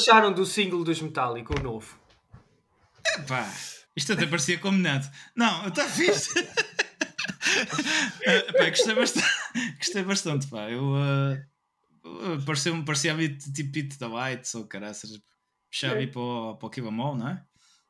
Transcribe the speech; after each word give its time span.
acharam 0.00 0.32
do 0.32 0.46
single 0.46 0.82
dos 0.82 1.00
Metallica, 1.00 1.58
o 1.58 1.62
novo? 1.62 1.98
Pá, 3.28 3.52
isto 3.94 4.12
até 4.12 4.26
parecia 4.26 4.58
combinado. 4.58 5.06
Não, 5.34 5.68
está 5.68 5.86
fixe. 5.88 6.38
uh, 6.40 6.46
pá, 8.56 8.68
gostei 8.70 8.94
bastante. 8.94 9.26
gostei 9.76 10.02
bastante, 10.02 10.46
pá. 10.46 10.70
Eu. 10.70 10.94
Uh, 10.94 12.44
parecia, 12.46 12.72
parecia 12.82 13.12
ali 13.12 13.36
tipo 13.36 13.72
Pete 13.72 13.98
da 13.98 14.08
White 14.08 14.56
ou 14.56 14.66
caraças. 14.66 15.10
Puxar 15.70 15.92
ali 15.92 16.06
para 16.06 16.20
o, 16.20 16.56
para 16.56 16.66
o 16.66 16.70
Kibamol, 16.70 17.16
não 17.16 17.28
é? 17.28 17.44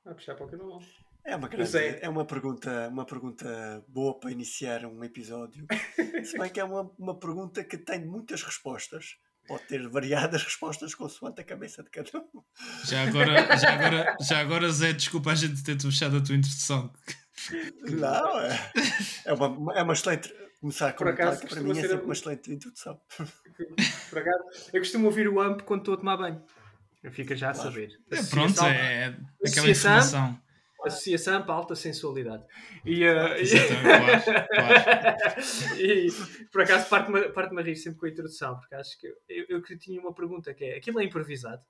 Ah, 0.05 0.15
puxar 0.15 0.35
para 0.35 0.47
o 0.47 0.49
Kibamol. 0.49 0.83
É 1.25 1.37
uma, 1.37 1.49
grande, 1.49 1.77
é 1.79 2.09
uma, 2.09 2.25
pergunta, 2.25 2.89
uma 2.89 3.05
pergunta 3.05 3.85
boa 3.87 4.19
para 4.19 4.33
iniciar 4.33 4.85
um 4.87 5.05
episódio. 5.05 5.67
Se 6.25 6.37
bem 6.39 6.51
que 6.51 6.59
é 6.59 6.65
uma, 6.65 6.91
uma 6.99 7.19
pergunta 7.19 7.63
que 7.63 7.79
tem 7.79 8.05
muitas 8.05 8.43
respostas. 8.43 9.17
Pode 9.51 9.65
ter 9.65 9.89
variadas 9.89 10.45
respostas 10.45 10.95
consoante 10.95 11.41
a 11.41 11.45
cabeça 11.45 11.83
de 11.83 11.91
cada 11.91 12.19
um. 12.19 12.41
Já 12.85 13.03
agora, 13.03 13.57
já 13.57 13.73
agora, 13.73 14.17
já 14.21 14.39
agora 14.39 14.71
Zé, 14.71 14.93
desculpa 14.93 15.33
a 15.33 15.35
gente 15.35 15.65
ter 15.65 15.77
puxado 15.77 16.19
a 16.19 16.21
tua 16.21 16.37
introdução. 16.37 16.93
Não, 17.83 18.41
é, 18.41 18.71
é, 19.25 19.33
uma, 19.33 19.75
é 19.75 19.83
uma 19.83 19.93
excelente. 19.93 20.33
Começar 20.61 20.93
com 20.93 21.09
acaso, 21.09 21.49
para 21.49 21.61
mim 21.63 21.73
é 21.73 21.75
sempre 21.75 22.05
uma 22.05 22.13
excelente 22.13 22.53
introdução. 22.53 23.01
Por 24.11 24.19
acaso, 24.21 24.45
eu 24.73 24.81
costumo 24.81 25.07
ouvir 25.07 25.27
o 25.27 25.41
AMP 25.41 25.63
quando 25.63 25.81
estou 25.81 25.95
a 25.95 25.97
tomar 25.97 26.17
banho. 26.17 26.45
Fica 27.11 27.35
já 27.35 27.51
a 27.51 27.53
claro. 27.53 27.71
saber. 27.71 27.91
É, 28.09 28.23
pronto, 28.23 28.63
é 28.63 29.17
aquela 29.45 29.69
informação. 29.69 30.41
Associação 30.85 31.43
para 31.43 31.55
Alta 31.55 31.75
Sensualidade. 31.75 32.45
E, 32.85 33.05
uh, 33.05 33.37
e... 33.37 33.49
Claro, 33.83 34.47
claro. 34.49 35.77
e 35.79 36.09
por 36.51 36.63
acaso 36.63 36.89
parte-me 36.89 37.29
parte 37.31 37.59
a 37.59 37.63
rir 37.63 37.77
sempre 37.77 37.99
com 38.01 38.07
a 38.07 38.09
introdução, 38.09 38.59
porque 38.59 38.75
acho 38.75 38.99
que 38.99 39.07
eu, 39.07 39.17
eu, 39.29 39.63
eu 39.69 39.79
tinha 39.79 40.01
uma 40.01 40.15
pergunta 40.15 40.53
que 40.55 40.65
é: 40.65 40.77
aquilo 40.77 41.01
é 41.01 41.05
improvisado? 41.05 41.63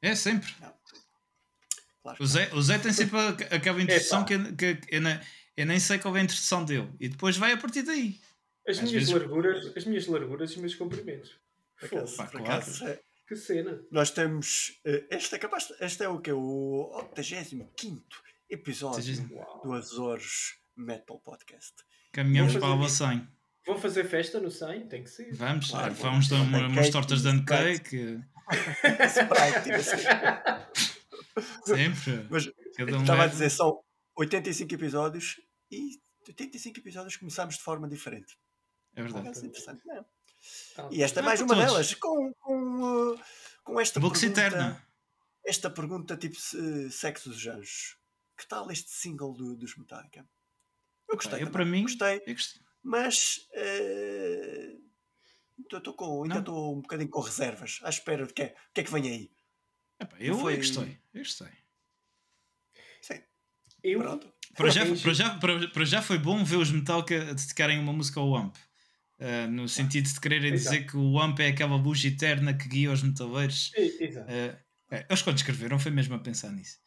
É, 0.00 0.14
sempre. 0.14 0.52
Claro. 2.02 2.18
O, 2.20 2.26
Zé, 2.26 2.50
o 2.52 2.60
Zé 2.60 2.78
tem 2.78 2.92
sempre 2.92 3.18
aquela 3.50 3.80
introdução 3.80 4.22
é, 4.22 4.24
que, 4.24 4.52
que, 4.52 4.74
que 4.76 4.94
eu, 4.94 5.00
nem, 5.00 5.18
eu 5.56 5.66
nem 5.66 5.80
sei 5.80 5.98
qual 5.98 6.14
é 6.16 6.20
a 6.20 6.24
introdução 6.24 6.64
dele 6.64 6.92
e 7.00 7.08
depois 7.08 7.36
vai 7.36 7.52
a 7.52 7.56
partir 7.56 7.82
daí. 7.82 8.20
As 8.68 8.78
minhas 8.78 8.92
vezes... 8.92 9.10
larguras, 9.10 9.76
as 9.76 9.84
minhas 9.84 10.06
larguras 10.06 10.50
e 10.50 10.54
os 10.54 10.60
meus 10.60 10.74
comprimentos. 10.74 11.38
Acaso, 11.82 12.16
Pá, 12.16 12.26
claro. 12.26 12.64
é... 12.84 13.00
Que 13.26 13.36
cena. 13.36 13.80
Nós 13.90 14.10
temos. 14.10 14.80
Uh, 14.86 15.02
este, 15.10 15.34
é 15.34 15.38
capaz, 15.38 15.72
este 15.80 16.04
é 16.04 16.08
o 16.08 16.20
que? 16.20 16.30
O 16.30 16.90
85 16.94 18.04
episódio 18.50 19.28
do 19.62 19.72
Azores 19.72 20.58
Metal 20.76 21.18
Podcast. 21.20 21.72
Caminhamos 22.12 22.56
para 22.56 22.74
a 22.74 22.88
100. 22.88 23.28
Vão 23.66 23.78
fazer 23.78 24.04
festa 24.04 24.40
no 24.40 24.50
100? 24.50 24.88
Tem 24.88 25.02
que 25.02 25.10
ser. 25.10 25.34
Vamos, 25.34 25.70
claro, 25.70 25.94
vamos 25.94 26.28
dar 26.28 26.36
uma, 26.36 26.66
umas 26.66 26.90
tortas 26.90 27.22
de 27.22 27.44
cake. 27.44 28.20
Sempre. 31.64 32.26
Mas 32.30 32.46
um 32.46 33.00
estava 33.00 33.24
a 33.24 33.26
dizer, 33.26 33.50
são 33.50 33.82
85 34.16 34.74
episódios 34.74 35.40
e 35.70 35.98
85 36.28 36.78
episódios 36.78 37.16
começámos 37.16 37.56
de 37.56 37.62
forma 37.62 37.88
diferente. 37.88 38.36
É 38.94 39.02
verdade. 39.02 39.28
É 39.28 39.46
interessante, 39.46 39.82
não. 39.86 40.04
Ah, 40.76 40.88
e 40.90 41.02
esta 41.02 41.20
é 41.20 41.22
mais 41.22 41.40
uma 41.40 41.54
todos. 41.54 41.64
delas, 41.64 41.94
com, 41.94 42.32
com, 42.34 43.12
uh, 43.12 43.20
com 43.64 43.80
esta 43.80 43.98
Box 43.98 44.20
pergunta. 44.20 44.40
Eterna. 44.40 44.86
Esta 45.44 45.70
pergunta 45.70 46.16
tipo 46.16 46.36
sexo 46.90 47.30
dos 47.30 47.46
anjos. 47.46 47.96
Que 48.36 48.48
tal 48.48 48.70
este 48.70 48.90
single 48.90 49.32
do, 49.34 49.56
dos 49.56 49.76
Metallica? 49.76 50.28
Eu 51.08 51.16
gostei. 51.16 51.42
Eu, 51.42 51.50
para 51.50 51.64
mim, 51.64 51.82
gostei. 51.82 52.20
gostei. 52.20 52.62
Mas 52.82 53.48
uh, 53.54 54.84
com, 55.96 56.24
ainda 56.24 56.38
estou 56.38 56.76
um 56.76 56.80
bocadinho 56.80 57.10
com 57.10 57.20
reservas, 57.20 57.80
à 57.82 57.88
espera 57.88 58.26
de 58.26 58.32
que, 58.32 58.42
é, 58.42 58.54
que 58.74 58.80
é 58.80 58.84
que 58.84 58.92
vem 58.92 59.08
aí. 59.08 59.30
Epá, 60.00 60.16
eu, 60.18 60.38
foi... 60.38 60.54
eu 60.54 60.56
gostei. 60.58 60.98
Eu 61.14 61.22
gostei. 61.22 61.48
Sim. 63.00 63.22
Eu, 63.82 64.00
Pronto. 64.00 64.32
Para 64.54 64.70
já, 64.70 64.84
para, 64.84 65.14
já, 65.14 65.38
para, 65.38 65.68
para 65.68 65.84
já 65.84 66.02
foi 66.02 66.18
bom 66.18 66.44
ver 66.44 66.56
os 66.56 66.70
Metallica 66.70 67.34
dedicarem 67.34 67.78
uma 67.78 67.92
música 67.92 68.20
ao 68.20 68.30
Wamp. 68.30 68.56
Uh, 69.18 69.48
no 69.48 69.68
sentido 69.68 70.12
de 70.12 70.20
quererem 70.20 70.52
Exato. 70.52 70.76
dizer 70.76 70.90
que 70.90 70.96
o 70.96 71.12
Wamp 71.12 71.38
é 71.38 71.48
aquela 71.48 71.76
luz 71.76 72.04
eterna 72.04 72.52
que 72.52 72.68
guia 72.68 72.90
os 72.90 73.02
metaleiros. 73.02 73.72
Exato. 73.76 74.30
Uh, 74.30 74.64
é, 74.90 75.06
eles 75.08 75.22
quando 75.22 75.36
escreveram 75.38 75.78
foi 75.78 75.90
mesmo 75.90 76.14
a 76.14 76.18
pensar 76.18 76.50
nisso. 76.50 76.78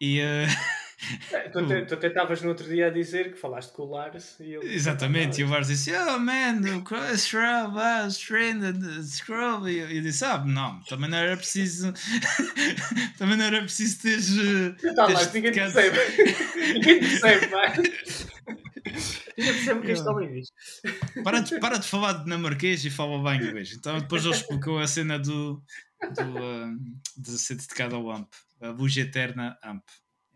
E, 0.00 0.20
uh, 0.20 0.24
É, 1.32 1.48
tu, 1.48 1.66
te, 1.66 1.84
tu 1.86 1.96
tentavas 1.96 2.42
no 2.42 2.48
outro 2.48 2.66
dia 2.68 2.86
a 2.86 2.90
dizer 2.90 3.32
que 3.32 3.38
falaste 3.38 3.72
com 3.72 3.82
o 3.82 3.90
Lars 3.90 4.38
e 4.40 4.54
ele. 4.54 4.74
Exatamente, 4.74 5.40
e 5.40 5.44
o 5.44 5.48
Lars 5.48 5.68
disse: 5.68 5.92
Oh 5.92 6.18
man, 6.18 6.60
o 6.60 7.16
Scrub, 7.16 7.78
ah, 7.78 8.08
Scrub. 8.10 9.68
E 9.68 9.96
eu 9.96 10.02
disse: 10.02 10.24
Ah, 10.24 10.44
não, 10.44 10.80
também 10.84 11.10
não 11.10 11.18
era 11.18 11.36
preciso. 11.36 11.92
também 13.18 13.36
não 13.36 13.44
era 13.44 13.60
preciso 13.62 14.02
teres. 14.02 14.28
Tá 14.94 15.06
lá, 15.06 15.24
ninguém 15.32 15.52
percebe. 15.52 15.98
ninguém 16.74 17.00
percebe, 17.00 17.46
pá. 17.48 17.72
Ninguém 19.36 19.54
percebe 19.54 19.80
que 19.80 19.92
este 19.92 20.08
homem 20.08 20.32
diz. 20.32 20.48
Para 21.22 21.40
de, 21.40 21.58
para 21.58 21.78
de 21.78 21.86
falar 21.86 22.12
de 22.14 22.24
dinamarquês 22.24 22.84
e 22.84 22.90
fala 22.90 23.22
bem 23.22 23.48
inglês. 23.48 23.72
Então 23.72 23.98
depois 23.98 24.24
ele 24.24 24.34
explicou 24.34 24.78
a 24.78 24.86
cena 24.86 25.18
do. 25.18 25.62
do 26.16 26.22
uh, 26.22 26.78
de 27.16 27.38
ser 27.38 27.54
dedicado 27.56 27.96
ao 27.96 28.10
AMP, 28.10 28.28
a 28.60 28.68
luz 28.68 28.96
eterna 28.96 29.58
AMP. 29.62 29.84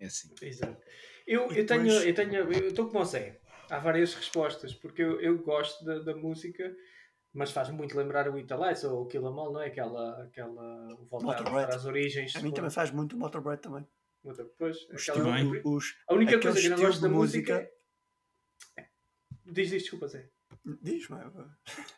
É 0.01 0.07
assim. 0.07 0.33
Exato. 0.41 0.81
Eu, 1.27 1.51
eu, 1.53 1.67
tenho, 1.67 1.89
eu 1.89 2.15
tenho. 2.15 2.35
Eu 2.53 2.69
estou 2.69 2.89
como 2.89 3.01
o 3.01 3.05
Zé. 3.05 3.41
Há 3.71 3.79
várias 3.79 4.15
respostas, 4.15 4.73
porque 4.75 5.03
eu, 5.03 5.21
eu 5.21 5.39
gosto 5.43 5.85
da, 5.85 5.99
da 5.99 6.17
música, 6.17 6.75
mas 7.33 7.51
faz 7.51 7.69
muito 7.71 7.97
lembrar 7.97 8.29
o 8.31 8.39
Italites 8.39 8.85
ou 8.85 9.03
o 9.03 9.07
Killamall, 9.07 9.53
não 9.53 9.61
é? 9.61 9.67
Aquela. 9.67 10.23
aquela 10.23 10.89
voltar 11.11 11.45
para 11.45 11.75
as 11.75 11.85
origens. 11.85 12.35
A 12.35 12.41
mim 12.41 12.53
também 12.53 12.71
faz 12.71 12.91
muito 12.91 13.15
o 13.15 13.19
Motorbread 13.19 13.61
também. 13.61 13.87
Depois, 14.25 14.89
os 14.91 15.09
aquela, 15.09 15.37
os, 15.65 15.97
a 16.09 16.15
única 16.15 16.41
coisa 16.41 16.61
que 16.61 16.67
eu 16.67 16.71
não 16.71 16.79
gosto 16.79 17.01
da 17.01 17.09
música. 17.09 17.55
música... 17.55 17.73
É... 18.77 18.89
Diz, 19.47 19.71
diz, 19.71 19.83
desculpa, 19.83 20.09
Zé. 20.09 20.29
Diz, 20.83 21.09
mas. 21.09 21.33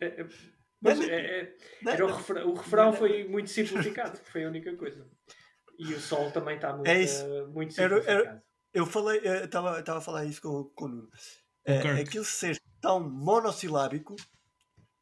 É, 0.00 0.06
é, 0.06 0.28
mas 0.80 1.00
é, 1.00 1.40
é, 1.40 1.56
era 1.86 2.06
o, 2.06 2.12
refrão, 2.12 2.48
o 2.48 2.54
refrão 2.54 2.92
foi 2.92 3.28
muito 3.28 3.50
simplificado, 3.50 4.16
foi 4.18 4.44
a 4.44 4.48
única 4.48 4.74
coisa. 4.76 5.06
E 5.80 5.94
o 5.94 6.00
sol 6.00 6.30
também 6.30 6.56
está 6.56 6.74
muito, 6.74 6.86
é 6.86 7.02
isso. 7.02 7.24
Uh, 7.24 7.48
muito 7.48 7.80
era, 7.80 7.98
era, 8.04 8.44
Eu 8.72 8.84
falei, 8.84 9.18
estava 9.20 9.80
a 9.80 10.00
falar 10.00 10.26
isso 10.26 10.42
com, 10.42 10.64
com 10.74 10.84
o 10.84 10.88
Nuno. 10.88 11.10
É, 11.64 12.02
aquilo 12.02 12.24
ser 12.24 12.60
tão 12.82 13.00
monossilábico, 13.00 14.14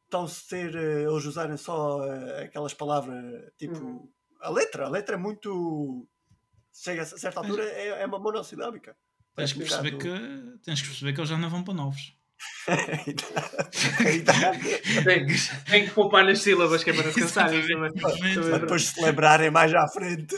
tão 0.09 0.29
ser 0.29 0.75
uh, 0.77 1.11
eles 1.13 1.25
usarem 1.25 1.57
só 1.57 1.99
uh, 1.99 2.45
aquelas 2.45 2.75
palavras 2.75 3.53
tipo 3.57 3.77
uhum. 3.77 4.09
a 4.41 4.51
letra, 4.51 4.87
a 4.87 4.89
letra 4.89 5.17
é 5.17 5.19
muito 5.19 6.09
chega 6.73 7.03
a 7.03 7.07
certa 7.07 7.41
altura 7.41 7.65
é, 7.65 8.03
é 8.03 8.07
uma 8.07 8.21
monossilábica. 8.21 8.97
Tens 9.35 9.53
que, 9.53 9.59
perceber 9.61 9.99
que, 9.99 10.59
tens 10.65 10.81
que 10.81 10.89
perceber 10.89 11.13
que 11.13 11.21
eles 11.21 11.31
já 11.31 11.39
não 11.39 11.51
vão 11.51 11.63
para 11.63 11.75
novos. 11.75 12.17
Tem, 15.05 15.27
tem 15.71 15.87
que 15.87 15.91
poupar 15.93 16.25
nas 16.25 16.41
sílabas 16.41 16.85
que 16.85 16.91
é 16.91 16.93
para 16.93 17.05
não 17.05 17.13
se 17.13 17.21
cansarem. 17.21 17.63
Depois 18.61 18.85
se 18.85 19.01
lembrarem 19.01 19.51
mais 19.51 19.75
à 19.75 19.89
frente. 19.89 20.35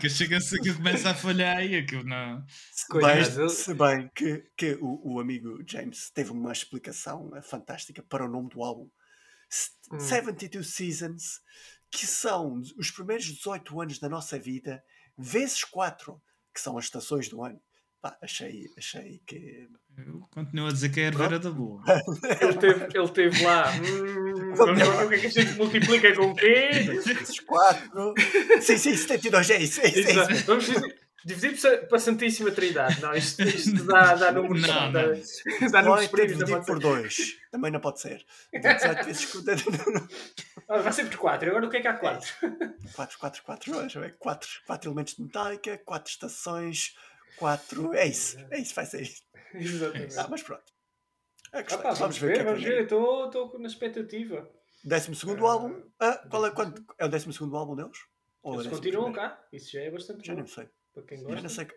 que 0.00 0.08
chega-se 0.08 0.60
que 0.60 0.72
começa 0.74 1.10
a 1.10 1.14
falhar 1.14 1.64
e 1.64 1.76
aquilo 1.76 2.04
não. 2.04 2.44
Se 2.72 2.86
bem, 2.98 3.48
se 3.48 3.74
bem 3.74 4.10
que, 4.14 4.44
que 4.56 4.78
o, 4.80 5.14
o 5.14 5.20
amigo 5.20 5.58
James 5.66 6.10
teve 6.10 6.30
uma 6.30 6.52
explicação 6.52 7.30
fantástica 7.42 8.02
para 8.02 8.24
o 8.24 8.28
nome 8.28 8.48
do 8.50 8.62
álbum. 8.62 8.88
Hum. 9.92 9.98
72 9.98 10.74
Seasons, 10.74 11.40
que 11.90 12.06
são 12.06 12.60
os 12.78 12.90
primeiros 12.90 13.24
18 13.26 13.80
anos 13.80 13.98
da 13.98 14.08
nossa 14.08 14.38
vida, 14.38 14.82
vezes 15.16 15.64
4, 15.64 16.20
que 16.54 16.60
são 16.60 16.76
as 16.78 16.84
estações 16.84 17.28
do 17.28 17.42
ano. 17.42 17.60
Pá, 18.00 18.16
achei, 18.22 18.66
achei 18.76 19.20
que. 19.26 19.68
Eu 19.96 20.20
continuo 20.30 20.68
a 20.68 20.72
dizer 20.72 20.90
que 20.90 21.00
é 21.00 21.04
a 21.04 21.06
herdeira 21.08 21.40
da 21.40 21.50
boa. 21.50 21.82
ele, 22.40 22.54
teve, 22.54 22.86
ele 22.94 23.08
teve 23.08 23.44
lá. 23.44 23.72
Hum, 23.72 24.54
vamos 24.54 24.78
ver 24.78 25.04
o 25.04 25.08
que 25.08 25.14
é 25.14 25.18
que 25.18 25.26
a 25.26 25.30
gente 25.30 25.52
multiplica 25.54 26.14
com 26.14 26.26
o 26.26 26.34
quê? 26.36 26.70
4. 27.44 28.14
Sim, 28.60 28.78
sim, 28.78 28.96
72 28.96 29.50
é 29.50 29.58
isso. 29.58 29.80
É 29.80 29.88
é. 29.88 30.34
Vamos 30.46 30.66
dividir 31.24 31.88
para 31.88 31.96
a 31.96 32.00
Santíssima 32.00 32.52
Trindade. 32.52 33.00
Não, 33.02 33.12
isto, 33.14 33.42
isto 33.42 33.84
dá, 33.84 34.14
dá 34.14 34.30
números. 34.30 34.62
Não, 34.62 34.92
dá, 34.92 35.02
não. 35.02 35.70
dá 35.70 35.82
números 35.82 36.06
primos. 36.06 36.38
Dividir 36.38 36.64
por 36.64 36.78
2. 36.78 37.36
Também 37.50 37.72
não 37.72 37.80
pode 37.80 38.00
ser. 38.00 38.24
18 38.52 39.04
vezes. 39.04 39.28
Vai 40.68 40.92
ser 40.92 41.06
por 41.06 41.16
4. 41.16 41.50
Agora 41.50 41.66
o 41.66 41.70
que 41.70 41.78
é 41.78 41.80
que 41.80 41.88
há 41.88 41.94
4? 41.94 42.32
4, 42.94 43.18
4, 43.18 43.42
4. 43.42 43.72
4, 44.18 44.48
4 44.66 44.88
elementos 44.88 45.14
de 45.16 45.22
metálica, 45.22 45.80
4 45.84 46.10
estações 46.10 46.94
4. 47.38 47.94
É 47.94 48.06
isso, 48.06 48.38
é 48.50 48.60
isso, 48.60 48.74
vai 48.74 48.86
ser 48.86 49.02
isso. 49.02 49.22
Exatamente. 49.54 50.18
Ah, 50.18 50.26
mas 50.28 50.42
pronto. 50.42 50.72
É 51.52 51.60
ah, 51.60 51.78
pá, 51.78 51.92
vamos, 51.94 52.18
ver, 52.18 52.44
vamos 52.44 52.62
ver. 52.62 52.82
Estou 52.82 53.58
na 53.58 53.66
expectativa. 53.66 54.48
12 54.84 55.14
segundo 55.14 55.42
uh, 55.42 55.46
álbum. 55.46 55.82
Ah, 55.98 56.22
qual 56.30 56.46
é, 56.46 56.50
quando, 56.50 56.84
é 56.98 57.04
o 57.04 57.08
12 57.08 57.32
segundo 57.32 57.56
álbum 57.56 57.74
deles? 57.74 57.98
Ou 58.42 58.60
Eles 58.60 58.66
continuam 58.68 59.12
cá. 59.12 59.42
Isso 59.52 59.72
já 59.72 59.80
é 59.80 59.90
bastante 59.90 60.26
Já 60.26 60.34
bom. 60.34 60.40
não 60.40 60.46
sei. 60.46 60.68
Para 60.94 61.02
quem 61.04 61.18
gosta. 61.18 61.36
Já 61.36 61.42
não 61.42 61.48
sei. 61.48 61.68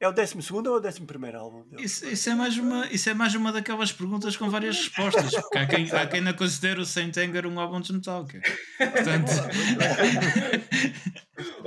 É 0.00 0.06
o 0.06 0.12
12 0.12 0.36
ou 0.52 0.80
o 0.80 0.86
11 0.86 1.36
álbum? 1.36 1.64
Isso, 1.76 2.06
isso, 2.06 2.30
é 2.30 2.34
mais 2.34 2.56
uma, 2.56 2.86
isso 2.86 3.10
é 3.10 3.14
mais 3.14 3.34
uma 3.34 3.50
daquelas 3.50 3.90
perguntas 3.90 4.36
com 4.36 4.48
várias 4.48 4.76
respostas. 4.76 5.34
Porque 5.34 5.58
há 5.58 5.66
quem, 5.66 5.90
há 5.90 6.06
quem 6.06 6.20
não 6.20 6.34
considere 6.34 6.80
o 6.80 6.86
Saint 6.86 7.16
Anger 7.16 7.46
um 7.46 7.58
álbum 7.58 7.80
de 7.80 7.92
Metallica. 7.92 8.40
Portanto. 8.78 9.32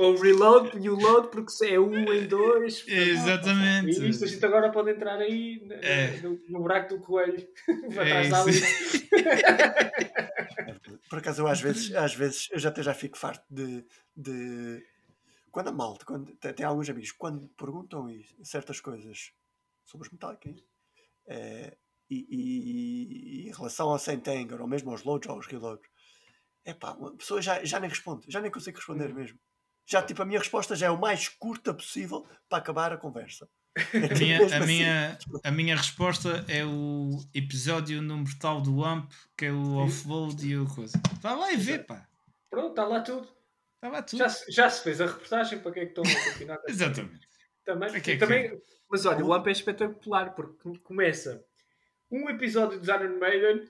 Ou 0.01 0.15
reload 0.15 0.79
e 0.79 0.89
o 0.89 0.95
load 0.95 1.27
porque 1.29 1.65
é 1.65 1.79
um 1.79 2.11
em 2.11 2.27
dois. 2.27 2.83
Exatamente. 2.87 4.01
E 4.01 4.09
isto 4.09 4.23
a 4.23 4.27
gente 4.27 4.43
agora 4.43 4.71
pode 4.71 4.89
entrar 4.89 5.19
aí 5.19 5.61
no, 5.63 5.73
é. 5.73 6.19
no, 6.21 6.41
no 6.49 6.59
buraco 6.59 6.95
do 6.95 7.01
coelho. 7.01 7.47
Para 7.93 8.09
é 8.09 8.27
trás 8.27 8.45
Por 11.07 11.19
acaso 11.19 11.43
eu 11.43 11.47
às 11.47 11.61
vezes, 11.61 11.93
às 11.93 12.15
vezes 12.15 12.49
eu 12.51 12.57
já 12.57 12.69
até 12.69 12.81
já 12.81 12.95
fico 12.95 13.15
farto 13.15 13.45
de, 13.47 13.85
de 14.15 14.83
quando 15.51 15.67
a 15.67 15.71
malta, 15.71 16.03
quando, 16.03 16.35
tem, 16.37 16.65
alguns 16.65 16.89
amigos, 16.89 17.11
quando 17.11 17.47
perguntam 17.49 18.07
certas 18.43 18.79
coisas 18.79 19.31
sobre 19.83 20.07
os 20.07 20.11
Metallica 20.11 20.49
é, 21.27 21.77
e, 22.09 22.25
e, 22.27 23.45
e, 23.45 23.49
em 23.49 23.53
relação 23.53 23.89
ao 23.89 23.99
Saint 23.99 24.27
Anger 24.27 24.61
ou 24.61 24.67
mesmo 24.67 24.89
aos 24.89 25.03
loads 25.03 25.29
ou 25.29 25.35
aos 25.35 25.45
reloads, 25.45 25.87
é 26.65 26.73
pá, 26.73 26.91
a 26.91 27.11
pessoa 27.11 27.41
já, 27.41 27.63
já 27.63 27.79
nem 27.79 27.89
responde, 27.89 28.25
já 28.27 28.41
nem 28.41 28.49
consigo 28.49 28.77
responder 28.77 29.09
uhum. 29.09 29.15
mesmo. 29.15 29.39
Já, 29.91 30.01
tipo, 30.01 30.21
a 30.21 30.25
minha 30.25 30.39
resposta 30.39 30.73
já 30.73 30.87
é 30.87 30.89
o 30.89 30.97
mais 30.97 31.27
curta 31.27 31.73
possível 31.73 32.25
para 32.47 32.59
acabar 32.59 32.93
a 32.93 32.97
conversa. 32.97 33.49
É 33.75 34.13
a, 34.13 34.17
minha, 34.17 34.41
a, 34.41 34.45
assim. 34.45 34.65
minha, 34.65 35.19
a 35.43 35.51
minha 35.51 35.75
resposta 35.75 36.45
é 36.47 36.63
o 36.63 37.19
episódio 37.33 38.01
número 38.01 38.31
tal 38.39 38.61
do 38.61 38.85
AMP, 38.85 39.11
que 39.37 39.47
é 39.47 39.51
o 39.51 39.75
offload 39.75 40.47
e 40.47 40.57
o 40.57 40.65
coisa. 40.65 40.97
Vá 41.19 41.35
lá 41.35 41.51
e 41.51 41.57
vê, 41.57 41.77
pá. 41.77 42.07
Pronto, 42.49 42.69
está 42.69 42.85
lá 42.85 43.01
tudo. 43.01 43.27
Estava 43.75 44.01
tudo. 44.01 44.19
Já, 44.19 44.27
já 44.47 44.69
se 44.69 44.81
fez 44.81 45.01
a 45.01 45.07
reportagem 45.07 45.59
para 45.59 45.71
que 45.73 45.79
é 45.81 45.85
que 45.85 45.99
estão 45.99 46.03
a 46.05 46.31
continuar? 46.31 46.59
Exatamente. 46.69 47.27
Também, 47.65 48.01
que 48.01 48.11
é 48.11 48.17
também, 48.17 48.49
que... 48.49 48.61
Mas 48.89 49.05
olha, 49.05 49.25
o 49.25 49.33
AMP 49.33 49.47
é 49.47 49.51
espetacular 49.51 50.33
porque 50.35 50.79
começa 50.83 51.43
um 52.09 52.29
episódio 52.29 52.79
de 52.79 52.89
Iron 52.89 53.19
Maiden. 53.19 53.69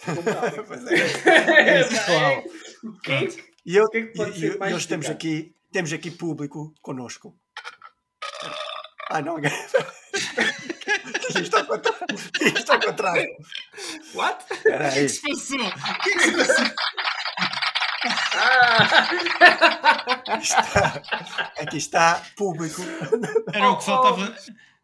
é. 0.00 1.30
é, 1.30 1.78
é, 1.78 1.80
é 1.80 3.26
que, 3.26 3.50
e 3.64 3.76
eu, 3.76 3.88
que, 3.88 3.98
é 3.98 4.06
que 4.06 4.12
pode 4.14 4.30
e, 4.30 4.40
ser 4.40 4.58
mais 4.58 4.72
nós 4.72 4.86
temos 4.86 5.08
aqui, 5.08 5.54
temos 5.72 5.92
aqui 5.92 6.10
público 6.10 6.74
connosco. 6.80 7.36
Ah, 9.10 9.20
não, 9.20 9.38
isto 11.40 11.56
ao 11.56 11.66
contrário. 11.66 12.06
Isto 12.40 12.72
ao 12.72 12.80
contrário. 12.80 13.28
What? 14.14 14.44
O 14.52 14.62
que 14.62 14.68
é 14.68 14.90
que 14.92 15.08
se 15.08 15.20
passou? 15.22 15.66
O 15.66 15.72
que 16.02 16.10
é 16.10 16.12
que 16.12 16.20
se 16.20 16.32
passou? 16.32 16.64
está, 20.40 21.02
aqui 21.60 21.76
está 21.76 22.22
público. 22.36 22.82
Era 23.52 23.70
o 23.70 23.78
que 23.78 23.84
faltava. 23.84 24.34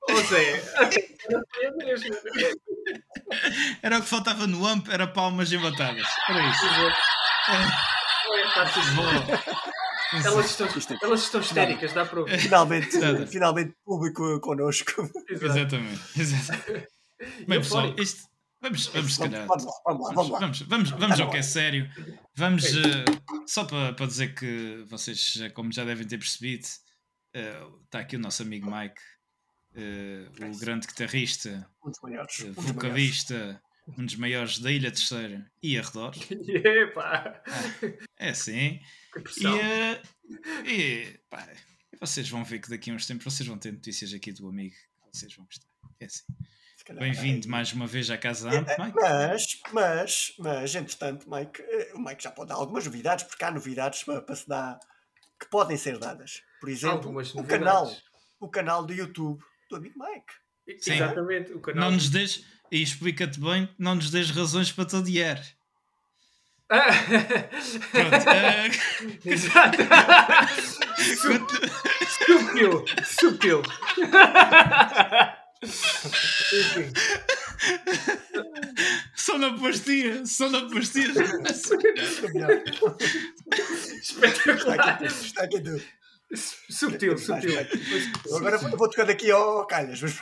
Ou 0.09 0.25
seja, 0.25 0.63
era 3.83 3.99
o 3.99 4.03
que 4.03 4.09
faltava 4.09 4.47
no 4.47 4.65
AMP, 4.67 4.89
era 4.89 5.07
palmas 5.09 5.51
e 5.51 5.59
batadas. 5.59 6.07
Era 6.29 6.49
isso. 6.49 6.67
Elas 10.25 10.51
estão, 10.51 10.69
elas 11.03 11.23
estão 11.23 11.41
histéricas, 11.41 11.93
dá 11.93 12.05
para 12.05 12.21
ouvir. 12.21 12.39
Finalmente, 12.39 13.27
finalmente 13.29 13.75
público 13.85 14.41
connosco. 14.41 15.11
Exatamente. 15.29 16.01
Exatamente. 16.17 16.89
Bem, 17.47 17.61
pessoal, 17.61 17.95
isto, 17.99 18.29
Vamos, 18.61 18.87
vamos 18.89 19.15
se 19.15 19.21
calhar. 19.21 19.47
Vamos, 19.47 19.65
vamos, 19.85 20.15
vamos, 20.15 20.29
vamos, 20.39 20.61
vamos, 20.63 20.91
vamos 20.91 21.21
ao 21.21 21.31
que 21.31 21.37
é 21.37 21.43
sério. 21.43 21.89
Vamos, 22.35 22.65
uh, 22.65 23.47
só 23.47 23.65
para, 23.65 23.93
para 23.93 24.07
dizer 24.07 24.35
que 24.35 24.85
vocês, 24.89 25.39
como 25.55 25.73
já 25.73 25.85
devem 25.85 26.07
ter 26.07 26.19
percebido, 26.19 26.65
uh, 27.37 27.85
está 27.85 28.01
aqui 28.01 28.17
o 28.17 28.19
nosso 28.19 28.43
amigo 28.43 28.71
Mike, 28.71 29.01
uh, 29.77 30.53
o 30.53 30.59
grande 30.59 30.87
guitarrista, 30.87 31.69
vocalista, 32.57 33.61
um 33.87 34.05
dos 34.05 34.17
maiores 34.17 34.59
da 34.59 34.71
Ilha 34.71 34.91
Terceira 34.91 35.51
e 35.63 35.79
arredores. 35.79 36.21
Epa. 36.31 37.43
Ah, 37.47 37.99
é 38.19 38.31
assim. 38.31 38.81
E, 40.65 40.71
e, 40.71 41.19
pá, 41.31 41.49
vocês 42.01 42.29
vão 42.29 42.45
ver 42.45 42.61
que 42.61 42.71
daqui 42.71 42.91
a 42.91 42.95
uns 42.95 43.07
tempos 43.07 43.25
vocês 43.25 43.49
vão 43.49 43.59
ter 43.59 43.73
notícias 43.73 44.13
aqui 44.13 44.33
do 44.33 44.49
amigo 44.49 44.75
que 44.75 45.19
vocês 45.19 45.35
vão 45.35 45.45
gostar. 45.45 45.67
É 46.01 46.07
assim. 46.07 46.25
Bem-vindo 46.95 47.49
mais 47.49 47.73
uma 47.73 47.87
vez 47.87 48.11
à 48.11 48.19
casa 48.19 48.49
Amp, 48.49 48.69
Mike. 48.79 48.95
Mas, 48.95 49.47
mas, 49.73 50.35
mas, 50.39 50.75
entretanto, 50.75 51.29
Mike, 51.29 51.61
eh, 51.61 51.93
o 51.95 51.99
Mike 51.99 52.23
já 52.23 52.31
pode 52.31 52.51
dar 52.51 52.55
algumas 52.55 52.85
novidades, 52.85 53.25
porque 53.25 53.45
há 53.45 53.51
novidades 53.51 54.05
para, 54.05 54.23
para 54.23 54.37
se 54.37 54.47
dar 54.47 54.79
que 55.39 55.51
podem 55.51 55.77
ser 55.77 55.99
dadas. 55.99 56.43
Por 56.61 56.69
exemplo, 56.69 57.13
o 57.35 57.45
canal, 57.45 57.93
o 58.39 58.49
canal 58.49 58.87
do 58.87 58.93
YouTube 58.93 59.43
do 59.69 59.77
amigo 59.77 59.99
Mike. 59.99 60.81
Sim. 60.81 60.95
Exatamente, 60.95 61.53
o 61.53 61.61
canal. 61.61 61.87
Não 61.87 61.97
nos 61.97 62.09
des, 62.09 62.45
e 62.71 62.83
explica-te 62.83 63.41
bem, 63.41 63.69
não 63.79 63.95
nos 63.95 64.11
des 64.11 64.31
razões 64.31 64.73
para 64.73 64.85
te 64.87 64.97
odiar. 64.97 65.43
Pronto. 66.69 68.27
Uh... 68.27 69.31
Exato. 69.31 69.79
Sutil. 72.27 72.85
Sutil. 73.05 73.63
Sonoplastia, 79.15 80.27
sonoplastia. 80.27 81.13
Espetacular. 84.03 85.03
Está 85.05 85.45
aqui 85.45 85.61
tudo. 85.61 85.83
Subtil, 86.35 87.17
subtil. 87.17 87.53
Agora 88.35 88.59
vou 88.59 88.91
tocar 88.91 89.05
daqui 89.05 89.31
ao 89.31 89.67
calhas. 89.67 90.03
Mas... 90.03 90.21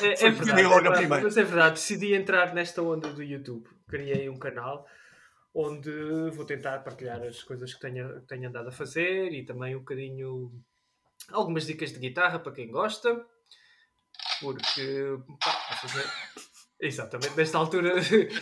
É, 0.00 0.26
é, 0.26 0.30
verdade, 0.30 0.62
logo 0.62 0.86
é 0.86 0.90
verdade, 0.90 1.06
mas 1.24 1.36
é 1.36 1.42
verdade, 1.42 1.74
decidi 1.74 2.14
entrar 2.14 2.54
nesta 2.54 2.82
onda 2.82 3.08
do 3.12 3.22
YouTube. 3.22 3.68
Criei 3.88 4.28
um 4.28 4.38
canal 4.38 4.86
onde 5.54 5.90
vou 6.30 6.44
tentar 6.44 6.78
partilhar 6.80 7.20
as 7.22 7.42
coisas 7.42 7.74
que 7.74 7.80
tenho, 7.80 8.20
tenho 8.22 8.48
andado 8.48 8.68
a 8.68 8.72
fazer 8.72 9.32
e 9.32 9.44
também 9.44 9.74
um 9.74 9.80
bocadinho 9.80 10.52
algumas 11.30 11.66
dicas 11.66 11.92
de 11.92 11.98
guitarra 11.98 12.38
para 12.38 12.52
quem 12.52 12.70
gosta 12.70 13.26
porque 14.40 15.18
pá, 15.42 15.80
exatamente 16.80 17.36
nesta 17.36 17.58
altura 17.58 17.94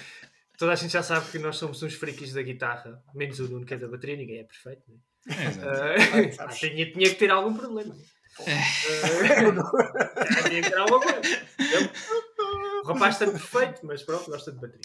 toda 0.59 0.73
a 0.73 0.75
gente 0.75 0.93
já 0.93 1.03
sabe 1.03 1.31
que 1.31 1.39
nós 1.39 1.57
somos 1.57 1.83
uns 1.83 1.95
freaks 1.95 2.33
da 2.33 2.43
guitarra, 2.43 3.03
menos 3.15 3.41
o 3.41 3.49
Nuno 3.49 3.65
que 3.65 3.75
é 3.75 3.79
da 3.79 3.89
bateria, 3.89 4.17
ninguém 4.17 4.41
é 4.41 4.45
perfeito, 4.45 4.83
né? 4.89 4.99
é, 4.99 5.16
uh, 5.27 6.55
tinha, 6.55 6.93
tinha 6.93 7.09
que 7.11 7.15
ter 7.15 7.31
algum 7.31 7.55
problema. 7.55 7.95
Uh, 7.95 8.45
tinha 10.49 10.63
que 10.63 10.71
ter 10.71 10.79
alguma 10.79 11.01
coisa. 11.01 11.21
O 12.83 12.87
rapaz 12.87 13.15
está 13.15 13.27
perfeito, 13.27 13.81
mas 13.85 14.03
pronto, 14.03 14.31
gosta 14.31 14.53
de 14.53 14.61
bateria. 14.61 14.81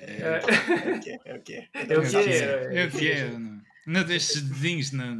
É, 0.00 0.94
o 0.94 1.00
que 1.00 1.10
é. 1.10 1.20
É 1.24 1.34
o 1.34 1.42
que 1.42 1.54
é. 1.54 1.68
É 1.74 1.98
o 1.98 2.02
que 2.02 2.16
é. 2.16 2.82
É 2.82 2.86
o 2.86 2.90
que 2.90 3.10
é. 3.10 3.30
Não 3.86 4.02
deixes 4.02 4.42
dedinhos 4.42 4.90
na. 4.90 5.14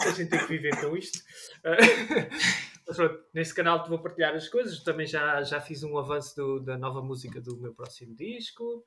A 0.00 0.10
gente 0.12 0.30
tem 0.30 0.38
que 0.38 0.46
viver 0.46 0.74
com 0.80 0.96
isto. 0.96 1.22
Nesse 3.34 3.54
canal 3.54 3.82
te 3.82 3.88
vou 3.88 3.98
partilhar 4.00 4.34
as 4.34 4.48
coisas. 4.48 4.82
Também 4.82 5.06
já, 5.06 5.42
já 5.42 5.60
fiz 5.60 5.82
um 5.82 5.98
avanço 5.98 6.34
do, 6.36 6.60
da 6.60 6.78
nova 6.78 7.02
música 7.02 7.40
do 7.40 7.56
meu 7.58 7.74
próximo 7.74 8.14
disco, 8.14 8.84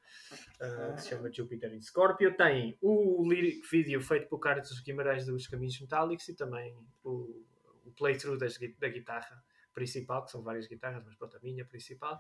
uh, 0.60 0.96
que 0.96 1.02
se 1.02 1.10
chama 1.10 1.32
Jupiter 1.32 1.74
in 1.74 1.82
Scorpio. 1.82 2.36
Tem 2.36 2.78
o 2.82 3.24
lyric 3.28 3.62
video 3.70 4.02
feito 4.02 4.28
pelo 4.28 4.42
Carlos 4.42 4.80
Guimarães 4.82 5.26
dos 5.26 5.48
Caminhos 5.48 5.80
Metálicos 5.80 6.28
e 6.28 6.36
também 6.36 6.76
o, 7.04 7.46
o 7.86 7.92
playthrough 7.96 8.38
das, 8.38 8.58
da 8.80 8.88
guitarra 8.88 9.44
principal, 9.74 10.26
que 10.26 10.32
são 10.32 10.42
várias 10.42 10.68
guitarras, 10.68 11.04
mas 11.06 11.16
pronto, 11.16 11.38
a 11.38 11.40
minha 11.40 11.66
principal. 11.66 12.20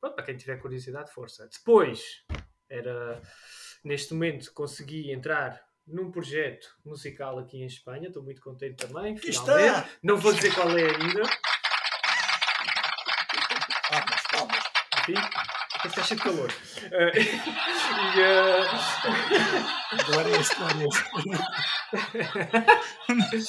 Pronto, 0.00 0.14
para 0.14 0.24
quem 0.24 0.36
tiver 0.36 0.56
curiosidade, 0.56 1.12
força. 1.12 1.48
Depois, 1.48 2.24
era 2.68 3.20
neste 3.84 4.14
momento 4.14 4.52
consegui 4.52 5.12
entrar 5.12 5.65
num 5.86 6.10
projeto 6.10 6.76
musical 6.84 7.38
aqui 7.38 7.62
em 7.62 7.66
Espanha. 7.66 8.08
Estou 8.08 8.22
muito 8.22 8.40
contente 8.40 8.86
também. 8.86 9.16
Finalmente. 9.16 9.88
Não 10.02 10.16
vou 10.16 10.32
dizer 10.32 10.54
qual 10.54 10.70
é 10.76 10.82
ainda. 10.82 11.22
Palmas, 13.88 14.22
palmas. 14.32 14.64
Enfim, 15.00 15.14
está 15.86 16.02
cheio 16.02 16.18
de 16.18 16.24
calor. 16.24 16.50
Uh, 16.50 17.12
e, 17.16 17.20
uh... 18.22 18.66
Não 20.10 20.20
este, 20.40 20.60
não 20.60 20.68
era 20.70 20.86
este. 20.86 21.04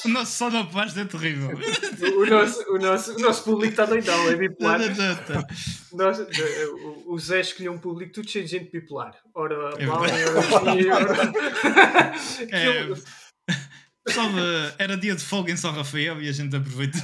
O 0.06 0.08
nosso 0.10 0.32
som 0.32 0.50
da 0.50 0.64
paz 0.64 0.96
é 0.96 1.04
terrível. 1.04 1.50
O 2.16 2.26
nosso, 2.26 2.72
o 2.72 2.78
nosso, 2.78 3.16
o 3.16 3.18
nosso 3.18 3.44
público 3.44 3.72
está 3.72 3.84
doidão, 3.84 4.28
é 4.28 4.36
bipolar. 4.36 4.80
Nós, 5.92 6.18
o, 6.20 7.14
o 7.14 7.18
Zé 7.18 7.40
escolheu 7.40 7.72
um 7.72 7.78
público 7.78 8.12
tudo 8.12 8.30
cheio 8.30 8.44
de 8.44 8.50
gente 8.52 8.70
bipolar. 8.70 9.14
Ora, 9.34 9.74
é 9.78 9.86
mal, 9.86 10.00
ora, 10.00 10.12
ora. 10.12 11.32
É, 12.50 12.88
era 14.78 14.96
dia 14.96 15.14
de 15.14 15.24
folga 15.24 15.52
em 15.52 15.56
São 15.56 15.72
Rafael 15.72 16.22
e 16.22 16.28
a 16.28 16.32
gente 16.32 16.54
aproveitou. 16.56 17.02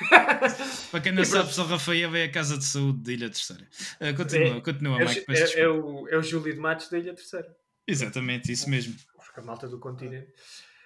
Para 0.90 1.00
quem 1.00 1.12
não 1.12 1.24
sabe, 1.24 1.52
São 1.52 1.66
Rafael 1.66 2.14
é 2.16 2.24
a 2.24 2.30
Casa 2.30 2.56
de 2.56 2.64
Saúde 2.64 3.02
da 3.02 3.12
Ilha 3.12 3.30
Terceira. 3.30 3.68
Uh, 4.00 4.16
continua, 4.16 4.56
é, 4.56 4.60
continua, 4.60 5.02
é, 5.02 5.04
Mike. 5.04 5.24
É, 5.28 5.60
é, 5.60 5.68
o, 5.68 6.08
é 6.08 6.16
o 6.16 6.22
Júlio 6.22 6.54
de 6.54 6.60
Matos 6.60 6.88
da 6.88 6.98
Ilha 6.98 7.14
Terceira. 7.14 7.54
Exatamente, 7.86 8.52
isso 8.52 8.68
mesmo. 8.70 8.94
A 9.36 9.42
malta 9.42 9.68
do 9.68 9.78
continente. 9.78 10.32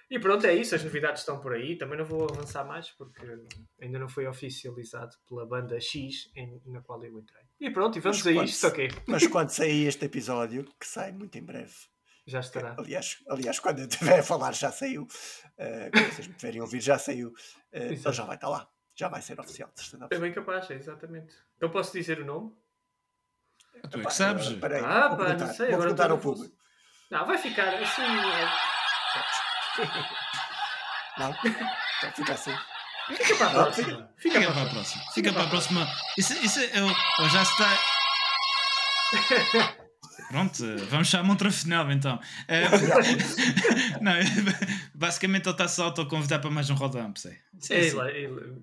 E 0.09 0.19
pronto, 0.19 0.45
é 0.45 0.53
isso. 0.53 0.75
As 0.75 0.83
novidades 0.83 1.21
estão 1.21 1.39
por 1.39 1.53
aí. 1.53 1.77
Também 1.77 1.97
não 1.97 2.05
vou 2.05 2.27
avançar 2.29 2.63
mais 2.63 2.91
porque 2.91 3.21
ainda 3.81 3.99
não 3.99 4.07
foi 4.07 4.27
oficializado 4.27 5.15
pela 5.27 5.45
banda 5.45 5.79
X 5.79 6.29
em, 6.35 6.61
na 6.67 6.81
qual 6.81 7.03
eu 7.03 7.19
entrei. 7.19 7.43
E 7.59 7.69
pronto, 7.69 7.97
e 7.97 8.01
vamos 8.01 8.23
mas 8.23 8.27
a 8.27 8.33
quando, 8.33 8.47
isto, 8.47 8.67
ok. 8.67 8.89
Mas 9.07 9.27
quando 9.27 9.49
sair 9.49 9.87
este 9.87 10.05
episódio, 10.05 10.65
que 10.79 10.87
sai 10.87 11.11
muito 11.11 11.37
em 11.37 11.43
breve. 11.43 11.73
Já 12.27 12.39
estará. 12.39 12.75
Aliás, 12.77 13.17
aliás 13.29 13.59
quando 13.59 13.79
eu 13.79 13.87
estiver 13.87 14.19
a 14.19 14.23
falar, 14.23 14.53
já 14.53 14.71
saiu. 14.71 15.03
Uh, 15.03 15.91
quando 15.91 16.13
vocês 16.13 16.27
me 16.27 16.33
tiverem 16.33 16.59
a 16.59 16.63
ouvir, 16.63 16.81
já 16.81 16.97
saiu. 16.97 17.29
Uh, 17.73 17.93
então 17.93 18.13
já 18.13 18.25
vai 18.25 18.35
estar 18.35 18.49
lá. 18.49 18.67
Já 18.95 19.09
vai 19.09 19.21
ser 19.21 19.39
oficial. 19.39 19.69
É 20.09 20.17
bem 20.17 20.31
capaz, 20.31 20.69
é, 20.71 20.75
exatamente. 20.75 21.35
Então 21.57 21.69
posso 21.69 21.91
dizer 21.91 22.21
o 22.21 22.25
nome? 22.25 22.53
Tu 23.91 23.99
é 23.99 24.05
que 24.05 24.13
sabes. 24.13 24.47
Uh, 24.47 24.57
peraí, 24.57 24.81
ah, 24.83 25.15
pá, 25.15 25.33
não 25.33 25.53
sei. 25.53 25.71
Vou 25.71 25.79
perguntar 25.79 26.11
ao 26.11 26.17
público. 26.17 26.55
Não, 27.11 27.25
vai 27.25 27.37
ficar 27.37 27.73
assim. 27.73 28.01
Não? 31.17 31.29
Então 31.31 32.11
fica 32.13 32.33
assim. 32.33 32.55
Fica 33.07 33.35
para 33.35 33.47
a 33.47 33.51
próxima. 33.51 34.09
Fica, 34.17 34.39
fica 34.39 34.51
para 34.51 34.63
a 34.63 34.69
próxima. 34.69 35.03
Fica 35.13 35.33
para 35.33 35.43
a 35.43 35.47
próxima. 35.47 35.87
Isso, 36.17 36.33
isso 36.43 36.59
eu, 36.59 36.87
eu 36.87 37.29
já 37.29 37.43
está. 37.43 37.79
Pronto, 40.29 40.63
vamos 40.89 41.07
chamar 41.07 41.29
outra 41.29 41.51
final 41.51 41.91
então. 41.91 42.15
Uh, 42.15 42.19
não, 44.01 44.13
basicamente 44.93 45.45
ele 45.45 45.51
está-se 45.51 45.79
a 45.81 45.85
autoconvidar 45.85 46.41
para 46.41 46.49
mais 46.49 46.69
um 46.69 46.75
rodamp, 46.75 47.17
sei. 47.17 47.37
Sim, 47.59 47.89
sim. 47.89 47.99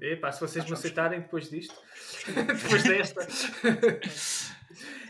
É, 0.01 0.13
é, 0.13 0.33
se 0.33 0.41
vocês 0.41 0.65
me 0.65 0.73
aceitarem 0.73 1.21
depois 1.21 1.49
disto, 1.51 1.75
depois 2.27 2.83
desta. 2.83 3.27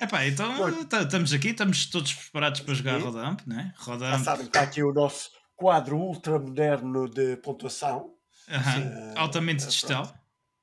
Epá, 0.01 0.27
então 0.27 0.69
estamos 0.81 1.33
aqui, 1.33 1.49
estamos 1.49 1.87
todos 1.87 2.13
preparados 2.13 2.61
para 2.61 2.75
jogar 2.75 3.01
Rodamp, 3.01 3.41
né? 3.47 3.73
Rodamp. 3.79 4.19
Já 4.19 4.25
sabem, 4.25 4.47
está 4.47 4.63
aqui 4.63 4.83
o 4.83 4.93
nosso 4.93 5.31
quadro 5.57 5.97
ultramoderno 5.97 7.09
de 7.09 7.37
pontuação. 7.37 8.15
Uh, 8.49 9.17
altamente 9.17 9.67
digital. 9.67 10.13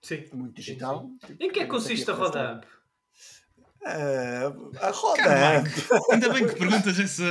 Sim. 0.01 0.25
Muito 0.33 0.55
digital. 0.55 1.09
Sim, 1.21 1.27
sim. 1.27 1.38
Em 1.39 1.51
que 1.51 1.61
é 1.61 1.63
que 1.63 1.69
consiste 1.69 2.09
a 2.09 2.13
Rodamp? 2.13 2.63
Uh, 3.81 4.77
a 4.81 4.91
roda. 4.91 5.63
ainda 6.11 6.33
bem 6.33 6.45
que 6.45 6.55
perguntas 6.55 6.99
essa, 6.99 7.23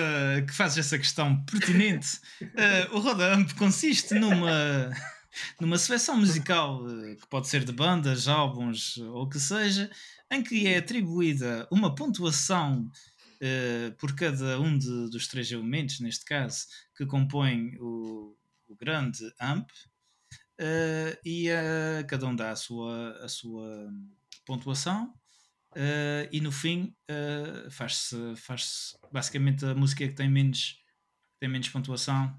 que 0.47 0.55
fazes 0.55 0.79
essa 0.79 0.97
questão 0.97 1.45
pertinente. 1.45 2.19
Uh, 2.41 2.97
o 2.97 3.01
Roda 3.01 3.35
Amp 3.35 3.53
consiste 3.53 4.15
numa, 4.15 4.91
numa 5.61 5.79
seleção 5.79 6.19
musical 6.19 6.85
uh, 6.85 7.17
que 7.17 7.27
pode 7.29 7.49
ser 7.49 7.65
de 7.65 7.73
bandas, 7.73 8.29
álbuns 8.29 8.97
ou 8.99 9.23
o 9.23 9.29
que 9.29 9.39
seja, 9.39 9.91
em 10.31 10.43
que 10.43 10.67
é 10.67 10.79
atribuída 10.79 11.67
uma 11.71 11.95
pontuação 11.95 12.91
por 13.99 14.17
cada 14.17 14.59
um 14.59 14.77
de, 14.77 15.11
dos 15.11 15.29
três 15.29 15.53
elementos, 15.53 16.01
neste 16.01 16.25
caso, 16.25 16.67
que 16.97 17.07
compõem 17.07 17.77
o, 17.79 18.37
o 18.67 18.75
grande 18.75 19.33
amp, 19.41 19.71
e 21.25 21.47
cada 22.09 22.27
um 22.27 22.35
dá 22.35 22.51
a 22.51 22.57
sua, 22.57 23.13
a 23.23 23.29
sua 23.29 23.89
pontuação 24.45 25.15
Uh, 25.73 26.25
e 26.33 26.41
no 26.41 26.51
fim 26.51 26.95
uh, 27.11 27.71
faz-se 27.71 28.17
faz 28.37 28.97
basicamente 29.13 29.67
a 29.67 29.75
música 29.75 30.09
que 30.09 30.15
tem 30.15 30.29
menos, 30.29 30.83
tem 31.39 31.49
menos 31.49 31.69
pontuação 31.69 32.35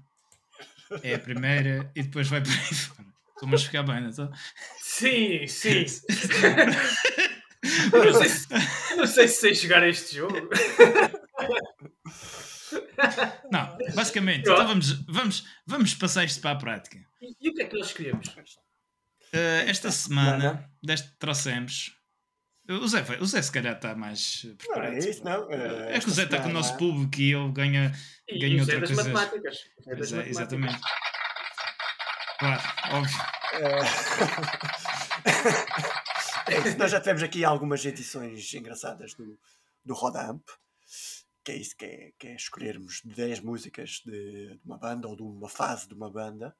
é 1.02 1.14
a 1.14 1.18
primeira 1.18 1.90
e 1.94 2.02
depois 2.02 2.28
vai 2.28 2.40
para 2.40 2.52
aí 2.52 2.74
fora. 2.74 3.08
Estou-me 3.34 3.54
a 3.54 3.58
ficar 3.58 3.82
bem, 3.84 4.02
não 4.02 4.10
estou? 4.10 4.30
Sim, 4.80 5.46
sim. 5.46 5.80
não, 7.92 8.14
sei 8.14 8.28
se, 8.28 8.48
não 8.96 9.06
sei 9.06 9.28
se 9.28 9.40
sei 9.40 9.54
jogar 9.54 9.88
este 9.88 10.16
jogo. 10.16 10.48
Não, 13.50 13.78
basicamente, 13.94 14.40
então 14.40 14.66
vamos, 14.66 14.92
vamos, 15.06 15.46
vamos 15.66 15.94
passar 15.94 16.24
isto 16.24 16.40
para 16.40 16.50
a 16.50 16.56
prática. 16.56 16.98
E, 17.20 17.36
e 17.40 17.50
o 17.50 17.54
que 17.54 17.62
é 17.62 17.64
que 17.64 17.76
nós 17.76 17.86
escolhemos? 17.86 18.28
Uh, 19.32 19.66
esta 19.66 19.90
semana 19.90 20.70
deste, 20.82 21.10
trouxemos 21.18 21.96
o 22.70 22.86
Zé, 22.88 23.04
o 23.20 23.26
Zé 23.26 23.42
se 23.42 23.50
calhar 23.50 23.74
está 23.74 23.94
mais 23.94 24.46
preparado. 24.56 24.92
Não, 24.92 24.96
é 24.96 24.98
isso, 24.98 25.24
não. 25.24 25.50
É, 25.50 25.96
é 25.96 26.00
que 26.00 26.08
o 26.08 26.10
Zé 26.10 26.22
está 26.24 26.40
com 26.40 26.48
o 26.48 26.52
nosso 26.52 26.76
público 26.76 27.20
e 27.20 27.32
ele 27.34 27.50
ganha, 27.52 27.92
e 28.28 28.38
ganha 28.38 28.60
outra 28.60 28.78
coisa. 28.78 28.94
matemáticas. 28.94 29.70
É 29.86 29.96
das 29.96 30.12
é, 30.12 30.28
exatamente. 30.28 30.80
Claro, 32.38 32.62
óbvio. 32.92 33.18
É... 33.54 33.80
Nós 36.78 36.90
já 36.90 37.00
tivemos 37.00 37.22
aqui 37.22 37.44
algumas 37.44 37.84
edições 37.84 38.54
engraçadas 38.54 39.14
do, 39.14 39.38
do 39.84 39.94
Rodamp, 39.94 40.42
que 41.44 41.52
é 41.52 41.56
isso 41.56 41.76
que 41.76 41.84
é, 41.84 42.12
que 42.18 42.28
é 42.28 42.34
escolhermos 42.34 43.02
10 43.04 43.40
músicas 43.40 44.00
de, 44.04 44.56
de 44.56 44.60
uma 44.64 44.78
banda 44.78 45.08
ou 45.08 45.16
de 45.16 45.22
uma 45.22 45.48
fase 45.48 45.88
de 45.88 45.94
uma 45.94 46.10
banda. 46.10 46.54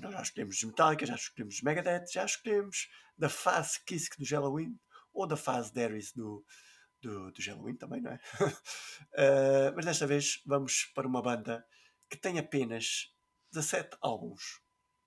Nós 0.00 0.12
já 0.12 0.22
escolhemos 0.22 0.62
Metallica, 0.62 1.04
já 1.04 1.16
escolhemos 1.16 1.60
Megadeth, 1.62 2.06
já 2.12 2.24
escolhemos 2.24 2.88
da 3.18 3.28
fase 3.28 3.80
Kiss 3.84 4.08
do 4.18 4.24
Halloween 4.24 4.78
ou 5.12 5.26
da 5.26 5.36
fase 5.36 5.72
Darius 5.72 6.12
do, 6.12 6.44
do, 7.00 7.32
do 7.32 7.42
Halloween 7.42 7.76
também, 7.76 8.00
não 8.00 8.12
é? 8.12 8.20
uh, 8.40 9.72
mas 9.74 9.84
desta 9.84 10.06
vez 10.06 10.40
vamos 10.46 10.90
para 10.94 11.06
uma 11.06 11.22
banda 11.22 11.64
que 12.08 12.16
tem 12.16 12.38
apenas 12.38 13.12
17 13.52 13.96
álbuns 14.00 14.60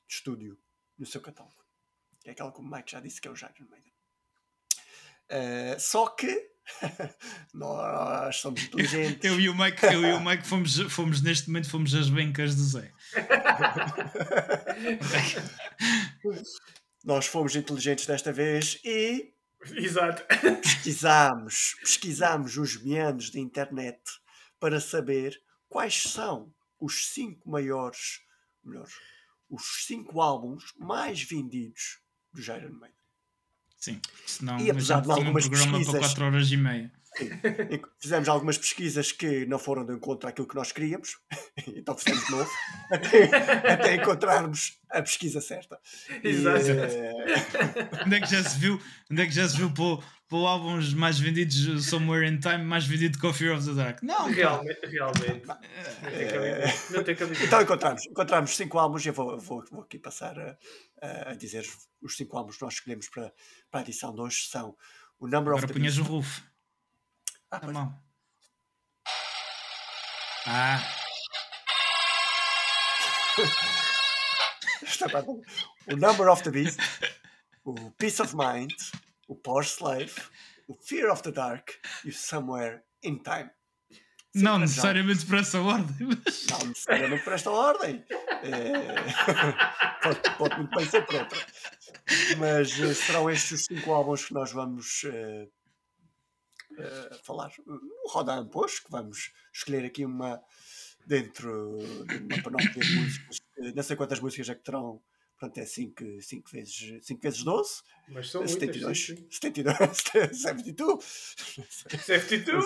de 0.07 0.15
estúdio 0.15 0.57
no 0.97 1.05
seu 1.05 1.21
catálogo. 1.21 1.63
É 2.25 2.31
aquela 2.31 2.51
como 2.51 2.67
o 2.67 2.71
Mike 2.71 2.91
já 2.91 2.99
disse 2.99 3.19
que 3.19 3.27
é 3.27 3.31
o 3.31 3.35
Iron 3.35 3.69
Maiden. 3.69 3.93
Uh, 5.29 5.79
só 5.79 6.07
que 6.07 6.51
nós 7.53 8.37
somos 8.37 8.63
inteligentes. 8.63 9.23
Eu 9.23 9.39
e 9.39 9.49
o 9.49 9.57
Mike, 9.57 9.85
eu 9.85 10.05
e 10.05 10.13
o 10.13 10.23
Mike 10.23 10.47
fomos, 10.47 10.79
fomos 10.91 11.21
neste 11.21 11.47
momento 11.47 11.69
fomos 11.69 11.93
as 11.93 12.09
bencas 12.09 12.55
do 12.55 12.63
Zé. 12.63 12.91
nós 17.03 17.25
fomos 17.25 17.55
inteligentes 17.55 18.05
desta 18.05 18.31
vez 18.31 18.79
e 18.83 19.32
Exato. 19.75 20.23
Pesquisámos, 20.61 21.75
pesquisámos 21.79 22.57
os 22.57 22.81
meandros 22.81 23.29
da 23.29 23.39
internet 23.39 23.99
para 24.59 24.79
saber 24.79 25.41
quais 25.67 26.03
são 26.03 26.53
os 26.79 27.07
cinco 27.07 27.49
maiores, 27.49 28.21
melhor, 28.63 28.87
os 29.49 29.85
cinco 29.85 30.21
álbuns 30.21 30.73
mais 30.77 31.21
vendidos 31.23 31.99
do 32.33 32.41
Iron 32.41 32.73
Maiden. 32.73 32.97
Sim, 33.77 34.01
senão 34.25 34.57
e 34.59 34.71
apesar 34.71 35.01
de 35.01 35.11
algumas 35.11 35.45
um 35.45 35.49
programa 35.49 35.77
pesquisas, 35.77 35.99
para 35.99 36.09
4 36.09 36.25
horas 36.25 36.51
e 36.51 36.57
meia. 36.57 36.91
Fizemos 37.99 38.27
algumas 38.27 38.57
pesquisas 38.57 39.11
que 39.11 39.45
não 39.45 39.59
foram 39.59 39.85
de 39.85 39.93
encontro 39.93 40.27
àquilo 40.27 40.47
que 40.47 40.55
nós 40.55 40.71
queríamos, 40.71 41.17
então 41.75 41.97
fizemos 41.97 42.25
de 42.25 42.31
novo, 42.31 42.51
até, 42.91 43.23
até, 43.73 43.95
encontrarmos 43.95 44.79
a 44.89 45.01
pesquisa 45.01 45.41
certa. 45.41 45.79
Exato. 46.23 46.67
E, 46.67 46.71
uh... 46.71 48.05
onde, 48.05 48.15
é 48.15 48.19
que 48.19 48.27
já 48.27 48.43
se 48.43 48.59
viu, 48.59 48.79
onde 49.11 49.21
é 49.21 49.25
que 49.25 49.31
já 49.31 49.47
se 49.47 49.57
viu 49.57 49.71
para, 49.71 50.05
para 50.27 50.37
álbuns 50.37 50.93
mais 50.93 51.19
vendidos 51.19 51.85
Somewhere 51.85 52.27
in 52.27 52.39
Time, 52.39 52.63
mais 52.63 52.85
vendido 52.85 53.19
que 53.19 53.33
Fear 53.33 53.57
of 53.57 53.65
the 53.65 53.73
Dark? 53.73 54.01
Não, 54.01 54.31
realmente. 54.31 54.85
realmente. 54.85 55.47
Não 56.91 57.03
tem 57.03 57.15
cabeça. 57.15 57.43
Então 57.43 57.61
encontramos, 57.61 58.05
encontramos 58.05 58.55
cinco 58.55 58.79
álbuns 58.79 59.05
e 59.05 59.09
eu 59.09 59.13
vou, 59.13 59.39
vou, 59.39 59.63
vou 59.71 59.81
aqui 59.81 59.99
passar 59.99 60.37
a, 60.39 61.31
a, 61.31 61.35
dizer 61.35 61.65
os 62.01 62.15
cinco 62.15 62.37
álbuns 62.37 62.57
que 62.57 62.63
nós 62.63 62.73
escolhemos 62.75 63.07
para, 63.09 63.31
para 63.69 63.81
a 63.81 63.83
edição 63.83 64.13
de 64.13 64.21
hoje 64.21 64.47
são 64.49 64.75
o 65.19 65.27
Number 65.27 65.53
Agora 65.53 65.65
of 65.65 65.67
the 65.67 65.79
Beast. 65.79 65.99
o 65.99 66.03
Roof. 66.03 66.52
Ah, 67.53 67.59
tá 67.59 67.67
bom. 67.67 67.93
Ah. 70.47 70.81
O 75.87 75.95
Number 75.95 76.29
of 76.29 76.43
the 76.43 76.51
Beast, 76.51 76.79
o 77.65 77.91
Peace 77.91 78.21
of 78.21 78.35
Mind, 78.35 78.71
o 79.27 79.35
Power 79.35 79.63
Slave, 79.65 80.13
o 80.67 80.73
Fear 80.73 81.11
of 81.11 81.21
the 81.21 81.31
Dark 81.31 81.69
e 82.05 82.09
o 82.09 82.13
Somewhere 82.13 82.81
in 83.03 83.17
Time. 83.17 83.49
Sim, 84.35 84.43
não 84.43 84.57
necessariamente 84.57 85.25
por 85.25 85.37
essa 85.37 85.61
ordem. 85.61 86.07
Mas... 86.07 86.47
Não 86.47 86.67
necessariamente 86.67 87.23
por 87.23 87.33
esta 87.33 87.51
ordem. 87.51 88.03
É... 88.09 90.01
pode, 90.01 90.37
pode 90.37 90.57
muito 90.57 90.75
bem 90.75 90.89
ser 90.89 91.05
por 91.05 91.15
outra. 91.15 91.45
Mas 92.37 92.79
uh, 92.79 92.95
serão 92.95 93.29
estes 93.29 93.51
os 93.51 93.65
cinco 93.65 93.93
álbuns 93.93 94.25
que 94.25 94.33
nós 94.33 94.51
vamos 94.51 95.03
uh, 95.03 95.51
falar 97.23 97.51
no 97.65 97.79
Rodan 98.09 98.47
Pocho, 98.47 98.83
que 98.83 98.91
vamos 98.91 99.31
escolher 99.53 99.85
aqui 99.85 100.05
uma 100.05 100.41
dentro 101.05 101.77
de 102.07 102.17
uma 102.17 102.41
panóplia 102.41 102.73
de 102.73 102.95
músicas, 102.95 103.37
não 103.75 103.83
sei 103.83 103.95
quantas 103.95 104.19
músicas 104.19 104.49
é 104.49 104.55
que 104.55 104.63
terão, 104.63 105.01
portanto 105.37 105.59
é 105.59 105.65
5 105.65 106.21
cinco, 106.21 106.49
vezes, 106.49 107.05
cinco 107.05 107.21
vezes 107.21 107.43
12, 107.43 107.81
mas 108.09 108.29
são 108.29 108.47
72, 108.47 109.09
muitas, 109.09 109.35
72, 109.35 109.97
72, 109.97 110.41
72, 110.41 111.35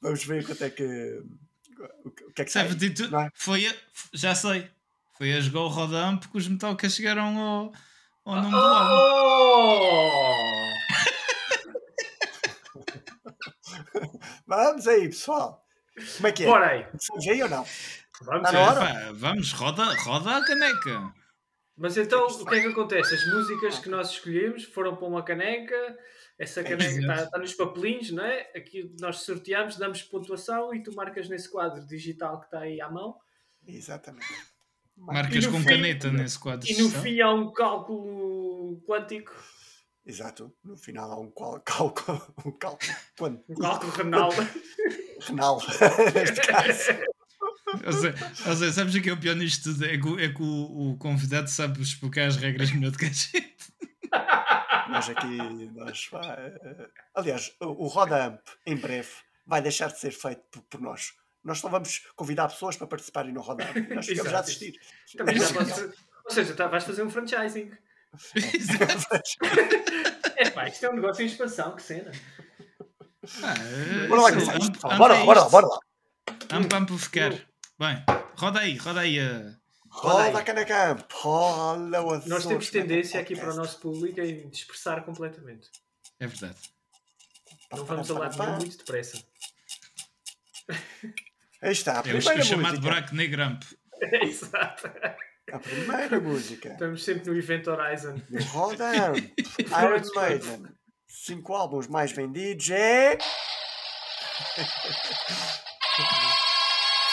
vamos 0.00 0.24
ver 0.24 0.46
quanto 0.46 0.64
é 0.64 0.70
que, 0.70 1.22
o 2.04 2.10
que 2.10 2.42
é 2.42 2.44
que 2.44 2.52
72, 2.52 3.10
sai, 3.10 3.26
é? 3.26 3.30
foi, 3.34 3.66
a, 3.66 3.74
já 4.12 4.34
sei, 4.34 4.70
foi 5.16 5.32
a 5.32 5.40
jogar 5.40 5.60
o 5.60 5.68
Rodam 5.68 6.18
porque 6.18 6.38
os 6.38 6.48
Metallica 6.48 6.88
chegaram 6.88 7.38
ao, 7.38 7.72
ao 8.24 8.42
número 8.42 8.56
oh! 8.56 10.51
Vamos 14.46 14.86
aí, 14.86 15.08
pessoal. 15.08 15.64
Como 16.16 16.26
é 16.26 16.32
que 16.32 16.44
é? 16.44 16.46
Bora 16.46 16.66
aí. 16.68 16.86
Estamos 16.94 17.28
aí 17.28 17.42
ou 17.42 17.48
não? 17.48 17.66
Vamos, 18.22 18.50
tá 18.50 19.12
vamos 19.12 19.52
roda, 19.52 19.84
roda 20.04 20.36
a 20.36 20.44
caneca. 20.44 21.12
Mas 21.76 21.96
então, 21.96 22.26
o 22.26 22.46
que 22.46 22.54
é 22.54 22.60
que 22.60 22.68
acontece? 22.68 23.14
As 23.14 23.26
músicas 23.26 23.78
que 23.78 23.88
nós 23.88 24.10
escolhemos 24.10 24.64
foram 24.64 24.94
para 24.94 25.08
uma 25.08 25.22
caneca, 25.24 25.98
essa 26.38 26.60
é 26.60 26.64
caneca 26.64 27.00
está, 27.00 27.14
está 27.24 27.38
nos 27.38 27.54
papelinhos, 27.54 28.10
não 28.10 28.24
é? 28.24 28.50
Aqui 28.54 28.94
nós 29.00 29.22
sorteamos, 29.22 29.76
damos 29.76 30.02
pontuação 30.02 30.74
e 30.74 30.82
tu 30.82 30.94
marcas 30.94 31.28
nesse 31.28 31.50
quadro 31.50 31.84
digital 31.86 32.38
que 32.38 32.46
está 32.46 32.60
aí 32.60 32.80
à 32.80 32.90
mão. 32.90 33.16
Exatamente. 33.66 34.26
Marcas 34.96 35.46
com 35.46 35.58
fim, 35.58 35.64
caneta 35.64 36.10
nesse 36.12 36.38
quadro. 36.38 36.70
E 36.70 36.80
no 36.80 36.90
fim 36.90 37.20
há 37.20 37.32
um 37.32 37.52
cálculo 37.52 38.80
quântico. 38.86 39.32
Exato, 40.04 40.52
no 40.64 40.76
final 40.76 41.12
há 41.12 41.20
um 41.20 41.30
cálculo, 41.64 42.34
um 42.44 42.52
cálculo. 42.52 42.92
Um 43.48 43.54
cálculo 43.54 43.92
renal. 43.92 44.30
renal, 45.20 45.60
neste 46.14 46.40
caso. 46.46 47.12
Ou 47.86 47.92
seja, 47.92 48.32
ou 48.46 48.56
seja, 48.56 48.72
sabes 48.72 48.94
o 48.94 49.00
que 49.00 49.08
é 49.08 49.12
o 49.12 49.20
pior 49.20 49.36
nisto 49.36 49.72
tudo? 49.72 49.84
É 49.84 49.96
que, 49.96 50.22
é 50.22 50.28
que 50.32 50.42
o, 50.42 50.90
o 50.90 50.98
convidado 50.98 51.48
sabe 51.48 51.80
explicar 51.80 52.26
as 52.26 52.36
regras 52.36 52.70
melhor 52.72 52.90
do 52.90 52.98
que 52.98 53.06
a 53.06 53.08
gente. 53.08 53.56
Nós 54.90 55.08
aqui, 55.08 55.70
nós, 55.74 56.08
vai, 56.10 56.52
aliás, 57.14 57.54
o, 57.60 57.84
o 57.84 57.86
Roda 57.86 58.26
Amp, 58.26 58.40
em 58.66 58.76
breve, 58.76 59.08
vai 59.46 59.62
deixar 59.62 59.88
de 59.88 59.98
ser 59.98 60.10
feito 60.10 60.42
por, 60.50 60.62
por 60.62 60.80
nós. 60.80 61.14
Nós 61.42 61.58
só 61.58 61.68
vamos 61.68 62.06
convidar 62.14 62.48
pessoas 62.48 62.76
para 62.76 62.86
participarem 62.86 63.32
no 63.32 63.40
Roda 63.40 63.64
Amp. 63.64 63.88
Nós 63.90 64.06
ficamos 64.06 64.30
já 64.30 64.38
a 64.38 64.40
assistir. 64.40 64.78
Também 65.16 65.38
já 65.38 65.52
posso, 65.52 65.92
ou 66.24 66.30
seja, 66.30 66.54
tá, 66.54 66.66
vais 66.66 66.84
fazer 66.84 67.02
um 67.02 67.10
franchising. 67.10 67.70
é 70.36 70.50
pá, 70.50 70.68
isto 70.68 70.86
é 70.86 70.90
um 70.90 70.94
negócio 70.94 71.22
em 71.22 71.26
expansão, 71.26 71.74
que 71.74 71.82
cena. 71.82 72.12
Ah, 73.42 73.54
bora 74.08 74.22
lá, 74.22 74.30
bora 74.98 75.14
lá, 75.14 75.24
bora 75.24 75.40
lá, 75.40 75.48
bora 75.48 75.66
lá. 75.66 75.78
Amp, 76.50 76.72
amplificar. 76.72 77.32
Bem, 77.78 78.04
roda 78.36 78.60
aí, 78.60 78.76
roda 78.76 79.00
aí 79.00 79.18
a. 79.18 79.56
Roda 79.88 80.38
a 80.38 80.42
caneca! 80.42 80.96
Rola 81.12 82.22
Nós 82.26 82.46
temos 82.46 82.70
tendência 82.70 83.20
aqui 83.20 83.36
para 83.36 83.52
o 83.52 83.56
nosso 83.56 83.78
público 83.78 84.20
em 84.20 84.48
dispersar 84.48 85.04
completamente. 85.04 85.68
É 86.18 86.26
verdade. 86.26 86.56
Não 87.70 87.84
vamos 87.84 88.10
a 88.10 88.18
lado 88.18 88.38
nenhum 88.38 88.56
muito 88.56 88.78
depressa. 88.78 89.22
Aí 91.60 91.72
está, 91.72 91.96
a 91.96 91.98
é 91.98 92.02
primeira 92.02 92.34
é 92.34 92.38
o 92.38 92.44
chamado 92.44 92.80
buraco 92.80 93.14
negro 93.14 93.42
amp. 93.42 93.62
Exato. 94.22 94.90
A 95.50 95.58
primeira 95.58 96.20
música. 96.20 96.68
Estamos 96.68 97.02
sempre 97.04 97.28
no 97.28 97.36
Event 97.36 97.66
Horizon. 97.66 98.20
Roda 98.52 98.88
Amp, 99.10 99.18
Iron 99.58 100.02
Maiden. 100.14 100.68
Cinco 101.08 101.54
álbuns 101.54 101.88
mais 101.88 102.12
vendidos 102.12 102.70
é... 102.70 103.18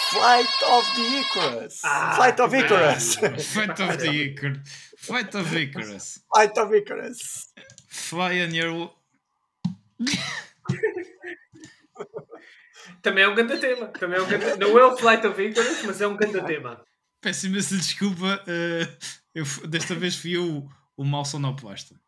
Flight 0.09 0.63
of 0.63 0.95
the 0.95 1.19
Icarus. 1.19 1.81
Ah, 1.83 2.15
Flight 2.15 2.41
of 2.41 2.55
Icarus. 2.55 3.15
Flight 3.15 3.81
of 3.81 3.97
the 3.97 4.07
Icarus. 4.09 4.59
Flight 4.97 5.35
of 5.37 5.55
Icarus. 5.55 6.19
Flight 6.33 6.59
of 6.59 6.75
Icarus. 6.75 7.53
Fly 7.89 8.43
on 8.43 8.53
your. 8.53 8.93
Também 13.01 13.23
é 13.23 13.27
um 13.27 13.35
grande 13.35 13.57
tema. 13.57 13.87
Também 13.87 14.17
é 14.17 14.21
um 14.21 14.27
grande... 14.27 14.59
Não 14.59 14.77
é 14.77 14.85
o 14.85 14.97
Flight 14.97 15.25
of 15.27 15.41
Icarus, 15.41 15.83
mas 15.83 16.01
é 16.01 16.07
um 16.07 16.15
grande 16.15 16.43
tema. 16.45 16.83
Peço 17.21 17.47
imensa 17.47 17.75
desculpa. 17.75 18.43
Uh, 18.43 18.97
eu, 19.35 19.45
desta 19.67 19.95
vez 19.95 20.15
fui 20.15 20.37
eu 20.37 20.69
o 20.95 21.03
mal 21.03 21.25
sonoplasta. 21.25 21.99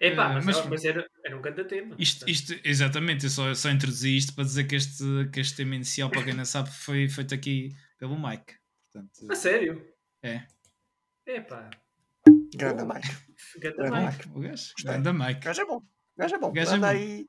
É 0.00 0.14
pá, 0.14 0.28
mas, 0.28 0.44
mas, 0.44 0.66
mas, 0.66 0.84
era, 0.84 1.08
era 1.24 1.36
um 1.36 1.40
grande 1.40 1.64
tema. 1.64 1.96
Isto, 1.98 2.28
isto, 2.28 2.54
exatamente, 2.62 3.24
eu 3.24 3.30
só, 3.30 3.54
só 3.54 3.70
introduzi 3.70 4.16
isto 4.16 4.34
para 4.34 4.44
dizer 4.44 4.64
que 4.64 4.76
este, 4.76 5.04
que 5.32 5.40
este 5.40 5.56
tema 5.56 5.74
inicial, 5.74 6.10
para 6.10 6.22
quem 6.22 6.34
não 6.34 6.44
sabe, 6.44 6.70
foi 6.70 7.08
feito 7.08 7.34
aqui 7.34 7.74
pelo 7.98 8.18
Mike. 8.18 8.54
Portanto, 8.92 9.32
a 9.32 9.34
sério? 9.34 9.84
É. 10.22 10.42
É 11.26 11.40
pá. 11.40 11.70
Grande 12.54 12.84
Mike. 12.84 13.16
Grande 13.58 13.90
Mike. 13.90 14.28
O 14.34 14.40
gajo. 14.40 14.72
Grande 14.82 15.12
Mike. 15.12 15.40
O 15.40 15.44
gajo 15.44 15.60
é 15.60 15.66
bom. 15.66 15.76
O 15.76 16.18
gajo 16.18 16.34
é 16.34 16.38
bom. 16.38 16.48
O 16.48 16.52
gajo 16.52 16.74
é 16.74 16.78
bom. 16.78 16.86
Aí... 16.86 17.26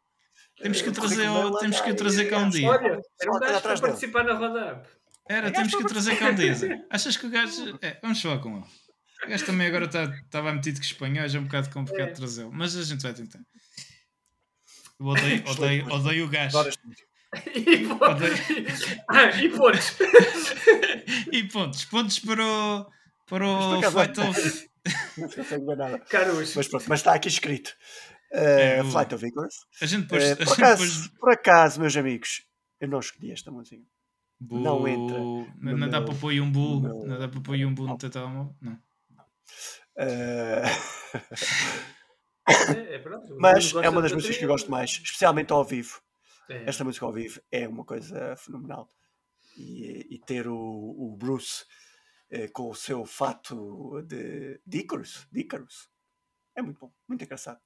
Temos 0.61 0.81
que, 0.81 0.91
trazer, 0.91 1.27
temos 1.61 1.79
que 1.79 1.93
trazer 1.93 2.29
cá 2.29 2.39
um 2.39 2.49
dia. 2.49 2.67
Olha, 2.67 2.99
era 3.21 3.31
um 3.31 3.39
gajo 3.39 3.61
para 3.61 3.79
participar 3.79 4.23
na 4.25 4.33
roda 4.33 4.83
Era, 5.29 5.51
temos 5.51 5.75
que 5.75 5.85
trazer 5.85 6.17
cá 6.17 6.31
um 6.31 6.35
dia. 6.35 6.55
Achas 6.89 7.15
que 7.15 7.27
o 7.27 7.29
gajo. 7.29 7.77
É, 7.83 7.99
vamos 8.01 8.19
falar 8.19 8.39
com 8.39 8.57
ele. 8.57 8.65
O 9.23 9.29
gajo 9.29 9.45
também 9.45 9.67
agora 9.67 9.85
estava 9.85 10.11
tá, 10.29 10.41
metido 10.41 10.77
com 10.77 10.85
espanhol, 10.85 11.27
já 11.27 11.37
é 11.37 11.41
um 11.41 11.45
bocado 11.45 11.69
complicado 11.69 12.09
é. 12.09 12.13
trazê-lo, 12.13 12.51
mas 12.51 12.75
a 12.75 12.83
gente 12.83 13.03
vai 13.03 13.13
tentar. 13.13 13.39
Eu 14.99 15.05
odeio, 15.05 15.43
odeio, 15.47 15.93
odeio 15.93 16.25
o 16.25 16.29
gajo. 16.29 16.57
E, 17.55 17.87
ah, 19.07 19.39
e 19.39 19.49
pontos. 19.49 19.95
e 21.31 21.43
pontos. 21.43 21.85
Pontos 21.85 22.19
para 22.19 22.43
o, 22.43 22.87
para 23.27 23.47
o 23.47 23.91
Flight 23.91 24.19
of. 24.19 24.69
Não 25.17 25.57
enganado. 25.57 26.03
Caruso. 26.09 26.53
Mas 26.55 26.67
pronto, 26.67 26.85
mas 26.87 26.99
está 27.01 27.13
aqui 27.13 27.27
escrito. 27.27 27.69
Uh, 28.33 28.37
é, 28.37 28.81
o... 28.81 28.89
Flight 28.89 29.13
of 29.13 29.23
Icarus. 29.23 29.55
A 29.79 29.85
gente 29.85 30.07
depois, 30.07 30.31
uh, 30.31 30.37
por, 30.37 30.53
acaso, 30.53 30.83
depois... 30.83 31.07
por 31.19 31.31
acaso, 31.31 31.79
meus 31.79 31.95
amigos, 31.95 32.43
eu 32.79 32.87
não 32.87 32.99
escolhi 32.99 33.31
esta 33.31 33.51
música. 33.51 33.83
Bu... 34.39 34.59
Não 34.59 34.87
entra. 34.87 35.19
Não, 35.19 35.77
não 35.77 35.89
dá 35.89 36.01
para 36.01 36.15
pôr 36.15 36.33
um 36.33 36.51
bu. 36.51 36.79
Não 36.79 37.19
dá 37.19 37.27
para 37.27 37.41
pôr 37.41 37.55
um 37.57 37.73
bu 37.73 37.87
no 37.87 37.97
teu 37.97 38.09
telemóvel. 38.09 38.55
Não. 38.61 38.73
Uh... 39.97 40.65
é, 42.47 42.95
é 42.95 43.03
Mas 43.37 43.73
é 43.73 43.89
uma 43.89 44.01
das 44.01 44.13
músicas 44.13 44.37
que 44.37 44.45
eu 44.45 44.49
gosto 44.49 44.71
mais, 44.71 44.91
especialmente 44.91 45.51
ao 45.51 45.63
vivo. 45.63 46.01
É. 46.49 46.69
Esta 46.69 46.83
música 46.83 47.05
ao 47.05 47.13
vivo 47.13 47.41
é 47.51 47.67
uma 47.67 47.83
coisa 47.83 48.35
fenomenal. 48.37 48.89
E, 49.57 50.07
e 50.09 50.19
ter 50.19 50.47
o, 50.47 50.55
o 50.55 51.15
Bruce 51.17 51.65
eh, 52.31 52.47
com 52.47 52.69
o 52.69 52.75
seu 52.75 53.05
fato 53.05 54.01
de, 54.03 54.61
de 54.65 54.77
Icarus, 54.79 55.27
de 55.31 55.41
Icarus 55.41 55.89
é 56.55 56.61
muito 56.61 56.79
bom, 56.79 56.91
muito 57.07 57.23
engraçado. 57.23 57.59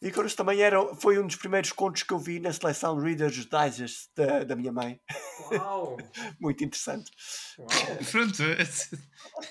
Icarus 0.00 0.34
também 0.36 0.60
era, 0.60 0.94
foi 0.94 1.18
um 1.18 1.26
dos 1.26 1.34
primeiros 1.34 1.72
contos 1.72 2.04
que 2.04 2.12
eu 2.12 2.18
vi 2.18 2.38
na 2.38 2.52
seleção 2.52 2.96
Reader's 2.96 3.46
Digest 3.46 4.10
da, 4.14 4.44
da 4.44 4.54
minha 4.54 4.70
mãe. 4.70 5.00
Uau! 5.50 5.96
Muito 6.40 6.62
interessante. 6.62 7.10
Uau. 7.58 7.68
Pronto. 8.10 8.42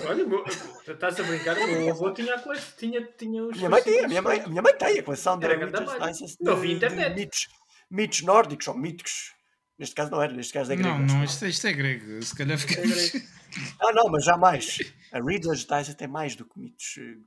Olha, 0.08 0.94
estás 0.94 1.20
a 1.20 1.24
brincar? 1.24 1.58
O 1.58 1.68
meu 1.68 1.92
avô 1.92 2.14
tinha 2.14 2.36
a 2.36 2.40
coleção. 2.40 2.74
Tinha, 2.78 3.06
tinha 3.18 3.44
os 3.44 3.58
minha 3.58 3.70
mãe 3.70 3.82
tinha, 3.82 4.08
minha 4.08 4.22
mãe, 4.22 4.48
minha 4.48 4.62
mãe 4.62 4.74
tem 4.78 5.00
a 5.00 5.04
coleção 5.04 5.38
da 5.38 5.48
Reader's 5.50 6.00
Digest 6.00 6.38
de, 6.40 6.56
vi 6.56 6.72
internet. 6.72 7.14
mitos, 7.14 7.48
mitos 7.92 8.22
nórdicos 8.22 8.68
ou 8.70 8.78
míticos. 8.78 9.34
Neste 9.78 9.94
caso 9.94 10.12
não 10.12 10.22
era, 10.22 10.32
neste 10.32 10.54
caso 10.54 10.72
é 10.72 10.76
grego. 10.78 10.98
Não, 10.98 11.06
não, 11.06 11.24
isto, 11.26 11.44
é, 11.44 11.50
isto 11.50 11.68
é 11.68 11.74
grego. 11.74 12.24
Se 12.24 12.36
calhar 12.36 12.58
fica. 12.58 12.80
É 12.80 12.84
ah, 13.82 13.92
não, 13.92 14.10
mas 14.10 14.24
jamais. 14.24 14.80
A 15.12 15.20
Reader's 15.20 15.66
Digest 15.66 16.02
é 16.02 16.08
mais 16.08 16.36
do 16.36 16.46
que 16.46 16.58
mitos 16.58 16.96
eh, 16.98 17.18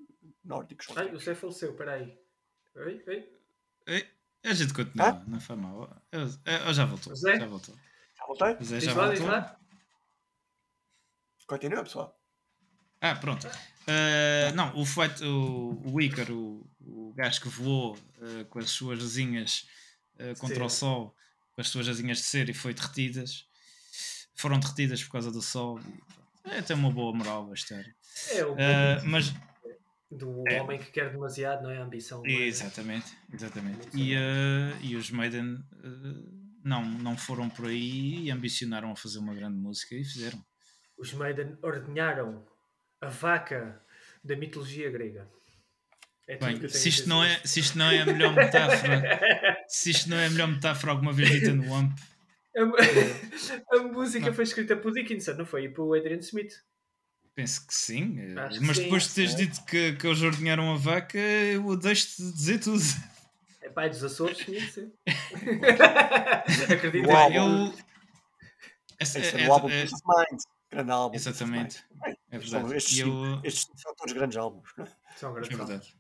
nórdicos. 0.43 0.87
Ai, 0.97 1.15
o 1.15 1.19
Zé 1.19 1.35
faleceu, 1.35 1.75
peraí. 1.75 2.20
Oi, 2.77 3.03
oi. 3.07 3.29
Ei, 3.87 4.09
a 4.45 4.55
gente 4.55 4.73
continua, 4.73 5.09
ah? 5.09 5.25
não 5.27 5.41
foi 5.41 5.57
mal. 5.57 6.03
Eu, 6.13 6.21
eu, 6.45 6.73
já 6.73 6.85
voltou. 6.85 7.15
Zé? 7.15 7.39
Já 7.39 7.47
voltou. 7.47 7.75
Já 8.17 8.27
voltei? 8.27 8.55
O 8.55 8.65
Zé 8.65 8.81
já 8.81 8.95
lá, 8.95 9.07
voltou. 9.07 9.57
Continua, 11.47 11.83
pessoal. 11.83 12.21
Ah, 13.01 13.17
pronto. 13.17 13.47
Uh, 13.47 14.55
não, 14.55 14.77
o 14.77 14.87
feito, 14.87 15.25
o, 15.25 15.95
o 15.95 16.01
Ícaro, 16.01 16.65
o, 16.81 17.11
o 17.11 17.13
gajo 17.15 17.41
que 17.41 17.49
voou 17.49 17.97
uh, 17.97 18.45
com 18.49 18.61
as 18.61 18.71
suas 18.71 19.03
asinhas 19.03 19.67
uh, 20.21 20.39
contra 20.39 20.65
o 20.65 20.69
sol, 20.69 21.17
com 21.55 21.61
as 21.61 21.69
suas 21.69 21.89
asinhas 21.89 22.19
de 22.19 22.25
cera 22.25 22.51
e 22.51 22.55
foi 22.55 22.73
derretidas, 22.73 23.47
foram 24.35 24.61
derretidas 24.61 25.03
por 25.03 25.13
causa 25.13 25.33
do 25.33 25.43
sol. 25.43 25.81
E, 25.81 26.51
é 26.51 26.59
até 26.61 26.75
uma 26.75 26.91
boa 26.91 27.13
moral 27.13 27.51
a 27.51 27.55
história. 27.55 27.95
É, 28.29 28.45
o 28.45 29.07
mas 29.07 29.35
do 30.11 30.43
é. 30.49 30.61
homem 30.61 30.79
que 30.79 30.91
quer 30.91 31.11
demasiado, 31.11 31.63
não 31.63 31.71
é? 31.71 31.79
A 31.79 31.85
ambição. 31.85 32.23
É? 32.27 32.31
Exatamente, 32.31 33.17
exatamente. 33.33 33.89
E, 33.95 34.15
uh, 34.15 34.77
e 34.83 34.97
os 34.97 35.11
Maiden 35.11 35.55
uh, 35.55 36.51
não, 36.65 36.85
não 36.85 37.17
foram 37.17 37.49
por 37.49 37.67
aí 37.67 38.27
e 38.27 38.31
ambicionaram 38.31 38.91
a 38.91 38.97
fazer 38.97 39.19
uma 39.19 39.35
grande 39.35 39.57
música 39.57 39.95
e 39.95 40.05
fizeram. 40.05 40.45
Os 40.99 41.13
Maiden 41.15 41.57
ordenharam 41.63 42.45
a 43.01 43.09
vaca 43.09 43.81
da 44.23 44.37
mitologia 44.37 44.91
grega. 44.91 45.31
É 46.29 46.37
Bem, 46.37 46.69
se 46.69 46.89
isto, 46.89 47.09
não 47.09 47.25
é, 47.25 47.41
se 47.45 47.59
isto 47.59 47.77
não 47.77 47.91
é 47.91 48.03
a 48.03 48.07
melhor 48.07 48.33
metáfora, 48.33 49.03
se 49.67 49.91
isto 49.91 50.09
não 50.09 50.17
é 50.17 50.27
a 50.27 50.31
melhor 50.31 50.49
metáfora 50.49 50.93
alguma 50.93 51.13
vez 51.13 51.29
dita 51.29 51.53
no 51.53 51.75
AMP. 51.75 51.99
A, 52.57 52.63
a 53.77 53.83
música 53.83 54.27
não. 54.27 54.35
foi 54.35 54.45
escrita 54.45 54.77
por 54.77 54.93
Dickinson, 54.93 55.35
não 55.35 55.47
foi? 55.47 55.65
E 55.65 55.69
por 55.69 55.97
Adrian 55.97 56.19
Smith. 56.19 56.53
Penso 57.41 57.67
que 57.67 57.75
sim, 57.75 58.37
Acho 58.37 58.63
mas 58.63 58.77
que 58.77 58.85
depois 58.85 59.05
de 59.05 59.15
teres 59.15 59.33
é. 59.33 59.37
dito 59.37 59.65
que, 59.65 59.93
que 59.95 60.07
eles 60.07 60.21
ordenharam 60.21 60.75
a 60.75 60.77
vaca, 60.77 61.17
eu 61.17 61.75
deixo-te 61.75 62.31
dizer 62.33 62.59
tudo. 62.61 62.83
É 63.63 63.71
pai 63.71 63.89
dos 63.89 64.05
Açores, 64.05 64.43
que 64.45 64.61
ser. 64.61 64.93
Acredito. 66.71 67.09
Eu... 67.09 67.75
Esse, 68.99 69.21
é, 69.21 69.45
é, 69.45 69.49
o 69.49 69.53
álbum 69.55 69.71
é, 69.71 69.85
Mind, 69.85 70.41
grande 70.71 70.91
álbum. 70.91 71.17
Exatamente. 71.17 71.83
É 72.31 72.39
verdade. 72.39 72.77
Estes, 72.77 72.99
eu... 72.99 73.41
estes, 73.43 73.67
são 73.75 73.95
todos 73.95 74.13
grandes 74.13 74.37
álbuns. 74.37 74.69
São 75.17 75.33
grandes 75.33 75.51
é 75.51 75.57
verdade. 75.57 75.97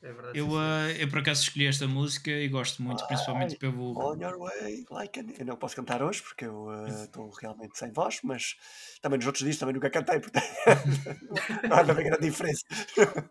É 0.00 0.08
É 0.08 0.12
verdade. 0.12 0.38
Eu, 0.38 0.48
uh, 0.50 0.90
eu 0.98 1.08
por 1.08 1.18
acaso 1.18 1.42
escolhi 1.42 1.66
esta 1.66 1.88
música 1.88 2.30
e 2.30 2.48
gosto 2.48 2.82
muito, 2.82 3.04
principalmente 3.06 3.56
pelo. 3.56 3.98
On 3.98 4.16
your 4.16 4.38
way, 4.38 4.84
like 4.90 5.18
an... 5.18 5.26
Eu 5.38 5.44
não 5.44 5.56
posso 5.56 5.74
cantar 5.74 6.02
hoje 6.02 6.22
porque 6.22 6.44
eu 6.44 6.68
estou 6.86 7.26
uh, 7.26 7.32
realmente 7.40 7.76
sem 7.76 7.90
voz, 7.92 8.20
mas 8.22 8.56
também 9.02 9.18
nos 9.18 9.26
outros 9.26 9.44
dias 9.44 9.56
também 9.56 9.74
nunca 9.74 9.90
cantei, 9.90 10.20
portanto 10.20 10.46
não 11.68 11.76
há 11.76 11.82
bem 11.82 12.04
grande 12.04 12.28
diferença. 12.28 12.64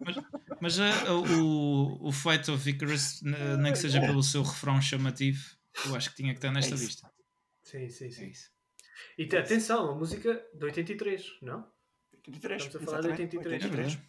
mas, 0.02 0.16
mas 0.60 0.80
uh, 0.80 1.42
o, 1.42 2.10
o 2.10 2.12
Fight 2.12 2.52
of 2.52 2.70
Icarus, 2.70 3.22
nem 3.22 3.72
que 3.72 3.80
seja 3.80 4.02
pelo 4.02 4.22
seu 4.22 4.44
refrão 4.44 4.82
chamativo, 4.82 5.40
eu 5.86 5.96
acho 5.96 6.10
que 6.10 6.18
tinha 6.18 6.34
que 6.34 6.40
estar 6.40 6.52
nesta 6.52 6.76
é 6.76 6.78
lista. 6.78 7.10
Sim, 7.64 7.88
sim, 7.90 8.12
sim. 8.12 8.32
É 9.18 9.24
e 9.24 9.36
é 9.36 9.40
atenção, 9.40 9.92
a 9.92 9.96
música 9.96 10.46
de 10.54 10.66
83, 10.66 11.38
não? 11.42 11.66
83. 12.14 12.64
Estamos 12.64 12.88
a 12.88 12.92
falar 12.92 13.02
de 13.02 13.08
83. 13.10 13.64
83. 13.64 14.00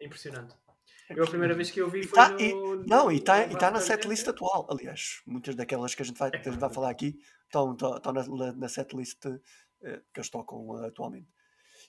É 0.00 0.06
impressionante. 0.06 0.65
Eu 1.10 1.24
a 1.24 1.26
primeira 1.26 1.54
vez 1.54 1.70
que 1.70 1.80
eu 1.80 1.88
vi 1.88 2.02
foi 2.02 2.16
tá, 2.16 2.30
no, 2.30 2.40
e, 2.40 2.86
Não, 2.86 3.12
e 3.12 3.16
está 3.16 3.46
tá 3.56 3.70
na 3.70 3.80
setlist 3.80 4.26
atual. 4.26 4.66
Aliás, 4.70 5.20
muitas 5.26 5.54
daquelas 5.54 5.94
que 5.94 6.02
a 6.02 6.04
gente 6.04 6.18
vai, 6.18 6.30
gente 6.32 6.58
vai 6.58 6.72
falar 6.72 6.90
aqui 6.90 7.18
estão, 7.44 7.72
estão, 7.72 7.96
estão 7.96 8.12
na, 8.12 8.52
na 8.52 8.68
setlist 8.68 9.24
uh, 9.26 9.40
que 9.80 10.18
eles 10.18 10.30
tocam 10.30 10.58
uh, 10.66 10.86
atualmente. 10.86 11.28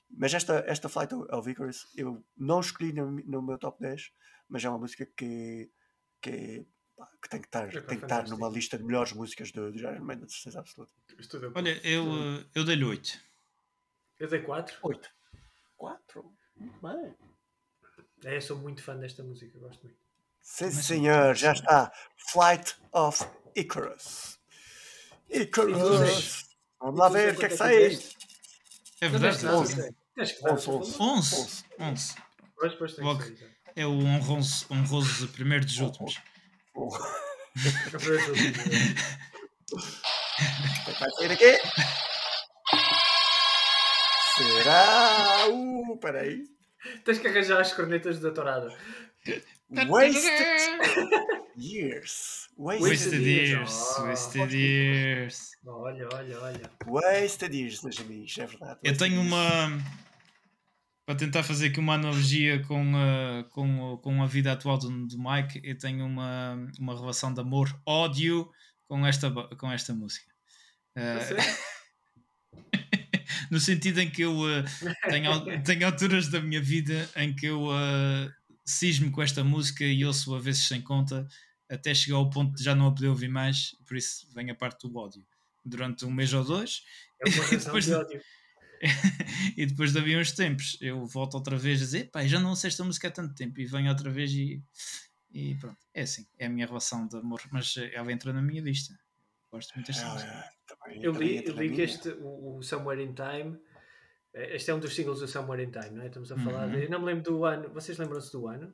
Mas 0.09 0.33
esta, 0.33 0.63
esta 0.67 0.87
Flight 0.87 1.13
of 1.13 1.49
Icarus 1.49 1.87
eu 1.95 2.23
não 2.37 2.59
escolhi 2.59 2.93
no, 2.93 3.11
no 3.11 3.41
meu 3.41 3.57
top 3.57 3.81
10, 3.81 4.11
mas 4.47 4.63
é 4.63 4.69
uma 4.69 4.79
música 4.79 5.05
que, 5.05 5.69
que, 6.21 6.65
que 7.21 7.29
tem 7.29 7.41
que 7.41 7.47
estar, 7.47 7.67
é 7.67 7.81
tem 7.81 7.97
que 7.97 8.05
estar 8.05 8.27
numa 8.27 8.49
lista 8.49 8.77
de 8.77 8.83
melhores 8.83 9.13
músicas 9.13 9.51
do, 9.51 9.71
do 9.71 9.79
Iron 9.79 10.03
Man, 10.03 10.17
de 10.17 10.31
certeza 10.31 10.59
absoluta. 10.59 10.93
Olha, 11.55 11.87
eu, 11.87 12.05
eh, 12.05 12.45
eu 12.55 12.63
dei-lhe 12.63 12.85
8. 12.85 13.19
Eu 14.19 14.29
dei 14.29 14.41
4. 14.41 14.77
8. 14.81 15.09
4? 15.75 16.33
Muito 16.55 16.81
bem. 16.81 17.15
É, 18.23 18.39
sou 18.41 18.57
muito 18.57 18.81
fã 18.83 18.95
desta 18.95 19.23
música, 19.23 19.57
gosto 19.59 19.83
muito. 19.83 19.97
Sim, 20.41 20.71
senhor, 20.71 21.35
já 21.35 21.53
está. 21.53 21.91
Flight 22.31 22.75
of 22.93 23.25
Icarus. 23.55 24.39
Icarus. 25.29 26.45
Vamos 26.79 26.99
lá 26.99 27.09
ver 27.09 27.33
o 27.33 27.37
que 27.37 27.45
é 27.45 27.49
que 27.49 27.57
sai. 27.57 27.99
É 29.01 29.09
verdade. 29.09 29.45
11. 29.45 29.93
11. 30.99 31.65
11. 31.79 32.15
Pois, 32.55 32.73
pois, 32.73 32.95
tem 32.95 33.05
Logo, 33.05 33.23
é 33.75 33.85
o 33.85 33.91
honroso, 33.91 34.65
honroso 34.71 35.27
primeiro 35.27 35.63
dos 35.63 35.77
últimos. 35.77 36.19
O 36.73 36.89
que 36.89 37.97
vai 40.99 41.11
sair 41.11 41.31
aqui? 41.31 41.59
Será? 44.37 45.47
Uh, 45.49 45.97
peraí. 45.97 46.56
Tens 47.03 47.19
que 47.19 47.27
arranjar 47.27 47.61
as 47.61 47.73
cornetas 47.73 48.19
da 48.19 48.31
tourada. 48.31 48.75
Wasted 49.69 51.11
years. 51.57 52.49
Wasted, 52.57 52.89
wasted 52.89 53.21
years. 53.21 53.95
Oh, 53.97 54.03
wasted 54.05 54.53
years. 54.53 55.51
Olha, 55.65 56.07
olha, 56.13 56.39
olha. 56.39 56.71
Wasted 56.85 57.55
years, 57.55 57.81
meus 57.83 57.99
amigos, 57.99 58.37
é 58.37 58.45
verdade. 58.45 58.79
Eu 58.83 58.97
tenho 58.97 59.21
uma. 59.21 59.69
Para 61.05 61.15
tentar 61.15 61.43
fazer 61.43 61.67
aqui 61.67 61.79
uma 61.79 61.93
analogia 61.93 62.61
com, 62.65 62.93
a, 62.95 63.45
com, 63.51 63.97
com 63.97 64.21
a 64.21 64.25
vida 64.25 64.51
atual 64.51 64.77
do, 64.77 64.89
do 65.07 65.17
Mike, 65.17 65.61
eu 65.63 65.77
tenho 65.77 66.05
uma, 66.05 66.67
uma 66.77 66.99
relação 66.99 67.33
de 67.33 67.39
amor-ódio 67.39 68.49
com 68.89 69.05
esta, 69.05 69.31
com 69.31 69.71
esta 69.71 69.93
música. 69.93 70.29
Uh, 70.97 70.97
no 73.49 73.59
sentido 73.59 73.99
em 73.99 74.09
que 74.09 74.21
eu 74.21 74.39
uh, 74.39 74.63
tenho, 75.09 75.61
tenho 75.63 75.85
alturas 75.85 76.27
da 76.27 76.41
minha 76.41 76.61
vida 76.61 77.09
em 77.15 77.33
que 77.33 77.47
eu 77.47 77.67
uh, 77.67 78.31
cismo 78.65 79.11
com 79.11 79.21
esta 79.21 79.43
música 79.43 79.83
e 79.83 80.03
ouço 80.05 80.35
a 80.35 80.39
vezes 80.39 80.67
sem 80.67 80.81
conta, 80.81 81.27
até 81.69 81.93
chegar 81.93 82.17
ao 82.17 82.29
ponto 82.29 82.55
de 82.55 82.63
já 82.63 82.75
não 82.75 82.87
a 82.87 82.91
poder 82.91 83.07
ouvir 83.07 83.29
mais, 83.29 83.75
por 83.85 83.97
isso 83.97 84.27
vem 84.33 84.49
a 84.49 84.55
parte 84.55 84.87
do 84.87 84.97
ódio. 84.97 85.25
Durante 85.65 86.05
um 86.05 86.11
mês 86.11 86.33
ou 86.33 86.43
dois. 86.43 86.83
É 87.21 87.29
e 87.53 87.57
depois 87.57 87.85
de 87.85 87.93
ódio. 87.93 88.21
e 89.57 89.65
depois 89.65 89.91
de 89.91 90.17
uns 90.17 90.31
tempos 90.33 90.77
eu 90.79 91.03
volto 91.05 91.33
outra 91.33 91.57
vez 91.57 91.81
a 91.81 91.85
dizer 91.85 92.11
pá, 92.11 92.25
já 92.27 92.39
não 92.39 92.55
sei 92.55 92.67
esta 92.67 92.83
música 92.83 93.07
há 93.07 93.11
tanto 93.11 93.33
tempo 93.33 93.59
e 93.59 93.65
venho 93.65 93.89
outra 93.89 94.11
vez 94.11 94.31
e, 94.31 94.61
e 95.33 95.55
pronto, 95.55 95.79
é 95.95 96.03
assim, 96.03 96.27
é 96.37 96.45
a 96.45 96.49
minha 96.49 96.67
relação 96.67 97.07
de 97.07 97.17
amor, 97.17 97.41
mas 97.51 97.75
ela 97.91 98.11
entra 98.11 98.31
na 98.31 98.41
minha 98.41 98.61
lista. 98.61 98.97
Gosto 99.51 99.75
muito 99.75 99.87
desta 99.87 100.07
música. 100.07 100.43
Também, 100.67 101.03
eu 101.03 101.11
li, 101.13 101.45
eu 101.45 101.53
li 101.55 101.73
que 101.73 101.81
este, 101.81 102.09
o, 102.09 102.57
o, 102.57 102.63
Somewhere 102.63 103.01
in 103.01 103.13
Time, 103.13 103.57
eh, 104.33 104.55
este 104.55 104.71
é 104.71 104.75
um 104.75 104.79
dos 104.79 104.93
singles 104.93 105.19
do 105.19 105.27
Somewhere 105.27 105.63
in 105.63 105.71
Time, 105.71 105.91
não 105.91 106.03
é? 106.03 106.07
Estamos 106.07 106.31
a 106.31 106.37
falar 106.37 106.67
uhum. 106.67 106.71
de. 106.71 106.83
Eu 106.83 106.89
não 106.89 106.99
me 106.99 107.05
lembro 107.05 107.23
do 107.23 107.45
ano. 107.45 107.69
Vocês 107.69 107.97
lembram-se 107.97 108.31
do 108.31 108.47
ano? 108.47 108.73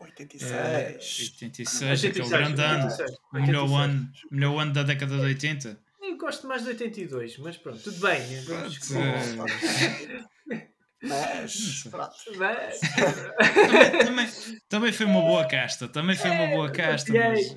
86. 0.00 0.52
É, 0.52 0.96
86, 0.96 2.04
aquele 2.04 2.28
grande 2.28 2.60
ano. 2.60 2.88
O 3.32 3.40
melhor 3.40 3.80
ano, 3.80 4.12
melhor 4.30 4.58
ano 4.58 4.72
da 4.72 4.82
década 4.82 5.16
de 5.16 5.22
80. 5.22 5.84
Eu 6.02 6.18
gosto 6.18 6.46
mais 6.46 6.62
de 6.62 6.70
82, 6.70 7.38
mas 7.38 7.56
pronto, 7.56 7.82
tudo 7.82 8.00
bem. 8.00 8.20
Vamos... 8.42 8.78
Mas, 11.06 11.84
mas... 11.92 12.24
também, 12.24 14.04
também, 14.04 14.28
também, 14.68 14.92
foi 14.92 15.06
uma 15.06 15.20
boa 15.20 15.46
casta. 15.46 15.86
Também 15.86 16.16
foi 16.16 16.30
uma 16.30 16.46
boa 16.46 16.70
casta. 16.70 17.12
Mas, 17.12 17.56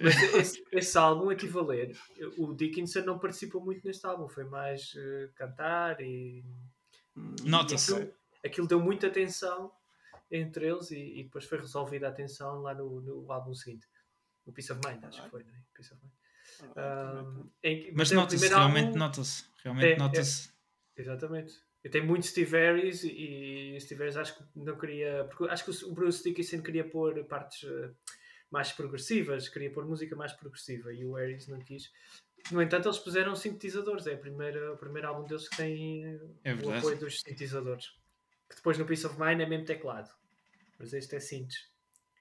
mas 0.00 0.22
esse, 0.34 0.64
esse, 0.72 0.98
álbum, 0.98 1.28
ler, 1.28 1.96
o 2.38 2.54
Dickinson 2.54 3.02
não 3.02 3.18
participou 3.18 3.62
muito 3.62 3.86
neste 3.86 4.06
álbum, 4.06 4.26
foi 4.26 4.44
mais 4.44 4.94
uh, 4.94 5.30
cantar 5.34 6.00
e. 6.00 6.42
Nota-se. 7.44 7.92
Aquilo, 7.92 8.14
aquilo, 8.44 8.66
deu 8.68 8.80
muita 8.80 9.08
atenção 9.08 9.70
entre 10.30 10.66
eles 10.68 10.90
e, 10.90 11.20
e, 11.20 11.24
depois 11.24 11.44
foi 11.44 11.58
resolvida 11.58 12.06
a 12.06 12.10
atenção 12.10 12.62
lá 12.62 12.74
no, 12.74 13.00
no 13.00 13.30
álbum 13.30 13.54
seguinte. 13.54 13.86
O 14.46 14.52
Peace 14.52 14.72
of 14.72 14.80
Mind, 14.86 15.04
acho 15.04 15.22
que 15.22 15.30
foi, 15.30 15.44
não 15.44 15.52
é? 15.52 15.58
Peace 15.74 15.92
of 15.92 16.02
Mind. 16.02 16.12
Um, 16.76 17.50
em, 17.62 17.92
mas 17.94 18.10
nota-se, 18.10 18.48
realmente 18.48 18.96
nota-se. 18.96 19.44
Realmente 19.62 19.92
é, 19.92 19.96
nota-se. 19.96 20.48
É, 20.96 21.00
exatamente. 21.00 21.67
Eu 21.82 21.90
tenho 21.90 22.06
muito 22.06 22.26
Steve 22.26 22.56
Harris 22.56 23.04
e 23.04 23.78
Steve 23.80 24.00
Harris 24.00 24.16
acho 24.16 24.36
que 24.36 24.44
não 24.56 24.76
queria. 24.76 25.24
Porque 25.24 25.44
acho 25.44 25.64
que 25.64 25.84
o 25.84 25.92
Bruce 25.92 26.22
Dickinson 26.22 26.60
queria 26.60 26.84
pôr 26.84 27.24
partes 27.24 27.62
uh, 27.62 27.94
mais 28.50 28.72
progressivas, 28.72 29.48
queria 29.48 29.72
pôr 29.72 29.86
música 29.86 30.16
mais 30.16 30.32
progressiva 30.32 30.92
e 30.92 31.04
o 31.04 31.14
Harris 31.14 31.46
não 31.46 31.60
quis. 31.60 31.92
No 32.50 32.62
entanto, 32.62 32.88
eles 32.88 32.98
puseram 32.98 33.36
sintetizadores. 33.36 34.06
É 34.06 34.14
a 34.14 34.18
primeira, 34.18 34.72
o 34.72 34.76
primeiro 34.76 35.08
álbum 35.08 35.26
deles 35.26 35.48
que 35.48 35.56
tem 35.56 36.04
é 36.44 36.54
o 36.54 36.74
apoio 36.74 36.98
dos 36.98 37.20
sintetizadores. 37.20 37.90
Que 38.48 38.56
depois 38.56 38.78
no 38.78 38.86
Peace 38.86 39.06
of 39.06 39.20
Mind 39.20 39.40
é 39.40 39.46
mesmo 39.46 39.66
teclado. 39.66 40.10
Mas 40.78 40.92
este 40.92 41.16
é 41.16 41.20
synths, 41.20 41.70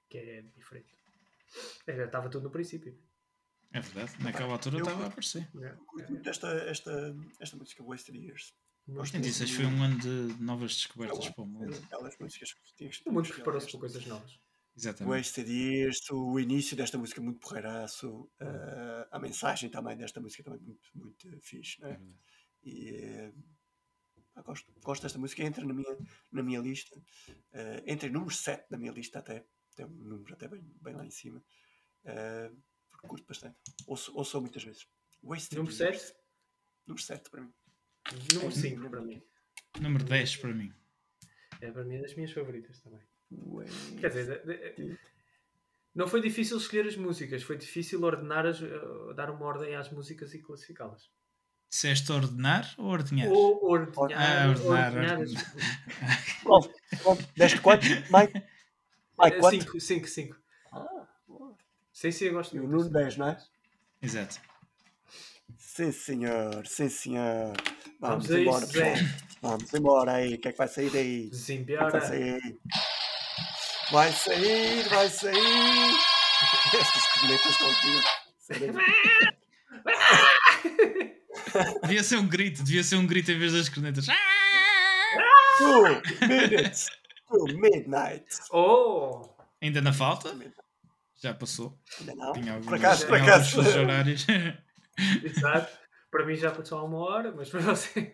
que 0.10 0.18
é 0.18 0.42
diferente. 0.56 0.94
É, 1.86 2.04
estava 2.04 2.30
tudo 2.30 2.44
no 2.44 2.50
princípio. 2.50 2.98
É 3.72 3.80
verdade, 3.80 4.24
naquela 4.24 4.54
altura 4.54 4.80
estava 4.80 5.04
a 5.04 5.08
aparecer. 5.08 5.48
É, 5.62 6.30
esta, 6.30 6.48
esta, 6.48 7.16
esta 7.40 7.58
música 7.58 7.84
Wasted 7.84 8.18
Years 8.18 8.54
86 8.88 9.52
foi 9.52 9.66
um 9.66 9.84
ano 9.84 10.00
de 10.00 10.42
novas 10.42 10.76
descobertas 10.76 11.30
para 11.30 11.44
o 11.44 11.48
mundo. 11.48 11.76
Aquelas 11.76 12.18
músicas 12.18 12.54
que 12.54 12.92
O 13.06 13.12
mundo 13.12 13.28
preparou-se 13.28 13.70
para 13.70 13.80
coisas 13.80 14.06
novas. 14.06 14.40
Exatamente. 14.78 15.18
Wasted 15.18 15.50
Years, 15.50 16.10
o 16.12 16.40
início 16.40 16.78
desta 16.78 17.00
música 17.00 17.20
muito 17.20 17.40
porreiraço, 17.40 18.30
uh, 18.40 19.08
a 19.10 19.20
mensagem 19.20 19.72
também 19.72 19.98
desta 19.98 20.22
música 20.22 20.44
também 20.44 20.60
muito, 20.62 20.90
muito 20.94 21.42
fixe, 21.42 21.82
né? 21.82 22.00
E 22.64 23.32
uh, 24.36 24.44
gosto, 24.44 24.72
gosto 24.82 25.02
desta 25.02 25.18
música, 25.18 25.42
entra 25.42 25.66
na 25.66 25.74
minha, 25.74 25.98
na 26.32 26.44
minha 26.44 26.60
lista, 26.60 26.96
uh, 26.96 27.84
entra 27.88 28.08
em 28.08 28.12
número 28.12 28.32
7 28.32 28.70
da 28.70 28.78
minha 28.78 28.92
lista 28.92 29.18
até, 29.18 29.44
tem 29.76 29.86
um 29.88 29.90
número 29.90 30.32
até 30.32 30.48
bem, 30.48 30.62
bem 30.80 30.94
lá 30.94 31.06
em 31.06 31.12
cima. 31.12 31.44
Uh, 32.04 32.56
curto 33.08 33.26
bastante, 33.28 33.58
ouço, 33.88 34.16
ouço 34.16 34.40
muitas 34.40 34.64
vezes. 34.64 34.88
Wasted 35.24 35.58
número 35.58 35.76
Years. 35.76 36.02
7? 36.02 36.20
Número 36.86 37.04
7 37.04 37.30
para 37.32 37.42
mim. 37.42 37.54
Número 38.34 38.52
5 38.52 38.90
para 38.90 39.02
mim. 39.02 39.22
Número 39.80 40.04
10 40.04 40.36
para 40.38 40.54
mim. 40.54 40.74
É 41.62 41.72
para 41.72 41.84
mim 41.84 41.96
é 41.96 42.02
das 42.02 42.16
minhas 42.16 42.32
favoritas 42.32 42.80
também. 42.80 43.02
Quer 44.00 44.10
dizer, 44.10 45.00
não 45.94 46.08
foi 46.08 46.22
difícil 46.22 46.58
escolher 46.58 46.88
as 46.88 46.96
músicas, 46.96 47.44
foi 47.44 47.58
difícil 47.58 48.04
ordenar 48.04 48.46
as, 48.46 48.62
uh, 48.62 49.14
dar 49.16 49.30
uma 49.30 49.46
ordem 49.46 49.76
às 49.76 49.90
músicas 49.92 50.34
e 50.34 50.40
classificá-las. 50.40 51.10
Disseste 51.70 52.12
ordenar 52.12 52.74
ou 52.78 52.86
ordenhar? 52.86 53.30
Ou 53.30 53.66
ordenhar. 53.66 54.46
Ah, 54.46 54.50
ordenar. 54.50 54.94
ordenar 54.94 55.28
qual, 56.44 56.72
qual? 57.04 57.18
Deste 57.36 57.60
quanto, 57.60 57.86
Mike? 57.86 58.44
Mike, 59.20 59.66
5, 59.66 59.80
5, 59.80 60.08
5. 60.08 60.38
Ah, 60.72 61.08
boa. 61.28 61.58
Sim, 61.92 62.12
sim, 62.12 62.26
eu 62.26 62.34
gosto 62.34 62.56
muito. 62.56 62.72
E 62.72 62.74
o 62.74 62.78
Nuno 62.78 62.90
10, 62.90 63.18
não 63.18 63.30
é? 63.30 63.44
Exato. 64.02 64.40
Sim, 65.58 65.92
senhor, 65.92 66.66
sim, 66.68 66.90
senhor. 66.90 67.54
Vamos, 68.00 68.28
Vamos 68.28 68.42
embora, 68.42 68.64
isso, 68.64 68.74
pessoal. 68.74 68.96
Vamos 69.42 69.74
embora 69.74 70.12
aí. 70.14 70.36
O 70.36 70.40
que 70.40 70.48
é 70.48 70.52
que 70.52 70.58
vai 70.58 70.68
sair 70.68 70.90
daí? 70.92 71.30
Desembiora. 71.30 71.90
vai 71.90 72.02
sair? 72.02 72.60
Vai 73.92 74.12
sair, 74.12 74.88
vai 74.90 75.10
sair. 75.10 75.96
Estas 76.74 77.08
cornetas 77.14 77.52
estão 77.52 77.72
aqui. 77.72 78.04
devia 81.84 82.04
ser 82.04 82.18
um 82.18 82.28
grito, 82.28 82.64
devia 82.64 82.84
ser 82.84 82.96
um 82.96 83.08
grito 83.08 83.32
em 83.32 83.40
vez 83.40 83.54
das 83.54 83.70
cornetas. 83.70 84.06
Two 85.58 86.02
minutes 86.28 86.88
to 87.30 87.46
midnight. 87.58 88.26
Oh! 88.52 89.28
Ainda 89.62 89.82
na 89.82 89.92
falta? 89.92 90.36
Já 91.22 91.34
passou. 91.34 91.78
Ainda 92.00 92.16
não. 92.16 92.32
Tinha 92.34 92.54
alguns, 92.54 92.68
por 92.68 92.76
acaso, 92.76 93.08
por 93.08 93.20
acaso. 93.20 93.60
horários. 93.80 94.26
Exato. 95.24 95.87
Para 96.18 96.26
mim 96.26 96.36
já 96.36 96.50
passou 96.50 96.80
há 96.80 96.84
uma 96.84 96.98
hora, 96.98 97.32
mas 97.32 97.48
para 97.48 97.60
você. 97.76 98.12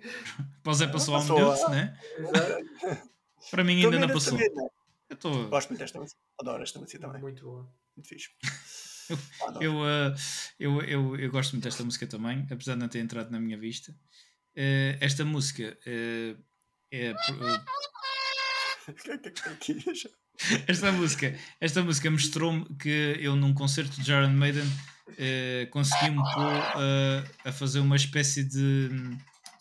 Para 0.62 0.74
você 0.74 0.86
passou 0.90 1.16
há 1.16 1.20
um 1.20 1.24
minuto, 1.24 1.70
né? 1.70 1.98
Exato. 2.18 2.66
Para 3.50 3.64
mim 3.64 3.82
ainda 3.82 3.98
não 3.98 4.10
passou. 4.10 4.34
Também, 4.34 4.54
né? 4.54 4.68
Eu 5.10 5.16
tô... 5.16 5.48
Gosto 5.48 5.70
muito 5.70 5.80
desta 5.80 6.02
música. 6.02 6.20
Adoro 6.38 6.64
esta 6.64 6.80
música 6.80 7.00
também. 7.00 7.22
Muito 7.22 7.46
boa. 7.46 7.74
Muito 7.96 8.10
fixe. 8.10 8.32
eu, 9.62 9.76
uh, 9.76 10.14
eu, 10.60 10.82
eu, 10.82 11.16
eu 11.16 11.32
gosto 11.32 11.54
muito 11.54 11.64
desta 11.64 11.82
música 11.82 12.06
também, 12.06 12.46
apesar 12.52 12.74
de 12.74 12.82
não 12.82 12.90
ter 12.90 13.00
entrado 13.00 13.32
na 13.32 13.40
minha 13.40 13.58
vista. 13.58 13.94
Uh, 14.52 15.00
esta 15.00 15.24
música 15.24 15.78
uh, 15.88 16.38
é. 16.92 17.14
esta 20.68 20.92
música, 20.92 21.36
esta 21.60 21.84
música 21.84 22.10
mostrou-me 22.10 22.66
que 22.78 23.18
eu 23.20 23.36
num 23.36 23.54
concerto 23.54 24.02
de 24.02 24.12
Iron 24.12 24.34
Maiden 24.34 24.68
consegui-me 25.70 26.24
pôr 26.34 26.54
a 27.46 27.52
fazer 27.52 27.80
uma 27.80 27.96
espécie 27.96 28.44
de 28.44 28.90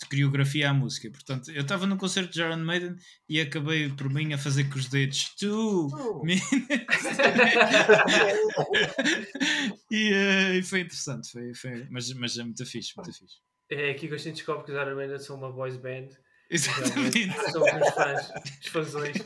de 0.02 0.08
coreografia 0.08 0.70
à 0.70 0.74
música. 0.74 1.10
Portanto, 1.10 1.50
eu 1.50 1.62
estava 1.62 1.86
no 1.86 1.96
concerto 1.96 2.32
de 2.32 2.40
Iron 2.40 2.58
Maiden 2.58 2.94
e 3.28 3.40
acabei 3.40 3.88
por 3.90 4.08
mim 4.12 4.32
a 4.32 4.38
fazer 4.38 4.68
com 4.68 4.78
os 4.78 4.88
dedos 4.88 5.34
two 5.36 5.88
oh. 5.92 6.22
e, 9.90 10.12
uh, 10.12 10.54
e, 10.54 10.62
foi 10.62 10.80
interessante, 10.80 11.30
foi, 11.30 11.54
foi, 11.54 11.86
mas, 11.90 12.12
mas 12.14 12.38
é 12.38 12.44
muito 12.44 12.64
fixe, 12.66 12.92
muito 12.96 13.12
fixe. 13.12 13.36
É 13.70 13.90
aqui 13.90 14.08
que 14.08 14.14
a 14.14 14.18
gente 14.18 14.36
descobre 14.36 14.64
que 14.64 14.72
os 14.72 14.76
Iron 14.76 14.96
Maiden 14.96 15.18
são 15.18 15.36
uma 15.36 15.52
boys 15.52 15.76
band. 15.76 16.08
Exatamente. 16.52 17.32
São 17.50 17.62
os 17.62 17.90
fãs, 17.94 18.32
os 18.60 18.66
fãzões. 18.68 19.16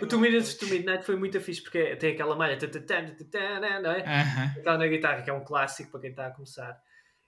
o 0.00 0.06
Two 0.06 0.20
Minutes 0.20 0.54
to 0.54 0.66
Midnight 0.66 1.04
foi 1.04 1.16
muito 1.16 1.40
fixe 1.40 1.62
porque 1.62 1.96
tem 1.96 2.12
aquela 2.12 2.36
malha, 2.36 2.58
não 3.82 3.90
é? 3.90 4.00
Uh 4.00 4.62
-huh. 4.62 4.78
Na 4.78 4.86
guitarra, 4.86 5.22
que 5.22 5.30
é 5.30 5.32
um 5.32 5.44
clássico 5.44 5.90
para 5.90 6.00
quem 6.00 6.10
está 6.10 6.26
a 6.26 6.30
começar. 6.30 6.80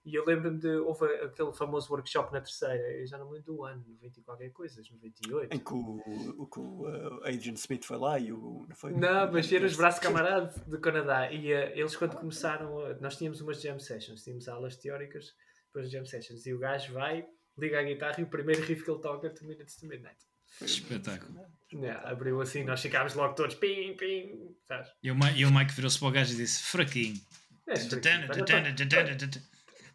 E 0.04 0.16
eu 0.16 0.24
lembro-me 0.24 0.58
de. 0.58 0.68
Houve 0.78 1.06
aquele 1.06 1.52
famoso 1.52 1.92
workshop 1.92 2.32
na 2.32 2.40
terceira, 2.40 2.74
eu 2.74 3.06
já 3.06 3.16
não 3.16 3.26
me 3.26 3.34
lembro 3.34 3.54
do 3.54 3.64
ano, 3.64 3.84
90 3.86 4.18
e 4.18 4.22
qualquer 4.22 4.50
coisa, 4.50 4.82
98. 4.90 5.54
Em 5.54 5.58
que 5.60 5.72
o, 5.72 6.02
o, 6.38 6.46
que 6.48 6.58
o 6.58 6.88
uh, 6.88 7.20
Adrian 7.24 7.54
Smith 7.54 7.84
foi 7.84 7.96
lá 7.98 8.18
e 8.18 8.32
o. 8.32 8.66
Não, 8.68 8.74
foi, 8.74 8.92
não 8.92 9.30
mas 9.30 9.52
eram 9.52 9.66
os 9.66 9.76
braços 9.76 10.00
camaradas 10.00 10.58
do 10.64 10.80
Canadá. 10.80 11.30
E 11.30 11.52
uh, 11.52 11.70
eles, 11.78 11.94
quando 11.94 12.16
começaram. 12.16 12.78
Uh, 12.78 13.00
nós 13.00 13.16
tínhamos 13.16 13.40
umas 13.40 13.62
jam 13.62 13.78
sessions, 13.78 14.24
tínhamos 14.24 14.48
aulas 14.48 14.76
teóricas, 14.76 15.36
depois 15.66 15.88
jam 15.88 16.04
sessions. 16.04 16.46
E 16.46 16.52
o 16.52 16.58
gajo 16.58 16.92
vai, 16.94 17.24
liga 17.58 17.80
a 17.80 17.82
guitarra 17.82 18.20
e 18.20 18.22
o 18.24 18.28
primeiro 18.28 18.62
riff 18.62 18.84
que 18.84 18.90
ele 18.90 19.00
toca 19.00 19.26
é 19.26 19.30
Two 19.30 19.46
Minutes 19.46 19.76
to 19.76 19.86
Midnight. 19.86 20.18
Espetáculo. 20.60 21.40
Yeah, 21.72 22.10
abriu 22.10 22.40
assim, 22.40 22.62
nós 22.64 22.82
ficámos 22.82 23.14
logo 23.14 23.34
todos 23.34 23.54
pim, 23.54 23.96
pim, 23.96 24.54
sabes? 24.68 24.90
E 25.02 25.10
o 25.10 25.14
Mike, 25.14 25.40
e 25.40 25.46
o 25.46 25.52
Mike 25.52 25.72
virou-se 25.72 25.98
para 25.98 26.08
o 26.08 26.10
gajo 26.10 26.34
e 26.34 26.36
disse: 26.36 26.62
fraquinho. 26.62 27.18
É. 27.66 27.74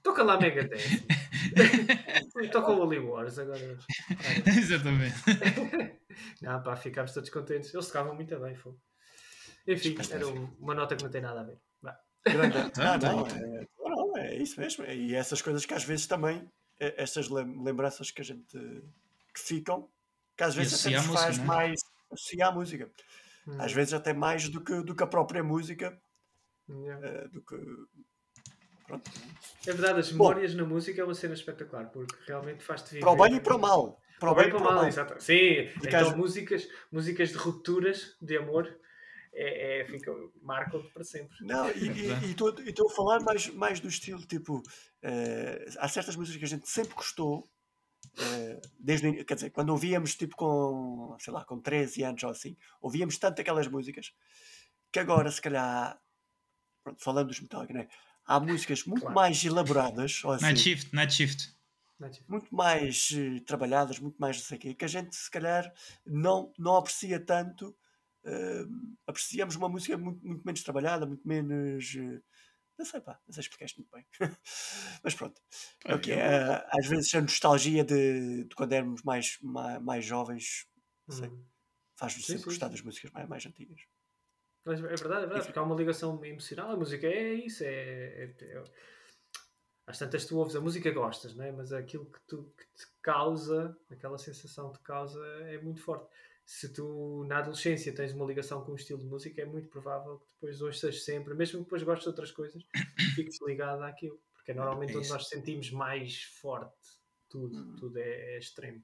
Toca 0.01 0.23
lá 0.23 0.39
Megadeth. 0.39 1.05
Toca 2.51 2.71
o 2.71 2.79
Holy 2.79 2.99
Wars 2.99 3.37
agora. 3.37 3.77
Exatamente. 4.45 5.15
não, 6.41 6.63
pá, 6.63 6.75
ficámos 6.75 7.13
todos 7.13 7.29
contentes. 7.29 7.73
Eles 7.73 7.87
tocavam 7.87 8.15
muito 8.15 8.39
bem, 8.39 8.55
foi. 8.55 8.73
Enfim, 9.67 9.95
era 10.11 10.27
uma 10.27 10.73
nota 10.73 10.95
que 10.95 11.03
não 11.03 11.11
tem 11.11 11.21
nada 11.21 11.41
a 11.41 11.43
ver. 11.43 11.59
Grande... 12.25 12.57
Ah, 12.79 12.97
não, 12.97 13.27
é, 13.27 13.67
não, 13.77 14.17
é 14.17 14.35
isso 14.35 14.59
mesmo. 14.59 14.85
E 14.85 15.15
essas 15.15 15.41
coisas 15.41 15.65
que 15.65 15.73
às 15.73 15.83
vezes 15.83 16.07
também, 16.07 16.49
essas 16.79 17.27
lembranças 17.29 18.11
que 18.11 18.21
a 18.21 18.25
gente 18.25 18.57
que 19.33 19.39
ficam, 19.39 19.87
que 20.35 20.43
às 20.43 20.55
vezes 20.55 20.85
até 20.85 20.97
nos 20.97 21.05
faz 21.07 21.37
música, 21.37 21.43
é? 21.43 21.45
mais 21.45 21.79
associar 22.11 22.49
a 22.49 22.51
música. 22.51 22.91
Hum. 23.47 23.61
Às 23.61 23.71
vezes 23.71 23.93
até 23.93 24.13
mais 24.13 24.49
do 24.49 24.61
que, 24.61 24.81
do 24.81 24.95
que 24.95 25.03
a 25.03 25.07
própria 25.07 25.43
música, 25.43 25.99
yeah. 26.69 27.25
uh, 27.25 27.29
do 27.29 27.41
que 27.41 27.55
Pronto. 28.87 29.11
É 29.67 29.73
verdade, 29.73 29.99
as 29.99 30.11
memórias 30.11 30.53
Bom, 30.53 30.61
na 30.61 30.65
música 30.65 31.01
é 31.01 31.03
uma 31.03 31.13
cena 31.13 31.33
espetacular, 31.33 31.89
porque 31.91 32.15
realmente 32.25 32.63
faz-te 32.63 32.93
viver. 32.93 33.01
Para 33.01 33.11
o 33.11 33.15
bem 33.17 33.35
e 33.35 33.41
para 33.41 33.55
o 33.55 33.59
mal. 33.59 34.01
Para 34.17 34.31
o 34.31 34.35
bem 34.35 34.47
e 34.47 34.49
para 34.49 34.59
o 34.59 34.63
mal, 34.63 34.87
exato. 34.87 35.21
Sim, 35.21 35.69
porque 35.73 35.87
então 35.87 36.09
as... 36.09 36.15
músicas, 36.15 36.67
músicas 36.89 37.29
de 37.29 37.35
rupturas 37.35 38.15
de 38.21 38.37
amor 38.37 38.73
é, 39.33 39.81
é, 39.81 39.85
fica, 39.85 40.11
marcam-te 40.41 40.89
para 40.93 41.03
sempre. 41.03 41.35
Não, 41.41 41.69
e 41.69 42.31
estou 42.31 42.89
a 42.89 42.95
falar 42.95 43.19
mais, 43.19 43.47
mais 43.49 43.79
do 43.81 43.89
estilo, 43.89 44.25
tipo, 44.25 44.63
uh, 45.07 45.77
há 45.79 45.87
certas 45.87 46.15
músicas 46.15 46.39
que 46.39 46.45
a 46.45 46.57
gente 46.57 46.69
sempre 46.69 46.93
gostou, 46.93 47.49
uh, 48.19 48.61
desde, 48.79 49.23
quer 49.23 49.35
dizer, 49.35 49.49
quando 49.51 49.69
ouvíamos 49.69 50.15
tipo 50.15 50.35
com, 50.35 51.15
sei 51.19 51.33
lá, 51.33 51.45
com 51.45 51.59
13 51.59 52.03
anos 52.03 52.23
ou 52.23 52.29
assim, 52.29 52.57
ouvíamos 52.81 53.17
tanto 53.17 53.41
aquelas 53.41 53.67
músicas, 53.67 54.13
que 54.91 54.99
agora 54.99 55.31
se 55.31 55.41
calhar, 55.41 55.99
pronto, 56.83 57.03
falando 57.03 57.27
dos 57.27 57.39
Metallica, 57.39 57.73
né? 57.73 57.87
há 58.27 58.39
músicas 58.39 58.83
muito 58.83 59.01
claro. 59.01 59.15
mais 59.15 59.43
elaboradas. 59.43 60.21
Assim, 60.25 60.43
night 60.43 60.59
Shift, 60.59 60.93
Night 60.93 61.13
Shift. 61.13 61.57
Muito 62.27 62.53
mais 62.53 63.09
uh, 63.11 63.41
trabalhadas, 63.41 63.97
muito 63.97 64.17
mais 64.17 64.37
não 64.37 64.43
sei 64.43 64.57
o 64.57 64.61
quê, 64.61 64.73
que 64.75 64.85
a 64.85 64.89
gente 64.89 65.15
se 65.15 65.31
calhar 65.31 65.73
não, 66.05 66.53
não 66.59 66.75
aprecia 66.75 67.19
tanto. 67.19 67.75
Uh, 68.23 68.97
apreciamos 69.07 69.55
uma 69.55 69.69
música 69.69 69.97
muito, 69.97 70.23
muito 70.23 70.43
menos 70.43 70.61
trabalhada, 70.61 71.07
muito 71.07 71.27
menos. 71.27 71.95
Não 72.77 72.85
sei, 72.85 73.01
pá, 73.01 73.19
não 73.27 73.33
sei 73.33 73.41
explicar 73.41 73.65
isto 73.65 73.77
muito 73.77 73.91
bem. 73.91 74.05
Mas 75.03 75.15
pronto. 75.15 75.41
É 75.85 75.95
okay. 75.95 76.15
uh, 76.15 76.63
às 76.71 76.87
vezes 76.87 77.13
a 77.15 77.21
nostalgia 77.21 77.83
de, 77.83 78.43
de, 78.43 78.55
quando 78.55 78.73
éramos 78.73 79.03
mais, 79.03 79.39
mais, 79.41 79.81
mais 79.81 80.05
jovens, 80.05 80.67
hum. 81.09 81.43
faz-nos 81.95 82.25
sempre 82.25 82.43
sim, 82.43 82.45
gostar 82.45 82.67
das 82.67 82.81
músicas 82.81 83.11
mais, 83.11 83.27
mais 83.27 83.45
antigas. 83.45 83.81
Mas 84.63 84.79
é 84.79 84.81
verdade, 84.81 85.23
é 85.23 85.27
verdade, 85.27 85.45
porque 85.45 85.59
há 85.59 85.63
uma 85.63 85.75
ligação 85.75 86.23
emocional. 86.23 86.71
A 86.71 86.77
música 86.77 87.07
é 87.07 87.33
isso, 87.33 87.63
é, 87.63 87.69
é, 87.69 88.35
é, 88.41 88.63
às 89.87 89.97
tantas 89.97 90.25
tu 90.25 90.37
ouves 90.37 90.55
a 90.55 90.61
música 90.61 90.91
gostas, 90.91 91.33
não 91.33 91.45
é? 91.45 91.51
mas 91.51 91.71
aquilo 91.71 92.05
que, 92.05 92.19
tu, 92.27 92.53
que 92.57 92.65
te 92.65 92.91
causa, 93.01 93.75
aquela 93.89 94.17
sensação 94.17 94.71
que 94.73 94.79
te 94.79 94.83
causa 94.83 95.25
é 95.45 95.57
muito 95.59 95.81
forte. 95.81 96.07
Se 96.47 96.71
tu 96.71 97.25
na 97.25 97.39
adolescência 97.39 97.93
tens 97.93 98.13
uma 98.13 98.25
ligação 98.25 98.63
com 98.63 98.71
um 98.71 98.75
estilo 98.75 98.99
de 98.99 99.05
música, 99.05 99.41
é 99.41 99.45
muito 99.45 99.67
provável 99.67 100.19
que 100.19 100.27
depois 100.35 100.61
ouças 100.61 101.03
sempre, 101.03 101.33
mesmo 101.33 101.59
que 101.59 101.65
depois 101.65 101.83
gostes 101.83 102.03
de 102.03 102.07
outras 102.07 102.31
coisas, 102.31 102.63
fiques 103.15 103.37
ligado 103.45 103.83
àquilo. 103.83 104.17
Porque 104.33 104.51
é 104.51 104.53
normalmente 104.53 104.93
é 104.93 104.97
onde 104.97 105.09
nós 105.09 105.27
sentimos 105.27 105.69
mais 105.71 106.23
forte 106.23 106.73
tudo, 107.27 107.57
hum. 107.57 107.75
tudo 107.75 107.97
é, 107.97 108.35
é, 108.35 108.39
extremo. 108.39 108.81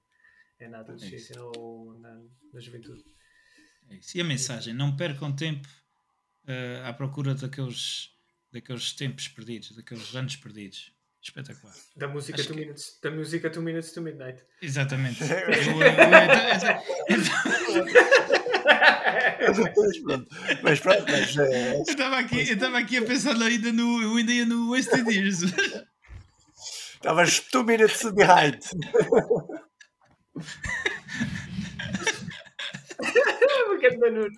É 0.59 0.67
na 0.67 0.79
é 0.79 0.79
adolescência 0.81 1.37
é 1.37 1.41
ou 1.41 1.97
na, 1.99 2.21
na 2.51 2.59
juventude. 2.59 3.01
É 3.89 3.97
e 4.13 4.19
a 4.19 4.25
mensagem? 4.25 4.73
Não 4.73 4.97
percam 4.97 5.33
tempo 5.33 5.69
uh, 6.43 6.85
à 6.85 6.91
procura 6.91 7.33
daqueles, 7.33 8.09
daqueles 8.51 8.91
tempos 8.91 9.29
perdidos, 9.29 9.73
daqueles 9.73 10.13
anos 10.13 10.35
perdidos. 10.35 10.93
Espetacular. 11.23 11.73
Da 11.95 12.07
música, 12.09 12.43
two 12.43 12.53
que... 12.53 12.59
minutes, 12.59 12.99
da 13.01 13.09
música 13.09 13.49
Two 13.49 13.63
Minutes 13.63 13.93
to 13.93 14.01
Midnight. 14.01 14.43
Exatamente. 14.61 15.23
mas 20.61 20.79
pronto, 20.81 21.05
mas. 21.09 21.35
Uh, 21.37 21.41
eu 21.41 21.83
estava 21.83 22.19
aqui, 22.19 22.49
eu 22.49 22.75
aqui 22.75 22.97
a 22.97 23.01
pensar 23.03 23.41
ainda 23.41 23.71
no. 23.71 24.01
Eu 24.01 24.17
ainda 24.17 24.33
ia 24.33 24.45
no 24.45 24.71
Wasted 24.71 25.09
Years. 25.09 25.43
Estavas 26.95 27.39
two 27.39 27.63
minutes 27.63 28.01
behind. 28.11 28.59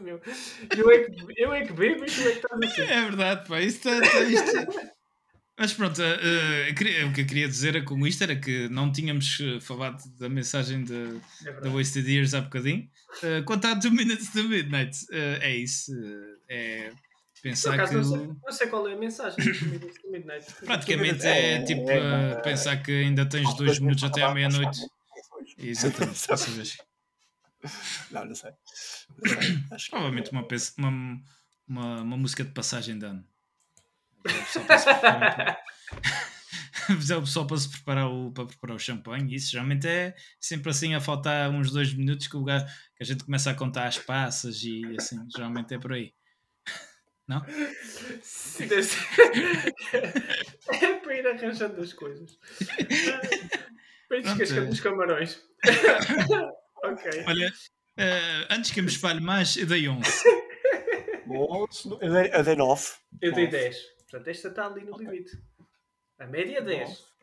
meu. 0.02 0.22
Eu 0.78 0.92
é 0.92 1.04
que, 1.04 1.26
eu 1.38 1.54
é 1.54 1.66
que 1.66 1.74
bebo 1.74 2.06
e 2.06 2.08
tu 2.08 2.22
é 2.22 2.32
que 2.32 2.38
estás 2.38 2.62
assim. 2.64 2.82
É 2.82 3.02
verdade, 3.02 3.48
pá. 3.48 3.60
Isto, 3.60 3.90
está, 3.90 4.22
isto... 4.22 4.95
Mas 5.58 5.74
pronto, 5.74 6.02
uh, 6.02 6.04
uh, 6.04 7.10
o 7.10 7.14
que 7.14 7.22
eu 7.22 7.26
queria 7.26 7.48
dizer 7.48 7.82
com 7.86 8.06
isto 8.06 8.22
era 8.24 8.36
que 8.36 8.68
não 8.68 8.92
tínhamos 8.92 9.40
eh, 9.40 9.60
falado 9.62 10.04
da 10.18 10.28
mensagem 10.28 10.84
da 10.84 10.94
é 11.66 11.70
Wasted 11.70 12.12
Years 12.12 12.34
há 12.34 12.42
bocadinho. 12.42 12.90
Uh, 13.24 13.44
quanto 13.46 13.66
a 13.66 13.74
2 13.74 13.94
Minutes 13.94 14.32
to 14.34 14.44
Midnight, 14.44 14.98
uh, 15.12 15.42
é 15.42 15.56
isso. 15.56 15.94
é 16.50 16.92
pensar 17.42 17.76
acaso, 17.76 17.92
que. 17.92 17.96
Não 17.96 18.04
sei, 18.04 18.28
não 18.44 18.52
sei, 18.52 18.68
qual 18.68 18.88
é 18.90 18.94
a 18.94 18.98
mensagem 18.98 19.38
do 19.38 19.46
2 19.46 19.62
Minutes 19.62 20.02
to 20.02 20.12
Midnight. 20.12 20.54
Praticamente 20.66 21.26
é 21.26 21.64
tipo 21.64 21.86
pensar 22.44 22.76
que 22.84 22.92
ainda 22.92 23.26
tens 23.26 23.54
2 23.56 23.80
minutos 23.80 24.04
até 24.04 24.24
à 24.24 24.34
meia-noite. 24.34 24.82
Exatamente. 25.58 26.20
Não, 28.12 28.26
não 28.26 28.36
sei. 28.36 28.52
Provavelmente 29.90 30.32
uma, 30.32 30.46
uma, 30.78 31.22
uma, 31.68 32.02
uma, 32.02 32.18
música 32.18 32.44
de 32.44 32.52
passagem 32.52 33.00
de 33.00 33.06
ano. 33.06 33.26
Só 37.02 37.20
o 37.20 37.22
pessoal 37.22 37.46
para 37.48 37.58
se 37.58 37.70
preparar 37.70 38.08
o, 38.10 38.32
para 38.32 38.46
preparar 38.46 38.76
o 38.76 38.80
champanhe, 38.80 39.36
isso 39.36 39.52
geralmente 39.52 39.88
é 39.88 40.16
sempre 40.40 40.70
assim 40.72 40.96
a 40.96 41.02
faltar 41.02 41.50
uns 41.50 41.72
dois 41.72 41.94
minutos 41.94 42.28
que, 42.28 42.36
o 42.36 42.44
gajo, 42.44 42.66
que 42.66 43.04
a 43.04 43.06
gente 43.06 43.24
começa 43.24 43.52
a 43.52 43.56
contar 43.56 43.88
as 43.88 43.98
passas 43.98 44.64
e 44.64 44.82
assim, 44.98 45.18
geralmente 45.36 45.74
é 45.74 45.80
por 45.80 45.94
aí. 45.94 46.14
Não? 47.28 47.44
Sim, 48.22 48.66
é 50.70 50.94
para 50.98 51.16
ir 51.16 51.26
arranjando 51.26 51.82
as 51.82 51.92
coisas. 51.92 52.38
Para 54.08 54.18
ir 54.18 54.22
descascando 54.22 54.70
os 54.70 54.80
camarões. 54.80 55.42
Ok. 56.84 57.24
Olha, 57.26 57.50
uh, 57.50 58.46
antes 58.52 58.70
que 58.70 58.80
eu 58.80 58.84
me 58.84 58.92
espalhe 58.92 59.22
mais, 59.22 59.58
eu 59.58 59.66
dei 59.66 59.90
11. 59.90 60.08
Eu 62.32 62.44
dei 62.44 62.56
9. 62.56 62.86
Eu 63.20 63.34
dei 63.34 63.48
10. 63.48 63.95
Portanto, 64.16 64.28
esta 64.30 64.48
está 64.48 64.66
ali 64.68 64.86
no 64.86 64.98
limite. 64.98 65.38
A 66.18 66.26
média 66.26 66.60
é 66.60 66.62
10. 66.62 67.16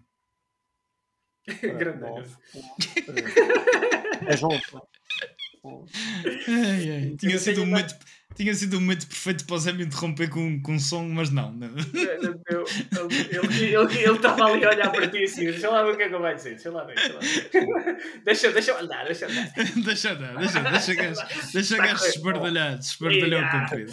Grande 1.79 2.01
9. 2.01 2.37
É. 4.27 4.35
Ai, 6.49 6.91
ai. 6.91 7.17
Tinha 7.17 7.39
sido 7.39 7.63
um 7.63 7.67
momento 7.67 7.95
tinha 8.35 8.55
sido 8.55 8.79
o 8.79 8.81
momento 8.81 9.07
perfeito 9.07 9.45
para 9.47 9.57
o 9.57 9.59
Zé 9.59 9.73
me 9.73 9.85
interromper 9.85 10.29
com, 10.29 10.61
com 10.63 10.73
um 10.73 10.79
som, 10.79 11.07
mas 11.09 11.31
não. 11.31 11.53
não. 11.53 11.69
ele 11.69 11.85
estava 14.15 14.47
ali 14.47 14.65
a 14.65 14.71
olhar 14.71 14.91
para 14.91 15.09
ti 15.09 15.25
assim, 15.25 15.45
deixa 15.45 15.71
lá 15.71 15.83
ver 15.83 15.93
o 15.93 15.97
que 15.97 16.05
é 16.05 16.09
que 16.09 16.17
vai 16.17 16.35
dizer, 16.35 16.51
deixa 16.51 16.71
lá 16.71 16.85
ver, 16.85 16.95
deixa 16.95 17.15
lá 17.15 17.21
ver. 17.21 18.23
Deixa, 18.25 18.53
deixa 18.53 18.81
andar, 18.81 19.05
deixa 19.05 19.27
andar. 19.27 19.53
deixa 19.85 20.13
andar, 20.13 20.37
deixa, 20.37 20.61
deixa 20.61 20.95
gajo, 20.95 21.21
deixa 21.53 21.77
gajo 21.77 22.07
esbardalhado, 22.07 22.81
esbardalhado 22.81 23.51
com 23.51 23.61
comprido. 23.61 23.93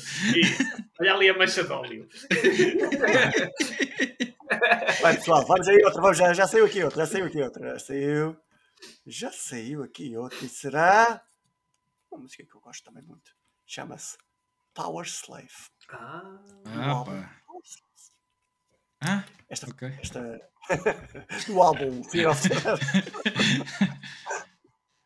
Olha 0.99 1.13
ali 1.13 1.29
a 1.29 1.37
mancha 1.37 1.63
de 1.63 1.71
óleo. 1.71 2.07
Vai 5.01 5.15
pessoal, 5.15 5.45
vamos 5.45 5.67
aí 5.67 5.83
outra, 5.83 6.01
vamos, 6.01 6.17
já, 6.17 6.33
já 6.33 6.47
saiu 6.47 6.65
aqui 6.65 6.83
outra, 6.83 7.05
já 7.05 7.11
saiu 7.11 7.25
aqui 7.25 7.41
outra, 7.41 7.69
já 7.71 7.79
saiu. 7.79 8.37
Já 9.05 9.31
saiu 9.31 9.83
aqui 9.83 10.15
outra, 10.15 10.45
e 10.45 10.49
será 10.49 11.21
uma 12.11 12.21
música 12.21 12.43
que 12.43 12.55
eu 12.55 12.61
gosto 12.61 12.83
também 12.83 13.03
muito. 13.03 13.31
Chama-se 13.65 14.17
Power 14.73 15.05
Slave. 15.05 15.49
Ah, 15.89 16.43
ah 16.65 17.03
pá. 17.05 17.41
Ah, 19.01 19.25
esta, 19.49 19.69
okay. 19.69 19.97
esta 20.01 20.21
do 21.47 21.61
álbum 21.61 22.03
Fear 22.11 22.31
of 22.31 22.49
the 22.49 22.55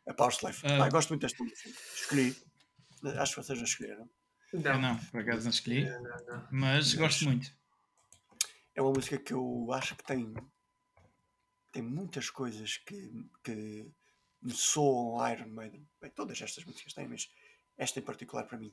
É 0.06 0.14
Power 0.14 0.32
Slave. 0.34 0.58
Uh, 0.66 0.82
ah, 0.82 0.90
gosto 0.90 1.10
muito 1.10 1.22
desta 1.22 1.44
música. 1.44 1.70
Escolhi. 1.96 2.36
Acho 3.20 3.36
que 3.36 3.44
vocês 3.44 3.60
já 3.60 3.66
escolheram. 3.66 4.10
Não, 4.54 4.80
não, 4.80 4.98
por 4.98 5.22
acaso 5.22 5.44
não 5.44 5.52
escolhi. 5.52 5.86
Não, 5.86 6.02
não, 6.02 6.26
não. 6.26 6.48
Mas 6.52 6.94
gosto 6.94 7.26
muito. 7.26 7.52
É 8.76 8.82
uma 8.82 8.92
música 8.92 9.18
que 9.18 9.34
eu 9.34 9.72
acho 9.72 9.96
que 9.96 10.04
tem 10.04 10.34
tem 11.74 11.82
muitas 11.82 12.30
coisas 12.30 12.78
que, 12.78 13.12
que 13.44 13.92
me 14.42 14.54
soam 14.54 15.28
Iron 15.32 15.48
Maiden. 15.48 15.90
Bem, 16.00 16.12
todas 16.12 16.40
estas 16.40 16.64
músicas 16.64 16.94
têm, 16.94 17.08
mas 17.08 17.28
esta 17.76 18.00
em 18.00 18.04
particular 18.04 18.46
para 18.46 18.60
mim 18.60 18.72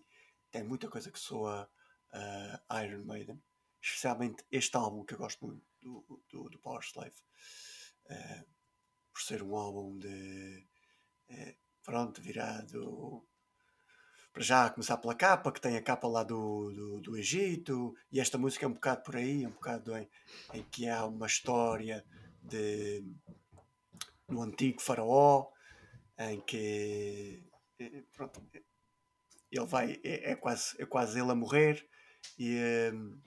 tem 0.51 0.65
muita 0.65 0.89
coisa 0.89 1.11
que 1.11 1.19
soa 1.19 1.71
uh, 2.13 2.85
Iron 2.85 3.05
Maiden, 3.05 3.43
especialmente 3.81 4.45
este 4.51 4.77
álbum 4.77 5.05
que 5.05 5.15
eu 5.15 5.19
gosto 5.19 5.47
muito 5.47 5.65
do, 5.81 6.23
do, 6.29 6.49
do 6.49 6.59
Power 6.59 6.83
Slave, 6.83 7.17
uh, 8.07 8.47
por 9.13 9.23
ser 9.23 9.43
um 9.43 9.57
álbum 9.57 9.99
de 9.99 10.67
uh, 11.31 11.57
pronto, 11.83 12.21
virado 12.21 13.27
para 14.33 14.43
já 14.43 14.71
começar 14.71 14.97
pela 14.99 15.15
capa, 15.15 15.51
que 15.51 15.61
tem 15.61 15.77
a 15.77 15.83
capa 15.83 16.07
lá 16.07 16.23
do, 16.23 16.71
do, 16.73 17.01
do 17.01 17.17
Egito, 17.17 17.95
e 18.13 18.21
esta 18.21 18.39
música 18.39 18.65
é 18.65 18.69
um 18.69 18.75
bocado 18.75 19.03
por 19.03 19.17
aí, 19.17 19.43
é 19.43 19.49
um 19.49 19.53
bocado 19.53 19.97
em, 19.97 20.09
em 20.55 20.63
que 20.65 20.89
há 20.89 21.05
uma 21.05 21.27
história 21.27 22.05
de 22.41 23.05
no 24.29 24.43
antigo 24.43 24.81
faraó, 24.81 25.49
em 26.17 26.41
que 26.43 27.43
eh, 27.79 28.05
pronto, 28.13 28.41
ele 29.51 29.67
vai, 29.67 30.01
é, 30.05 30.33
é, 30.33 30.37
quase, 30.37 30.81
é 30.81 30.87
quase 30.87 31.19
ele 31.21 31.31
a 31.31 31.35
morrer 31.35 31.87
e, 32.39 32.57
hum, 32.93 33.19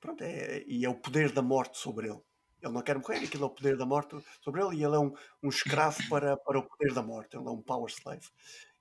pronto, 0.00 0.22
é, 0.22 0.64
e 0.66 0.84
é 0.84 0.88
o 0.88 0.94
poder 0.94 1.32
da 1.32 1.42
morte 1.42 1.78
sobre 1.78 2.08
ele. 2.08 2.20
Ele 2.62 2.72
não 2.72 2.82
quer 2.82 2.96
morrer, 2.96 3.18
aquilo 3.18 3.44
é 3.44 3.46
o 3.46 3.50
poder 3.50 3.76
da 3.76 3.84
morte 3.84 4.16
sobre 4.40 4.62
ele 4.62 4.76
e 4.76 4.84
ele 4.84 4.96
é 4.96 4.98
um, 4.98 5.12
um 5.42 5.48
escravo 5.48 5.98
para, 6.08 6.36
para 6.36 6.58
o 6.58 6.62
poder 6.62 6.94
da 6.94 7.02
morte, 7.02 7.36
ele 7.36 7.46
é 7.46 7.50
um 7.50 7.62
power 7.62 7.90
slave. 7.90 8.26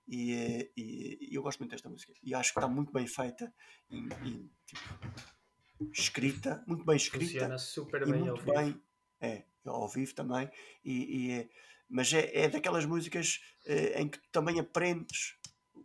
E, 0.07 0.71
e, 0.75 1.29
e 1.31 1.35
eu 1.35 1.41
gosto 1.41 1.59
muito 1.59 1.71
desta 1.71 1.89
música 1.89 2.11
e 2.21 2.35
acho 2.35 2.51
que 2.51 2.59
está 2.59 2.67
muito 2.67 2.91
bem 2.91 3.07
feita 3.07 3.53
e, 3.89 3.99
e 4.25 4.51
tipo, 4.65 5.93
escrita, 5.93 6.61
muito 6.67 6.83
bem 6.83 6.97
escrita 6.97 7.25
Funciona 7.25 7.57
super 7.57 8.05
bem 8.05 8.19
muito 8.19 8.43
bem, 8.43 8.81
é, 9.21 9.45
ao 9.65 9.87
vivo 9.87 10.13
também, 10.13 10.49
e, 10.83 11.37
e 11.39 11.49
mas 11.89 12.11
é, 12.13 12.31
é 12.33 12.49
daquelas 12.49 12.85
músicas 12.85 13.39
eh, 13.65 14.01
em 14.01 14.09
que 14.09 14.19
também 14.31 14.59
aprendes 14.59 15.37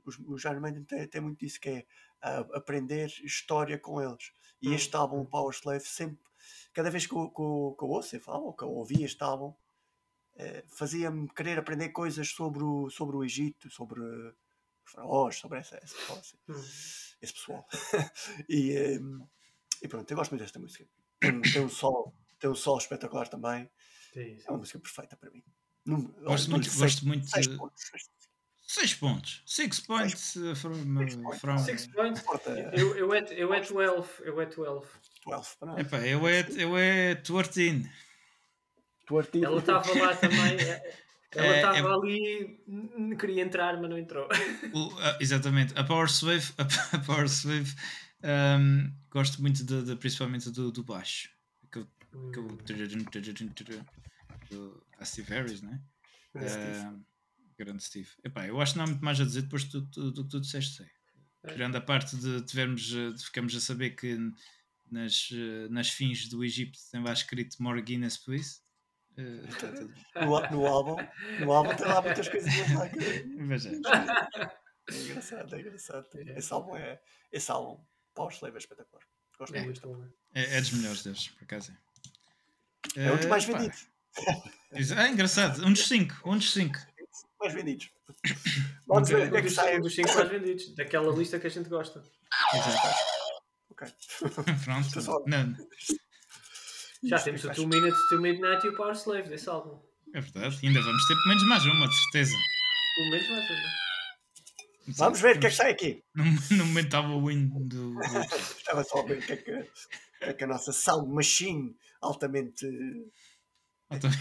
os, 0.09 0.19
os 0.19 0.45
Iron 0.45 0.61
Maiden 0.61 0.85
têm, 0.85 1.07
têm 1.07 1.21
muito 1.21 1.39
disso, 1.39 1.61
que 1.61 1.69
é 1.69 1.87
uh, 2.25 2.57
aprender 2.57 3.09
história 3.23 3.79
com 3.79 4.01
eles. 4.01 4.33
E 4.61 4.69
hum. 4.69 4.75
este 4.75 4.95
álbum, 4.97 5.25
Power 5.25 5.55
Slave, 5.55 5.85
sempre, 5.85 6.25
cada 6.73 6.91
vez 6.91 7.07
que 7.07 7.15
eu, 7.15 7.31
que 7.31 7.41
eu, 7.41 7.77
que 7.79 7.85
eu 7.85 7.89
ouço, 7.89 8.17
eu 8.17 8.21
falo, 8.21 8.53
que 8.55 8.65
eu 8.65 8.71
ouvi 8.71 9.05
este 9.05 9.23
álbum, 9.23 9.49
uh, 9.49 10.69
fazia-me 10.69 11.29
querer 11.29 11.59
aprender 11.59 11.91
coisas 11.91 12.29
sobre 12.29 12.63
o, 12.63 12.89
sobre 12.91 13.17
o 13.17 13.25
Egito, 13.25 13.71
sobre 13.71 14.01
os 14.01 14.93
faraós, 14.93 15.37
sobre 15.37 15.59
essa, 15.59 15.77
essa, 15.77 15.97
hum. 16.49 16.55
esse 17.21 17.33
pessoal. 17.33 17.67
e, 18.49 18.99
um, 18.99 19.27
e 19.83 19.89
pronto, 19.89 20.11
eu 20.11 20.17
gosto 20.17 20.31
muito 20.31 20.43
desta 20.43 20.59
música. 20.59 20.89
Tem, 21.21 21.41
tem 21.53 21.65
um 21.65 21.69
sol, 21.69 22.15
tem 22.39 22.51
um 22.51 22.55
sol 22.55 22.79
espetacular 22.79 23.29
também. 23.29 23.71
Sim, 24.13 24.39
sim. 24.39 24.45
É 24.47 24.51
uma 24.51 24.59
música 24.59 24.79
perfeita 24.79 25.17
para 25.17 25.31
mim. 25.31 25.45
Num, 25.85 26.03
gosto, 26.23 26.51
muito, 26.51 26.69
gosto 26.79 27.07
muito, 27.07 27.27
6 28.69 28.95
pontos. 28.95 29.43
6 29.47 29.81
points 29.81 30.37
uh, 30.37 30.55
from. 30.55 30.73
Uh, 30.73 31.33
from... 31.39 31.59
6 31.59 31.87
points. 31.87 32.23
Eu, 32.75 32.95
eu, 32.97 33.15
é, 33.15 33.25
eu 33.31 33.55
é 33.55 33.61
12. 33.61 33.75
Eu 34.23 34.41
é 34.41 34.45
12. 34.45 34.87
12 35.25 35.57
Epá, 35.79 35.99
eu 36.07 36.29
é, 36.29 36.47
eu 36.59 36.77
é 36.77 37.15
14. 37.15 37.89
14. 39.07 39.45
Ela 39.45 39.59
estava 39.59 39.99
lá 39.99 40.17
também. 40.17 40.57
É, 41.37 41.45
ela 41.45 41.57
estava 41.57 41.77
é, 41.77 41.83
é, 41.83 41.95
ali, 41.95 43.17
queria 43.21 43.43
entrar, 43.43 43.79
mas 43.79 43.91
não 43.91 43.99
entrou. 43.99 44.27
O, 44.73 44.87
uh, 44.87 45.17
exatamente. 45.21 45.79
A 45.79 45.85
Power 45.85 46.09
Swave, 46.09 46.55
a 46.57 46.99
Power 47.01 47.29
Swave 47.29 47.71
um, 48.25 48.91
gosto 49.11 49.43
muito 49.43 49.63
de, 49.63 49.83
de, 49.83 49.97
principalmente 49.97 50.51
do, 50.51 50.73
do 50.73 50.83
baixo. 50.83 51.29
Que, 51.71 51.85
que, 52.33 52.41
hum. 52.41 52.57
do, 54.51 54.83
a 54.99 55.05
Steve 55.05 55.31
Harris, 55.35 55.61
né? 55.61 55.79
Uh, 56.35 57.05
grande 57.59 57.83
Steve. 57.83 58.09
Epá, 58.25 58.47
eu 58.47 58.61
acho 58.61 58.73
que 58.73 58.79
não 58.79 58.85
há 58.85 58.89
muito 58.89 59.05
mais 59.05 59.21
a 59.21 59.25
dizer 59.25 59.43
depois 59.43 59.65
do, 59.65 59.81
do, 59.83 60.13
do 60.13 60.25
que 60.25 60.31
tu 60.31 60.41
disseste, 60.41 60.77
sei. 60.77 60.87
É. 61.45 61.53
Tirando 61.53 61.77
a 61.77 61.81
parte 61.81 62.17
de 62.17 62.43
tivermos, 62.43 62.93
eh, 62.93 63.11
de 63.13 63.25
ficamos 63.25 63.55
a 63.55 63.61
saber 63.61 63.91
que 63.91 64.17
nas, 64.91 65.31
eh, 65.33 65.69
nas 65.69 65.89
fins 65.91 66.29
do 66.29 66.45
Egito 66.45 66.79
tem 66.91 67.03
lá 67.03 67.13
escrito 67.13 67.63
More 67.63 67.81
Guinness, 67.83 68.17
please. 68.17 68.61
Uh, 69.17 70.25
no, 70.25 70.51
no, 70.51 70.67
álbum, 70.67 70.97
no 71.41 71.53
álbum 71.53 71.75
tem 71.75 71.87
lá 71.87 72.01
muitas 72.01 72.29
coisas 72.29 72.53
lá 72.73 72.89
que... 72.89 72.99
É. 73.05 73.25
é 74.95 75.03
engraçado, 75.03 75.55
é 75.57 75.61
engraçado. 75.61 76.07
É. 76.15 76.39
Esse 76.39 76.53
álbum 76.53 76.77
é. 76.77 77.01
Esse 77.33 77.51
álbum, 77.51 77.85
Power 78.15 78.33
Slave 78.33 78.55
é 78.55 78.59
espetacular. 78.59 79.03
Gosto 79.37 79.57
é. 79.57 79.63
muito. 79.63 80.13
É, 80.35 80.57
é 80.57 80.61
dos 80.61 80.71
melhores 80.71 81.03
deles, 81.03 81.29
por 81.29 81.43
acaso. 81.43 81.77
É, 82.97 83.07
é 83.07 83.13
um 83.13 83.17
dos 83.17 83.27
mais 83.27 83.45
vendidos. 83.45 83.89
É 84.73 85.09
engraçado, 85.09 85.65
um 85.65 85.73
dos 85.73 85.87
5, 85.87 86.21
um 86.25 86.37
dos 86.37 86.53
5 86.53 86.79
mais 87.41 87.55
vendidos. 87.55 87.91
Vamos 88.87 89.09
ver 89.09 89.29
o 89.29 89.31
que 89.31 89.37
é 89.37 89.43
que 89.43 89.51
sai. 89.51 89.79
Um 89.79 89.81
dos 89.81 89.95
5 89.95 90.15
mais 90.15 90.29
vendidos, 90.29 90.75
daquela 90.75 91.15
lista 91.15 91.39
que 91.39 91.47
a 91.47 91.51
gente 91.51 91.69
gosta. 91.69 92.03
Exato. 92.55 92.97
Ok. 93.71 93.89
Pronto. 94.65 95.25
Não. 95.27 95.57
Já 97.05 97.19
temos 97.21 97.45
o 97.45 97.49
2 97.49 97.59
Minutes 97.59 98.09
to 98.09 98.21
Midnight 98.21 98.67
e 98.67 98.71
o 98.71 98.77
Power 98.77 98.95
Slave 98.95 99.29
desse 99.29 99.49
álbum. 99.49 99.81
É 100.15 100.21
verdade. 100.21 100.59
Ainda 100.67 100.81
vamos 100.81 101.07
ter 101.07 101.15
pelo 101.15 101.29
menos 101.29 101.43
mais 101.45 101.65
uma, 101.65 101.89
de 101.89 101.95
certeza. 102.03 102.37
Pelo 102.97 103.11
menos 103.11 103.29
mais 103.29 103.51
uma. 103.51 103.89
Vamos 104.97 105.21
ver 105.21 105.37
o 105.37 105.41
que 105.41 105.47
é 105.47 105.51
que 105.51 105.57
sai 105.57 105.71
aqui. 105.71 106.03
No, 106.15 106.25
no 106.25 106.67
momento 106.67 106.87
estava 106.87 107.09
o 107.09 107.27
win 107.27 107.49
do. 107.69 107.95
Estava 108.57 108.83
só 108.85 109.01
a 109.01 109.05
ver 109.05 109.19
o 109.19 109.23
que 109.23 109.33
é 109.33 109.37
que, 109.37 109.71
é 110.23 110.33
que 110.33 110.45
a 110.45 110.47
nossa 110.47 110.73
sound 110.73 111.13
machine 111.13 111.77
altamente. 112.01 112.67
Altamente 113.91 114.19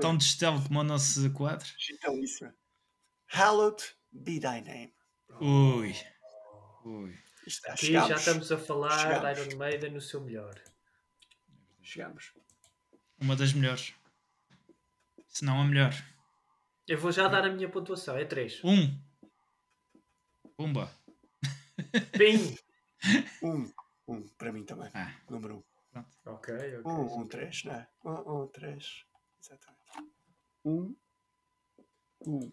tão 0.00 0.16
distelo 0.16 0.62
como 0.62 0.80
o 0.80 0.84
nosso 0.84 1.30
quadro. 1.32 1.68
Digitalíssima. 1.76 2.54
Hallowed 3.26 3.82
be 4.12 4.40
thy 4.40 4.60
name. 4.60 4.94
Ui. 5.40 5.94
Ui. 6.84 7.14
Aqui 7.68 7.92
já 7.92 8.14
estamos 8.14 8.50
a 8.52 8.58
falar 8.58 8.98
chegamos. 8.98 9.36
de 9.36 9.40
Iron 9.40 9.56
Maiden 9.58 9.90
no 9.92 10.00
seu 10.00 10.20
melhor. 10.20 10.60
Chegamos. 11.82 12.32
Uma 13.20 13.34
das 13.36 13.52
melhores. 13.52 13.94
Se 15.28 15.44
não 15.44 15.60
a 15.60 15.64
melhor. 15.64 15.92
Eu 16.86 16.98
vou 16.98 17.12
já 17.12 17.28
dar 17.28 17.44
a 17.44 17.50
minha 17.50 17.68
pontuação. 17.68 18.16
É 18.16 18.24
3. 18.24 18.62
1. 18.64 18.70
Um. 18.70 19.02
Pumba. 20.56 20.90
Pim. 22.16 22.56
1. 23.42 23.48
Um. 23.48 23.72
Um. 24.08 24.28
Para 24.36 24.52
mim 24.52 24.64
também. 24.64 24.90
Ah. 24.92 25.14
Número 25.30 25.64
1. 25.94 26.00
Um. 26.00 26.04
Ok, 26.26 26.54
ok. 26.54 26.82
1, 26.84 27.20
um, 27.20 27.28
3, 27.28 27.64
um, 27.64 27.68
não 27.68 27.74
é? 27.74 27.88
1, 28.04 28.42
1, 28.42 28.46
3. 28.48 29.04
Exatamente. 29.40 29.77
Um, 30.68 30.94
um, 32.26 32.52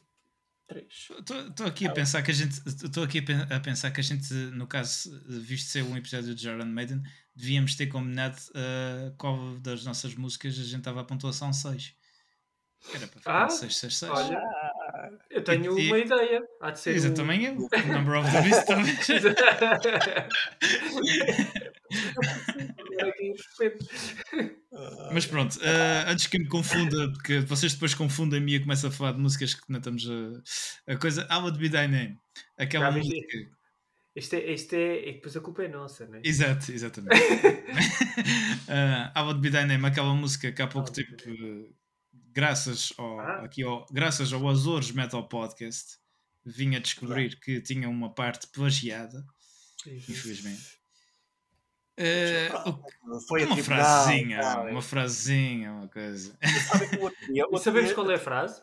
três. 0.67 1.09
Estou 1.19 1.67
aqui 1.67 1.85
a 1.85 1.91
pensar 1.91 2.21
que 2.21 2.31
a 2.31 2.33
gente. 2.33 2.61
Estou 2.65 3.03
aqui 3.03 3.21
a 3.49 3.59
pensar 3.59 3.91
que 3.91 3.99
a 3.99 4.03
gente, 4.03 4.33
no 4.33 4.65
caso, 4.67 5.21
visto 5.27 5.69
ser 5.69 5.83
um 5.83 5.97
episódio 5.97 6.33
de 6.33 6.43
Jordan 6.43 6.65
Maiden, 6.65 7.03
devíamos 7.35 7.75
ter 7.75 7.87
combinado 7.87 8.37
uh, 8.51 9.13
qual 9.17 9.59
das 9.59 9.83
nossas 9.83 10.15
músicas 10.15 10.53
a 10.53 10.63
gente 10.63 10.79
estava 10.79 11.01
a 11.01 11.03
pontuação 11.03 11.51
6. 11.51 11.93
Era 12.93 13.07
para 13.07 13.19
ficar 13.19 13.45
ah, 13.45 13.49
6, 13.49 13.77
6, 13.77 13.97
6. 13.97 14.11
Olha, 14.11 14.41
Eu 15.29 15.43
tenho 15.43 15.77
e, 15.77 15.87
uma 15.87 15.97
e... 15.97 16.03
ideia. 16.03 16.41
Há 16.61 16.71
de 16.71 16.79
ser. 16.79 16.95
Isso, 16.95 17.09
um... 17.09 17.13
também 17.13 17.43
eu. 17.43 17.57
O 17.57 17.67
Number 17.91 18.19
of 18.19 18.31
the 18.31 18.41
Beast 18.43 18.65
também. 18.65 18.95
Mas 25.13 25.25
pronto, 25.25 25.55
uh, 25.57 26.09
antes 26.09 26.27
que 26.27 26.37
me 26.37 26.47
confunda, 26.47 27.11
porque 27.13 27.39
vocês 27.39 27.73
depois 27.73 27.93
confundem-me 27.93 28.53
e 28.53 28.55
eu 28.55 28.61
começo 28.61 28.87
a 28.87 28.91
falar 28.91 29.13
de 29.13 29.19
músicas 29.19 29.53
que 29.53 29.61
não 29.69 29.79
estamos 29.79 30.07
a, 30.09 30.93
a 30.93 30.97
coisa. 30.97 31.27
I 31.31 31.35
Would 31.35 31.57
Be 31.57 31.69
Thy 31.69 31.87
Name. 31.87 32.19
Aquela 32.57 32.91
Já, 32.91 32.97
música. 32.97 33.55
Este 34.15 34.37
é, 34.37 34.51
este 34.53 34.75
é, 34.75 35.09
e 35.09 35.13
depois 35.13 35.35
a 35.35 35.41
culpa 35.41 35.63
é 35.63 35.67
nossa, 35.67 36.07
não 36.07 36.15
é? 36.15 36.21
Exato, 36.23 36.71
exatamente. 36.71 37.19
uh, 37.19 39.11
I 39.19 39.21
Would 39.21 39.41
Be 39.41 39.51
Thy 39.51 39.65
Name, 39.65 39.85
aquela 39.85 40.13
música 40.13 40.51
que 40.51 40.61
há 40.61 40.67
pouco 40.67 40.89
oh, 40.89 40.93
tempo, 40.93 41.15
graças 42.31 42.93
ao, 42.97 43.19
ah. 43.19 43.43
aqui 43.43 43.63
ao, 43.63 43.85
graças 43.91 44.31
ao 44.31 44.47
Azores 44.47 44.91
Metal 44.91 45.27
Podcast, 45.27 45.97
vim 46.45 46.75
a 46.75 46.79
descobrir 46.79 47.39
que 47.39 47.59
tinha 47.59 47.89
uma 47.89 48.13
parte 48.13 48.47
plagiada, 48.47 49.25
infelizmente. 49.85 50.77
Uh, 51.97 53.21
foi 53.27 53.45
uma 53.45 53.55
frasezinha, 53.55 54.41
não, 54.41 54.71
uma 54.71 54.81
frasezinha, 54.81 55.71
uma 55.71 55.87
coisa. 55.87 56.37
E 57.29 57.39
sabemos 57.59 57.93
qual 57.93 58.11
é 58.11 58.15
a 58.15 58.19
frase? 58.19 58.61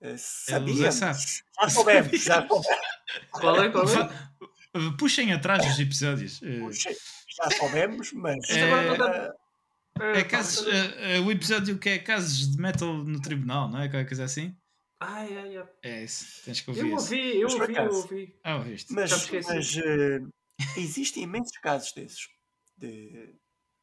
Uh, 0.00 0.16
sabíamos. 0.16 0.96
Já 0.96 1.68
soubemos, 1.68 2.20
já 2.20 2.42
Qual 3.30 3.62
é? 3.62 3.70
Qual 3.70 3.84
é? 3.88 4.96
Puxem 4.98 5.32
atrás 5.32 5.64
os 5.64 5.78
episódios. 5.78 6.40
Puxem, 6.40 6.96
já 7.36 7.50
soubemos, 7.56 8.12
mas. 8.12 8.50
É, 8.50 10.18
é 10.18 10.24
casos, 10.24 10.66
é, 10.66 11.16
é, 11.16 11.20
o 11.20 11.30
episódio 11.30 11.78
que 11.78 11.90
é 11.90 11.98
casos 11.98 12.50
de 12.50 12.60
metal 12.60 12.94
no 12.94 13.20
tribunal, 13.20 13.68
não 13.68 13.80
é? 13.80 13.88
Qualquer 13.88 14.08
coisa 14.08 14.24
assim? 14.24 14.56
Ah, 14.98 15.24
é, 15.24 15.56
é. 15.56 15.64
É 15.82 16.04
isso, 16.04 16.42
tens 16.44 16.60
que 16.60 16.70
ouvir. 16.70 16.88
Eu 16.88 16.92
ouvi, 16.94 17.40
eu 17.40 17.48
ouvi, 17.48 17.76
eu 17.76 17.92
ouvi. 17.92 18.34
Ah, 18.42 18.56
ouviste. 18.56 18.92
Mas, 18.92 19.30
mas 19.30 19.76
uh, 19.76 20.32
existem 20.76 21.24
imensos 21.24 21.56
casos 21.58 21.92
desses. 21.92 22.28
De, 22.76 23.38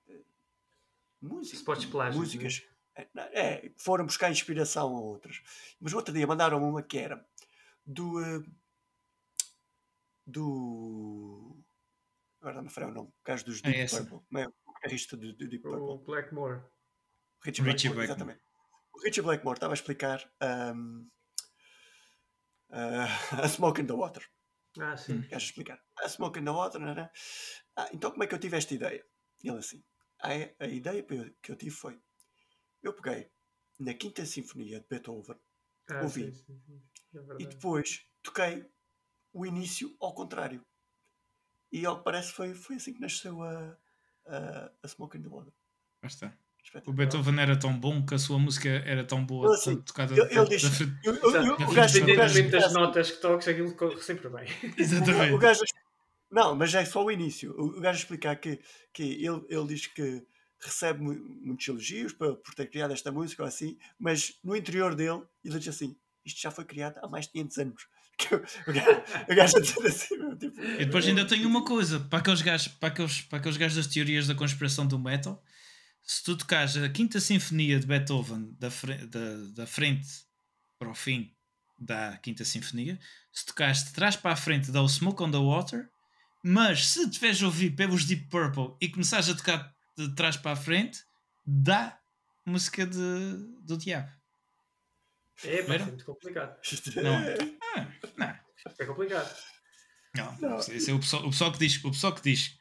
de 0.08 0.26
música, 1.22 2.12
músicas. 2.12 2.62
Né? 3.14 3.30
É, 3.34 3.72
foram 3.78 4.06
buscar 4.06 4.32
inspiração 4.32 4.96
a 4.96 5.00
outras. 5.00 5.42
Mas 5.80 5.94
outro 5.94 6.14
dia 6.14 6.28
mandaram 6.28 6.64
uma 6.68 6.84
que 6.84 6.98
era 6.98 7.26
do. 7.86 8.20
Uh, 8.20 8.44
do. 10.26 11.58
Agora 12.42 12.56
não 12.56 12.64
me 12.64 12.70
falei 12.70 12.90
o 12.90 12.94
nome. 12.94 13.10
O 13.10 13.24
caso 13.24 13.46
dos 13.46 13.62
Deep 13.62 13.80
é 13.80 13.88
Purple. 13.88 14.20
É? 14.36 14.48
O 14.48 14.74
guitarrista 14.74 15.18
do, 15.18 15.34
do 15.34 15.48
Deep 15.48 15.64
Purple. 15.64 15.82
O 15.82 15.98
Blackmore. 15.98 16.62
Richie 17.42 17.62
Blackmore, 17.62 17.72
Richie 17.72 17.90
Blackmore. 17.90 18.06
exatamente. 18.06 18.42
O 18.94 19.02
Richie 19.02 19.22
Blackmore 19.22 19.58
estava 19.58 19.74
a 19.74 19.76
explicar 19.76 20.32
um, 20.76 21.10
uh, 22.70 23.42
a 23.44 23.48
Smoke 23.48 23.82
in 23.82 23.88
the 23.88 23.94
Water. 23.94 24.24
Ah, 24.78 24.96
sim. 24.96 25.22
Queres 25.22 25.44
explicar? 25.44 25.82
A 26.00 26.08
Smoke 26.08 26.40
in 26.40 26.46
the 26.46 26.52
Water, 26.52 26.80
não 26.80 26.90
é? 26.90 27.12
Ah, 27.76 27.90
então 27.94 28.12
como 28.12 28.24
é 28.24 28.28
que 28.28 28.36
eu 28.36 28.40
tive 28.40 28.58
esta 28.58 28.74
ideia? 28.74 29.06
Ele 29.44 29.58
assim, 29.58 29.84
a, 30.22 30.30
a 30.64 30.68
ideia 30.68 31.04
que 31.42 31.52
eu 31.52 31.56
tive 31.56 31.72
foi, 31.72 32.00
eu 32.84 32.94
peguei 32.94 33.32
na 33.80 33.94
Quinta 33.94 34.26
Sinfonia 34.26 34.80
de 34.80 34.88
Beethoven, 34.88 35.40
ah, 35.90 36.04
ouvi, 36.04 36.34
sim, 36.34 36.60
sim, 36.60 36.60
sim. 36.60 36.82
É 37.16 37.42
e 37.44 37.48
depois 37.48 38.06
toquei 38.22 38.70
o 39.34 39.46
início 39.46 39.96
ao 40.00 40.14
contrário. 40.14 40.66
E 41.72 41.86
ao 41.86 41.98
que 41.98 42.04
parece 42.04 42.32
foi, 42.32 42.54
foi 42.54 42.76
assim 42.76 42.94
que 42.94 43.00
nasceu 43.00 43.42
a, 43.44 43.78
a, 44.26 44.72
a 44.84 44.88
Smoke 44.88 45.18
in 45.18 45.22
the 45.22 45.30
Water. 45.30 45.54
Basta. 46.02 46.38
O 46.86 46.94
Beethoven 46.94 47.40
era 47.40 47.58
tão 47.58 47.78
bom 47.78 48.06
que 48.06 48.14
a 48.14 48.20
sua 48.20 48.38
música 48.38 48.70
era 48.70 49.04
tão 49.04 49.26
boa, 49.26 49.56
assim, 49.56 49.82
tocada 49.82 50.14
ele, 50.14 50.22
ele 50.30 50.50
diz, 50.50 50.64
o 50.64 51.74
gajo 51.74 51.98
independentemente 51.98 52.50
das 52.52 52.74
notas 52.74 53.12
que 53.12 53.22
toques, 53.22 53.48
aquilo 53.48 53.74
corre 53.76 54.00
sempre 54.02 54.30
bem. 54.30 54.48
Exatamente. 54.78 55.34
O, 55.34 55.36
o 55.36 55.40
gajo, 55.40 55.62
não, 56.32 56.56
mas 56.56 56.74
é 56.76 56.86
só 56.86 57.04
o 57.04 57.12
início. 57.12 57.56
O, 57.58 57.78
o 57.78 57.82
gajo 57.82 58.00
explicar 58.00 58.36
que, 58.36 58.60
que 58.94 59.04
ele, 59.04 59.44
ele 59.50 59.68
diz 59.68 59.88
que 59.88 60.24
recebe 60.62 61.02
muitos 61.02 61.68
elogios 61.68 62.14
por, 62.14 62.36
por 62.36 62.54
ter 62.54 62.68
criado 62.70 62.92
esta 62.92 63.12
música 63.12 63.42
ou 63.42 63.48
assim, 63.48 63.78
mas 63.98 64.38
no 64.44 64.56
interior 64.56 64.94
dele, 64.94 65.24
ele 65.44 65.58
diz 65.58 65.70
assim: 65.70 65.96
isto 66.24 66.40
já 66.40 66.52
foi 66.52 66.66
criado 66.66 67.00
há 67.02 67.08
mais 67.08 67.26
de 67.26 67.32
500 67.32 67.58
anos. 67.58 67.88
o 69.30 69.36
gajo 69.36 69.58
a 69.58 69.62
dizer 69.62 69.88
assim, 69.88 70.36
tipo, 70.36 70.62
e 70.62 70.86
depois 70.86 71.08
ainda 71.08 71.26
tem 71.26 71.46
uma 71.46 71.64
coisa 71.64 72.02
para 72.02 72.20
aqueles 72.20 72.42
gajos, 72.42 72.68
para 72.68 72.90
aqueles, 72.90 73.22
para 73.22 73.40
aqueles 73.40 73.58
gajos 73.58 73.78
das 73.78 73.88
teorias 73.88 74.28
da 74.28 74.36
conspiração 74.36 74.86
do 74.86 75.00
metal 75.00 75.42
se 76.10 76.24
tu 76.24 76.36
tocares 76.36 76.76
a 76.76 76.90
quinta 76.90 77.20
sinfonia 77.20 77.80
de 77.80 77.86
Beethoven 77.86 78.58
da, 78.58 78.70
da, 78.70 79.36
da 79.54 79.68
frente 79.68 80.08
para 80.80 80.90
o 80.90 80.96
fim 80.96 81.32
da 81.78 82.18
quinta 82.18 82.44
sinfonia, 82.44 83.00
se 83.32 83.46
tocares 83.46 83.84
de 83.84 83.94
trás 83.94 84.16
para 84.16 84.32
a 84.32 84.36
frente 84.36 84.72
dá 84.72 84.82
o 84.82 84.90
Smoke 84.90 85.22
on 85.22 85.30
the 85.30 85.38
Water, 85.38 85.88
mas 86.44 86.88
se 86.88 87.08
tiveres 87.12 87.44
a 87.44 87.46
ouvir 87.46 87.76
pelos 87.76 88.06
Deep 88.06 88.28
Purple 88.28 88.76
e 88.82 88.90
começares 88.90 89.30
a 89.30 89.36
tocar 89.36 89.72
de 89.96 90.16
trás 90.16 90.36
para 90.36 90.54
a 90.54 90.56
frente, 90.56 91.04
dá 91.46 92.00
música 92.44 92.88
de, 92.88 93.38
do 93.62 93.78
diabo. 93.78 94.12
É, 95.44 95.60
é 95.60 95.78
muito 95.78 96.06
complicado. 96.06 96.60
Não 96.96 97.20
é? 97.20 97.36
Ah, 97.76 97.88
não. 98.18 98.40
É 98.80 98.86
complicado. 98.86 99.38
Não, 100.16 100.36
não. 100.40 100.58
Esse 100.58 100.90
é 100.90 100.94
o 100.94 101.00
pessoal, 101.00 101.28
o 101.28 101.30
pessoal 101.30 101.52
que 101.52 101.60
diz, 101.60 101.78
o 101.84 101.92
pessoal 101.92 102.16
que 102.16 102.24
diz 102.24 102.59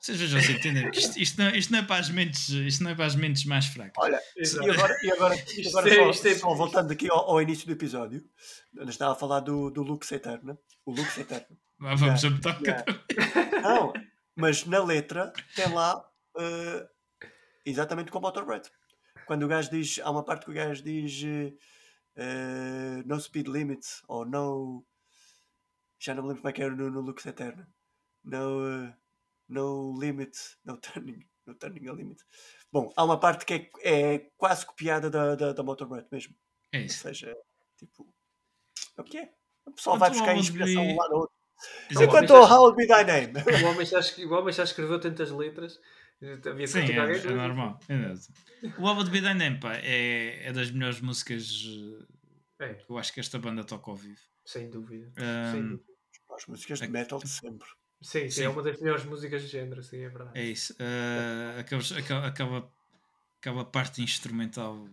vocês 0.00 0.18
vejam 0.18 0.40
se 0.40 0.52
entendem. 0.52 0.90
Isto, 0.94 1.18
isto, 1.20 1.38
não, 1.38 1.50
isto, 1.50 1.70
não 1.70 1.78
é 1.78 1.82
para 1.82 2.00
as 2.00 2.08
mentes, 2.08 2.48
isto 2.48 2.82
não 2.82 2.90
é 2.90 2.94
para 2.94 3.04
as 3.04 3.14
mentes 3.14 3.44
mais 3.44 3.66
fracas. 3.66 3.92
Olha, 3.98 4.18
e 4.34 4.70
agora, 4.70 4.96
e 5.02 5.12
agora, 5.12 5.36
e 5.36 5.68
agora 5.68 5.88
é- 5.90 6.12
só, 6.12 6.28
é 6.28 6.34
só, 6.34 6.54
voltando 6.54 6.90
aqui 6.90 7.10
ao, 7.10 7.30
ao, 7.30 7.42
início 7.42 7.66
do 7.66 7.72
episódio, 7.72 8.24
nós 8.72 8.88
estava 8.88 9.12
a 9.12 9.14
falar 9.14 9.40
do, 9.40 9.70
do 9.70 9.82
Lux 9.82 10.10
Eterno. 10.10 10.58
O 10.86 10.92
Lux 10.92 11.18
Eterno. 11.18 11.54
Ah, 11.82 11.94
vamos 11.94 12.22
yeah, 12.22 12.38
a 12.38 12.54
tocar. 12.54 12.84
Yeah. 12.86 13.60
Não, 13.60 13.92
mas 14.34 14.64
na 14.64 14.82
letra 14.82 15.32
tem 15.54 15.70
lá 15.72 15.98
uh, 15.98 16.88
exatamente 17.64 18.10
como 18.10 18.26
o 18.26 18.28
Motorhead. 18.28 18.70
Quando 19.26 19.44
o 19.44 19.48
gajo 19.48 19.70
diz, 19.70 19.98
há 20.02 20.10
uma 20.10 20.24
parte 20.24 20.46
que 20.46 20.50
o 20.50 20.54
gajo 20.54 20.82
diz 20.82 21.22
uh, 21.22 23.06
no 23.06 23.20
speed 23.20 23.48
limit 23.48 23.86
ou 24.08 24.24
no. 24.24 24.84
Já 25.98 26.14
não 26.14 26.22
me 26.22 26.28
lembro 26.30 26.42
como 26.42 26.50
é 26.50 26.52
que 26.54 26.62
era 26.62 26.74
no, 26.74 26.90
no 26.90 27.00
Lux 27.02 27.26
Eterno. 27.26 27.66
No. 28.24 28.86
Uh, 28.86 28.99
no 29.50 29.98
limit, 29.98 30.36
no 30.64 30.78
turning, 30.80 31.26
no 31.46 31.54
turning 31.54 31.88
a 31.88 31.92
limit. 31.92 32.22
Bom, 32.72 32.90
há 32.96 33.04
uma 33.04 33.18
parte 33.18 33.44
que 33.44 33.70
é, 33.82 34.14
é 34.14 34.18
quase 34.38 34.64
copiada 34.64 35.10
da, 35.10 35.34
da, 35.34 35.52
da 35.52 35.62
mesmo. 36.10 36.34
É 36.72 36.80
isso. 36.80 37.06
Ou 37.06 37.14
seja, 37.14 37.36
tipo, 37.76 38.14
é 38.96 39.00
o 39.00 39.04
que 39.04 39.18
é? 39.18 39.32
O 39.66 39.72
pessoal 39.72 39.98
vai 39.98 40.10
buscar 40.10 40.36
inspiração 40.36 40.82
um 40.82 40.96
lá 40.96 41.08
no 41.08 41.16
outro. 41.16 41.36
Enquanto 41.90 42.30
o 42.30 42.42
How 42.42 42.74
Be 42.74 42.86
Thy 42.86 43.04
Name. 43.04 43.32
O 43.64 43.70
homem, 43.70 43.84
já, 43.84 44.00
o 44.00 44.32
homem 44.32 44.54
já 44.54 44.64
escreveu 44.64 44.98
tantas 44.98 45.30
letras. 45.30 45.78
Havia 46.46 46.66
Sim, 46.66 46.80
é, 46.80 47.16
é 47.16 47.30
normal. 47.32 47.78
É 47.88 48.78
o 48.78 48.86
How 48.86 49.04
Be 49.04 49.20
Thy 49.20 49.34
Name 49.34 49.58
pá, 49.58 49.74
é, 49.76 50.46
é 50.46 50.52
das 50.52 50.70
melhores 50.70 51.00
músicas 51.00 51.50
é. 52.58 52.74
que 52.74 52.90
eu 52.90 52.98
acho 52.98 53.12
que 53.12 53.20
esta 53.20 53.38
banda 53.38 53.64
toca 53.64 53.90
ao 53.90 53.96
vivo. 53.96 54.20
Sem 54.44 54.70
dúvida. 54.70 55.10
Um, 55.18 55.52
Sem 55.52 55.62
dúvida. 55.62 55.90
As 56.34 56.46
músicas 56.46 56.78
de 56.80 56.88
metal 56.88 57.18
de 57.18 57.28
sempre. 57.28 57.68
Sim, 58.02 58.30
sim, 58.30 58.44
é 58.44 58.48
uma 58.48 58.62
das 58.62 58.80
melhores 58.80 59.04
músicas 59.04 59.42
de 59.42 59.48
género, 59.48 59.82
sim, 59.82 60.02
é 60.02 60.08
verdade. 60.08 60.38
É 60.38 60.44
isso. 60.44 60.72
Uh, 60.74 61.60
aqueles, 61.60 61.92
aquela, 61.92 62.26
aquela, 62.26 62.72
aquela 63.38 63.64
parte 63.64 64.02
instrumental 64.02 64.88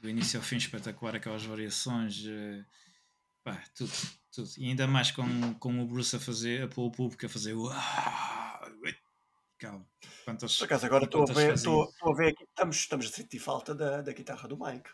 do 0.00 0.08
início 0.08 0.38
ao 0.38 0.44
fim 0.44 0.56
espetacular, 0.56 1.14
aquelas 1.14 1.44
variações, 1.44 2.24
uh, 2.24 2.64
pá, 3.44 3.62
tudo, 3.74 3.92
tudo. 4.32 4.50
E 4.58 4.66
ainda 4.66 4.86
mais 4.88 5.12
com, 5.12 5.54
com 5.54 5.80
o 5.80 5.86
Bruce 5.86 6.16
a 6.16 6.18
fazer, 6.18 6.64
a 6.64 6.68
pôr 6.68 6.86
o 6.86 6.90
público 6.90 7.24
a 7.24 7.28
fazer 7.28 7.54
Calma. 9.60 9.86
Quantas, 10.24 10.56
Por 10.56 10.64
acaso 10.64 10.86
agora 10.86 11.04
estou 11.04 11.22
a 11.22 11.32
ver, 11.32 11.52
estou, 11.52 11.92
a 12.02 12.14
ver 12.14 12.28
aqui, 12.28 12.44
estamos, 12.44 12.76
estamos 12.76 13.06
a 13.06 13.10
sentir 13.10 13.38
falta 13.38 13.74
da, 13.74 14.00
da 14.00 14.12
guitarra 14.12 14.48
do 14.48 14.58
Mike. 14.58 14.90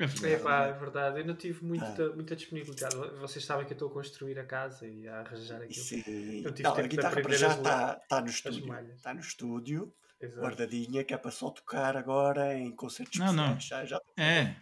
É 0.00 0.06
verdade. 0.06 0.34
É, 0.34 0.38
pá, 0.38 0.64
é 0.66 0.72
verdade. 0.72 1.20
Eu 1.20 1.26
não 1.26 1.34
tive 1.34 1.64
muita, 1.64 2.06
ah. 2.06 2.14
muita 2.14 2.34
disponibilidade. 2.34 2.96
Vocês 3.20 3.44
sabem 3.44 3.66
que 3.66 3.72
eu 3.72 3.74
estou 3.74 3.90
a 3.90 3.92
construir 3.92 4.38
a 4.38 4.44
casa 4.44 4.86
e 4.86 5.06
a 5.06 5.20
arranjar 5.20 5.62
aquilo. 5.62 5.84
Sim. 5.84 6.42
Não, 6.42 6.52
tive 6.52 6.62
não, 6.62 6.74
a 6.74 6.82
guitarra 6.82 7.22
para 7.22 7.36
já 7.36 7.48
está, 7.48 8.00
está 8.02 8.20
no 8.20 8.28
estúdio. 8.28 8.74
Está 8.94 9.14
no 9.14 9.20
estúdio, 9.20 9.94
Exato. 10.20 10.40
guardadinha, 10.40 11.04
que 11.04 11.12
é 11.12 11.18
para 11.18 11.30
só 11.30 11.50
tocar 11.50 11.96
agora 11.96 12.56
em 12.56 12.74
concertos 12.74 13.18
Não, 13.18 13.32
não. 13.32 13.60
Já, 13.60 13.84
já 13.84 14.00
é. 14.18 14.56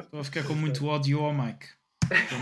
Estou 0.00 0.20
a 0.20 0.24
ficar 0.24 0.44
com 0.46 0.54
muito 0.54 0.86
ódio 0.88 1.20
ao 1.20 1.34
Mike. 1.34 1.66
Estou 2.10 2.38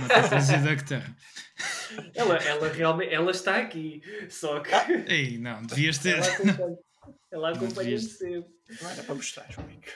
da 0.62 0.74
guitarra. 0.74 1.16
Ela, 2.14 2.36
ela 2.38 2.68
realmente 2.72 3.12
ela 3.12 3.30
está 3.30 3.58
aqui. 3.58 4.02
Só 4.28 4.60
que. 4.60 4.72
Ah. 4.72 4.86
Ei, 5.06 5.38
não, 5.38 5.62
devias 5.62 5.98
ter. 5.98 6.18
Ela 7.30 7.50
acompanha-te 7.50 8.02
sempre. 8.02 8.50
Não 8.80 8.90
era 8.90 9.02
para 9.02 9.14
mostrar, 9.14 9.48
Mike. 9.66 9.92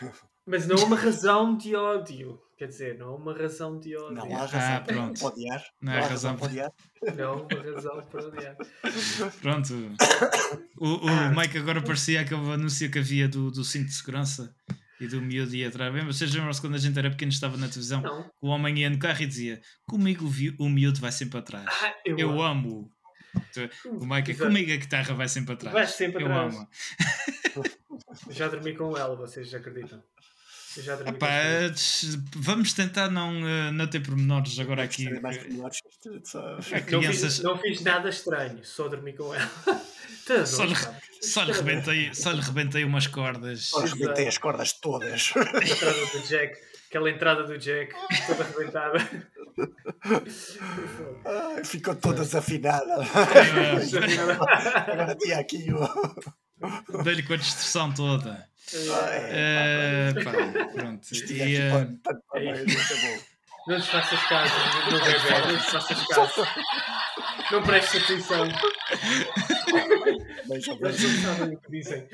Mas 0.47 0.67
não 0.67 0.77
há 0.77 0.85
uma 0.85 0.97
razão 0.97 1.57
de 1.57 1.75
ódio. 1.75 2.41
Quer 2.57 2.69
dizer, 2.69 2.99
não 2.99 3.09
há 3.09 3.17
uma 3.17 3.37
razão 3.37 3.79
de 3.79 3.97
ódio. 3.97 4.15
Não 4.15 4.37
há 4.37 4.47
razão 4.47 4.77
ah, 4.77 4.81
pronto. 4.81 5.19
para 5.19 5.29
odiar. 5.29 5.65
Não 5.81 5.93
há 5.93 6.01
razão 6.01 6.37
para 6.37 6.47
odiar. 6.47 6.73
Não 7.17 7.29
há 7.29 7.37
uma 7.37 7.73
razão 7.75 8.03
para 8.07 8.27
odiar. 8.27 8.57
Pronto. 9.43 9.75
O, 10.79 10.89
o 11.07 11.37
Mike 11.37 11.59
agora 11.59 11.83
parecia 11.83 12.21
aquele 12.21 12.51
anúncio 12.53 12.91
que 12.91 12.99
havia 12.99 13.29
do, 13.29 13.51
do 13.51 13.65
cinto 13.65 13.87
de 13.87 13.95
segurança. 13.95 14.55
e 15.01 15.07
do 15.07 15.21
miúdo 15.21 15.55
ia 15.55 15.69
atrás. 15.69 15.93
Bem, 15.93 16.07
vocês 16.07 16.33
lembram-se 16.33 16.61
quando 16.61 16.75
a 16.77 16.79
gente 16.79 16.99
era 16.99 17.11
pequeno 17.11 17.31
estava 17.31 17.57
na 17.57 17.69
televisão, 17.69 18.01
não. 18.01 18.31
o 18.41 18.49
homem 18.49 18.79
ia 18.79 18.91
no 18.91 18.99
carro 18.99 19.23
e 19.23 19.27
dizia: 19.27 19.61
Comigo 19.87 20.31
o 20.59 20.69
miúdo 20.69 21.01
vai 21.01 21.13
sempre 21.13 21.39
atrás. 21.39 21.67
Ah, 21.69 21.95
eu, 22.05 22.19
eu 22.19 22.43
amo. 22.43 22.91
O 23.85 24.07
Mike, 24.07 24.35
comigo 24.35 24.73
a 24.73 24.77
guitarra 24.77 25.15
vai 25.15 25.29
sempre 25.29 25.55
atrás. 25.55 25.75
Vai 25.75 25.87
sempre 25.87 26.23
eu 26.25 26.33
atrás. 26.33 26.55
amo. 26.57 26.69
já 28.31 28.49
dormi 28.49 28.75
com 28.75 28.97
ela, 28.97 29.15
vocês 29.15 29.53
acreditam? 29.53 30.03
Já 30.83 30.95
Epá, 30.95 31.29
vamos 32.37 32.73
tentar 32.73 33.11
não, 33.11 33.41
uh, 33.41 33.73
não 33.73 33.87
ter 33.87 34.01
pormenores 34.01 34.59
agora 34.59 34.83
aqui. 34.83 35.09
Mais 35.21 35.39
pormenores, 35.39 35.79
não, 36.91 37.03
fiz, 37.03 37.39
não 37.41 37.59
fiz 37.59 37.81
nada 37.83 38.09
estranho, 38.09 38.65
só 38.65 38.89
dormi 38.89 39.13
com 39.13 39.35
ela. 39.35 39.51
só, 40.47 40.65
lhe, 40.65 40.75
só, 41.21 41.43
lhe 41.45 41.53
rebentei, 41.53 42.15
só 42.15 42.31
lhe 42.33 42.41
rebentei 42.41 42.85
umas 42.85 43.07
cordas. 43.07 43.67
Só 43.67 43.81
lhe 43.81 43.91
rebentei 43.91 44.29
as 44.29 44.39
cordas 44.39 44.73
todas. 44.73 45.33
A 45.37 45.41
entrada 45.41 46.07
do 46.13 46.21
Jack, 46.27 46.59
aquela 46.89 47.11
entrada 47.11 47.45
do 47.45 47.59
Jack, 47.59 47.95
toda 48.27 48.45
arrebentada. 48.45 48.99
Ai, 51.25 51.65
ficou 51.65 51.95
toda 51.95 52.23
desafinada. 52.23 52.97
Agora 54.87 55.15
tinha 55.17 55.39
aqui 55.39 55.67
o. 55.73 57.03
Dei-lhe 57.03 57.23
com 57.23 57.35
a 57.35 57.37
distorção 57.37 57.93
toda. 57.93 58.49
É, 58.73 60.13
pá, 60.25 60.33
pronto. 60.73 61.09
E, 61.13 61.59
uh... 61.59 62.01
Não 63.69 63.81
te 63.81 63.91
faças 63.91 64.23
caso, 64.29 64.55
meu 64.91 65.01
bebê, 65.01 65.53
não 65.53 65.59
te 65.59 65.71
faças 65.71 66.07
caso. 66.07 66.47
Não 67.51 67.63
prestes 67.63 68.05
atenção. 68.05 68.45
Eles 70.51 70.67
não 70.69 71.37
sabem 71.37 71.55
o 71.55 71.61
que 71.61 71.71
dizem. 71.71 72.09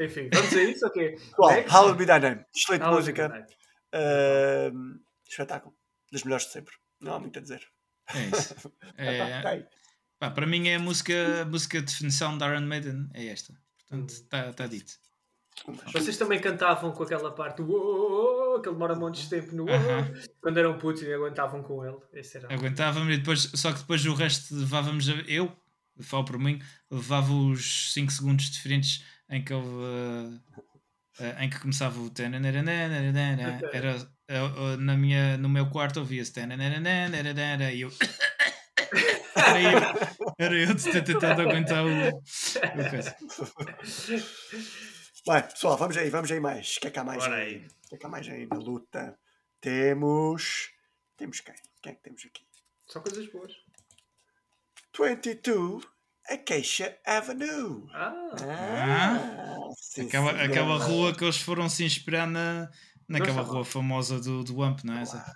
Enfim, 0.00 0.28
vamos 0.32 0.52
a 0.52 0.62
isso 0.64 0.84
ou 0.84 0.92
quê? 0.92 1.16
Well, 1.38 1.64
How 1.72 1.94
Be 1.94 2.06
Thy 2.06 2.18
Name. 2.18 2.44
Excelente 2.54 2.82
How 2.82 2.92
música. 2.92 3.46
Uh, 3.94 5.00
espetáculo. 5.28 5.76
Das 6.10 6.24
melhores 6.24 6.46
de 6.46 6.52
sempre. 6.52 6.74
Não 7.00 7.14
há 7.14 7.20
muito 7.20 7.38
a 7.38 7.42
dizer. 7.42 7.62
É 8.12 8.36
isso. 8.36 8.54
É, 8.96 9.66
pá, 10.18 10.30
para 10.30 10.46
mim 10.46 10.68
é 10.68 10.76
a 10.76 10.78
música, 10.78 11.42
a 11.42 11.44
música 11.44 11.80
de 11.80 11.86
definição 11.86 12.36
da 12.36 12.48
Iron 12.48 12.62
Maiden. 12.62 13.08
É 13.12 13.26
esta. 13.26 13.54
Portanto, 13.94 14.10
está 14.10 14.52
tá 14.52 14.66
dito. 14.66 14.92
Vocês 15.92 16.16
também 16.16 16.40
cantavam 16.40 16.90
com 16.90 17.04
aquela 17.04 17.30
parte 17.30 17.62
do 17.62 18.60
que 18.60 18.68
ele 18.68 18.74
demora 18.74 18.94
montes 18.96 19.22
de 19.22 19.30
tempo 19.30 19.54
no 19.54 19.64
uh 19.64 19.68
-huh. 19.68 20.30
quando 20.40 20.58
eram 20.58 20.78
putos 20.78 21.02
e 21.02 21.12
aguentavam 21.12 21.62
com 21.62 21.84
ele. 21.84 21.96
Esse 22.12 22.38
era 22.38 22.52
Aguentávamos 22.52 23.14
e 23.14 23.18
depois, 23.18 23.50
só 23.54 23.72
que 23.72 23.78
depois 23.78 24.04
o 24.04 24.14
resto 24.14 24.54
levávamos 24.54 25.08
a, 25.08 25.12
eu, 25.28 25.52
falo 26.00 26.24
por 26.24 26.38
mim, 26.38 26.60
levava 26.90 27.32
os 27.32 27.92
5 27.92 28.10
segundos 28.10 28.50
diferentes 28.50 29.04
em 29.30 29.44
que 29.44 29.52
ele 29.52 29.62
uh, 29.62 30.40
uh, 31.20 31.40
em 31.40 31.48
que 31.48 31.60
começava 31.60 32.00
o 32.00 32.10
era 33.72 33.96
uh, 33.96 34.76
na 34.76 34.96
minha, 34.96 35.36
no 35.38 35.48
meu 35.48 35.70
quarto 35.70 36.00
ouvia-se 36.00 36.32
e 37.72 37.82
eu 37.82 37.90
era 39.56 39.92
eu, 40.18 40.34
era 40.38 40.54
eu 40.54 40.74
de 40.74 40.92
ter 40.92 41.04
tentado 41.04 41.42
aguentar 41.42 41.84
o, 41.84 42.08
o 42.08 42.90
coisa. 42.90 43.16
Bem, 45.26 45.42
pessoal, 45.42 45.76
vamos 45.76 45.96
aí, 45.96 46.10
vamos 46.10 46.30
aí 46.30 46.40
mais. 46.40 46.76
O 46.76 46.80
que 46.80 46.88
é 46.88 46.90
que 46.90 46.98
há 46.98 47.04
mais 47.04 47.24
Bora 47.24 47.36
aí? 47.36 47.56
O 47.56 47.88
que 47.88 47.94
é 47.94 47.98
que 47.98 48.06
há 48.06 48.08
mais 48.08 48.28
aí 48.28 48.46
na 48.46 48.56
luta? 48.56 49.18
Temos. 49.60 50.70
Temos 51.16 51.40
quem? 51.40 51.54
Quem 51.82 51.92
é 51.92 51.94
que 51.94 52.02
temos 52.02 52.24
aqui? 52.26 52.46
Só 52.86 53.00
coisas 53.00 53.26
boas. 53.32 53.52
22 54.98 55.84
Acacia 56.28 56.98
Avenue. 57.04 57.86
Ah, 57.92 58.12
ah 58.40 59.70
sim, 59.76 60.06
aquela, 60.06 60.30
aquela 60.42 60.78
rua 60.78 61.14
que 61.14 61.22
eles 61.22 61.38
foram 61.38 61.68
se 61.68 61.84
inspirar 61.84 62.26
na, 62.26 62.70
naquela 63.08 63.42
rua 63.42 63.64
famosa 63.64 64.18
do, 64.20 64.42
do 64.42 64.56
Wamp, 64.56 64.84
não 64.84 64.98
é? 64.98 65.04
Claro, 65.04 65.32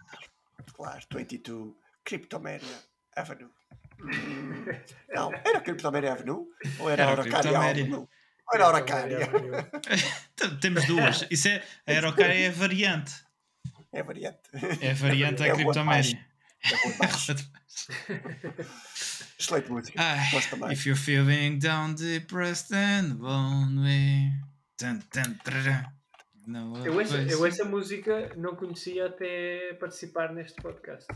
claro 0.74 1.06
22 1.14 1.74
Cryptomeria 2.04 2.84
Avenue. 3.14 3.50
Não, 5.14 5.32
era 5.32 5.60
Cryptomeria 5.60 6.12
Avenue? 6.12 6.46
Ou 6.78 6.90
era, 6.90 7.02
era 7.02 7.12
Araucaria 7.12 7.58
Avenue? 7.58 7.96
Ou 7.96 8.54
era 8.54 8.66
Araucaria? 8.66 9.28
Temos 10.60 10.86
duas. 10.86 11.26
Isso 11.30 11.48
é, 11.48 11.62
a 11.86 11.92
Araucaria 11.92 12.46
é 12.46 12.48
a 12.48 12.52
variante. 12.52 13.12
É 13.92 14.00
a 14.00 14.02
variante. 14.02 14.38
É 14.80 14.90
a 14.90 14.94
variante 14.94 15.38
da 15.38 15.46
é. 15.46 15.54
Excelente 19.38 19.70
música. 19.70 20.02
Gosto 20.32 20.50
também. 20.50 20.72
If 20.72 20.86
you're 20.86 21.00
feeling 21.00 21.58
down, 21.58 21.94
depressed 21.94 22.74
and 22.74 23.18
lonely. 23.20 24.32
Dun, 24.80 25.00
dun, 25.12 25.36
dun, 25.44 25.84
eu, 26.84 26.98
essa, 26.98 27.18
eu 27.18 27.44
essa 27.44 27.64
música 27.64 28.32
não 28.36 28.56
conhecia 28.56 29.06
até 29.06 29.74
participar 29.74 30.32
neste 30.32 30.60
podcast. 30.62 31.06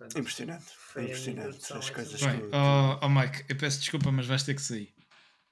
Portanto, 0.00 0.18
impressionante. 0.18 0.64
É 0.96 1.02
impressionante 1.02 1.72
as 1.74 1.90
coisas 1.90 2.22
Bem, 2.22 2.40
que. 2.40 2.56
Oh, 2.56 2.98
oh 3.02 3.08
Mike, 3.10 3.44
eu 3.50 3.56
peço 3.56 3.80
desculpa, 3.80 4.10
mas 4.10 4.26
vais 4.26 4.42
ter 4.42 4.54
que 4.54 4.62
sair. 4.62 4.94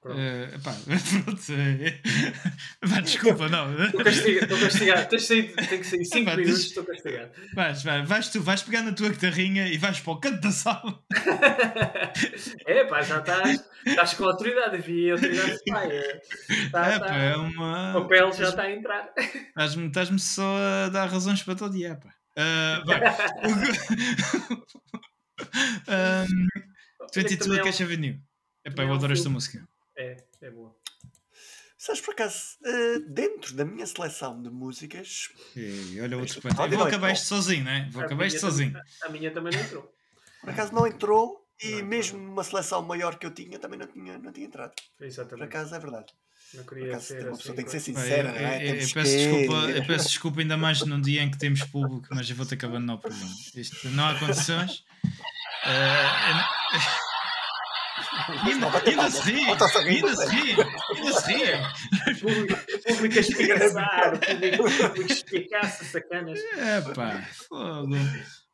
Pronto. 0.01 0.17
Uh, 0.17 0.59
pá, 0.63 0.73
pronto. 1.23 1.41
Vá, 2.81 3.01
desculpa, 3.01 3.47
não. 3.47 3.85
Estou 3.85 4.03
castigado, 4.03 4.45
estou 4.45 4.59
castigado. 4.59 5.09
Tens 5.09 5.27
saído, 5.27 5.53
tenho 5.53 5.81
que 5.81 5.83
sair 5.83 6.05
5 6.05 6.31
minutos, 6.31 6.59
estou 6.61 6.83
castigado. 6.83 7.31
Vais, 7.53 7.83
vais, 7.83 8.09
vais, 8.09 8.29
tu, 8.29 8.41
vais 8.41 8.63
pegar 8.63 8.81
na 8.81 8.91
tua 8.91 9.09
guitarrinha 9.09 9.67
e 9.67 9.77
vais 9.77 9.99
para 9.99 10.13
o 10.13 10.19
canto 10.19 10.41
da 10.41 10.51
sala. 10.51 10.99
é, 12.65 12.85
pá, 12.85 13.03
já 13.03 13.19
estás, 13.19 13.69
estás 13.85 14.13
com 14.15 14.23
a 14.23 14.31
autoridade. 14.31 14.79
Vi 14.79 15.11
a 15.11 15.13
autoridade 15.13 15.57
de 15.57 15.71
pai. 15.71 15.89
Está, 16.49 16.89
é, 16.89 16.95
está, 16.95 16.99
pá, 17.01 17.15
é 17.15 17.35
uma. 17.35 17.97
O 17.99 18.01
papel 18.01 18.31
já 18.31 18.49
está 18.49 18.63
a 18.63 18.71
entrar. 18.71 19.13
Estás-me 19.15 19.87
estás 19.89 20.23
só 20.23 20.57
a 20.57 20.89
dar 20.89 21.07
razões 21.07 21.43
para 21.43 21.53
todo 21.53 21.73
dia, 21.73 21.95
pá. 21.95 22.18
Uh, 22.39 22.85
bem, 22.85 22.99
um, 25.89 26.47
22 27.13 27.61
Cash 27.63 27.81
Avenue. 27.81 28.21
Epá, 28.63 28.83
eu 28.83 28.93
adoro 28.93 29.11
esta 29.11 29.29
música. 29.29 29.67
É, 29.97 30.23
é 30.41 30.49
boa. 30.49 30.73
Sabes, 31.77 32.01
por 32.01 32.13
acaso, 32.13 32.57
uh, 32.65 32.99
dentro 33.09 33.53
da 33.55 33.65
minha 33.65 33.85
seleção 33.85 34.41
de 34.41 34.49
músicas. 34.49 35.29
E 35.53 35.99
olha 36.01 36.17
outro 36.17 36.41
ponto. 36.41 36.55
Vou 36.55 36.83
acabar 36.83 37.11
isto 37.11 37.27
sozinho, 37.27 37.65
não 37.65 37.71
é? 37.71 37.89
Vou 37.89 38.03
acabar 38.03 38.25
isto 38.25 38.39
sozinho. 38.39 38.79
A 39.03 39.09
minha 39.09 39.31
também 39.31 39.53
não 39.53 39.59
entrou. 39.59 39.93
Por 40.39 40.49
acaso 40.49 40.73
não 40.73 40.87
entrou 40.87 41.45
e 41.61 41.81
não 41.81 41.87
mesmo 41.87 42.17
numa 42.17 42.43
seleção 42.43 42.81
maior 42.81 43.19
que 43.19 43.25
eu 43.25 43.31
tinha 43.31 43.59
também 43.59 43.77
não 43.77 43.87
tinha, 43.87 44.17
não 44.17 44.31
tinha 44.31 44.45
entrado. 44.45 44.73
Exatamente. 44.99 45.49
Por 45.49 45.57
acaso 45.57 45.75
é 45.75 45.79
verdade. 45.79 46.13
Não 46.53 46.63
queria 46.63 46.91
acaso, 46.91 47.05
ser 47.05 47.27
uma 47.27 47.37
pessoa 47.37 47.37
assim, 47.37 47.53
tem 47.53 47.65
que 47.65 47.71
ser 47.71 47.79
sincera, 47.79 48.29
eu, 48.29 48.47
é? 48.47 48.63
eu, 48.63 48.75
eu, 48.75 48.89
peço 48.93 49.17
desculpa, 49.17 49.55
eu 49.69 49.85
peço 49.85 50.07
desculpa 50.07 50.41
ainda 50.41 50.57
mais 50.57 50.81
num 50.81 50.99
dia 50.99 51.21
em 51.21 51.29
que 51.29 51.37
temos 51.37 51.63
público, 51.63 52.07
mas 52.11 52.29
eu 52.29 52.35
vou 52.35 52.45
ter 52.45 52.57
que 52.57 52.65
abandonar 52.65 52.95
o 52.95 52.99
programa. 52.99 53.31
Isto 53.55 53.89
não 53.89 54.07
há 54.07 54.15
condições. 54.15 54.83
Uh, 55.65 57.09
Ainda 58.85 59.09
se 59.09 59.31
ri, 59.31 59.45
ainda 59.45 59.69
se 59.69 59.79
ri, 59.79 60.01
ainda 60.03 60.15
se 60.15 61.33
ri. 61.33 61.53
O 62.75 62.95
público 62.95 63.17
a 63.17 63.21
espicaçar, 63.21 64.13
o 64.13 64.87
público 64.89 65.11
espicaça, 65.11 65.83
sacanas. 65.85 66.39
É 66.57 66.81
pá, 66.93 67.27
fogo. 67.49 67.95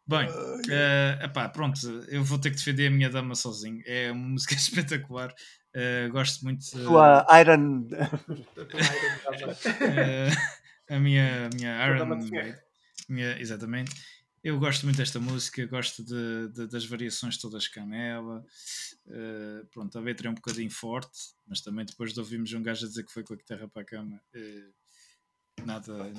Bem, 0.08 0.30
uh, 0.30 1.24
epá, 1.24 1.50
pronto, 1.50 1.80
eu 2.10 2.24
vou 2.24 2.38
ter 2.38 2.52
que 2.52 2.58
defender 2.58 2.88
a 2.88 2.92
minha 2.92 3.10
dama 3.10 3.34
sozinho. 3.34 3.82
É 3.86 4.12
uma 4.12 4.30
música 4.30 4.54
espetacular. 4.56 5.34
Uh, 5.76 6.10
gosto 6.10 6.44
muito. 6.46 6.64
Uh, 6.74 6.86
Tua 6.86 7.28
Iron. 7.42 7.88
uh, 7.92 8.06
a 10.90 11.00
minha, 11.00 11.50
minha 11.54 11.86
Iron. 11.88 12.20
Minha, 13.10 13.40
exatamente. 13.40 13.92
Eu 14.42 14.60
gosto 14.60 14.86
muito 14.86 14.98
desta 14.98 15.20
música, 15.20 15.66
gosto 15.66 16.04
de, 16.04 16.50
de, 16.50 16.68
das 16.68 16.86
variações 16.86 17.36
todas 17.36 17.68
que 17.68 17.80
há 17.80 17.86
nela. 17.86 18.46
Uh, 19.08 19.66
pronto, 19.72 19.98
a 19.98 20.02
letra 20.02 20.28
é 20.28 20.32
um 20.32 20.36
bocadinho 20.36 20.70
forte, 20.70 21.18
mas 21.48 21.62
também 21.62 21.84
depois 21.84 22.14
de 22.14 22.20
ouvirmos 22.20 22.54
um 22.54 22.62
gajo 22.62 22.86
a 22.86 22.88
dizer 22.88 23.04
que 23.04 23.12
foi 23.12 23.24
com 23.24 23.34
a 23.34 23.38
guitarra 23.38 23.68
para 23.68 23.82
a 23.82 23.86
cama, 23.86 24.22
uh, 24.36 25.66
nada. 25.66 26.14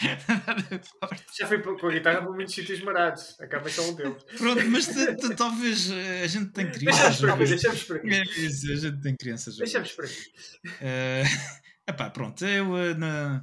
Já 1.38 1.46
foi 1.46 1.60
com 1.62 1.86
a 1.86 1.90
guitarra 1.90 2.22
para 2.22 2.30
muitos 2.30 2.54
sítios 2.54 2.80
marados, 2.82 3.38
acaba 3.40 3.68
só 3.68 3.82
um 3.82 3.94
deles. 3.94 4.22
Pronto, 4.36 4.64
mas 4.70 4.88
talvez 5.36 5.90
eh, 5.90 6.22
a 6.22 6.26
gente 6.26 6.52
tem 6.52 6.70
crianças. 6.70 7.20
Deixamos 7.20 7.82
por 7.84 7.96
aqui. 7.96 8.14
É 8.14 8.22
isso, 8.22 8.72
a 8.72 8.76
gente 8.76 9.00
tem 9.00 9.16
crianças. 9.16 9.56
Deixamos 9.56 9.92
por 9.92 10.04
aqui. 10.04 10.32
Uh, 10.66 11.90
epá, 11.90 12.10
pronto, 12.10 12.44
eu 12.44 12.96
na 12.96 13.42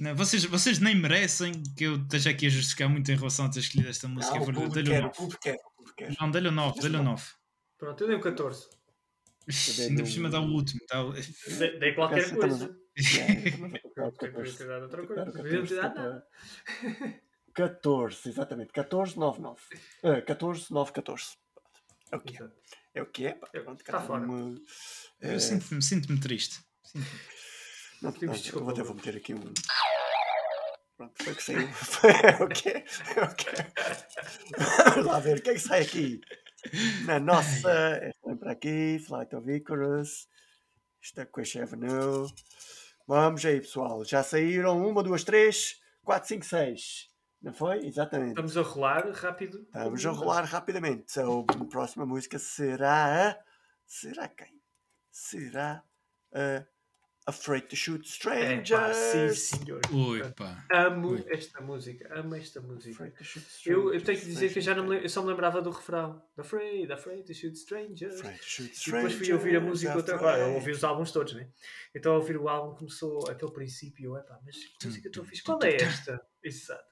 não, 0.00 0.16
vocês, 0.16 0.42
vocês 0.46 0.78
nem 0.78 0.94
merecem 0.94 1.52
que 1.76 1.84
eu 1.84 1.96
esteja 1.96 2.30
aqui 2.30 2.46
a 2.46 2.48
justificar 2.48 2.88
muito 2.88 3.12
em 3.12 3.16
relação 3.16 3.44
a 3.44 3.50
ter 3.50 3.60
escolhido 3.60 3.90
esta 3.90 4.08
música. 4.08 4.34
Não, 4.34 4.64
o 4.64 4.68
dei-lhe 4.70 4.98
o 4.98 5.02
9. 5.02 5.12
Não, 6.18 6.30
dei-lhe 6.30 6.48
o 6.48 6.52
9, 6.52 6.80
dei-lhe 6.80 6.96
o 6.96 7.02
9. 7.02 7.22
Pronto, 7.78 8.02
eu 8.02 8.08
dei 8.08 8.16
o 8.16 8.20
14. 8.20 8.66
Ainda 9.78 10.02
por 10.02 10.10
cima 10.10 10.30
dá 10.30 10.40
o 10.40 10.50
último. 10.50 10.80
Dá 10.88 11.04
o... 11.04 11.12
Dei 11.12 11.92
qualquer 11.94 12.34
coisa. 12.34 12.74
Deviam 13.00 14.54
ter 14.56 14.66
dado 14.66 14.82
outra 14.82 15.06
coisa. 15.06 15.42
Ter 15.42 15.76
dado 15.76 15.94
nada. 15.94 16.26
14, 17.54 18.28
exatamente. 18.28 18.72
14, 18.72 19.18
9, 19.18 19.40
9. 19.40 19.60
Uh, 20.04 20.24
14, 20.24 20.72
9, 20.72 20.92
14. 20.92 21.36
É 22.12 22.16
o 22.16 22.20
que 22.20 22.42
é. 22.42 22.48
É 22.94 23.02
o 23.02 23.06
que 23.06 23.26
é. 23.26 23.32
Pronto, 23.34 23.80
Está 23.80 24.00
fora. 24.00 24.26
Eu 25.20 25.40
sinto-me 25.40 25.82
sinto 25.82 26.18
triste. 26.20 26.60
Sinto 26.82 27.06
Não, 28.02 28.10
não, 28.10 28.32
desculpa. 28.32 28.72
Vou, 28.74 28.84
vou 28.84 28.94
meter 28.94 29.16
aqui 29.16 29.34
um. 29.34 29.52
Pronto, 30.96 31.24
foi 31.24 31.34
que 31.34 31.42
saiu. 31.42 31.68
ok. 32.40 32.84
Ok. 33.22 33.52
Vamos 34.86 35.06
lá 35.06 35.20
ver 35.20 35.38
o 35.38 35.42
que 35.42 35.50
é 35.50 35.54
que 35.54 35.60
sai 35.60 35.82
aqui. 35.82 36.20
Na 37.04 37.20
nossa. 37.20 37.70
Esta 38.02 38.36
para 38.36 38.52
aqui, 38.52 38.98
Flight 39.06 39.34
of 39.36 39.50
Icarus. 39.50 40.28
Esta 41.02 41.22
é 41.22 41.26
Quest 41.26 41.56
Avenue. 41.56 42.28
Vamos 43.10 43.44
aí, 43.44 43.60
pessoal. 43.60 44.04
Já 44.04 44.22
saíram 44.22 44.86
uma, 44.88 45.02
duas, 45.02 45.24
três, 45.24 45.82
quatro, 46.04 46.28
cinco, 46.28 46.44
seis. 46.44 47.08
Não 47.42 47.52
foi? 47.52 47.84
Exatamente. 47.84 48.28
Estamos 48.28 48.56
a 48.56 48.62
rolar 48.62 49.10
rápido. 49.10 49.62
Estamos 49.62 50.06
a 50.06 50.10
rolar 50.10 50.44
rapidamente. 50.44 51.10
So, 51.10 51.44
a 51.48 51.64
próxima 51.64 52.06
música 52.06 52.38
será. 52.38 53.36
Será 53.84 54.28
quem? 54.28 54.62
Será 55.10 55.82
a 56.32 56.64
Afraid 57.30 57.68
to 57.68 57.76
Shoot 57.76 58.06
Strangers. 58.06 58.96
É, 58.96 59.28
sim, 59.32 59.58
senhor. 59.58 59.80
Ui, 59.92 60.22
pá. 60.32 60.66
Amo 60.72 61.12
Ui. 61.12 61.24
esta 61.28 61.60
música. 61.60 62.12
Amo 62.12 62.34
esta 62.34 62.60
música. 62.60 63.12
Eu, 63.64 63.94
eu, 63.94 64.02
tenho 64.02 64.18
que 64.18 64.26
dizer 64.26 64.52
que 64.52 64.58
eu 64.58 64.62
já 64.62 64.74
não 64.74 64.86
me, 64.86 65.02
eu 65.02 65.08
só 65.08 65.22
me 65.22 65.28
lembrava 65.28 65.62
do 65.62 65.70
refrão. 65.70 66.22
Afraid, 66.36 66.92
Afraid 66.92 67.24
to 67.24 67.32
Shoot 67.32 67.56
Strangers. 67.56 68.20
Afraid 68.20 68.38
to 68.38 68.44
shoot 68.44 68.72
strangers 68.72 68.86
e 68.86 68.90
depois 68.90 69.14
fui 69.14 69.32
ouvir 69.32 69.56
a 69.56 69.60
música 69.60 69.96
outra 69.96 70.18
vez. 70.18 70.38
Eu 70.40 70.54
ouvi 70.54 70.70
os 70.72 70.82
álbuns 70.82 71.12
todos, 71.12 71.34
né? 71.34 71.48
Então 71.94 72.12
a 72.12 72.16
ouvir 72.16 72.36
o 72.36 72.48
álbum 72.48 72.76
começou 72.76 73.30
aquele 73.30 73.52
princípio. 73.52 74.16
Epá, 74.16 74.38
mas 74.44 74.56
que 74.56 74.86
música 74.86 75.10
tu 75.10 75.24
fiz? 75.24 75.40
Qual 75.40 75.62
é 75.62 75.76
esta? 75.76 76.20
Exato. 76.42 76.90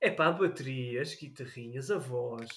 É 0.00 0.10
pá, 0.10 0.26
a 0.26 0.32
bateria, 0.32 1.02
as 1.02 1.14
guitarrinhas, 1.14 1.90
a 1.90 1.98
voz. 1.98 2.48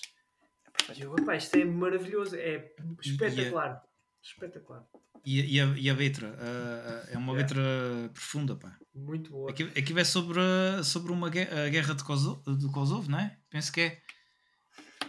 E 0.95 1.01
eu, 1.01 1.15
epá, 1.15 1.36
isto 1.36 1.55
é 1.55 1.65
maravilhoso. 1.65 2.36
É 2.36 2.74
espetacular. 3.01 3.84
Espetacular. 4.22 4.86
E, 5.26 5.55
e, 5.55 5.61
a, 5.61 5.65
e 5.65 5.89
a 5.89 5.93
letra? 5.93 6.30
Uh, 6.30 7.13
é 7.13 7.17
uma 7.17 7.34
yeah. 7.34 7.55
letra 7.55 8.09
profunda, 8.13 8.55
pá. 8.55 8.78
Muito 8.93 9.32
boa. 9.32 9.49
Aqui, 9.51 9.63
aqui 9.63 9.93
vai 9.93 10.05
sobre, 10.05 10.41
sobre 10.84 11.11
uma 11.11 11.30
guerra, 11.30 11.65
a 11.65 11.69
guerra 11.69 11.93
de 11.93 12.03
Kosovo, 12.03 12.41
de 12.55 12.67
Kosovo, 12.72 13.09
não 13.09 13.19
é? 13.19 13.38
Penso 13.49 13.72
que 13.72 13.82
é. 13.82 14.01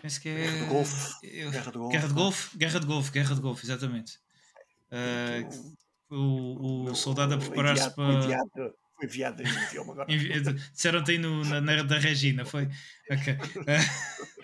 Penso 0.00 0.20
que 0.20 0.28
é. 0.28 0.34
Guerra 0.34 0.58
de 0.58 0.66
Golfo. 0.66 1.20
Guerra 1.22 1.60
de 1.60 1.70
Golfo. 1.70 1.88
Guerra 1.88 2.08
de 2.08 2.14
Golfo, 2.14 2.58
Guerra 2.58 2.80
de 2.80 2.86
Golfo, 2.86 3.12
Guerra 3.12 3.34
de 3.34 3.40
Golfo 3.40 3.64
exatamente. 3.64 4.18
Uh, 4.90 6.14
o, 6.14 6.90
o 6.90 6.94
soldado 6.94 7.34
a 7.34 7.38
preparar-se 7.38 7.90
para 7.94 8.74
enviado 9.02 9.42
em 9.42 9.46
idioma 9.46 9.92
agora. 9.92 10.08
Disseram-te 10.72 11.12
aí 11.12 11.18
no, 11.18 11.44
na, 11.44 11.60
na, 11.60 11.82
da 11.82 11.98
Regina, 11.98 12.44
foi? 12.44 12.68
Ok. 13.10 13.36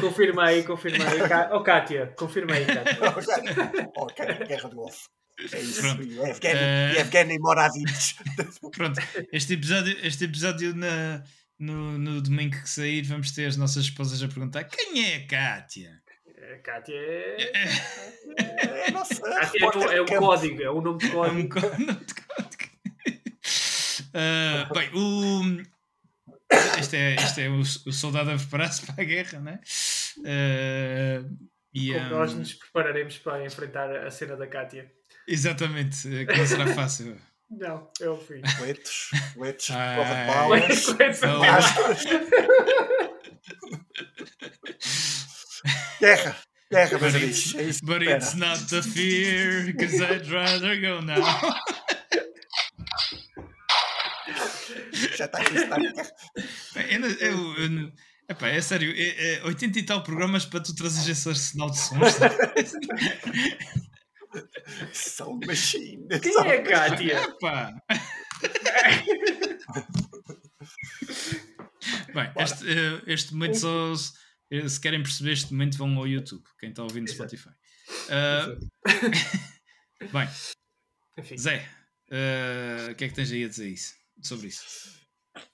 confirma 0.00 0.46
aí, 0.46 0.62
confirma 0.64 1.04
aí. 1.04 1.20
Oh, 1.52 1.62
Kátia, 1.62 2.12
confirma 2.16 2.54
aí, 2.54 2.66
Kátia. 2.66 2.98
ok, 3.96 4.26
Guerra 4.46 4.68
do 4.68 4.76
Golfo. 4.76 5.08
É 5.52 5.60
isso. 5.60 5.80
Pronto. 5.80 6.02
Evgeny, 6.02 7.36
uh... 7.36 7.42
Moravich. 7.42 8.16
Pronto, 8.72 9.00
este 9.32 9.54
episódio, 9.54 9.96
este 10.02 10.24
episódio 10.24 10.74
na, 10.74 11.24
no, 11.58 11.98
no 11.98 12.20
domingo 12.20 12.60
que 12.60 12.68
sair, 12.68 13.02
vamos 13.02 13.32
ter 13.32 13.46
as 13.46 13.56
nossas 13.56 13.84
esposas 13.84 14.22
a 14.22 14.28
perguntar: 14.28 14.64
quem 14.64 15.12
é 15.12 15.16
a 15.16 15.26
Kátia? 15.26 16.02
A 16.54 16.58
Kátia 16.58 16.94
é. 16.94 17.42
é, 17.42 17.64
é, 18.38 18.88
é, 18.88 18.90
nossa, 18.90 19.14
é, 19.26 19.96
é, 19.96 20.00
o 20.00 20.06
código, 20.06 20.62
é 20.62 20.70
o 20.70 20.80
nome 20.80 20.98
de 20.98 21.10
código. 21.10 21.58
É 21.58 21.70
um 21.70 21.80
nome 21.86 22.04
de 22.04 22.14
código. 22.14 22.74
Uh, 24.14 24.70
bem, 24.74 24.90
o. 24.94 25.73
Este 26.80 26.96
é, 26.96 27.14
este 27.14 27.42
é 27.42 27.48
o, 27.48 27.60
o 27.60 27.92
soldado 27.92 28.30
a 28.30 28.36
preparar-se 28.36 28.84
para 28.86 29.02
a 29.02 29.06
guerra, 29.06 29.40
né? 29.40 29.60
Uh, 30.18 31.36
e, 31.72 31.92
Como 31.92 32.06
um... 32.06 32.08
nós 32.10 32.34
nos 32.34 32.54
prepararemos 32.54 33.18
para 33.18 33.44
enfrentar 33.44 33.94
a 33.94 34.10
cena 34.10 34.36
da 34.36 34.46
Kátia. 34.46 34.90
Exatamente, 35.26 36.08
que 36.08 36.36
não 36.36 36.46
será 36.46 36.66
fácil. 36.68 37.16
Não, 37.50 37.88
é 38.00 38.08
o 38.08 38.16
fim. 38.16 38.40
Coletos, 38.58 39.10
coletos, 39.34 39.70
ah, 39.70 40.26
balas, 40.26 40.86
Guerra. 46.00 46.36
Guerra, 46.70 46.98
but 46.98 47.14
it's, 47.14 47.54
é 47.54 47.70
but 47.84 48.02
it's 48.02 48.34
not 48.34 48.58
the 48.70 48.82
fear, 48.82 49.66
because 49.66 50.00
I'd 50.00 50.28
rather 50.28 50.80
go 50.80 51.00
now. 51.00 51.22
Já 55.16 55.26
está 55.26 55.38
aqui, 55.38 55.56
está 55.56 55.76
eu, 56.90 57.00
eu, 57.00 57.54
eu, 57.58 57.92
epá, 58.28 58.48
é 58.48 58.60
sério, 58.60 58.92
é, 58.96 59.36
é 59.36 59.44
80 59.44 59.78
e 59.78 59.84
tal 59.84 60.02
programas 60.02 60.44
para 60.44 60.58
tu 60.60 60.74
trazer 60.74 61.12
esse 61.12 61.28
arsenal 61.28 61.70
de 61.70 61.78
sons. 61.78 62.00
Sound 64.92 65.46
machine. 65.46 66.08
Quem 66.20 66.32
Sound 66.32 66.48
é 66.48 66.58
a 66.58 66.62
Kátia? 66.62 67.22
Epá. 67.22 67.72
Bem, 72.14 72.32
este, 72.36 72.64
eh, 72.68 73.02
este 73.06 73.34
momento 73.34 73.58
só 73.58 73.92
eh, 74.50 74.68
se 74.68 74.80
querem 74.80 75.02
perceber 75.02 75.32
este 75.32 75.52
momento, 75.52 75.76
vão 75.76 75.98
ao 75.98 76.06
YouTube. 76.06 76.44
Quem 76.58 76.70
está 76.70 76.82
ouvindo 76.82 77.08
no 77.08 77.12
Spotify. 77.12 77.50
Uh, 78.08 78.58
bem, 80.12 80.28
Enfim. 81.18 81.36
Zé, 81.36 81.68
uh, 82.10 82.92
o 82.92 82.94
que 82.94 83.04
é 83.04 83.08
que 83.08 83.14
tens 83.14 83.30
aí 83.30 83.44
a 83.44 83.48
dizer 83.48 83.68
isso, 83.68 83.94
sobre 84.22 84.48
isso? 84.48 85.03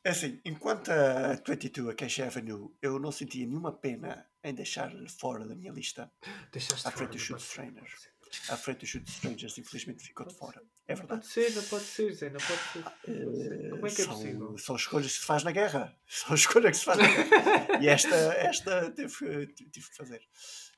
É 0.05 0.11
assim, 0.11 0.41
enquanto 0.45 0.91
a 0.91 1.35
22, 1.47 1.89
a 1.89 1.95
Cash 1.95 2.20
Avenue, 2.20 2.70
eu 2.83 2.99
não 2.99 3.11
sentia 3.11 3.47
nenhuma 3.47 3.72
pena 3.72 4.26
em 4.45 4.55
deixar 4.55 4.93
fora 5.09 5.47
da 5.47 5.55
minha 5.55 5.72
lista 5.72 6.11
Deixaste 6.53 6.87
a 6.87 6.91
Frente 6.91 7.18
Shoot 7.18 7.43
Trainers 7.55 8.11
à 8.49 8.57
frente 8.57 8.81
dos 8.81 8.89
Shoot 8.89 9.11
Strangers, 9.11 9.59
infelizmente 9.59 10.03
ficou 10.03 10.26
de 10.26 10.35
fora. 10.35 10.62
É 10.87 10.95
verdade. 10.95 11.12
Não 11.12 11.18
pode 11.18 11.26
ser, 11.33 11.55
não 11.55 11.62
pode 11.64 11.85
ser, 11.85 12.12
Zé, 12.12 12.31
não 12.31 12.41
pode 12.41 12.61
ser. 12.72 12.81
Uh, 13.11 13.70
Como 13.70 13.87
é 13.87 13.91
que 13.91 14.03
é 14.03 14.05
são, 14.05 14.14
possível? 14.14 14.59
São 14.59 14.76
escolhas 14.76 15.12
que 15.12 15.18
se 15.20 15.26
faz 15.26 15.43
na 15.43 15.53
guerra. 15.53 15.97
São 16.07 16.35
escolhas 16.35 16.70
que 16.70 16.76
se 16.78 16.85
faz 16.85 16.99
na 16.99 17.09
guerra. 17.09 17.83
e 17.83 17.89
esta, 17.89 18.14
esta 18.14 18.91
tive, 18.93 19.47
tive 19.49 19.89
que 19.89 19.97
fazer. 19.97 20.22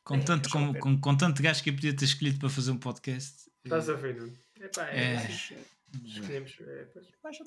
Com, 0.05 0.16
é, 0.16 0.20
tanto, 0.20 0.50
com, 0.50 0.74
com, 0.74 1.00
com, 1.00 1.16
tanto 1.16 1.42
gajo 1.42 1.62
que 1.62 1.70
eu 1.70 1.74
podia 1.74 1.94
ter 1.94 2.05
escolhido 2.05 2.38
para 2.38 2.50
fazer 2.50 2.70
um 2.70 2.78
podcast. 2.78 3.50
Estás 3.64 3.88
a 3.88 3.94
ver, 3.94 4.16
não? 4.16 4.32
Epá, 4.61 4.88
é, 4.88 5.14
é. 5.14 5.16
Assim. 5.16 5.57
Escolhemos. 6.05 6.57
É, 6.61 6.88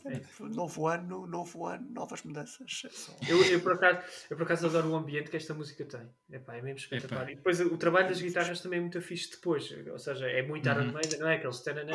é. 0.07 0.21
Novo 0.49 0.87
ano, 0.87 1.25
novo 1.25 1.65
ano, 1.65 1.89
novas 1.91 2.21
mudanças. 2.23 2.83
É 3.27 3.31
eu, 3.31 3.43
eu, 3.43 3.61
por 3.61 3.73
acaso, 3.73 3.99
eu 4.29 4.37
por 4.37 4.43
acaso 4.43 4.67
adoro 4.67 4.89
o 4.89 4.95
ambiente 4.95 5.29
que 5.29 5.37
esta 5.37 5.53
música 5.53 5.83
tem. 5.85 6.07
Epá, 6.29 6.55
é 6.55 6.61
mesmo 6.61 6.77
espetacular. 6.77 7.23
Epá. 7.23 7.31
E 7.31 7.35
depois 7.35 7.59
o 7.59 7.77
trabalho 7.77 8.07
das 8.07 8.21
guitarras 8.21 8.61
também 8.61 8.79
é 8.79 8.81
muito 8.81 9.01
fixe 9.01 9.31
depois. 9.31 9.69
Ou 9.87 9.97
seja, 9.97 10.27
é 10.27 10.43
muito 10.43 10.67
Iron 10.69 10.85
uhum. 10.85 10.91
Maiden, 10.91 11.19
não 11.19 11.27
é? 11.27 11.35
Aquele 11.35 11.53
stand 11.53 11.81
up. 11.83 11.91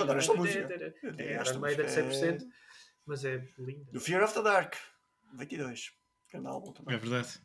É 1.19 1.35
Iron 1.35 1.59
Maiden 1.61 1.87
100%, 1.87 2.47
mas 3.07 3.25
é 3.25 3.47
lindo. 3.59 3.85
Do 3.93 4.01
Fear 4.01 4.25
of 4.25 4.35
the 4.35 4.43
Dark, 4.43 4.75
22. 5.35 5.93
Grande 6.33 6.49
álbum 6.49 6.73
também. 6.73 6.95
É 6.95 6.99
verdade. 6.99 7.41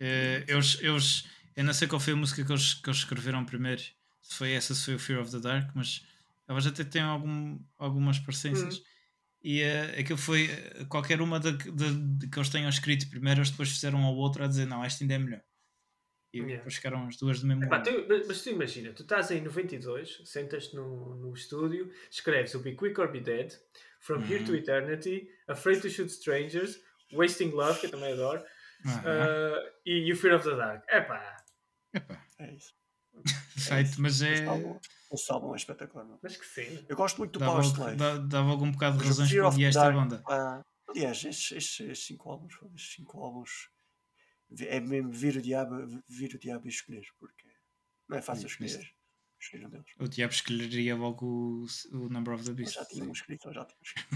É, 0.00 0.44
eles, 0.46 0.80
eles, 0.80 1.28
eu 1.56 1.64
não 1.64 1.72
sei 1.72 1.88
qual 1.88 2.00
foi 2.00 2.12
a 2.12 2.16
música 2.16 2.44
que 2.44 2.52
eles, 2.52 2.74
que 2.74 2.88
eles 2.88 2.98
escreveram 2.98 3.44
primeiro. 3.44 3.82
Se 4.20 4.34
foi 4.34 4.52
essa, 4.52 4.74
se 4.74 4.84
foi 4.84 4.94
o 4.94 4.98
Fear 4.98 5.20
of 5.20 5.30
the 5.30 5.40
Dark, 5.40 5.70
mas 5.74 6.04
elas 6.48 6.66
até 6.66 6.82
têm 6.82 7.02
algum, 7.02 7.60
algumas 7.76 8.18
parecências. 8.18 8.78
Hum. 8.78 8.82
E 9.42 9.62
uh, 9.62 10.00
aquilo 10.00 10.18
foi 10.18 10.46
uh, 10.46 10.86
qualquer 10.88 11.20
uma 11.20 11.38
de, 11.38 11.52
de, 11.52 12.18
de, 12.18 12.28
que 12.28 12.38
eles 12.38 12.48
tenham 12.48 12.68
escrito 12.68 13.08
primeiro, 13.08 13.40
eles 13.40 13.50
depois 13.50 13.70
fizeram 13.70 14.04
a 14.04 14.10
outra 14.10 14.46
a 14.46 14.48
dizer 14.48 14.66
não, 14.66 14.84
esta 14.84 15.04
ainda 15.04 15.14
é 15.14 15.18
melhor. 15.18 15.42
E 16.32 16.38
yeah. 16.38 16.56
depois 16.56 16.74
ficaram 16.74 17.06
as 17.06 17.16
duas 17.16 17.40
do 17.40 17.46
mesmo 17.46 17.64
Epá, 17.64 17.80
tu, 17.80 17.90
mas 18.26 18.42
tu 18.42 18.50
imagina, 18.50 18.92
tu 18.92 19.02
estás 19.02 19.30
em 19.30 19.40
92, 19.40 20.22
sentas-te 20.24 20.74
no, 20.74 21.14
no 21.14 21.32
estúdio, 21.32 21.90
escreves 22.10 22.54
o 22.54 22.60
Be 22.60 22.74
Quick 22.74 23.00
or 23.00 23.10
Be 23.10 23.20
Dead, 23.20 23.52
From 24.00 24.22
Here 24.24 24.44
to 24.44 24.52
uhum. 24.52 24.58
Eternity, 24.58 25.28
Afraid 25.46 25.80
to 25.80 25.88
Shoot 25.88 26.10
Strangers, 26.10 26.80
Wasting 27.12 27.50
Love, 27.50 27.80
que 27.80 27.86
eu 27.86 27.90
também 27.90 28.12
adoro, 28.12 28.40
uh, 28.40 29.70
e 29.86 30.08
You 30.08 30.16
Fear 30.16 30.36
of 30.36 30.44
the 30.44 30.56
Dark. 30.56 30.84
Epá! 30.90 31.36
Epá. 31.94 32.22
É 32.38 32.52
isso. 32.52 32.77
Feito, 33.56 33.98
é 33.98 34.00
mas 34.00 34.22
é. 34.22 34.46
Esse 35.12 35.32
álbum 35.32 35.54
é 35.54 35.56
espetacular. 35.56 36.04
Não? 36.04 36.18
Mas 36.22 36.36
que 36.36 36.46
sim. 36.46 36.84
Eu 36.88 36.96
gosto 36.96 37.18
muito 37.18 37.32
do 37.32 37.38
dava, 37.38 37.52
Power 37.52 37.64
Slave. 37.64 37.96
Dava, 37.96 38.18
dava 38.20 38.50
algum 38.50 38.70
bocado 38.70 38.98
de 38.98 39.04
razões 39.04 39.32
para 39.32 39.48
odiar 39.48 39.68
esta 39.70 39.90
banda. 39.90 40.22
Uh, 40.26 40.90
aliás, 40.90 41.24
estes, 41.24 41.52
estes, 41.52 41.80
estes, 41.80 42.06
cinco 42.06 42.30
álbuns, 42.30 42.54
estes 42.74 42.94
cinco 42.94 43.22
álbuns 43.22 43.70
é 44.60 44.80
mesmo 44.80 45.12
vir 45.12 45.36
o 45.36 45.42
diabo, 45.42 46.02
vir 46.08 46.34
o 46.34 46.38
diabo 46.38 46.66
e 46.66 46.68
escolher, 46.68 47.04
porque 47.18 47.46
não 48.08 48.16
é 48.16 48.22
fácil 48.22 48.46
escolher 48.46 48.97
um 49.56 49.68
deles. 49.68 49.86
O 49.98 50.08
diabo 50.08 50.32
escolheria 50.32 50.94
logo 50.96 51.26
o, 51.26 51.66
o 51.92 52.08
Number 52.08 52.34
of 52.34 52.44
the 52.44 52.52
Beast. 52.52 52.74
Já 52.74 52.84
tínhamos 52.84 53.18
escrito, 53.24 53.52
já 53.52 53.64
tínhamos 53.64 53.88
escrito. 53.88 54.08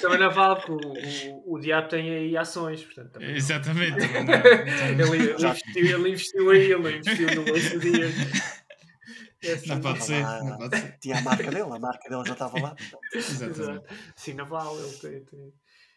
também 0.00 0.18
não 0.18 0.30
vale 0.30 0.60
que 0.62 0.70
o, 0.70 0.76
o, 0.76 1.54
o 1.54 1.60
diabo 1.60 1.88
tem 1.88 2.10
aí 2.10 2.36
ações, 2.36 2.84
portanto. 2.84 3.22
Exatamente. 3.22 3.98
Não, 3.98 4.24
não, 4.24 4.34
ele, 5.14 5.30
ele, 5.30 5.32
investiu, 5.32 5.76
ele 5.76 6.10
investiu 6.10 6.50
aí, 6.50 6.72
ele 6.72 6.98
investiu 6.98 7.34
no 7.34 7.44
Waste 7.52 7.78
Dias. 7.78 8.14
Assim, 9.52 9.68
não, 9.68 9.80
pode 9.80 10.04
ser, 10.04 10.22
lá, 10.22 10.42
não 10.42 10.58
pode 10.58 10.76
ser. 10.76 10.98
Tinha 10.98 11.18
a 11.18 11.22
marca 11.22 11.50
dele, 11.50 11.62
a 11.62 11.78
marca 11.78 12.08
dele 12.08 12.24
já 12.26 12.32
estava 12.32 12.60
lá. 12.60 12.74
Exatamente. 13.14 13.86
Sim, 14.16 14.34
não 14.34 14.46
vale. 14.46 14.82
Ele 14.82 14.96
tem, 14.96 15.24
tem... 15.24 15.52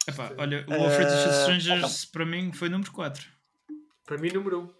Epá, 0.07 0.31
olha, 0.37 0.65
o 0.67 0.71
uh, 0.71 0.83
Alfred 0.83 1.11
uh, 1.11 1.41
Strangers 1.41 2.05
para 2.05 2.25
mim 2.25 2.51
foi 2.51 2.69
número 2.69 2.91
4. 2.91 3.27
Para 4.05 4.17
mim, 4.17 4.29
número 4.29 4.61
1. 4.61 4.78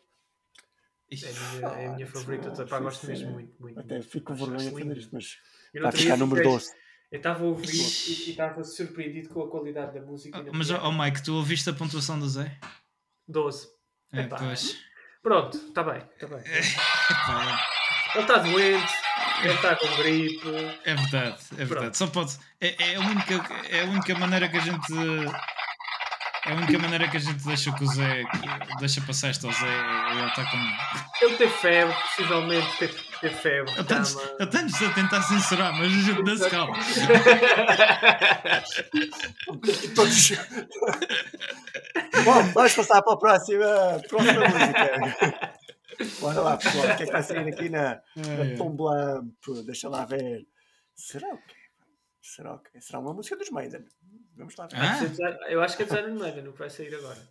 É 1.11 1.15
a 1.15 1.53
minha, 1.53 1.67
é 1.67 1.87
a 1.87 1.93
minha 1.93 2.07
favorita, 2.07 2.53
ah, 2.61 2.65
pá, 2.67 2.79
gosto 2.79 3.07
mesmo 3.07 3.31
muito, 3.31 3.53
muito. 3.59 3.79
Até 3.79 3.95
muito. 3.95 4.09
fico 4.09 4.25
com 4.25 4.35
vergonha 4.35 4.69
de 4.69 4.79
fazer 4.79 4.97
isto, 4.97 5.09
mas 5.13 5.37
vai 5.81 5.91
ficar 5.91 6.17
número 6.17 6.43
12. 6.43 6.71
Eu 7.11 7.17
estava 7.17 7.43
a 7.43 7.47
ouvir 7.47 7.67
e 7.67 8.29
estava 8.29 8.63
surpreendido 8.63 9.29
com 9.29 9.41
a 9.41 9.49
qualidade 9.49 9.99
da 9.99 10.05
música. 10.05 10.45
Mas, 10.53 10.69
ó 10.69 10.87
oh, 10.87 10.91
Mike, 10.91 11.23
tu 11.23 11.33
ouviste 11.33 11.67
a 11.67 11.73
pontuação 11.73 12.19
do 12.19 12.29
Zé? 12.29 12.55
12. 13.27 13.67
É, 14.13 14.23
pois. 14.27 14.77
Pronto, 15.23 15.57
está 15.57 15.83
bem, 15.83 16.03
está 16.15 16.27
bem. 16.27 16.43
Ele 18.15 18.23
está 18.23 18.37
doente, 18.39 18.93
ele 19.43 19.53
está 19.53 19.75
com 19.75 19.97
gripe. 19.97 20.47
É 20.83 20.95
verdade, 20.95 21.37
é 21.51 21.55
verdade. 21.57 21.67
Pronto. 21.67 21.97
Só 21.97 22.07
pode. 22.07 22.39
É, 22.59 22.93
é, 22.93 22.95
a 22.95 22.99
única, 23.01 23.35
é 23.69 23.81
a 23.81 23.85
única 23.85 24.15
maneira 24.17 24.49
que 24.49 24.57
a 24.57 24.61
gente 24.61 24.93
é 24.93 25.58
a 26.45 26.53
única 26.53 26.79
maneira 26.79 27.07
que 27.09 27.17
a 27.17 27.19
gente 27.19 27.45
deixa 27.45 27.73
que 27.73 27.83
o 27.83 27.87
Zé 27.87 28.23
deixa 28.79 29.01
passar 29.01 29.31
isto 29.31 29.47
ao 29.47 29.53
Zé 29.53 29.67
é 29.67 30.11
ele 30.11 30.27
está 30.27 30.45
com. 30.49 31.25
Ele 31.25 31.37
tem 31.37 31.49
febre, 31.49 31.93
possivelmente 31.93 32.77
teve, 32.77 32.93
teve 33.19 33.35
febre. 33.35 33.71
Ele 33.73 33.81
está-nos 33.81 34.81
a 34.81 34.93
tentar 34.93 35.21
censurar, 35.23 35.73
mas 35.73 35.87
a 35.87 35.89
gente 35.89 36.23
não 36.23 36.37
se 36.37 36.49
calma. 36.49 36.77
Bom, 42.23 42.43
vamos 42.53 42.73
passar 42.73 43.01
para 43.01 43.13
a 43.13 43.17
próxima, 43.17 44.01
próxima 44.07 44.47
música. 44.47 45.53
Bora 46.21 46.41
lá, 46.41 46.57
pessoal. 46.57 46.85
O 46.85 46.95
que 46.95 47.03
é 47.03 47.05
que 47.05 47.11
vai 47.11 47.23
sair 47.23 47.47
aqui 47.47 47.69
na, 47.69 48.01
na 48.15 48.57
Tom 48.57 48.75
Blamp? 48.75 49.33
Deixa 49.65 49.89
lá 49.89 50.05
ver. 50.05 50.47
Será 50.95 51.27
o 51.33 51.37
quê? 51.37 51.55
Será 52.21 52.53
o 52.53 52.59
quê? 52.59 52.79
Será 52.79 52.99
uma 52.99 53.13
música 53.13 53.35
dos 53.35 53.49
Maiden? 53.49 53.85
Vamos 54.39 54.55
lá 54.55 54.67
ver. 54.67 54.77
Ah. 54.77 55.51
Eu 55.51 55.61
acho 55.61 55.75
que 55.75 55.83
é 55.83 55.85
Design 55.85 56.17
Maiden 56.17 56.47
o 56.47 56.53
que 56.53 56.59
vai 56.59 56.69
sair 56.69 56.95
agora. 56.95 57.21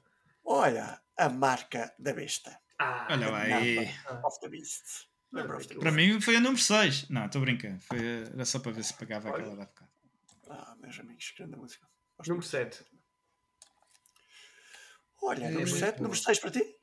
Olha, 0.44 1.00
a 1.16 1.28
marca 1.30 1.94
da 1.98 2.12
besta. 2.12 2.60
Ah, 2.78 3.08
Olha 3.10 3.30
lá 3.30 3.38
aí. 3.38 3.78
Of 4.24 4.40
the 4.40 4.48
Beast. 4.48 5.08
Para 5.80 5.90
mim 5.90 6.20
foi 6.20 6.36
a 6.36 6.40
número 6.40 6.60
6. 6.60 7.08
Não, 7.08 7.26
estou 7.26 7.40
brincando. 7.40 7.80
Foi, 7.80 7.98
era 7.98 8.44
só 8.44 8.58
para 8.58 8.72
ver 8.72 8.84
se 8.84 8.94
pagava 8.94 9.30
Olha. 9.30 9.42
aquela 9.42 9.56
da 9.56 9.64
bocado. 9.64 9.90
Ah, 10.50 10.76
meus 10.80 10.98
amigos, 11.00 11.34
grande 11.36 11.56
música. 11.56 11.86
Gosto 12.16 12.30
número 12.30 12.46
7. 12.46 12.84
Olha, 15.22 15.44
é, 15.44 15.50
número 15.50 15.70
7, 15.70 16.02
número 16.02 16.20
6 16.20 16.38
para 16.38 16.50
ti? 16.50 16.76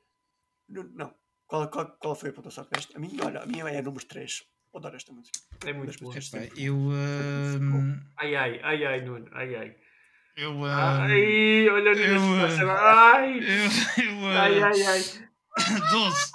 Não. 0.68 1.14
Qual, 1.46 1.68
qual, 1.70 1.96
qual 1.98 2.14
foi 2.14 2.30
a 2.30 2.32
pontuação 2.32 2.64
que 2.64 2.70
deste? 2.70 2.96
A 2.96 3.00
minha, 3.00 3.24
olha, 3.24 3.40
a 3.42 3.46
minha 3.46 3.68
é 3.68 3.78
a 3.78 3.82
número 3.82 4.04
3. 4.04 4.44
Adoro 4.74 4.96
esta 4.96 5.12
música. 5.12 5.38
É 5.64 5.72
muito 5.72 5.98
boa. 6.00 6.14
Eu. 6.56 6.76
Uh... 6.76 7.98
Ai 8.18 8.34
ai, 8.36 8.60
ai 8.62 8.84
ai, 8.84 9.00
Nuno, 9.00 9.28
ai 9.32 9.54
ai. 9.56 9.76
Eu. 10.36 10.60
Uh, 10.60 10.66
ai, 10.66 11.68
olha 11.70 11.92
eu, 11.98 12.20
uh, 12.20 12.70
ai, 12.70 13.38
eu, 13.38 14.04
eu, 14.04 14.16
uh, 14.18 14.26
ai, 14.26 14.62
ai, 14.62 14.82
ai. 14.82 15.02
12. 15.90 16.32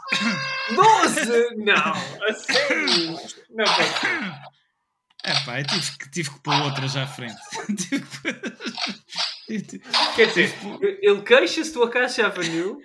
12? 0.75 1.55
Não, 1.57 1.93
assim. 2.27 3.15
Não 3.51 3.65
pode 3.65 3.99
ser. 3.99 4.17
É 5.23 5.33
pá, 5.45 5.59
eu 5.59 5.67
tive 5.67 5.91
que, 5.99 6.09
tive 6.09 6.31
que 6.31 6.39
pôr 6.39 6.55
outra 6.63 6.87
já 6.87 7.03
à 7.03 7.07
frente. 7.07 7.35
Quer 10.15 10.27
dizer, 10.27 10.51
ele 11.01 11.21
queixa-se 11.21 11.73
do 11.73 11.83
Acacia 11.83 12.25
Avenue. 12.25 12.77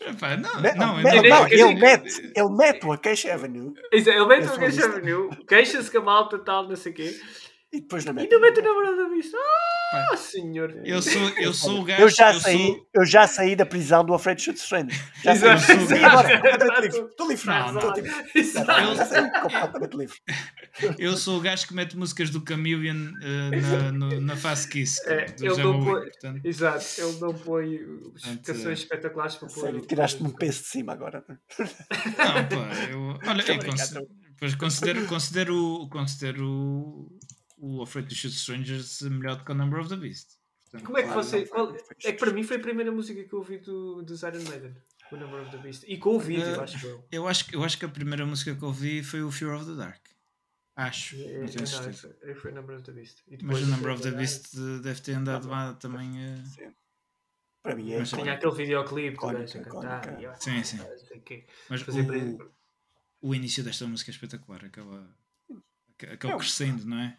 Epá, 0.00 0.36
não, 0.36 0.52
não, 0.60 0.62
não, 0.74 0.74
não, 0.74 1.02
não 1.02 1.48
ele, 1.48 1.74
mete, 1.74 2.32
ele 2.36 2.50
mete 2.50 2.84
o 2.84 2.92
Acacia 2.92 3.32
Avenue. 3.32 3.72
Ele 3.90 4.26
mete 4.26 4.48
o 4.48 4.52
Acacia 4.52 4.84
Avenue, 4.84 5.30
queixa-se 5.48 5.90
que 5.90 5.96
a 5.96 6.02
malta 6.02 6.38
tal, 6.38 6.68
não 6.68 6.76
sei 6.76 6.92
o 6.92 6.94
quê. 6.94 7.18
E 7.72 7.80
depois 7.80 8.04
não 8.04 8.12
mete. 8.12 8.26
E 8.26 8.30
não 8.30 8.40
mete 8.40 8.60
o 8.60 8.62
namorado 8.62 8.98
da 8.98 9.08
vista. 9.08 9.38
Ah, 9.38 9.73
senhor. 10.16 10.80
Eu 10.84 11.02
sou, 11.02 11.28
eu 11.38 11.52
sou 11.52 11.80
o 11.80 11.84
gajo. 11.84 12.02
Eu 12.02 12.08
já, 12.08 12.32
eu 12.32 12.40
saí, 12.40 12.66
sou... 12.66 12.86
eu 12.94 13.06
já 13.06 13.26
saí 13.26 13.56
da 13.56 13.66
prisão 13.66 14.04
do 14.04 14.16
Shoot 14.18 14.58
Strand. 14.58 14.88
Já 15.22 15.36
saí. 15.36 16.00
Completamente 16.00 16.80
livre. 16.80 17.00
Estou 17.08 17.28
livre. 17.28 17.50
Eu, 18.34 18.94
já 18.96 19.06
saí 19.06 19.30
completamente 19.40 19.96
livre. 19.96 20.16
Eu 20.98 21.16
sou 21.16 21.38
o 21.38 21.40
gajo 21.40 21.66
que 21.66 21.74
mete 21.74 21.96
músicas 21.96 22.30
do 22.30 22.42
Chameleon 22.46 22.96
uh, 22.96 23.50
na, 23.50 23.92
no, 23.92 24.20
na 24.20 24.36
Fast 24.36 24.68
Kiss. 24.68 25.00
É, 25.06 25.26
ele 25.40 25.62
não 25.62 25.84
põe, 25.84 26.02
portanto. 26.02 26.40
Exato, 26.44 26.84
ele 26.98 27.20
não 27.20 27.34
põe 27.34 27.80
canções 28.44 28.80
espetaculares 28.80 29.36
para 29.36 29.48
pôr. 29.48 29.86
Tiraste-me 29.86 30.28
um 30.28 30.32
peso 30.32 30.62
de 30.62 30.68
cima 30.68 30.92
agora. 30.92 31.24
Não, 31.28 32.48
pá, 32.48 32.74
eu. 32.90 33.18
Olha, 33.26 33.42
eu 33.42 33.64
considero, 33.64 34.06
considero, 34.58 35.06
considero, 35.06 35.88
considero 35.88 37.08
o 37.56 37.82
Afraid 37.82 38.08
to 38.08 38.14
Shoot 38.14 38.34
Strangers 38.34 39.02
melhor 39.02 39.36
do 39.36 39.44
que 39.44 39.52
o 39.52 39.54
Number 39.54 39.80
of 39.80 39.88
the 39.88 39.96
Beast. 39.96 40.38
Portanto, 40.64 40.86
Como 40.86 40.98
é 40.98 41.02
que 41.02 41.08
claro, 41.08 41.22
você. 41.22 41.46
Qual, 41.46 41.74
é 41.74 42.12
que 42.12 42.18
para 42.18 42.32
mim 42.32 42.42
foi 42.42 42.56
a 42.56 42.60
primeira 42.60 42.90
música 42.90 43.22
que 43.22 43.32
eu 43.32 43.38
ouvi 43.38 43.58
do, 43.58 44.02
do 44.02 44.14
Iron 44.14 44.48
Maiden, 44.48 44.76
o 45.12 45.16
Number 45.16 45.42
of 45.42 45.50
the 45.50 45.58
Beast. 45.58 45.84
E 45.86 45.98
com 45.98 46.16
o 46.16 46.20
vídeo, 46.20 46.56
uh, 46.56 46.62
acho 46.62 46.86
eu. 46.86 47.04
Eu 47.10 47.28
acho, 47.28 47.54
eu 47.54 47.64
acho 47.64 47.78
que 47.78 47.84
a 47.84 47.88
primeira 47.88 48.26
música 48.26 48.54
que 48.54 48.62
eu 48.62 48.68
ouvi 48.68 49.02
foi 49.02 49.22
o 49.22 49.30
Fear 49.30 49.54
of 49.56 49.66
the 49.66 49.74
Dark. 49.74 50.04
Acho. 50.76 51.16
É, 51.16 51.38
não 51.38 51.46
tenho 51.46 51.66
certeza. 51.66 52.16
Não, 52.22 52.34
foi 52.34 52.50
o 52.50 52.54
Number 52.54 52.76
of 52.76 52.84
the 52.84 52.92
Beast. 52.92 53.22
Mas 53.42 53.62
o 53.62 53.66
Number 53.66 53.92
of 53.92 54.02
the 54.02 54.10
Beast 54.10 54.54
deve 54.82 55.00
ter 55.00 55.12
andado 55.12 55.48
lá 55.48 55.74
também. 55.74 56.10
Uh... 56.10 56.46
Sim. 56.46 56.74
Para 57.62 57.76
mim 57.76 57.92
é. 57.92 57.98
Mas, 58.00 58.10
tinha 58.10 58.34
aquele 58.34 58.54
videoclipe 58.54 59.16
que 59.16 59.32
deixa 59.32 59.60
cantar. 59.60 60.02
Sim, 60.38 60.62
sim. 60.64 60.78
Mas 61.70 61.82
o, 61.82 62.50
o 63.22 63.34
início 63.34 63.64
desta 63.64 63.86
música 63.86 64.10
é 64.10 64.12
espetacular. 64.12 64.64
Aquela, 64.64 65.16
aquele 66.12 66.36
crescendo, 66.36 66.84
não 66.84 66.98
é? 66.98 67.18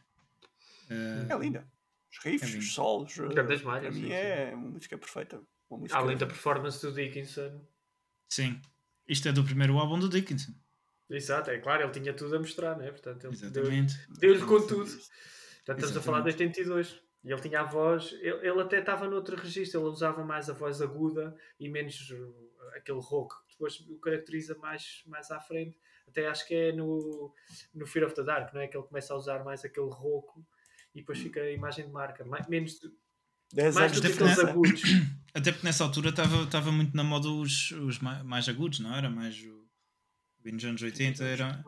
Uh, 0.90 1.32
é 1.32 1.38
linda. 1.40 1.68
Os 2.12 2.24
riffs, 2.24 2.56
é 2.56 2.58
os 2.58 2.74
solos. 2.74 3.18
Grandes 3.18 3.62
malhas. 3.62 3.94
Para 3.94 4.02
mim 4.02 4.08
sim, 4.08 4.14
é 4.14 4.50
sim. 4.50 4.56
uma 4.56 4.70
música 4.70 4.98
perfeita. 4.98 5.42
Uma 5.70 5.80
música... 5.80 5.98
Além 5.98 6.18
da 6.18 6.26
performance 6.26 6.82
do 6.82 6.94
Dickinson. 6.94 7.62
Sim. 8.30 8.62
Isto 9.08 9.30
é 9.30 9.32
do 9.32 9.44
primeiro 9.44 9.78
álbum 9.78 10.00
do 10.00 10.10
Dickinson. 10.10 10.54
Exato, 11.10 11.52
é 11.52 11.60
claro, 11.60 11.84
ele 11.84 11.92
tinha 11.92 12.14
tudo 12.14 12.36
a 12.36 12.40
mostrar, 12.40 12.78
né? 12.78 12.90
Portanto, 12.90 13.26
ele 13.26 13.34
Exatamente. 13.34 13.94
Deu-lhe 14.20 14.40
deu 14.40 14.48
com 14.48 14.60
tudo. 14.66 14.86
Portanto, 14.86 15.10
estamos 15.60 15.84
Exatamente. 15.84 15.98
a 15.98 16.02
falar 16.02 16.22
de 16.22 16.28
82. 16.28 17.02
E 17.24 17.32
ele 17.32 17.42
tinha 17.42 17.62
a 17.62 17.64
voz, 17.64 18.14
ele, 18.22 18.48
ele 18.48 18.62
até 18.62 18.80
estava 18.80 19.08
noutro 19.08 19.36
registro, 19.36 19.82
ele 19.82 19.90
usava 19.90 20.24
mais 20.24 20.48
a 20.48 20.54
voz 20.54 20.80
aguda 20.80 21.36
e 21.60 21.68
menos 21.68 22.14
aquele 22.76 23.00
rock 23.00 23.36
que 23.48 23.54
depois 23.54 23.80
o 23.80 23.98
caracteriza 23.98 24.56
mais, 24.60 25.04
mais 25.08 25.32
à 25.32 25.40
frente. 25.40 25.78
Até 26.08 26.28
acho 26.28 26.48
que 26.48 26.54
é 26.54 26.72
no, 26.72 27.34
no 27.74 27.88
Fear 27.88 28.06
of 28.06 28.16
the 28.16 28.24
Dark, 28.24 28.54
não 28.54 28.62
é? 28.62 28.68
Que 28.68 28.78
ele 28.78 28.86
começa 28.86 29.12
a 29.14 29.18
usar 29.18 29.44
mais 29.44 29.66
aquele 29.66 29.90
rouco 29.90 30.46
e 30.96 31.02
depois 31.02 31.20
fica 31.20 31.42
a 31.42 31.52
imagem 31.52 31.86
de 31.86 31.92
marca. 31.92 32.24
Mais, 32.24 32.48
menos 32.48 32.80
de, 32.80 33.72
mais 33.74 33.92
do 33.92 34.02
que 34.02 34.08
aqueles 34.08 34.40
agudos. 34.40 34.82
Até 35.36 35.52
porque 35.52 35.68
nessa 35.68 35.84
altura 35.84 36.10
estava 36.10 36.72
muito 36.72 36.96
na 36.96 37.04
moda 37.04 37.28
os, 37.28 37.72
os 37.72 38.00
mais 38.00 38.48
agudos, 38.48 38.80
não 38.80 38.96
era? 38.96 39.10
Mais 39.10 39.38
o. 39.44 39.66
Nos 40.46 40.64
anos 40.64 40.82
80 40.82 41.24
era, 41.24 41.66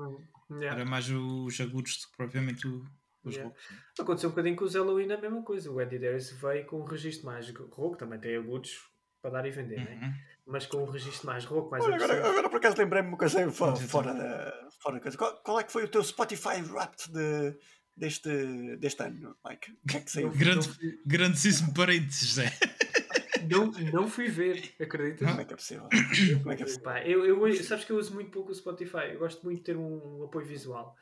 yeah. 0.51 0.79
era 0.79 0.85
mais 0.85 1.09
os 1.09 1.59
agudos 1.59 1.97
do 1.97 2.11
que 2.11 2.17
propriamente 2.17 2.67
o, 2.67 2.85
os 3.23 3.35
yeah. 3.35 3.53
Aconteceu 3.99 4.29
um 4.29 4.33
bocadinho 4.33 4.55
com 4.55 4.65
os 4.65 4.75
Halloween 4.75 5.11
a 5.11 5.19
mesma 5.19 5.41
coisa. 5.41 5.71
O 5.71 5.81
Eddie 5.81 5.97
Darius 5.97 6.29
veio 6.29 6.63
com 6.67 6.81
um 6.81 6.85
registro 6.85 7.25
mais 7.25 7.49
rouco, 7.49 7.97
também 7.97 8.19
tem 8.19 8.35
agudos 8.35 8.77
para 9.19 9.31
dar 9.31 9.47
e 9.47 9.51
vender, 9.51 9.79
uhum. 9.79 9.99
né? 9.99 10.15
mas 10.45 10.67
com 10.67 10.77
um 10.77 10.89
registro 10.89 11.25
mais 11.25 11.43
rouco, 11.43 11.71
mais 11.71 11.83
Olha, 11.83 11.95
agora, 11.95 12.29
agora, 12.29 12.49
por 12.49 12.57
acaso 12.57 12.77
lembrei-me 12.77 13.09
uma 13.09 13.17
coisa 13.17 13.51
fora, 13.51 13.75
fora 13.75 14.13
da 14.13 14.69
fora 14.79 14.99
coisa. 14.99 15.17
Qual, 15.17 15.35
qual, 15.41 15.59
é 15.59 15.63
que 15.63 15.71
foi 15.71 15.83
o 15.83 15.87
teu 15.89 16.03
Spotify 16.03 16.61
Wrapped 16.61 17.11
de, 17.11 17.57
deste, 17.97 18.77
deste 18.77 19.03
ano, 19.03 19.35
Mike? 19.45 19.71
O 19.71 19.87
que 19.87 19.97
é 19.97 20.01
que 20.01 20.11
saiu? 20.11 20.29
Grande, 20.31 20.69
grandíssimo 21.05 21.73
parênteses, 21.73 22.35
Zé. 22.35 22.53
Não, 23.49 23.71
não 23.91 24.07
fui 24.07 24.27
ver, 24.27 24.73
acreditas? 24.79 25.27
Como 25.27 25.41
é 25.41 25.45
que 25.45 25.53
é 25.53 25.55
possível? 25.55 25.89
Como 26.39 26.51
é 26.51 26.55
que 26.55 26.63
é 26.63 26.65
possível? 26.65 26.83
Pá, 26.83 27.01
eu, 27.01 27.25
eu, 27.25 27.63
sabes 27.63 27.85
que 27.85 27.91
eu 27.91 27.97
uso 27.97 28.13
muito 28.13 28.29
pouco 28.31 28.51
o 28.51 28.55
Spotify. 28.55 29.11
Eu 29.11 29.19
gosto 29.19 29.43
muito 29.43 29.59
de 29.59 29.63
ter 29.63 29.77
um, 29.77 30.19
um 30.19 30.23
apoio 30.25 30.45
visual. 30.45 30.95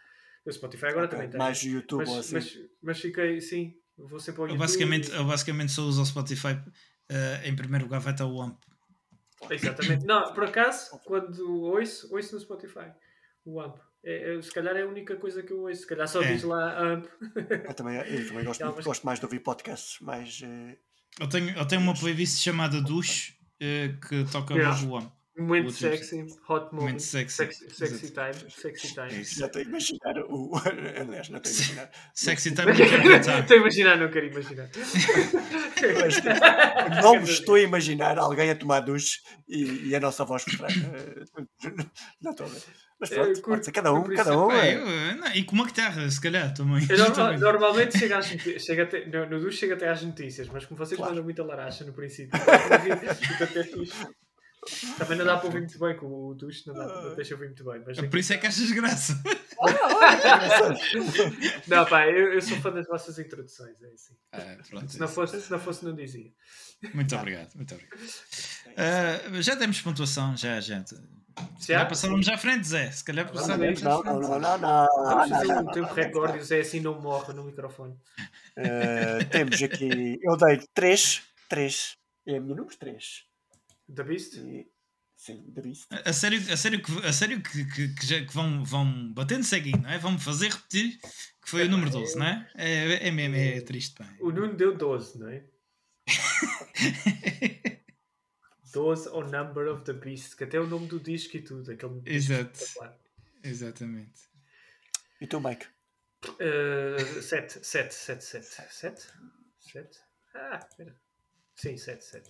O 0.45 0.51
Spotify 0.51 0.87
agora 0.87 1.05
okay, 1.05 1.17
também 1.17 1.29
tem. 1.29 1.39
Mais 1.39 1.63
YouTube 1.63 1.99
mas, 1.99 2.09
ou 2.09 2.19
assim. 2.19 2.35
Mas, 2.35 2.59
mas 2.81 2.99
fiquei, 2.99 3.41
sim, 3.41 3.75
vou 3.97 4.19
sempre 4.19 4.41
ao 4.41 4.47
YouTube. 4.47 4.55
Eu 4.55 4.59
basicamente, 4.59 5.11
eu 5.11 5.25
basicamente 5.25 5.71
só 5.71 5.81
uso 5.83 6.01
o 6.01 6.05
Spotify. 6.05 6.53
Uh, 7.09 7.45
em 7.45 7.55
primeiro 7.55 7.85
lugar 7.85 7.99
vai 7.99 8.13
estar 8.13 8.25
o 8.25 8.41
AMP. 8.41 8.57
Exatamente. 9.49 10.05
Não, 10.05 10.33
por 10.33 10.43
acaso, 10.43 10.99
quando 11.05 11.63
ouço, 11.63 12.13
ouço 12.13 12.35
no 12.35 12.41
Spotify. 12.41 12.91
O 13.43 13.59
AMP. 13.59 13.79
É, 14.05 14.35
é, 14.35 14.41
se 14.41 14.53
calhar 14.53 14.75
é 14.75 14.83
a 14.83 14.87
única 14.87 15.15
coisa 15.15 15.41
que 15.41 15.51
eu 15.51 15.61
ouço. 15.61 15.81
Se 15.81 15.87
calhar 15.87 16.07
só 16.07 16.21
é. 16.21 16.31
diz 16.31 16.43
lá 16.43 16.79
AMP. 16.79 17.07
Eu 17.67 17.73
também, 17.73 17.97
eu 17.97 18.27
também 18.27 18.45
gosto, 18.45 18.63
muito, 18.63 18.83
gosto 18.83 19.03
mais 19.03 19.19
de 19.19 19.25
ouvir 19.25 19.39
podcasts 19.39 19.99
mais. 19.99 20.41
Uh... 20.41 20.77
Eu, 21.19 21.27
tenho, 21.27 21.49
eu 21.57 21.67
tenho 21.67 21.81
uma 21.81 21.95
playlist 21.95 22.39
chamada 22.39 22.79
Dush 22.81 23.35
uh, 23.55 23.99
que 24.07 24.23
toca 24.31 24.53
yeah. 24.53 24.79
o 24.85 24.97
AMP. 24.97 25.11
Muito 25.37 25.71
sexy, 25.71 26.25
hot 26.47 26.73
moment. 26.73 26.91
Muito 26.91 27.03
sexy. 27.03 27.35
Sexy, 27.35 27.69
sexy 27.69 28.11
time. 28.11 28.49
Sexy 28.49 28.93
time. 28.93 29.23
Já 29.23 29.47
estou 29.47 29.61
a 29.61 29.65
imaginar 29.65 30.17
o. 30.29 30.51
Aliás, 30.97 31.27
não 31.27 31.39
estou 31.39 31.51
a 31.51 31.55
imaginar. 31.55 31.91
Sexy 32.13 32.51
time 32.55 32.71
não. 32.71 33.39
Estou 33.39 33.57
a 33.57 33.59
imaginar, 33.59 33.97
não 33.97 34.09
quero 34.09 34.27
imaginar. 34.27 34.69
não 37.03 37.19
me 37.19 37.29
estou 37.29 37.55
a 37.55 37.59
imaginar 37.59 38.17
alguém 38.17 38.49
a 38.49 38.55
tomar 38.55 38.79
duche 38.79 39.19
e, 39.45 39.89
e 39.89 39.95
a 39.95 39.99
nossa 39.99 40.23
voz 40.23 40.45
por 40.45 40.57
trás. 40.57 40.73
Não 42.21 42.31
estou 42.31 42.45
a 42.45 42.49
ver. 42.49 42.61
Mas 42.97 43.09
pronto, 43.09 43.41
curto, 43.41 43.71
cada 43.73 43.93
um, 43.93 44.03
cada 44.15 44.39
um. 44.39 44.51
É. 44.51 44.75
Eu, 44.75 45.17
não, 45.17 45.27
e 45.35 45.43
com 45.43 45.53
uma 45.53 45.65
guitarra, 45.65 46.09
se 46.09 46.19
calhar 46.19 46.53
também. 46.53 46.87
Eu, 46.89 47.37
normalmente 47.39 47.99
chega, 47.99 48.17
às, 48.17 48.25
chega 48.25 48.83
até, 48.83 49.05
no, 49.05 49.29
no 49.29 49.39
duche 49.41 49.57
chega 49.57 49.73
até 49.73 49.89
às 49.89 50.01
notícias, 50.01 50.47
mas 50.47 50.65
como 50.65 50.77
vocês 50.77 50.97
claro. 50.97 51.11
mandam 51.11 51.25
muita 51.25 51.43
laracha 51.43 51.83
no 51.83 51.91
princípio, 51.91 52.31
então 52.33 53.61
é 53.61 53.63
fixe. 53.63 54.07
Também 54.97 55.17
não 55.17 55.25
dá 55.25 55.37
para 55.37 55.45
ouvir 55.45 55.59
muito 55.59 55.77
bem, 55.77 55.95
com 55.95 56.07
o 56.07 56.33
duche 56.33 56.65
não, 56.67 56.73
dá, 56.73 56.85
não 57.03 57.15
deixa 57.15 57.35
ouvir 57.35 57.47
muito 57.47 57.63
bem. 57.63 57.83
Mas 57.85 57.99
Por 57.99 58.17
isso 58.17 58.33
é 58.33 58.37
que 58.37 58.47
achas 58.47 58.71
graça. 58.71 59.21
não, 61.67 61.85
pá, 61.85 62.07
eu, 62.07 62.33
eu, 62.33 62.41
sou 62.41 62.57
fã 62.57 62.71
das 62.71 62.87
vossas 62.87 63.19
introduções, 63.19 63.81
é 63.81 63.87
assim. 63.87 64.15
Ah, 64.31 64.57
pronto, 64.69 64.91
se, 64.91 64.99
não 64.99 65.07
fosse, 65.07 65.39
se 65.41 65.51
não 65.51 65.59
fosse, 65.59 65.85
não 65.85 65.95
dizia. 65.95 66.31
Muito 66.93 67.15
obrigado, 67.15 67.53
muito 67.55 67.73
obrigado. 67.75 67.99
Uh, 67.99 69.41
já 69.41 69.55
temos 69.55 69.79
pontuação, 69.81 70.35
já, 70.35 70.59
gente. 70.59 70.95
Se 71.59 71.67
calhar 71.67 71.87
passávamos 71.87 72.27
à 72.29 72.37
frente, 72.37 72.67
Zé. 72.67 72.91
Se 72.91 73.03
calhar 73.03 73.31
passávamos 73.31 73.81
não, 73.81 74.03
não, 74.03 74.19
não, 74.19 74.39
não, 74.39 74.57
não. 74.57 74.87
Vamos 75.03 75.29
fazer 75.29 75.53
um 75.53 75.65
tempo 75.67 75.93
recorde 75.93 76.37
e 76.37 76.41
o 76.41 76.43
Zé 76.43 76.61
assim 76.61 76.79
não 76.79 76.99
morre 76.99 77.33
no 77.33 77.43
microfone. 77.43 77.93
Uh, 78.57 79.25
temos 79.29 79.61
aqui, 79.61 80.17
eu 80.21 80.37
dei 80.37 80.61
3, 80.73 81.23
3. 81.49 81.97
É 82.27 82.37
a 82.37 82.41
minha 82.41 82.55
número 82.55 82.75
3. 82.77 83.25
The 83.93 84.03
Beast? 84.03 84.37
E, 84.37 84.71
sim, 85.15 85.51
The 85.53 85.61
Beast. 85.61 85.87
A, 85.91 86.09
a 86.09 86.13
sério, 86.13 86.39
a 86.51 86.57
sério, 86.57 86.81
que, 86.81 86.91
a 87.05 87.13
sério 87.13 87.41
que, 87.41 87.65
que, 87.65 87.93
que, 87.93 88.05
já, 88.05 88.25
que 88.25 88.33
vão, 88.33 88.63
vão 88.63 89.13
batendo 89.13 89.43
seguindo, 89.43 89.81
não 89.81 89.89
é? 89.89 89.97
Vão 89.97 90.17
fazer 90.19 90.51
repetir 90.51 90.99
que 91.41 91.49
foi 91.49 91.63
é, 91.63 91.65
o 91.65 91.69
número 91.69 91.91
12, 91.91 92.17
não 92.17 92.25
é? 92.25 92.51
É, 92.55 93.07
é 93.07 93.11
mesmo, 93.11 93.35
é 93.35 93.61
triste. 93.61 93.95
Pá. 93.95 94.11
O 94.19 94.31
Nuno 94.31 94.55
deu 94.55 94.75
12, 94.75 95.19
não 95.19 95.29
é? 95.29 95.45
12 98.73 99.09
o 99.09 99.21
Number 99.21 99.67
of 99.67 99.83
the 99.85 99.93
Beast, 99.93 100.35
que 100.35 100.43
até 100.43 100.57
é 100.57 100.59
o 100.59 100.67
nome 100.67 100.87
do 100.87 100.99
disco 100.99 101.37
e 101.37 101.41
tudo. 101.41 101.71
Aquele 101.71 102.01
Exato. 102.05 102.59
Exatamente. 103.43 104.21
E 105.21 105.27
tu, 105.27 105.39
Mike? 105.39 105.65
7, 107.21 107.65
7, 107.65 107.93
7, 107.93 108.23
7. 108.23 108.45
7? 108.73 109.07
7? 109.59 109.99
Ah, 110.33 110.59
espera. 110.69 110.99
Sim, 111.55 111.77
7, 111.77 112.03
7. 112.03 112.29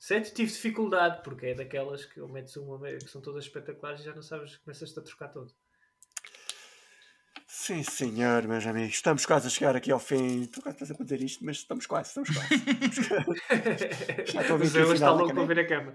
7 0.00 0.32
tive 0.32 0.50
dificuldade, 0.50 1.22
porque 1.22 1.48
é 1.48 1.54
daquelas 1.54 2.06
que 2.06 2.18
metes 2.22 2.56
uma 2.56 2.78
que 2.88 3.06
são 3.06 3.20
todas 3.20 3.44
espetaculares 3.44 4.00
e 4.00 4.04
já 4.04 4.14
não 4.14 4.22
sabes, 4.22 4.56
começas-te 4.56 4.98
a 4.98 5.02
trocar 5.02 5.28
todo. 5.28 5.52
Sim, 7.46 7.82
senhor, 7.82 8.48
meus 8.48 8.66
amigos. 8.66 8.94
Estamos 8.94 9.26
quase 9.26 9.46
a 9.46 9.50
chegar 9.50 9.76
aqui 9.76 9.92
ao 9.92 9.98
fim. 9.98 10.44
Estou 10.44 10.62
quase 10.62 10.90
a 10.90 11.04
dizer 11.04 11.20
isto, 11.20 11.44
mas 11.44 11.58
estamos 11.58 11.84
quase, 11.84 12.08
estamos 12.08 12.30
quase. 12.30 12.48
Já 14.32 14.40
estou 14.40 14.56
a 14.56 14.58
ver 14.58 14.86
o 14.86 14.94
está 14.94 15.10
louco 15.10 15.38
a 15.38 15.44
ver 15.44 15.58
a 15.58 15.66
cama. 15.66 15.92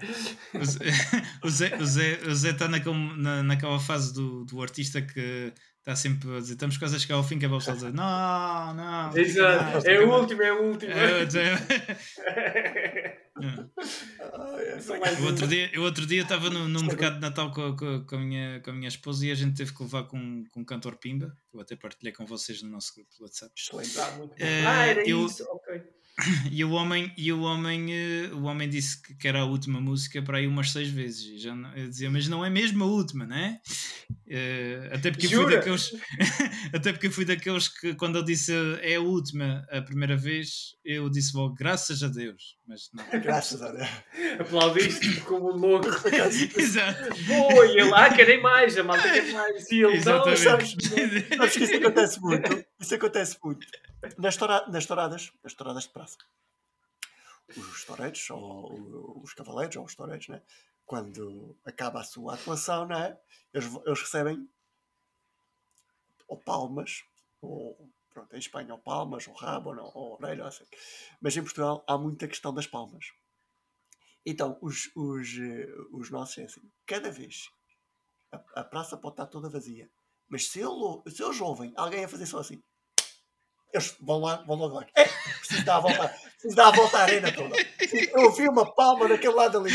O 1.42 1.50
Zé, 1.50 1.76
o 1.76 1.86
Zé, 1.86 2.20
o 2.28 2.36
Zé 2.36 2.52
está 2.52 2.68
naquele, 2.68 3.18
na, 3.18 3.42
naquela 3.42 3.80
fase 3.80 4.14
do, 4.14 4.46
do 4.46 4.62
artista 4.62 5.02
que 5.02 5.52
está 5.86 5.96
sempre 5.96 6.36
a 6.36 6.40
dizer, 6.40 6.54
estamos 6.54 6.78
quase 6.78 6.96
a 6.96 7.00
chegar 7.00 7.14
ao 7.16 7.24
fim, 7.24 7.38
que 7.38 7.46
é 7.46 7.48
a 7.48 7.52
pessoa 7.52 7.76
dizer, 7.76 7.94
não, 7.94 8.74
não. 8.74 9.16
Exato, 9.16 9.88
é 9.88 10.00
o 10.00 10.20
último, 10.20 10.42
é 10.42 10.52
o 10.52 10.64
último. 10.64 10.92
É, 10.92 11.22
é. 11.22 13.20
o 15.22 15.26
outro 15.26 15.48
dia, 15.48 15.70
eu 15.72 15.84
outro 15.84 16.08
dia 16.08 16.24
estava 16.24 16.50
no, 16.50 16.68
no 16.68 16.84
mercado 16.84 17.16
de 17.16 17.22
Natal 17.22 17.52
com, 17.52 17.76
com, 17.76 18.04
com, 18.04 18.16
a 18.16 18.20
minha, 18.20 18.60
com 18.62 18.72
a 18.72 18.74
minha 18.74 18.88
esposa 18.88 19.28
e 19.28 19.32
a 19.32 19.36
gente 19.36 19.56
teve 19.56 19.76
que 19.76 19.84
levar 19.84 20.06
com, 20.06 20.44
com 20.50 20.62
um 20.62 20.66
cantor 20.66 20.96
Pimba, 20.96 21.38
eu 21.54 21.62
até 21.62 21.76
partilhei 21.76 22.12
com 22.12 22.26
vocês 22.26 22.64
no 22.64 22.70
nosso 22.72 22.96
grupo 22.96 23.12
do 23.20 23.24
WhatsApp. 23.24 23.54
Uh, 23.72 24.68
ah, 24.68 24.86
era 24.88 25.08
eu, 25.08 25.24
isso, 25.24 25.44
ok. 25.44 25.84
E 26.52 26.64
o 26.64 26.72
homem, 26.72 27.12
e 27.18 27.32
o 27.32 27.42
homem, 27.42 27.88
uh, 27.92 28.38
o 28.38 28.44
homem 28.44 28.70
disse 28.70 29.02
que, 29.02 29.28
era 29.28 29.42
a 29.42 29.46
última 29.46 29.82
música 29.82 30.22
para 30.22 30.38
aí 30.38 30.48
umas 30.48 30.72
seis 30.72 30.90
vezes. 30.90 31.42
Já 31.42 31.54
eu 31.76 31.90
dizia, 31.90 32.10
mas 32.10 32.28
não 32.28 32.44
é 32.44 32.50
mesmo 32.50 32.84
a 32.84 32.88
última, 32.88 33.26
né? 33.26 33.60
Até 34.92 35.12
porque 35.12 35.28
fui 35.28 35.52
daqueles, 35.52 35.92
até 36.74 36.92
porque 36.94 37.10
fui 37.10 37.26
daqueles 37.26 37.68
que 37.68 37.94
quando 37.96 38.18
ele 38.18 38.26
disse 38.26 38.54
é 38.82 38.96
a 38.96 39.02
última 39.02 39.66
a 39.70 39.82
primeira 39.82 40.16
vez, 40.16 40.76
eu 40.84 41.10
disse 41.10 41.36
logo 41.36 41.54
graças 41.54 42.02
a 42.02 42.08
Deus. 42.08 42.56
Mas 42.68 42.90
não. 42.94 43.04
Graças 43.22 43.62
a 43.62 43.72
Deus. 43.72 43.88
Aplaudiste 44.40 45.22
como 45.22 45.52
louco. 45.52 45.88
Exato. 46.58 47.24
Boa, 47.28 47.66
e 47.68 47.80
ele, 47.80 47.94
ah, 47.94 48.14
querem 48.14 48.42
mais, 48.42 48.78
a 48.78 48.84
malta 48.84 49.04
quer 49.04 49.32
mais. 49.32 49.72
E 49.72 49.84
ele, 49.84 50.04
não, 50.04 50.36
sabes, 50.36 50.40
sabes 51.38 51.54
que 51.54 51.64
isso 51.64 51.76
acontece 51.76 52.20
muito. 52.20 52.66
Isso 52.80 52.96
acontece 52.96 53.38
muito 53.44 53.68
nas, 54.18 54.38
toura, 54.38 54.66
nas 54.68 54.86
touradas, 54.86 55.32
nas 55.44 55.54
touradas 55.54 55.84
de 55.84 55.90
praça, 55.90 56.18
os 57.58 57.84
toureiros, 57.86 58.30
ou 58.30 59.22
os 59.24 59.34
cavaleiros, 59.34 59.76
ou 59.76 59.86
os 59.86 59.96
toureiros, 59.96 60.28
né? 60.28 60.42
quando 60.86 61.58
acaba 61.66 62.02
a 62.02 62.04
sua 62.04 62.36
atuação, 62.36 62.86
né? 62.86 63.18
eles, 63.54 63.74
eles 63.86 64.02
recebem 64.02 64.48
ou 66.28 66.38
palmas, 66.38 67.04
ou 67.42 67.90
pronto, 68.16 68.34
em 68.34 68.40
Espanha, 68.40 68.74
ou 68.74 68.80
palmas, 68.80 69.28
ou 69.28 69.34
rabo, 69.34 69.72
ou, 69.76 69.92
ou 69.94 70.14
orelha, 70.14 70.48
assim. 70.48 70.64
mas 71.22 71.36
em 71.36 71.44
Portugal 71.44 71.84
há 71.86 71.98
muita 71.98 72.28
questão 72.30 72.54
das 72.54 72.66
palmas. 72.66 73.06
Então, 74.26 74.58
os, 74.62 74.90
os, 74.96 75.28
os 75.92 76.10
nossos 76.10 76.38
é 76.38 76.46
assim, 76.46 76.72
cada 76.86 77.12
vez 77.12 77.50
a, 78.32 78.62
a 78.62 78.64
praça 78.64 78.98
pode 78.98 79.14
estar 79.14 79.28
toda 79.28 79.50
vazia, 79.50 79.92
mas 80.30 80.48
se, 80.48 80.60
ele, 80.60 81.12
se 81.12 81.22
eles 81.22 81.40
ouvem 81.42 81.74
alguém 81.76 82.06
a 82.06 82.08
fazer 82.08 82.26
só 82.26 82.40
assim, 82.40 82.64
eles 83.74 83.96
vão 84.02 84.20
lá, 84.22 84.44
vão 84.48 84.56
logo 84.58 84.76
lá. 84.76 84.86
É, 84.96 85.04
preciso 85.40 85.66
dar 85.66 85.78
a 85.78 85.80
volta, 85.80 86.08
preciso 86.08 86.56
dar 86.56 86.68
a 86.68 86.72
volta 86.72 86.98
à 86.98 87.02
arena 87.02 87.32
toda. 87.32 87.56
Eu 88.14 88.24
ouvi 88.24 88.48
uma 88.48 88.74
palma 88.74 89.08
naquele 89.08 89.34
lado 89.34 89.60
ali. 89.60 89.72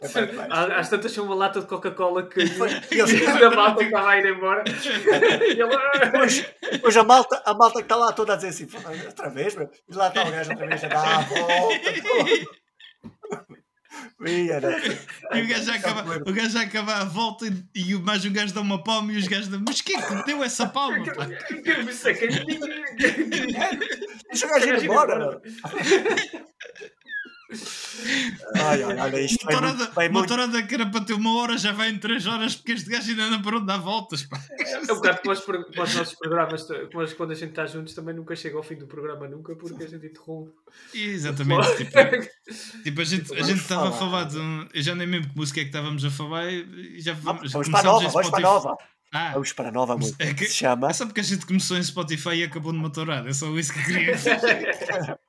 É 0.00 0.78
Às 0.78 0.88
tantas 0.88 1.12
tinha 1.12 1.22
uma 1.22 1.34
lata 1.34 1.60
de 1.60 1.66
Coca-Cola 1.66 2.28
que 2.28 2.40
a 2.42 3.50
malta 3.50 3.78
que 3.80 3.84
estava 3.84 4.10
a 4.10 4.18
ir 4.18 4.26
embora. 4.26 4.64
Depois, 4.64 6.46
depois 6.70 6.96
a, 6.96 7.02
malta, 7.04 7.42
a 7.44 7.54
malta 7.54 7.78
que 7.78 7.84
está 7.84 7.96
lá 7.96 8.12
toda 8.12 8.32
a 8.34 8.36
dizer 8.36 8.48
assim, 8.48 8.68
outra 9.06 9.28
vez, 9.30 9.54
meu. 9.54 9.70
e 9.88 9.94
lá 9.94 10.08
está 10.08 10.24
o 10.24 10.30
gajo 10.30 10.50
outra 10.50 10.66
vez 10.66 10.84
a 10.84 10.88
dar 10.88 11.18
a 11.18 11.20
volta. 11.20 11.74
E 15.34 15.42
o 15.42 15.48
gajo, 15.48 15.64
já 15.64 15.74
acaba, 15.74 16.16
o 16.16 16.32
gajo 16.32 16.50
já 16.50 16.62
acaba 16.62 16.96
a 16.96 17.04
volta 17.04 17.46
e, 17.46 17.64
e 17.74 17.94
mais 17.94 18.24
um 18.24 18.32
gajo 18.32 18.54
dá 18.54 18.60
uma 18.60 18.82
palma 18.82 19.12
e 19.12 19.16
os 19.16 19.26
gajos 19.26 19.48
dão. 19.48 19.62
Mas 19.66 19.80
quem 19.80 19.96
é 19.96 20.02
que 20.02 20.24
deu 20.24 20.42
essa 20.42 20.66
palma? 20.66 21.04
Isso 21.88 22.08
é 22.08 22.14
que 22.14 22.26
Deixa 24.30 24.46
o 24.46 24.48
gajo 24.48 24.68
ir 24.68 24.84
embora. 24.84 25.40
Ai, 28.54 28.82
ai, 28.82 28.98
olha, 28.98 29.20
isto 29.20 29.44
motorada, 29.44 29.90
vai 29.90 30.08
muito, 30.08 30.22
motorada 30.22 30.62
que 30.62 30.74
era 30.74 30.86
para 30.86 31.04
ter 31.04 31.12
uma 31.12 31.36
hora 31.36 31.56
já 31.56 31.72
vai 31.72 31.90
em 31.90 31.98
3 31.98 32.26
horas 32.26 32.56
porque 32.56 32.72
este 32.72 32.90
gajo 32.90 33.10
ainda 33.10 33.30
não 33.30 33.42
parou 33.42 33.60
de 33.60 33.66
dar 33.66 33.78
voltas. 33.78 34.22
Pá. 34.24 34.40
É 34.58 34.92
um 34.92 34.96
bocado 34.96 35.20
como 35.22 35.32
os, 35.32 35.40
como 35.40 35.82
os 35.82 35.94
nossos 35.94 36.14
programas, 36.14 36.66
mas 36.92 37.12
quando 37.12 37.32
a 37.32 37.34
gente 37.34 37.50
está 37.50 37.66
juntos 37.66 37.94
também 37.94 38.14
nunca 38.14 38.36
chega 38.36 38.56
ao 38.56 38.62
fim 38.62 38.76
do 38.76 38.86
programa, 38.86 39.28
nunca, 39.28 39.54
porque 39.54 39.84
a 39.84 39.88
gente 39.88 40.06
interrompe. 40.06 40.52
Exatamente. 40.92 41.76
tipo, 41.76 41.92
tipo, 42.82 43.00
a 43.00 43.04
gente 43.04 43.34
a 43.34 43.42
gente 43.42 43.60
estava 43.60 43.88
a 43.88 43.92
falar 43.92 44.24
de 44.24 44.38
um, 44.38 44.68
Eu 44.72 44.82
já 44.82 44.94
nem 44.94 45.06
lembro 45.06 45.30
que 45.30 45.36
música 45.36 45.60
é 45.60 45.64
que 45.64 45.70
estávamos 45.70 46.04
a 46.04 46.10
falar 46.10 46.50
e 46.50 47.00
já 47.00 47.14
vamos, 47.14 47.52
vamos 47.52 47.68
para 47.68 47.80
a 47.80 47.82
nova, 47.82 48.08
vamos 48.08 48.30
para 48.30 48.38
a 48.38 48.42
nova. 48.42 48.76
Ah, 49.12 49.30
vamos 49.34 49.52
para 49.52 49.68
a 49.68 49.72
nova 49.72 49.96
música. 49.96 50.24
É 50.24 50.34
que, 50.34 50.46
se 50.46 50.54
chama. 50.54 50.90
É 50.90 50.92
só 50.92 51.06
porque 51.06 51.20
a 51.20 51.24
gente 51.24 51.46
começou 51.46 51.78
em 51.78 51.82
Spotify 51.84 52.30
e 52.30 52.42
acabou 52.42 52.72
numa 52.72 52.90
tourada. 52.90 53.28
É 53.28 53.32
só 53.32 53.46
isso 53.56 53.72
que 53.72 53.84
queria 53.84 54.16
dizer. 54.16 54.40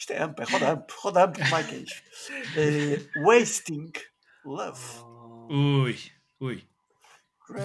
Isto 0.00 0.14
é 0.14 0.22
amp, 0.22 0.40
é 0.40 0.44
rodamp, 0.44 0.90
rodamp, 0.92 1.36
como 1.36 1.56
é 1.56 1.62
que 1.62 1.74
é 1.74 1.78
isto? 1.78 2.02
Uh, 2.56 3.22
wasting 3.22 3.92
Love. 4.46 4.80
Ui, 5.50 5.98
ui. 6.40 6.64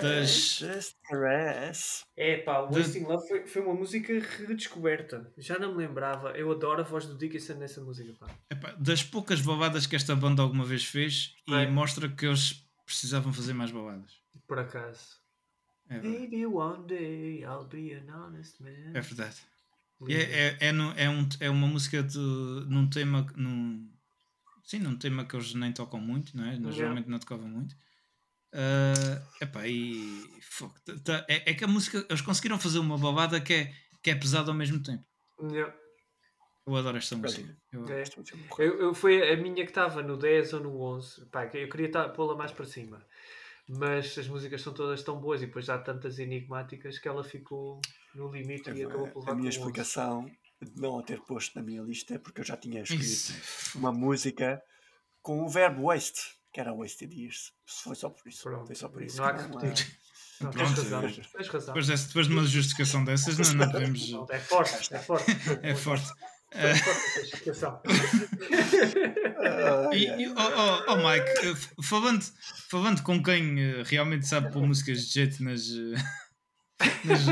Das... 0.02 0.62
É 2.18 2.38
pá, 2.38 2.62
Wasting 2.64 3.04
Love 3.04 3.26
foi, 3.26 3.48
foi, 3.48 3.62
uma 3.62 3.74
música 3.74 4.12
redescoberta. 4.48 5.32
Já 5.38 5.58
não 5.58 5.72
me 5.74 5.86
lembrava. 5.86 6.32
Eu 6.32 6.52
adoro 6.52 6.82
a 6.82 6.84
voz 6.84 7.06
do 7.06 7.18
Dickinson 7.18 7.54
nessa 7.54 7.80
música. 7.82 8.12
Pá. 8.20 8.28
Epá, 8.50 8.72
das 8.80 9.02
poucas 9.02 9.40
babadas 9.40 9.86
que 9.86 9.96
esta 9.96 10.14
banda 10.14 10.42
alguma 10.42 10.66
vez 10.66 10.84
fez 10.84 11.36
é. 11.48 11.64
e 11.64 11.68
mostra 11.68 12.10
que 12.10 12.26
eles 12.26 12.68
precisavam 12.86 13.32
fazer 13.32 13.54
mais 13.54 13.72
babadas. 13.72 14.12
Por 14.46 14.60
acaso. 14.60 15.22
É 15.88 16.00
Maybe 16.00 16.46
one 16.46 16.86
day 16.86 17.44
I'll 17.44 17.64
be 17.64 17.94
an 17.94 18.12
honest 18.12 18.62
man. 18.62 18.92
É 18.94 19.00
verdade. 19.00 19.38
É, 20.10 20.58
é, 20.58 20.58
é, 20.68 20.72
no, 20.72 20.91
é, 20.97 21.10
um, 21.10 21.28
é 21.39 21.49
uma 21.49 21.68
música 21.68 22.03
de, 22.03 22.18
num 22.18 22.89
tema. 22.89 23.26
Num, 23.36 23.91
sim, 24.64 24.80
num 24.80 24.97
tema 24.97 25.26
que 25.26 25.36
eles 25.36 25.53
nem 25.53 25.72
tocam 25.72 25.99
muito, 25.99 26.36
não 26.36 26.45
é? 26.45 26.53
Yeah. 26.53 26.72
Geralmente 26.72 27.10
não 27.10 27.20
tocavam 27.20 27.47
muito. 27.47 27.76
Uh, 28.53 29.22
epá, 29.41 29.68
e, 29.68 30.24
tá, 30.86 30.93
tá, 31.03 31.26
é, 31.28 31.51
é, 31.51 31.53
que 31.53 31.64
a 31.64 31.68
música. 31.68 32.06
Eles 32.10 32.22
conseguiram 32.22 32.60
fazer 32.60 32.80
uma 32.80 32.97
babada 32.97 33.39
que 33.41 33.53
é, 33.53 33.74
que 34.01 34.10
é 34.10 34.16
pesada 34.16 34.51
ao 34.51 34.58
mesmo 34.58 34.82
tempo. 34.82 35.03
Yeah. 35.41 35.74
Eu 36.66 36.76
adoro 36.76 36.97
esta 36.97 37.16
música. 37.16 37.56
Eu, 37.72 37.86
é. 37.89 38.03
eu, 38.60 38.82
eu, 38.82 38.93
foi 38.93 39.32
a 39.32 39.38
minha 39.38 39.64
que 39.64 39.72
estava 39.72 40.01
no 40.01 40.18
10 40.18 40.53
ou 40.53 40.60
no 40.62 40.82
11. 40.82 41.26
Pá, 41.28 41.45
eu 41.45 41.70
queria 41.70 42.10
pô-la 42.10 42.36
mais 42.36 42.51
para 42.51 42.66
cima 42.66 43.06
mas 43.68 44.18
as 44.18 44.28
músicas 44.28 44.61
são 44.61 44.74
todas 44.74 45.03
tão 45.03 45.20
boas 45.20 45.41
e 45.41 45.47
depois 45.47 45.70
há 45.70 45.78
tantas 45.78 46.20
enigmáticas 46.20 46.99
que 46.99 47.07
ela 47.07 47.24
ficou 47.24 47.82
no 48.13 48.32
limite 48.32 48.70
e 48.72 48.84
acabou 48.84 49.07
por 49.07 49.20
levar 49.20 49.32
A 49.32 49.36
minha 49.36 49.49
explicação 49.49 50.30
de 50.61 50.80
não 50.80 50.99
a 50.99 51.03
ter 51.03 51.22
posto 51.22 51.55
na 51.55 51.63
minha 51.63 51.82
lista 51.82 52.16
é 52.16 52.18
porque 52.18 52.41
eu 52.41 52.45
já 52.45 52.55
tinha 52.55 52.82
escrito 52.82 53.01
Isso. 53.03 53.78
uma 53.78 53.91
música 53.91 54.61
com 55.22 55.43
o 55.43 55.49
verbo 55.49 55.88
waste, 55.88 56.22
que 56.53 56.59
era 56.59 56.74
wasted 56.74 57.13
years. 57.13 57.51
Foi 57.66 57.95
só 57.95 58.09
por 58.09 58.28
isso. 58.28 58.43
Pronto. 58.43 58.68
Foi 58.68 58.76
só 58.76 58.88
por 58.88 59.01
isso. 59.01 59.18
Não 59.18 59.26
há 59.26 59.34
que 59.34 59.41
repetir. 59.41 59.99
Não, 60.39 60.51
tens 60.51 60.72
razão, 60.72 61.01
tens 61.01 61.47
razão. 61.47 61.74
Depois, 61.74 62.07
depois 62.07 62.28
de 62.28 62.34
uma 62.34 62.43
justificação 62.45 63.03
dessas, 63.03 63.38
não, 63.53 63.66
não 63.66 63.72
podemos. 63.72 64.13
É 64.30 64.39
forte, 64.39 64.93
é 64.93 64.99
forte. 64.99 65.32
é 65.63 65.76
forte. 65.76 66.07
e, 69.93 70.06
e, 70.06 70.28
oh, 70.30 70.34
oh, 70.38 70.84
oh, 70.88 70.96
Mike, 70.98 71.30
eh, 71.43 71.56
falando, 71.84 72.24
falando 72.70 73.02
com 73.04 73.22
quem 73.22 73.60
eh, 73.60 73.84
realmente 73.84 74.26
sabe 74.28 74.54
pôr 74.54 74.66
músicas 74.66 75.06
de 75.06 75.14
jeito 75.14 75.43
nas, 75.43 75.68
eh, 75.70 75.96
nas, 77.06 77.26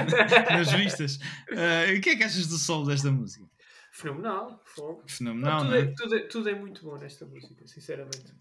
nas 0.50 0.72
vistas, 0.74 1.20
uh, 1.52 1.96
o 1.98 2.02
que 2.02 2.10
é 2.10 2.16
que 2.16 2.24
achas 2.24 2.48
do 2.48 2.58
solo 2.58 2.88
desta 2.88 3.12
música? 3.12 3.46
Fenomenal. 3.92 4.64
Fenomenal, 5.08 5.62
tudo, 5.62 5.76
é, 5.76 5.86
tudo, 5.86 6.16
é, 6.16 6.20
tudo 6.28 6.50
é 6.50 6.56
muito 6.56 6.84
bom 6.84 6.98
nesta 6.98 7.24
música, 7.26 7.68
sinceramente. 7.68 8.34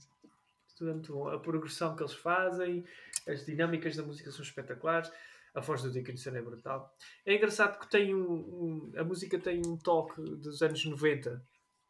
Tudo 0.76 0.90
é 0.90 0.94
muito 0.94 1.12
bom. 1.12 1.28
A 1.28 1.38
progressão 1.38 1.94
que 1.94 2.02
eles 2.02 2.14
fazem, 2.14 2.84
as 3.28 3.44
dinâmicas 3.44 3.94
da 3.94 4.02
música 4.02 4.32
são 4.32 4.42
espetaculares 4.42 5.12
a 5.54 5.60
voz 5.60 5.82
do 5.82 5.90
Dickinson 5.90 6.30
é 6.30 6.42
brutal. 6.42 6.94
É 7.26 7.34
engraçado 7.34 7.78
que 7.78 7.90
tem 7.90 8.14
um, 8.14 8.32
um, 8.32 8.92
a 8.96 9.04
música 9.04 9.38
tem 9.38 9.60
um 9.66 9.76
toque 9.76 10.20
dos 10.20 10.62
anos 10.62 10.84
90 10.84 11.44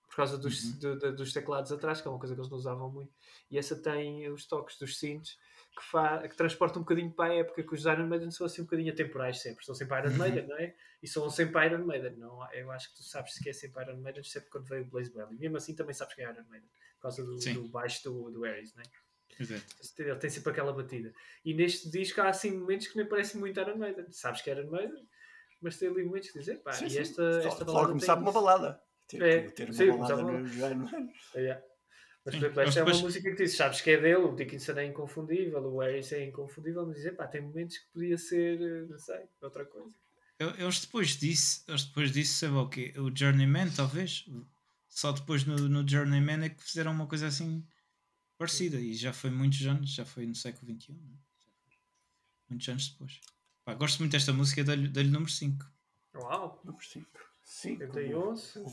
por 0.08 0.16
causa 0.16 0.36
dos, 0.36 0.82
uhum. 0.82 1.14
dos 1.16 1.32
teclados 1.32 1.72
atrás, 1.72 2.00
que 2.00 2.06
é 2.06 2.10
uma 2.10 2.18
coisa 2.18 2.34
que 2.34 2.40
eles 2.40 2.50
não 2.50 2.58
usavam 2.58 2.90
muito. 2.90 3.12
E 3.50 3.56
essa 3.56 3.74
tem 3.74 4.28
os 4.28 4.46
toques 4.46 4.76
dos 4.78 4.98
synths 4.98 5.38
que, 5.74 5.82
fa, 5.90 6.28
que 6.28 6.36
transporta 6.36 6.78
um 6.78 6.82
bocadinho 6.82 7.10
para 7.10 7.32
a 7.32 7.36
época 7.36 7.62
que 7.62 7.74
os 7.74 7.86
Iron 7.86 8.06
Maiden 8.06 8.30
são 8.30 8.44
assim 8.46 8.60
um 8.60 8.64
bocadinho 8.64 8.92
atemporais 8.92 9.40
sempre. 9.40 9.64
São 9.64 9.74
sempre 9.74 9.98
Iron 10.00 10.10
uhum. 10.10 10.18
Maiden, 10.18 10.46
não 10.46 10.58
é? 10.58 10.74
E 11.02 11.08
são 11.08 11.30
sempre 11.30 11.64
Iron 11.64 11.86
Maiden. 11.86 12.16
Não, 12.16 12.46
eu 12.52 12.70
acho 12.72 12.90
que 12.90 12.96
tu 12.96 13.02
sabes 13.02 13.32
se 13.32 13.42
que 13.42 13.48
é 13.48 13.52
sempre 13.54 13.82
Iron 13.84 13.96
Maiden 13.96 14.22
sempre 14.22 14.50
quando 14.50 14.66
veio 14.66 14.82
o 14.82 14.86
Blaze 14.86 15.10
Bailey. 15.10 15.38
Mesmo 15.38 15.56
assim 15.56 15.74
também 15.74 15.94
sabes 15.94 16.14
que 16.14 16.20
é 16.20 16.30
Iron 16.30 16.44
Maiden. 16.50 16.68
Por 16.96 17.02
causa 17.02 17.24
do, 17.24 17.36
do 17.36 17.68
baixo 17.68 18.04
do, 18.04 18.30
do 18.30 18.44
Ares, 18.44 18.74
não 18.74 18.82
é? 18.82 18.86
Exato. 19.38 19.64
Ele 19.98 20.16
tem 20.16 20.30
sempre 20.30 20.52
aquela 20.52 20.72
batida. 20.72 21.12
E 21.44 21.54
neste 21.54 21.90
disco 21.90 22.20
há 22.20 22.28
assim 22.28 22.50
momentos 22.50 22.86
que 22.86 22.96
nem 22.96 23.06
parecem 23.06 23.40
muito 23.40 23.58
Iron 23.60 23.76
Maiden. 23.76 24.06
Sabes 24.10 24.42
que 24.42 24.50
é 24.50 24.54
Iron 24.54 24.70
Maiden, 24.70 25.06
mas 25.60 25.78
tem 25.78 25.88
ali 25.88 26.04
momentos 26.04 26.30
que 26.30 26.38
dizem, 26.38 26.58
pá, 26.58 26.72
sim, 26.72 26.86
e 26.86 26.98
esta, 26.98 27.42
sim. 27.42 27.48
esta 27.48 27.64
balada. 27.64 27.88
começar 27.88 28.16
com 28.16 28.22
uma 28.22 28.32
balada. 28.32 28.80
Ter, 29.08 29.22
é, 29.22 29.40
ter 29.50 29.64
uma 29.64 29.72
sim, 29.72 29.90
balada 29.90 30.22
no 30.22 30.46
Iron 30.48 30.76
Maiden. 30.76 31.12
É. 31.34 31.62
Mas, 32.24 32.36
por 32.36 32.44
exemplo, 32.44 32.60
esta 32.60 32.80
é 32.80 32.82
uma 32.84 32.98
música 32.98 33.30
que 33.30 33.36
dizes, 33.36 33.56
sabes 33.56 33.80
que 33.80 33.90
é 33.90 33.96
dele, 33.96 34.14
o 34.14 34.36
Dickinson 34.36 34.78
é 34.78 34.86
inconfundível, 34.86 35.60
o 35.60 35.80
Harris 35.80 36.12
é 36.12 36.24
inconfundível, 36.24 36.86
mas 36.86 36.98
dizer, 36.98 37.16
pá, 37.16 37.26
tem 37.26 37.40
momentos 37.40 37.78
que 37.78 37.92
podia 37.92 38.16
ser, 38.16 38.60
não 38.88 38.96
sei, 38.96 39.24
outra 39.40 39.64
coisa. 39.64 39.92
Eles 40.38 40.80
depois 40.80 41.16
disso, 41.16 41.64
eles 41.66 41.84
depois 41.84 42.12
disso, 42.12 42.34
sabe 42.34 42.54
o 42.54 42.68
quê? 42.68 42.94
O 42.96 43.10
Journeyman, 43.14 43.70
talvez. 43.70 44.24
Só 44.88 45.10
depois 45.10 45.44
no, 45.44 45.56
no 45.68 45.88
Journeyman 45.88 46.44
é 46.44 46.48
que 46.48 46.62
fizeram 46.62 46.92
uma 46.92 47.06
coisa 47.06 47.26
assim 47.26 47.66
parecida 48.42 48.80
e 48.80 48.92
já 48.92 49.12
foi 49.12 49.30
muitos 49.30 49.64
anos, 49.64 49.94
já 49.94 50.04
foi 50.04 50.26
no 50.26 50.34
século 50.34 50.74
XXI, 50.74 50.92
né? 50.94 51.16
muitos 52.48 52.68
anos 52.68 52.88
depois. 52.88 53.20
Pá, 53.64 53.74
gosto 53.74 54.00
muito 54.00 54.10
desta 54.10 54.32
música, 54.32 54.64
dei-lhe 54.64 54.88
dei 54.88 55.04
número 55.04 55.30
5. 55.30 55.64
Uau! 56.16 56.60
Número 56.64 56.84
5. 56.84 57.06
5. 57.44 57.82
Eu 57.84 57.92
dei 57.92 58.14
11. 58.14 58.64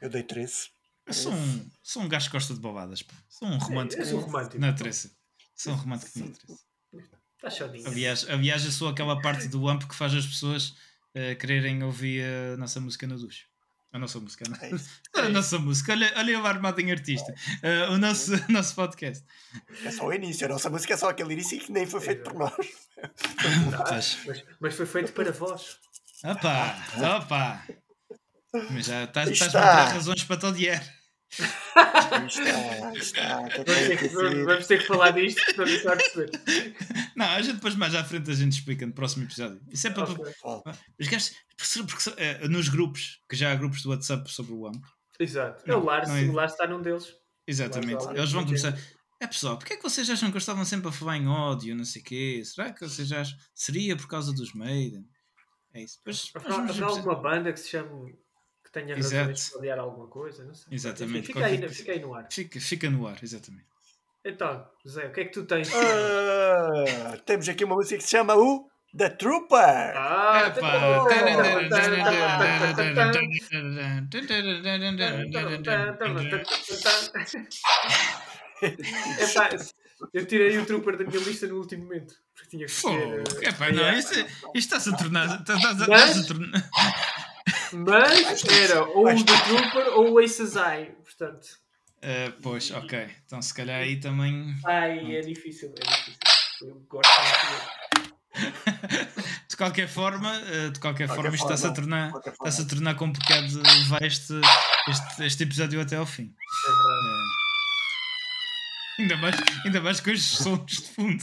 Eu 0.00 0.08
dei 0.08 0.22
13. 0.22 0.70
Eu 1.04 1.12
sou 1.12 1.32
um, 1.32 1.70
sou 1.82 2.02
um 2.02 2.08
gajo 2.08 2.26
que 2.26 2.32
gosta 2.32 2.54
de 2.54 2.60
bobadas. 2.60 3.02
Pá. 3.02 3.14
Sou 3.28 3.48
um 3.48 3.58
romântico. 3.58 4.00
É, 4.00 4.04
eu 4.04 4.08
sou 4.08 4.20
romântico. 4.20 4.58
Na 4.58 4.72
Teresa. 4.72 5.10
Sou 5.54 5.74
um 5.74 5.76
romântico 5.76 6.18
na 6.18 6.30
Teresa. 6.30 6.64
Está 7.36 7.50
chodinho. 7.50 7.86
Aliás, 7.86 8.26
aliás, 8.30 8.64
eu 8.64 8.72
sou 8.72 8.88
aquela 8.88 9.20
parte 9.20 9.46
do 9.46 9.68
AMP 9.68 9.86
que 9.86 9.94
faz 9.94 10.14
as 10.14 10.26
pessoas 10.26 10.70
uh, 10.70 11.36
quererem 11.38 11.82
ouvir 11.82 12.24
a 12.24 12.56
nossa 12.56 12.80
música 12.80 13.06
no 13.06 13.18
duche. 13.18 13.44
A 13.92 13.98
nossa 13.98 14.18
música, 14.18 14.46
não? 14.48 14.56
É 14.56 15.26
a 15.26 15.28
nossa 15.28 15.58
música. 15.58 15.92
Olha, 15.92 16.10
olha 16.16 16.40
o 16.40 16.46
armado 16.46 16.80
em 16.80 16.90
artista. 16.90 17.30
Uh, 17.62 17.92
o 17.92 17.98
nosso, 17.98 18.32
nosso 18.50 18.74
podcast. 18.74 19.22
É 19.84 19.90
só 19.90 20.06
o 20.06 20.12
início. 20.12 20.46
A 20.46 20.50
nossa 20.50 20.70
música 20.70 20.94
é 20.94 20.96
só 20.96 21.10
aquele 21.10 21.34
início 21.34 21.58
que 21.60 21.70
nem 21.70 21.86
foi 21.86 22.00
feito 22.00 22.22
por 22.22 22.34
nós. 22.34 22.54
mas, 23.90 24.44
mas, 24.58 24.74
foi 24.74 24.86
feito 24.86 25.12
para 25.12 25.30
vós. 25.30 25.78
Opa! 26.24 26.76
Opa! 27.16 27.66
Mas 28.70 28.86
já 28.86 29.04
estás, 29.04 29.30
estás 29.30 29.54
a 29.54 29.84
razões 29.84 30.24
para 30.24 30.36
todo 30.38 30.54
odiar. 30.54 30.82
Está, 31.32 32.26
está, 32.94 33.40
vamos, 33.40 33.64
ter 33.64 33.98
que, 33.98 34.08
vamos 34.08 34.66
ter 34.66 34.78
que 34.80 34.86
falar 34.86 35.12
disto 35.12 35.54
para 35.54 35.66
se 35.66 35.82
vai 35.82 35.96
perceber. 35.96 36.76
Não, 37.16 37.26
a 37.26 37.40
gente 37.40 37.54
depois 37.54 37.74
mais 37.74 37.94
à 37.94 38.04
frente 38.04 38.30
a 38.30 38.34
gente 38.34 38.52
explica 38.52 38.86
no 38.86 38.92
próximo 38.92 39.24
episódio. 39.24 39.60
Isso 39.70 39.86
é 39.86 39.90
para. 39.90 40.10
Okay. 40.10 40.72
Os 41.00 41.08
gajos, 41.08 41.34
porque, 41.56 41.84
porque, 41.84 42.22
é, 42.22 42.48
nos 42.48 42.68
grupos, 42.68 43.20
que 43.28 43.34
já 43.34 43.50
há 43.50 43.54
grupos 43.54 43.82
do 43.82 43.90
WhatsApp 43.90 44.30
sobre 44.30 44.52
o 44.52 44.66
AMP. 44.66 44.84
Exato. 45.18 45.64
Não, 45.66 45.80
o, 45.80 45.84
Lars, 45.84 46.10
é... 46.10 46.22
o 46.24 46.32
Lars 46.32 46.52
está 46.52 46.66
num 46.66 46.82
deles. 46.82 47.14
Exatamente. 47.46 48.04
Eles 48.10 48.32
vão 48.32 48.44
começar. 48.44 48.78
É 49.18 49.26
pessoal, 49.26 49.56
porque 49.56 49.74
é 49.74 49.76
que 49.76 49.82
vocês 49.82 50.10
acham 50.10 50.30
que 50.30 50.36
eu 50.36 50.40
estava 50.40 50.64
sempre 50.64 50.88
a 50.88 50.92
falar 50.92 51.16
em 51.16 51.28
ódio, 51.28 51.76
não 51.76 51.84
sei 51.84 52.02
o 52.02 52.04
quê? 52.04 52.42
Será 52.44 52.72
que 52.72 52.86
vocês 52.86 53.10
acham. 53.12 53.38
Seria 53.54 53.96
por 53.96 54.08
causa 54.08 54.32
dos 54.32 54.52
Maiden? 54.52 55.06
É 55.72 55.82
isso. 55.82 55.98
Depois, 55.98 56.30
Haverá 56.34 56.86
alguma 56.86 57.14
banda 57.14 57.52
que 57.52 57.60
se 57.60 57.70
chame 57.70 58.18
tenha 58.72 58.96
razões 58.96 59.50
para 59.50 59.58
odiar 59.58 59.78
alguma 59.78 60.06
coisa, 60.08 60.44
não 60.44 60.54
sei. 60.54 60.72
Exatamente. 60.72 61.26
Fica, 61.26 61.44
aí, 61.44 61.68
fica 61.68 61.92
aí 61.92 62.00
no 62.00 62.14
ar. 62.14 62.26
Fica, 62.30 62.60
fica 62.60 62.90
no 62.90 63.06
ar, 63.06 63.18
exatamente. 63.22 63.66
Então, 64.24 64.66
Zé, 64.88 65.06
o 65.06 65.12
que 65.12 65.20
é 65.20 65.24
que 65.24 65.32
tu 65.32 65.44
tens? 65.44 65.68
Uh, 65.68 67.20
temos 67.26 67.48
aqui 67.48 67.64
uma 67.64 67.74
música 67.74 67.96
que 67.96 68.04
se 68.04 68.10
chama 68.10 68.34
o 68.36 68.68
The 68.96 69.10
Trooper. 69.10 69.96
Ah, 69.96 70.52
Epá, 79.18 79.48
eu 80.12 80.26
tirei 80.26 80.58
o 80.58 80.66
Trooper 80.66 80.96
da 80.96 81.04
minha 81.04 81.20
lista 81.20 81.46
no 81.46 81.56
último 81.56 81.84
momento. 81.84 82.14
Porque 82.34 82.50
tinha 82.50 82.66
que 82.66 82.72
ser. 82.72 82.88
Oh, 82.88 83.46
epá, 83.46 83.72
não, 83.72 83.92
isto, 83.98 84.18
isto 84.18 84.28
está-se 84.54 84.90
a 84.90 84.96
tornar. 84.96 85.40
Está-se 85.40 85.66
a 86.20 86.26
tornar. 86.26 86.70
Mas 87.72 88.44
era 88.44 88.84
ou 88.84 89.06
o 89.08 89.24
The 89.24 89.32
Trooper 89.44 89.98
ou 89.98 90.12
o 90.12 90.18
Aces 90.18 90.56
Eye, 90.56 90.92
portanto. 91.02 91.46
Uh, 91.98 92.32
pois, 92.42 92.70
ok. 92.70 93.08
Então 93.24 93.40
se 93.40 93.54
calhar 93.54 93.80
aí 93.80 94.00
também. 94.00 94.54
Ai, 94.66 95.16
é 95.16 95.20
difícil, 95.20 95.72
é 95.78 95.80
difícil. 95.80 96.18
Eu 96.62 96.84
gosto 96.88 97.10
muito 97.22 98.12
de 99.48 99.56
qualquer 99.56 99.88
forma, 99.88 100.34
eh, 100.34 100.70
de 100.70 100.80
qualquer, 100.80 101.06
qualquer 101.06 101.08
forma, 101.08 101.34
isto 101.34 101.44
está-se 101.44 101.66
a 101.66 101.70
tornar, 101.70 102.12
está-se 102.26 102.62
a 102.62 102.64
tornar 102.64 102.94
complicado 102.94 103.46
levar 103.80 104.02
este, 104.02 104.32
este, 104.88 105.24
este 105.24 105.42
episódio 105.42 105.80
até 105.80 105.96
ao 105.96 106.06
fim. 106.06 106.34
É 106.66 106.68
verdade. 106.68 107.38
É. 107.38 107.41
Ainda 108.98 109.16
mais, 109.16 109.36
ainda 109.64 109.80
mais 109.80 110.00
com 110.00 110.10
os 110.10 110.22
sons 110.22 110.66
de 110.66 110.88
fundo. 110.88 111.22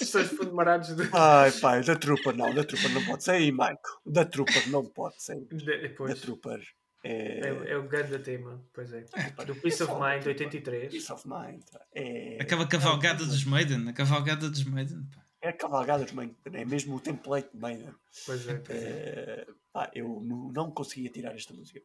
Os 0.00 0.08
sons 0.08 0.30
de 0.30 0.36
fundo 0.36 0.52
marados 0.52 0.96
de. 0.96 1.08
Ai, 1.12 1.52
pai, 1.52 1.82
da 1.84 1.94
Trooper 1.94 2.36
não, 2.36 2.52
da 2.52 2.64
Trooper 2.64 2.90
não 2.92 3.04
pode 3.04 3.22
sair, 3.24 3.52
Michael. 3.52 3.78
Da 4.04 4.24
Trooper 4.24 4.68
não 4.68 4.84
pode 4.84 5.22
sair. 5.22 5.46
Da 5.46 6.14
Trooper. 6.16 6.60
É... 7.04 7.40
É, 7.40 7.70
é 7.72 7.76
o 7.76 7.84
grande 7.84 8.18
tema, 8.18 8.60
pois 8.72 8.92
é. 8.92 9.06
é 9.14 9.44
do 9.44 9.54
Peace 9.54 9.82
of 9.82 9.92
Mind 9.94 10.26
83. 10.26 10.92
Peace 10.92 11.12
of 11.12 11.28
Mind. 11.28 11.62
É... 11.94 12.38
Aquela 12.40 12.66
cavalgada 12.66 13.24
dos 13.24 13.44
Maiden, 13.44 13.88
a 13.88 13.92
cavalgada 13.92 14.50
dos 14.50 14.64
Maiden. 14.64 15.06
Pá. 15.14 15.22
É 15.40 15.50
a 15.50 15.52
cavalgada 15.52 16.02
dos 16.04 16.12
Maiden, 16.12 16.36
é 16.52 16.64
mesmo 16.64 16.96
o 16.96 17.00
template 17.00 17.50
de 17.54 17.60
Maiden. 17.60 17.94
Pois 18.26 18.48
é. 18.48 18.54
Pois 18.54 18.82
é. 18.82 18.82
é 18.82 19.46
pá, 19.72 19.88
eu 19.94 20.20
não, 20.24 20.50
não 20.52 20.70
conseguia 20.72 21.10
tirar 21.10 21.34
esta 21.36 21.54
música. 21.54 21.80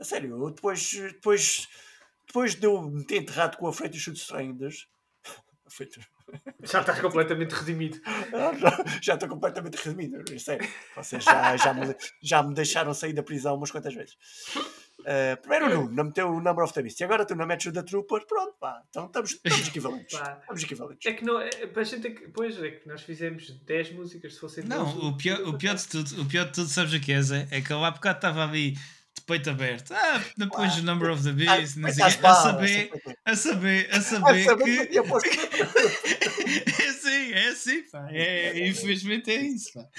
A 0.00 0.04
sério, 0.04 0.30
eu 0.30 0.50
depois, 0.50 0.92
depois 0.92 1.68
depois 2.30 2.54
de 2.54 2.64
eu 2.64 2.80
me 2.80 3.04
ter 3.04 3.16
enterrado 3.16 3.56
com 3.56 3.66
a 3.66 3.72
Freight 3.72 3.98
Shoot 3.98 4.16
Strangers. 4.16 4.86
Já 6.62 6.80
estás 6.80 7.00
completamente 7.00 7.52
redimido. 7.52 8.00
Já, 8.60 8.84
já 9.00 9.14
estou 9.14 9.28
completamente 9.28 9.76
redimido, 9.76 10.38
sério. 10.38 10.68
Vocês 10.96 11.24
já, 11.24 11.56
já, 11.56 11.74
me, 11.74 11.96
já 12.22 12.42
me 12.42 12.54
deixaram 12.54 12.94
sair 12.94 13.12
da 13.12 13.22
prisão 13.22 13.56
umas 13.56 13.70
quantas 13.70 13.94
vezes. 13.94 14.16
Uh, 15.00 15.40
primeiro 15.40 15.66
o 15.66 15.68
Nuno 15.70 15.92
não 15.92 16.04
meteu 16.04 16.28
o 16.28 16.40
Number 16.40 16.64
of 16.64 16.74
the 16.74 16.82
Beast 16.82 17.00
e 17.00 17.04
agora 17.04 17.24
tu 17.24 17.34
não 17.34 17.46
metes 17.46 17.66
o 17.66 17.72
da 17.72 17.82
Trooper, 17.82 18.26
pronto, 18.26 18.54
pá, 18.60 18.82
então 18.90 19.06
estamos, 19.06 19.30
estamos 19.32 19.66
equivalentes. 19.68 20.20
Estamos 20.20 20.62
equivalentes. 20.62 21.06
É 21.06 21.12
que 21.14 21.24
não, 21.24 21.40
é, 21.40 21.48
para 21.48 21.82
a 21.82 21.84
gente 21.84 22.06
é 22.06 22.10
que, 22.10 22.28
pois 22.28 22.62
é 22.62 22.70
que 22.70 22.86
nós 22.86 23.02
fizemos 23.02 23.50
10 23.64 23.92
músicas 23.92 24.34
se 24.34 24.40
fossem 24.40 24.64
Não, 24.64 25.08
o 25.08 25.16
pior, 25.16 25.40
o, 25.40 25.56
pior 25.56 25.74
de 25.74 25.88
tudo, 25.88 26.20
o 26.20 26.26
pior 26.26 26.44
de 26.46 26.52
tudo, 26.52 26.68
sabes 26.68 26.92
o 26.92 27.00
que 27.00 27.12
é, 27.12 27.22
Zé? 27.22 27.48
É 27.50 27.60
que 27.60 27.72
eu 27.72 27.82
há 27.84 27.90
bocado 27.90 28.18
estava 28.18 28.44
ali 28.44 28.76
peito 29.30 29.50
aberto. 29.50 29.94
Ah, 29.94 30.20
depois 30.36 30.76
o 30.76 30.82
Number 30.82 31.08
of 31.10 31.22
the 31.22 31.30
Beast, 31.30 31.76
não 31.76 31.88
sei, 31.92 32.02
a 32.04 32.10
saber, 32.10 32.90
a 33.24 33.36
saber, 33.36 33.88
a 33.92 34.00
saber 34.00 34.88
que. 34.88 34.98
é 36.82 36.88
assim, 36.88 37.32
é 37.32 37.48
assim, 37.48 37.82
pá. 37.90 38.08
É, 38.10 38.66
infelizmente 38.66 39.30
é 39.30 39.40
isso, 39.40 39.72
pá. 39.72 39.84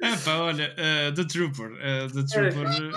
Ah, 0.00 0.16
pá, 0.24 0.36
olha, 0.36 0.72
uh, 0.74 1.12
The 1.12 1.24
Trooper. 1.24 1.72
Uh, 1.72 2.08
the 2.12 2.22
Trooper. 2.24 2.92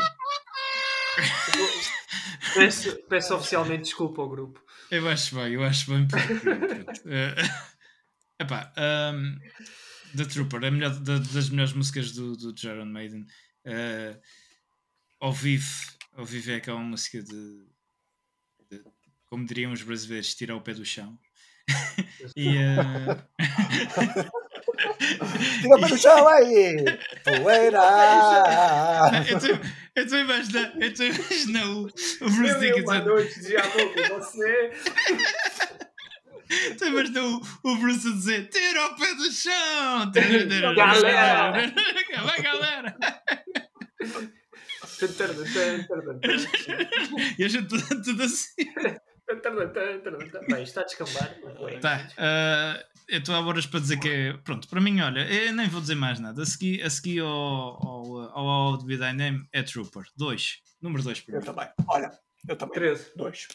peço, 2.54 2.96
peço 3.10 3.36
oficialmente 3.36 3.84
desculpa 3.84 4.22
ao 4.22 4.30
grupo. 4.30 4.62
Eu 4.92 5.08
acho 5.08 5.36
bem, 5.36 5.54
eu 5.54 5.64
acho 5.64 5.90
bem. 5.90 6.08
Epá, 8.42 8.74
um, 9.14 9.38
The 10.18 10.26
Trooper, 10.26 10.66
a 10.66 10.72
melhor, 10.72 11.00
da, 11.00 11.20
das 11.20 11.50
melhores 11.50 11.74
músicas 11.74 12.12
do, 12.12 12.36
do 12.36 12.60
Jaron 12.60 12.86
Maiden. 12.86 13.26
Uh, 13.66 14.20
ao 15.20 15.32
vivo, 15.32 15.92
ao 16.14 16.26
vivo 16.26 16.50
é 16.50 16.56
aquela 16.56 16.80
música 16.80 17.22
de, 17.22 17.68
de, 18.72 18.84
como 19.28 19.46
diriam 19.46 19.72
os 19.72 19.84
brasileiros, 19.84 20.34
tirar 20.34 20.56
o 20.56 20.62
pé 20.62 20.74
do 20.74 20.84
chão. 20.84 21.20
e, 22.36 22.58
uh, 22.58 23.22
Tira 25.62 25.80
para 25.80 25.94
o 25.94 25.98
chão 25.98 26.28
aí! 26.28 26.84
Poeira! 27.24 27.80
Eu 29.94 30.04
estou 30.04 30.18
a 30.18 30.22
imaginar, 30.22 30.74
eu 30.82 30.88
estou 30.88 31.06
a 31.06 31.10
imaginar 31.10 31.66
o, 31.70 31.84
Bruce 31.84 32.60
Dickinson. 32.60 32.84
Boa 32.84 33.00
noite, 33.00 33.42
diabo, 33.42 33.70
com 33.72 34.20
você. 34.20 34.72
Estou 36.52 36.88
a 36.88 36.92
imaginar 36.92 37.24
o, 37.24 37.42
o 37.64 37.78
Bruce 37.78 38.08
a 38.08 38.12
dizer: 38.12 38.50
tira 38.50 38.86
o 38.88 38.96
pé 38.96 39.16
do 39.16 39.32
chão! 39.32 40.12
Galera! 40.76 41.74
Vai, 42.24 42.42
galera! 42.42 42.98
e 47.40 47.44
a 47.44 47.48
gente 47.48 47.68
tudo, 47.68 48.04
tudo 48.04 48.24
assim. 48.24 48.66
Bem, 50.48 50.64
está 50.64 50.82
a 50.82 50.84
descambar. 50.84 51.36
Tá. 51.80 52.08
Uh, 52.18 52.84
eu 53.08 53.20
estou 53.20 53.34
a 53.34 53.40
horas 53.40 53.66
para 53.66 53.80
dizer 53.80 54.00
que 54.00 54.10
é. 54.10 54.34
Pronto, 54.34 54.68
para 54.68 54.82
mim, 54.82 55.00
olha, 55.02 55.22
eu 55.32 55.54
nem 55.54 55.68
vou 55.70 55.82
dizer 55.82 55.96
mais 55.96 56.20
nada. 56.20 56.42
A 56.42 56.46
seguir, 56.46 56.84
a 56.84 56.90
seguir 56.90 57.20
ao, 57.22 57.28
ao, 57.30 58.18
ao, 58.32 58.48
ao 58.48 58.92
I 58.92 59.14
Name 59.14 59.48
é 59.52 59.64
Trooper. 59.64 60.04
2. 60.18 60.62
Número 60.82 61.04
2 61.04 61.22
para 61.22 61.34
mim. 61.34 61.40
Eu 61.40 61.46
também. 61.46 61.70
Olha, 61.88 62.12
eu 62.48 62.56
também. 62.56 62.74
13. 62.76 63.12
2. 63.16 63.48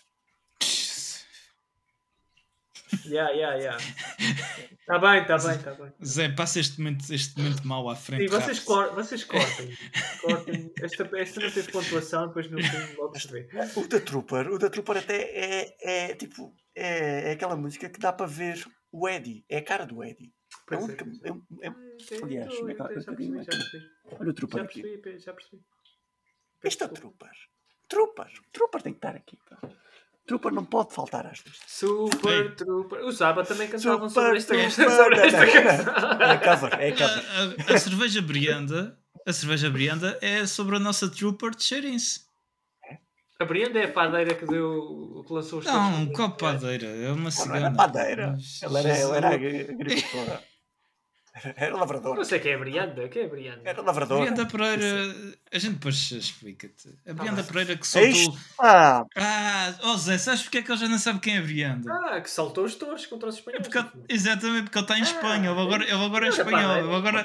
Yeah, 3.06 3.32
yeah, 3.32 3.56
yeah. 3.56 3.78
Está 4.80 4.98
bem, 4.98 5.22
está 5.22 5.38
bem, 5.38 5.56
está 5.56 5.74
bem. 5.74 5.92
Zé, 6.04 6.28
passa 6.28 6.60
este 6.60 6.78
momento, 6.80 7.12
este 7.12 7.36
momento 7.38 7.66
mau 7.66 7.88
à 7.90 7.96
frente. 7.96 8.22
Sim, 8.22 8.28
vocês, 8.28 8.60
cor 8.60 8.94
vocês 8.94 9.24
cortem. 9.24 9.76
cortem. 10.20 10.72
Esta, 10.80 11.10
esta 11.18 11.40
não 11.40 11.50
teve 11.50 11.72
pontuação, 11.72 12.28
depois 12.28 12.48
no 12.50 12.62
fim 12.62 12.96
logo 12.96 13.18
se 13.18 13.28
vê. 13.28 13.48
O 13.74 13.88
da 13.88 14.00
Trooper, 14.00 14.52
o 14.52 14.58
da 14.58 14.70
Trooper 14.70 14.98
até 14.98 15.22
é, 15.22 16.10
é 16.10 16.14
tipo. 16.14 16.54
É, 16.74 17.30
é 17.30 17.32
aquela 17.32 17.56
música 17.56 17.88
que 17.88 17.98
dá 17.98 18.12
para 18.12 18.26
ver 18.26 18.62
o 18.92 19.08
Eddie. 19.08 19.44
É 19.48 19.58
a 19.58 19.64
cara 19.64 19.86
do 19.86 20.04
Eddie. 20.04 20.32
É, 20.70 20.76
única, 20.76 21.04
é, 21.04 21.28
é, 21.66 21.68
é, 21.68 22.22
aliás, 22.22 22.52
é, 22.52 22.58
olha 24.20 24.30
o 24.30 24.34
Trooper 24.34 24.58
já 24.60 24.64
percebi, 24.66 24.94
aqui. 24.94 25.18
Já 25.18 25.32
percebi. 25.32 25.62
Este 26.62 26.82
é 26.82 26.86
o 26.86 26.88
Trooper. 26.90 27.32
Trooper. 27.88 28.30
Trooper 28.52 28.82
tem 28.82 28.92
que 28.92 28.98
estar 28.98 29.16
aqui. 29.16 29.38
Pá. 29.48 29.58
Trooper 30.26 30.52
não 30.52 30.64
pode 30.64 30.92
faltar 30.92 31.24
às 31.24 31.40
vezes. 31.40 31.60
Super 31.66 32.46
Ei. 32.46 32.50
Trooper. 32.50 33.04
Os 33.04 33.18
Zaba 33.18 33.44
também 33.44 33.68
cantavam 33.68 34.08
sobre 34.10 34.38
esta, 34.38 34.70
sobre 34.70 35.20
esta 35.20 35.46
canção. 35.46 35.94
É 36.20 36.38
cover, 36.38 36.80
é 36.80 36.90
cover. 36.92 37.24
A, 37.68 37.72
a, 37.72 37.74
a, 37.74 37.78
cerveja 37.78 38.20
Brianda, 38.20 38.98
a 39.26 39.32
cerveja 39.32 39.70
Brianda 39.70 40.18
é 40.20 40.44
sobre 40.46 40.76
a 40.76 40.80
nossa 40.80 41.08
Trooper 41.08 41.54
de 41.54 41.62
Xerince. 41.62 42.26
A 43.38 43.44
Brianda 43.44 43.78
é 43.78 43.84
a 43.84 43.92
padeira 43.92 44.34
que, 44.34 44.46
deu, 44.46 45.22
que 45.26 45.32
lançou 45.32 45.58
os 45.58 45.66
Não, 45.66 46.06
qual 46.06 46.30
padeira? 46.36 46.86
É 46.86 47.12
uma 47.12 47.30
cigana. 47.30 47.60
Não, 47.60 47.66
era 47.66 47.76
padeira. 47.76 48.38
Ela 48.62 48.80
era, 48.80 48.88
ela 48.96 49.16
era 49.18 49.28
agricultora. 49.28 50.42
Era 51.56 51.76
lavrador. 51.76 52.16
Não 52.16 52.24
sei 52.24 52.40
quem 52.40 52.52
é 52.52 52.54
a 52.54 52.58
Brianda. 52.58 53.08
Quem 53.08 53.22
é 53.22 53.24
a 53.26 53.28
Brianda? 53.28 53.60
Era 53.64 53.82
lavrador. 53.82 54.20
Brianda 54.20 54.46
Pereira. 54.46 55.14
A 55.52 55.58
gente 55.58 55.74
depois 55.74 56.10
explica-te. 56.10 56.88
A 57.06 57.12
Brianda 57.12 57.42
ah, 57.42 57.44
Pereira 57.44 57.76
que 57.76 57.86
soltou. 57.86 58.38
Ah, 58.58 59.04
ah 59.16 59.74
oh 59.84 59.96
Zé, 59.96 60.18
sabes 60.18 60.42
porque 60.42 60.58
é 60.58 60.62
que 60.62 60.70
ele 60.70 60.78
já 60.78 60.88
não 60.88 60.98
sabe 60.98 61.20
quem 61.20 61.36
é 61.36 61.38
a 61.38 61.42
Brianda? 61.42 61.92
Ah, 61.92 62.20
que 62.20 62.30
saltou 62.30 62.64
os 62.64 62.74
touros 62.74 63.06
contra 63.06 63.28
os 63.28 63.36
espanhóis. 63.36 63.66
É 63.66 63.68
porque, 63.68 63.98
exatamente, 64.08 64.64
porque 64.64 64.78
ele 64.78 64.84
está 64.84 64.98
em 64.98 65.02
Espanha. 65.02 65.50
Ele 65.50 65.60
agora, 65.60 65.84
ele 65.84 66.04
agora 66.04 66.26
é 66.26 66.28
espanhol. 66.28 66.76
Ele 66.76 66.94
agora. 66.94 67.24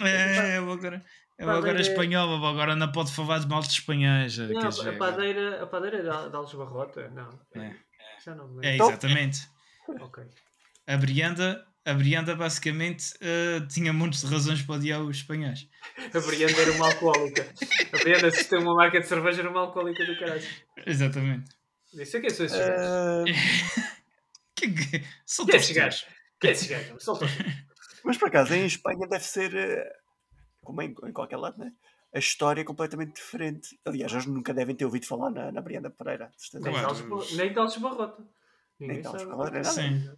É, 0.00 0.56
ele 0.56 0.72
agora. 0.72 1.04
Eu 1.38 1.48
agora 1.50 1.78
é 1.78 1.80
espanhol, 1.80 2.44
agora 2.44 2.74
não 2.74 2.90
pode 2.90 3.12
falar 3.12 3.38
de 3.38 3.46
mal 3.46 3.60
de 3.60 3.68
espanhóis. 3.68 4.36
Não, 4.38 4.58
a, 4.68 4.92
padeira, 4.98 5.62
a 5.62 5.66
padeira 5.68 5.98
é 5.98 6.02
de 6.02 6.36
Alves 6.36 6.52
Barrota? 6.54 7.08
Não. 7.10 7.38
É, 7.54 7.76
Já 8.24 8.34
não 8.34 8.58
é 8.60 8.74
exatamente. 8.74 9.48
ok. 9.88 10.24
A 10.88 10.96
Brianda 10.96 11.64
a 11.88 11.94
Brianda 11.94 12.36
basicamente 12.36 13.14
uh, 13.16 13.66
tinha 13.68 13.92
muitas 13.92 14.22
razões 14.22 14.60
para 14.62 14.74
odiar 14.74 15.00
os 15.00 15.16
espanhóis. 15.16 15.68
A 15.96 16.20
Brianda 16.20 16.60
era 16.60 16.72
uma 16.72 16.86
alcoólica. 16.86 17.48
A 17.92 17.98
Brianda, 17.98 18.30
se 18.30 18.44
tem 18.44 18.58
uma 18.58 18.74
marca 18.74 19.00
de 19.00 19.06
cerveja, 19.06 19.40
era 19.40 19.50
uma 19.50 19.60
alcoólica 19.60 20.04
do 20.04 20.18
caralho. 20.18 20.46
Exatamente. 20.86 21.50
Isso 21.94 22.16
é 22.16 22.20
que 22.20 22.30
são 22.30 22.46
esses 22.46 22.58
gajos. 22.58 23.30
que, 24.54 24.70
que, 24.70 25.04
são 25.24 25.46
que 25.46 25.52
é 25.52 25.56
esses 25.56 25.74
gajos? 25.74 26.06
Que 26.38 26.48
é 26.48 26.50
esses? 26.50 26.70
Mas 28.04 28.18
por 28.18 28.28
acaso, 28.28 28.54
em 28.54 28.66
Espanha 28.66 29.08
deve 29.08 29.24
ser, 29.24 29.54
eh, 29.54 29.90
como 30.62 30.82
em, 30.82 30.94
em 31.04 31.12
qualquer 31.12 31.38
lado, 31.38 31.58
né? 31.58 31.72
a 32.14 32.18
história 32.18 32.60
é 32.60 32.64
completamente 32.64 33.14
diferente. 33.14 33.78
Aliás, 33.84 34.12
eles 34.12 34.26
nunca 34.26 34.52
devem 34.52 34.74
ter 34.74 34.84
ouvido 34.84 35.06
falar 35.06 35.30
na, 35.30 35.52
na 35.52 35.60
Brianda 35.60 35.90
Pereira. 35.90 36.30
Nem 36.52 37.52
de 37.52 37.58
Alves 37.58 37.76
Barrota. 37.76 38.22
Nem 38.78 39.00
de 39.00 39.06
Alves 39.06 39.24
Barrota. 39.24 39.64
Sim. 39.64 40.08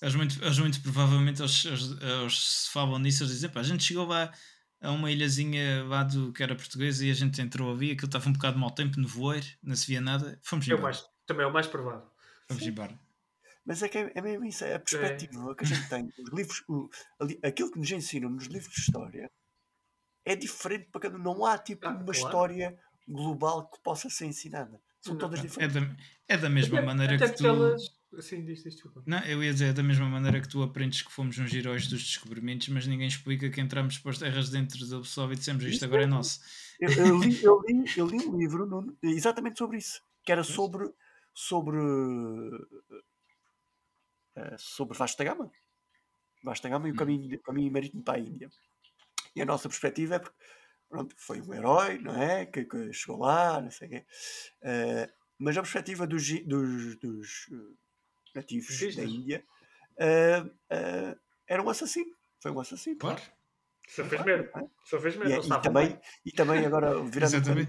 Eles 0.00 0.14
muito, 0.14 0.42
eles 0.42 0.58
muito 0.58 0.80
provavelmente 0.82 1.40
eles, 1.40 1.64
eles, 1.64 1.90
eles 2.00 2.38
se 2.38 2.70
falam 2.70 2.98
nisso, 2.98 3.22
eles 3.22 3.34
dizem, 3.34 3.50
pá, 3.50 3.60
a 3.60 3.64
gente 3.64 3.84
chegou 3.84 4.06
lá 4.06 4.32
a 4.80 4.90
uma 4.90 5.10
ilhazinha 5.10 5.84
lá 5.84 6.02
do 6.02 6.32
que 6.32 6.42
era 6.42 6.56
portuguesa 6.56 7.06
e 7.06 7.10
a 7.10 7.14
gente 7.14 7.40
entrou 7.40 7.72
ali, 7.72 7.92
aquilo 7.92 8.06
estava 8.06 8.28
um 8.28 8.32
bocado 8.32 8.58
mau 8.58 8.70
tempo 8.70 8.98
no 8.98 9.06
voeiro, 9.06 9.46
não 9.62 9.76
se 9.76 9.86
via 9.86 10.00
nada, 10.00 10.38
fomos 10.42 10.66
é 10.68 10.72
embora. 10.72 10.82
Mais, 10.82 11.04
também 11.26 11.44
é 11.44 11.48
o 11.48 11.52
mais 11.52 11.66
provável. 11.66 12.10
Fomos 12.48 12.66
embora. 12.66 12.98
Mas 13.64 13.82
é 13.82 13.88
que 13.88 13.98
é, 13.98 14.12
é 14.14 14.20
mesmo 14.20 14.44
isso, 14.44 14.64
é 14.64 14.74
a 14.74 14.80
perspectiva 14.80 15.52
é. 15.52 15.54
que 15.54 15.64
a 15.64 15.66
gente 15.66 15.88
tem. 15.88 16.12
Os 16.18 16.30
livros, 16.32 16.64
o, 16.68 16.90
aquilo 17.44 17.70
que 17.70 17.78
nos 17.78 17.90
ensinam 17.92 18.28
nos 18.28 18.46
livros 18.46 18.74
de 18.74 18.80
história 18.80 19.30
é 20.24 20.34
diferente 20.34 20.88
para 20.90 21.00
cada 21.00 21.18
Não 21.18 21.46
há 21.46 21.56
tipo 21.58 21.86
ah, 21.86 21.90
uma 21.90 22.04
claro. 22.04 22.18
história 22.18 22.78
global 23.06 23.70
que 23.70 23.80
possa 23.82 24.10
ser 24.10 24.26
ensinada. 24.26 24.80
São 25.00 25.16
todas 25.16 25.40
é 25.40 25.42
diferentes. 25.42 25.76
É 25.76 25.80
da, 25.80 25.96
é 26.28 26.36
da 26.36 26.48
mesma 26.48 26.78
até, 26.78 26.86
maneira 26.86 27.14
até 27.16 27.28
que 27.28 27.36
tu. 27.36 27.46
Elas 27.46 28.01
Assim, 28.16 28.44
diz, 28.44 28.62
diz, 28.62 28.74
desculpa. 28.74 29.02
Não, 29.06 29.18
eu 29.24 29.42
ia 29.42 29.52
dizer, 29.52 29.72
da 29.72 29.82
mesma 29.82 30.06
maneira 30.06 30.40
que 30.40 30.48
tu 30.48 30.62
aprendes 30.62 31.02
que 31.02 31.10
fomos 31.10 31.38
uns 31.38 31.52
heróis 31.52 31.86
dos 31.86 32.02
descobrimentos, 32.02 32.68
mas 32.68 32.86
ninguém 32.86 33.08
explica 33.08 33.48
que 33.48 33.60
entramos 33.60 33.98
para 33.98 34.10
as 34.10 34.18
terras 34.18 34.50
dentro 34.50 34.86
do 34.86 35.00
pessoal 35.00 35.32
e 35.32 35.36
dissemos 35.36 35.64
isto 35.64 35.84
agora 35.84 36.02
é 36.02 36.06
nosso. 36.06 36.40
Eu, 36.78 36.90
eu, 36.90 37.18
li, 37.18 37.40
eu, 37.42 37.62
li, 37.66 37.84
eu 37.96 38.06
li 38.06 38.26
um 38.26 38.36
livro 38.36 38.66
no, 38.66 38.96
exatamente 39.02 39.58
sobre 39.58 39.78
isso, 39.78 40.02
que 40.24 40.30
era 40.30 40.44
sobre 40.44 40.92
sobre 41.34 41.78
uh, 41.78 42.58
sobre 44.58 44.98
Vasta 44.98 45.24
Gama. 45.24 45.50
Vasta 46.44 46.68
Gama 46.68 46.88
e 46.88 46.90
o 46.90 46.94
hum. 46.94 46.98
caminho, 46.98 47.40
caminho 47.40 47.72
marítimo 47.72 48.02
para 48.02 48.18
a 48.18 48.20
Índia. 48.20 48.50
E 49.34 49.40
a 49.40 49.46
nossa 49.46 49.68
perspectiva 49.68 50.16
é 50.16 50.18
porque 50.18 50.36
pronto, 50.88 51.14
foi 51.16 51.40
um 51.40 51.54
herói, 51.54 51.98
não 51.98 52.14
é? 52.20 52.44
Que, 52.44 52.64
que 52.66 52.92
chegou 52.92 53.20
lá, 53.20 53.58
não 53.60 53.70
sei 53.70 53.88
o 53.88 53.90
quê. 53.90 54.06
Uh, 54.62 55.22
mas 55.38 55.56
a 55.56 55.62
perspectiva 55.62 56.06
dos, 56.06 56.28
dos, 56.44 56.96
dos 56.98 57.48
nativos 58.34 58.78
Sim, 58.78 58.96
da 58.96 59.04
Índia, 59.04 59.44
uh, 59.98 60.46
uh, 60.46 61.20
era 61.46 61.62
um 61.62 61.68
assassino. 61.68 62.14
Foi 62.40 62.50
um 62.50 62.60
assassino. 62.60 62.98
Claro. 62.98 63.22
Só 63.88 64.04
fez 64.04 64.24
merda. 64.24 64.50
É? 64.56 64.64
Só 64.84 65.00
fez 65.00 65.16
merda. 65.16 65.34
E, 65.34 65.46
e, 65.46 65.62
também, 65.62 66.00
e 66.26 66.32
também 66.32 66.66
agora, 66.66 67.02
virando 67.04 67.42
para, 67.42 67.66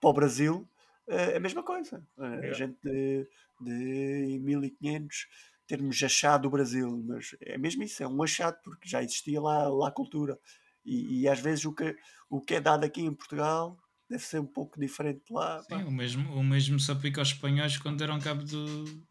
para, 0.00 0.10
o 0.10 0.12
Brasil, 0.12 0.68
é 1.08 1.36
a 1.36 1.40
mesma 1.40 1.62
coisa. 1.62 2.06
A 2.18 2.52
gente 2.52 2.78
de, 2.82 3.28
de 3.60 4.38
1500 4.40 5.26
termos 5.66 6.00
achado 6.02 6.46
o 6.46 6.50
Brasil, 6.50 7.02
mas 7.04 7.34
é 7.40 7.58
mesmo 7.58 7.82
isso, 7.82 8.02
é 8.02 8.06
um 8.06 8.22
achado, 8.22 8.56
porque 8.62 8.88
já 8.88 9.02
existia 9.02 9.40
lá, 9.40 9.68
lá 9.68 9.88
a 9.88 9.92
cultura. 9.92 10.38
E, 10.84 11.22
e 11.22 11.28
às 11.28 11.40
vezes 11.40 11.64
o 11.64 11.74
que, 11.74 11.96
o 12.30 12.40
que 12.40 12.54
é 12.54 12.60
dado 12.60 12.84
aqui 12.84 13.02
em 13.02 13.12
Portugal 13.12 13.76
deve 14.08 14.22
ser 14.22 14.40
um 14.40 14.46
pouco 14.46 14.78
diferente 14.78 15.32
lá. 15.32 15.62
Sim, 15.62 15.82
o 15.84 15.90
mesmo, 15.90 16.34
o 16.34 16.42
mesmo 16.42 16.78
se 16.78 16.90
aplica 16.90 17.20
aos 17.20 17.28
espanhóis 17.28 17.76
quando 17.76 17.98
deram 17.98 18.20
cabo 18.20 18.44
de 18.44 18.56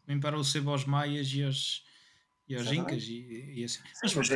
limpar 0.08 0.34
o 0.34 0.44
sebo 0.44 0.70
aos 0.70 0.84
maias 0.84 1.28
e 1.32 1.44
aos, 1.44 1.84
e 2.48 2.56
aos 2.56 2.72
incas 2.72 3.02
e, 3.04 3.54
e 3.56 3.64
assim. 3.64 3.80
Mas, 4.02 4.14
mas 4.14 4.28
uh, 4.30 4.34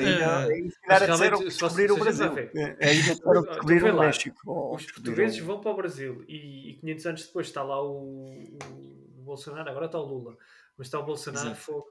mas 0.86 1.02
realmente, 1.02 1.44
descobrir 1.44 1.90
o 1.90 1.96
Brasil. 1.96 2.32
É 2.78 2.88
ainda 2.88 3.16
para 3.22 3.40
descobrir 3.40 3.84
o 3.84 3.98
México. 3.98 4.74
Os 4.74 4.86
portugueses 4.86 5.38
vão 5.38 5.60
para 5.60 5.70
o 5.70 5.76
Brasil 5.76 6.24
e, 6.28 6.70
e 6.70 6.74
500 6.74 7.06
anos 7.06 7.26
depois 7.26 7.46
está 7.46 7.62
lá 7.62 7.82
o, 7.82 8.58
o, 8.64 9.22
Bolsonaro, 9.22 9.70
agora 9.70 9.86
está 9.86 9.98
o 9.98 10.04
Lula, 10.04 10.36
mas 10.76 10.88
está 10.88 10.98
o 10.98 11.04
Bolsonaro, 11.04 11.54
fogo. 11.54 11.86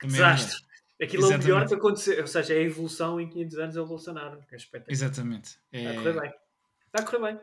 Que 0.00 0.06
desastre. 0.06 0.66
Aquilo 1.00 1.22
Exatamente. 1.22 1.48
é 1.48 1.52
o 1.52 1.54
melhor 1.54 1.68
que 1.68 1.74
aconteceu, 1.74 2.20
ou 2.20 2.26
seja, 2.26 2.54
é 2.54 2.58
a 2.58 2.62
evolução 2.62 3.20
em 3.20 3.28
500 3.28 3.58
anos 3.58 3.76
é 3.76 3.80
o 3.80 3.86
Bolsonaro, 3.86 4.40
que 4.48 4.54
é 4.54 4.58
espetacular. 4.58 4.92
Exatamente. 4.92 5.58
É... 5.70 5.78
Está 5.78 5.90
a 5.90 5.94
correr 5.94 6.20
bem. 6.20 6.34
Está 6.86 6.98
a 6.98 7.02
correr 7.02 7.32
bem. 7.32 7.40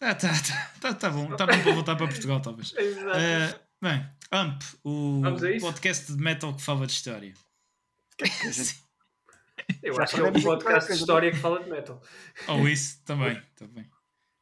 Ah, 0.00 0.14
tá, 0.14 0.28
tá, 0.28 0.70
tá, 0.80 0.94
tá 0.94 1.10
bom. 1.10 1.34
Tá 1.36 1.46
bom 1.46 1.60
para 1.62 1.72
voltar 1.72 1.96
para 1.96 2.06
Portugal, 2.06 2.40
talvez. 2.40 2.72
Exato. 2.78 3.18
Uh, 3.18 3.60
bem, 3.82 4.06
AMP, 4.30 4.62
o 4.84 5.22
podcast 5.60 6.12
de 6.12 6.22
metal 6.22 6.54
que 6.54 6.62
fala 6.62 6.86
de 6.86 6.92
história. 6.92 7.34
Eu 9.82 10.00
acho 10.00 10.14
que 10.14 10.20
é 10.20 10.24
um 10.24 10.32
podcast 10.32 10.92
de 10.92 10.98
história 10.98 11.30
que 11.32 11.36
fala 11.36 11.62
de 11.62 11.68
metal. 11.68 12.00
Ou 12.46 12.68
isso, 12.68 13.02
também. 13.04 13.42
também. 13.56 13.84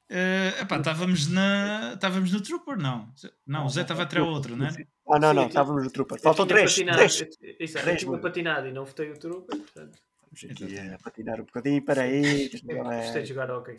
Uh, 0.09 0.63
epá, 0.63 0.77
estávamos, 0.77 1.27
na, 1.27 1.95
estávamos 1.95 2.31
no 2.31 2.41
Trooper, 2.41 2.77
não? 2.77 3.13
Não, 3.47 3.65
o 3.67 3.69
Zé 3.69 3.83
estava 3.83 4.03
a 4.03 4.07
tirar 4.07 4.23
outro, 4.25 4.57
não 4.57 4.67
é? 4.67 4.71
Ah, 5.09 5.19
não, 5.19 5.35
não, 5.35 5.47
estávamos 5.47 5.83
no 5.83 5.91
Trooper. 5.91 6.21
Faltam 6.21 6.47
três. 6.47 6.75
três. 6.75 7.27
Isso, 7.59 7.79
eu 7.79 7.97
tinha 7.97 8.19
patinado 8.19 8.69
e 8.69 8.73
não 8.73 8.85
votei 8.85 9.11
o 9.11 9.19
Trooper, 9.19 9.59
portanto. 9.59 9.99
Vamos 10.23 10.63
aqui 10.63 10.79
a 10.79 10.99
patinar 10.99 11.41
um 11.41 11.45
bocadinho, 11.45 11.83
para 11.83 12.03
aí. 12.03 12.51
Gostei 12.63 13.23
de 13.23 13.29
jogar 13.29 13.51
ok. 13.51 13.77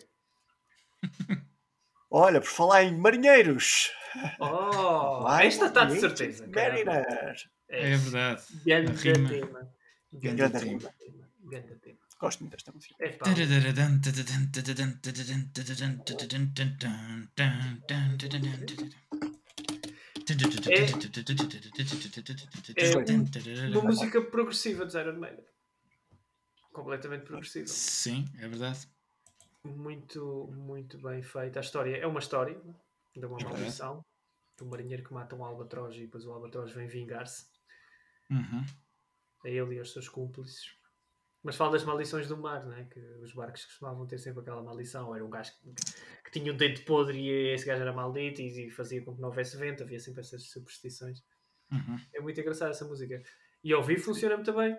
Olha, 2.09 2.39
por 2.39 2.49
falar 2.49 2.83
em 2.83 2.97
marinheiros. 2.97 3.91
Oh, 4.39 5.23
Vai, 5.23 5.47
esta 5.47 5.65
está 5.67 5.85
de 5.85 5.99
certeza. 5.99 6.47
Mariner. 6.47 7.05
É, 7.69 7.91
é 7.91 7.97
verdade. 7.97 8.43
Grande 8.65 9.01
tema. 9.01 9.29
Grande 10.13 10.59
tema. 10.59 10.93
Grande 11.43 11.75
tema. 11.75 11.97
Gosto 12.19 12.39
muito 12.39 12.51
desta 12.53 12.71
música. 12.71 12.95
É 12.99 13.09
é 23.63 23.67
uma 23.67 23.83
música 23.83 24.21
progressiva 24.21 24.85
de 24.85 24.97
Iron 24.97 25.19
Maiden. 25.19 25.45
Completamente 26.73 27.23
progressiva. 27.23 27.67
Sim, 27.67 28.25
é 28.39 28.47
verdade. 28.47 28.87
Muito, 29.67 30.47
muito 30.51 30.97
bem 31.01 31.21
feita. 31.21 31.59
A 31.59 31.61
história 31.61 31.97
é 31.97 32.07
uma 32.07 32.19
história 32.19 32.59
de 33.15 33.25
uma 33.25 33.37
maldição. 33.39 34.03
De 34.57 34.63
um 34.63 34.69
marinheiro 34.69 35.03
que 35.03 35.13
mata 35.13 35.35
um 35.35 35.43
albatroz 35.43 35.95
e 35.95 36.01
depois 36.01 36.25
o 36.25 36.31
albatroz 36.31 36.71
vem 36.71 36.87
vingar-se. 36.87 37.45
Uhum. 38.29 38.65
A 39.43 39.49
ele 39.49 39.75
e 39.75 39.79
aos 39.79 39.93
seus 39.93 40.09
cúmplices. 40.09 40.77
Mas 41.43 41.55
fala 41.55 41.71
das 41.71 41.83
maldições 41.83 42.27
do 42.27 42.37
mar, 42.37 42.65
né? 42.65 42.87
que 42.91 42.99
os 43.21 43.33
barcos 43.33 43.63
costumavam 43.65 44.07
ter 44.07 44.17
sempre 44.17 44.41
aquela 44.41 44.63
maldição. 44.63 45.15
Era 45.15 45.23
um 45.23 45.29
gajo 45.29 45.51
que, 45.61 45.73
que 46.25 46.31
tinha 46.31 46.51
um 46.51 46.57
dente 46.57 46.81
podre 46.81 47.19
e 47.19 47.53
esse 47.53 47.65
gajo 47.65 47.81
era 47.81 47.93
maldito 47.93 48.41
e, 48.41 48.67
e, 48.67 48.69
fazia 48.69 49.03
com 49.03 49.13
que 49.13 49.21
não 49.21 49.29
houvesse 49.29 49.55
vento. 49.57 49.83
Havia 49.83 49.99
sempre 49.99 50.21
essas 50.21 50.49
superstições. 50.49 51.23
Uhum. 51.71 51.97
É 52.13 52.19
muito 52.19 52.39
engraçada 52.39 52.71
essa 52.71 52.85
música. 52.85 53.21
E 53.63 53.71
ao 53.71 53.83
vivo 53.83 54.03
funciona 54.03 54.35
muito 54.35 54.53
bem. 54.53 54.77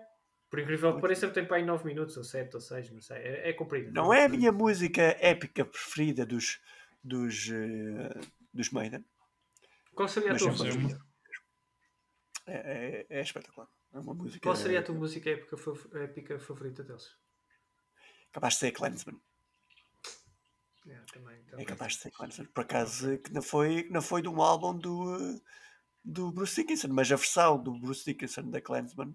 Por 0.50 0.60
incrível 0.60 0.94
que 0.94 1.00
pareça, 1.00 1.28
tem 1.28 1.44
para 1.44 1.58
aí 1.58 1.64
9 1.64 1.84
minutos, 1.84 2.16
ou 2.16 2.24
7 2.24 2.54
ou 2.54 2.60
6, 2.60 2.90
não 2.90 3.00
sei. 3.02 3.18
É, 3.18 3.50
é 3.50 3.52
comprido. 3.52 3.92
Não 3.92 4.12
é 4.12 4.24
a 4.24 4.28
minha 4.28 4.50
música 4.50 5.02
épica 5.20 5.64
preferida 5.64 6.24
dos, 6.24 6.58
dos, 7.04 7.48
uh, 7.48 8.20
dos 8.52 8.70
Maiden. 8.70 9.04
Qual 9.94 10.08
seria 10.08 10.32
a 10.32 10.36
tua 10.36 10.52
música? 10.52 11.08
É, 12.46 13.06
é, 13.10 13.18
é 13.18 13.20
espetacular. 13.20 13.68
É 13.92 13.98
uma 13.98 14.14
música. 14.14 14.40
Qual 14.40 14.56
seria 14.56 14.80
a 14.80 14.82
tua 14.82 14.94
música 14.94 15.28
épica, 15.28 15.56
épica 15.98 16.38
favorita 16.38 16.82
deles? 16.82 17.14
Capaz 18.32 18.54
de 18.54 18.60
ser 18.60 18.72
Clansman. 18.72 19.20
É, 20.86 20.98
também, 21.12 21.42
também. 21.44 21.64
é 21.64 21.68
capaz 21.68 21.94
de 21.94 22.00
ser 22.00 22.10
Clansman. 22.10 22.46
Por 22.46 22.62
acaso, 22.62 23.18
que 23.18 23.32
não 23.32 23.42
foi, 23.42 23.86
não 23.90 24.00
foi 24.00 24.22
de 24.22 24.28
um 24.28 24.40
álbum 24.40 24.78
do, 24.78 25.42
do 26.02 26.32
Bruce 26.32 26.56
Dickinson, 26.56 26.88
mas 26.88 27.12
a 27.12 27.16
versão 27.16 27.62
do 27.62 27.78
Bruce 27.78 28.04
Dickinson 28.04 28.48
da 28.48 28.60
Clansman. 28.60 29.14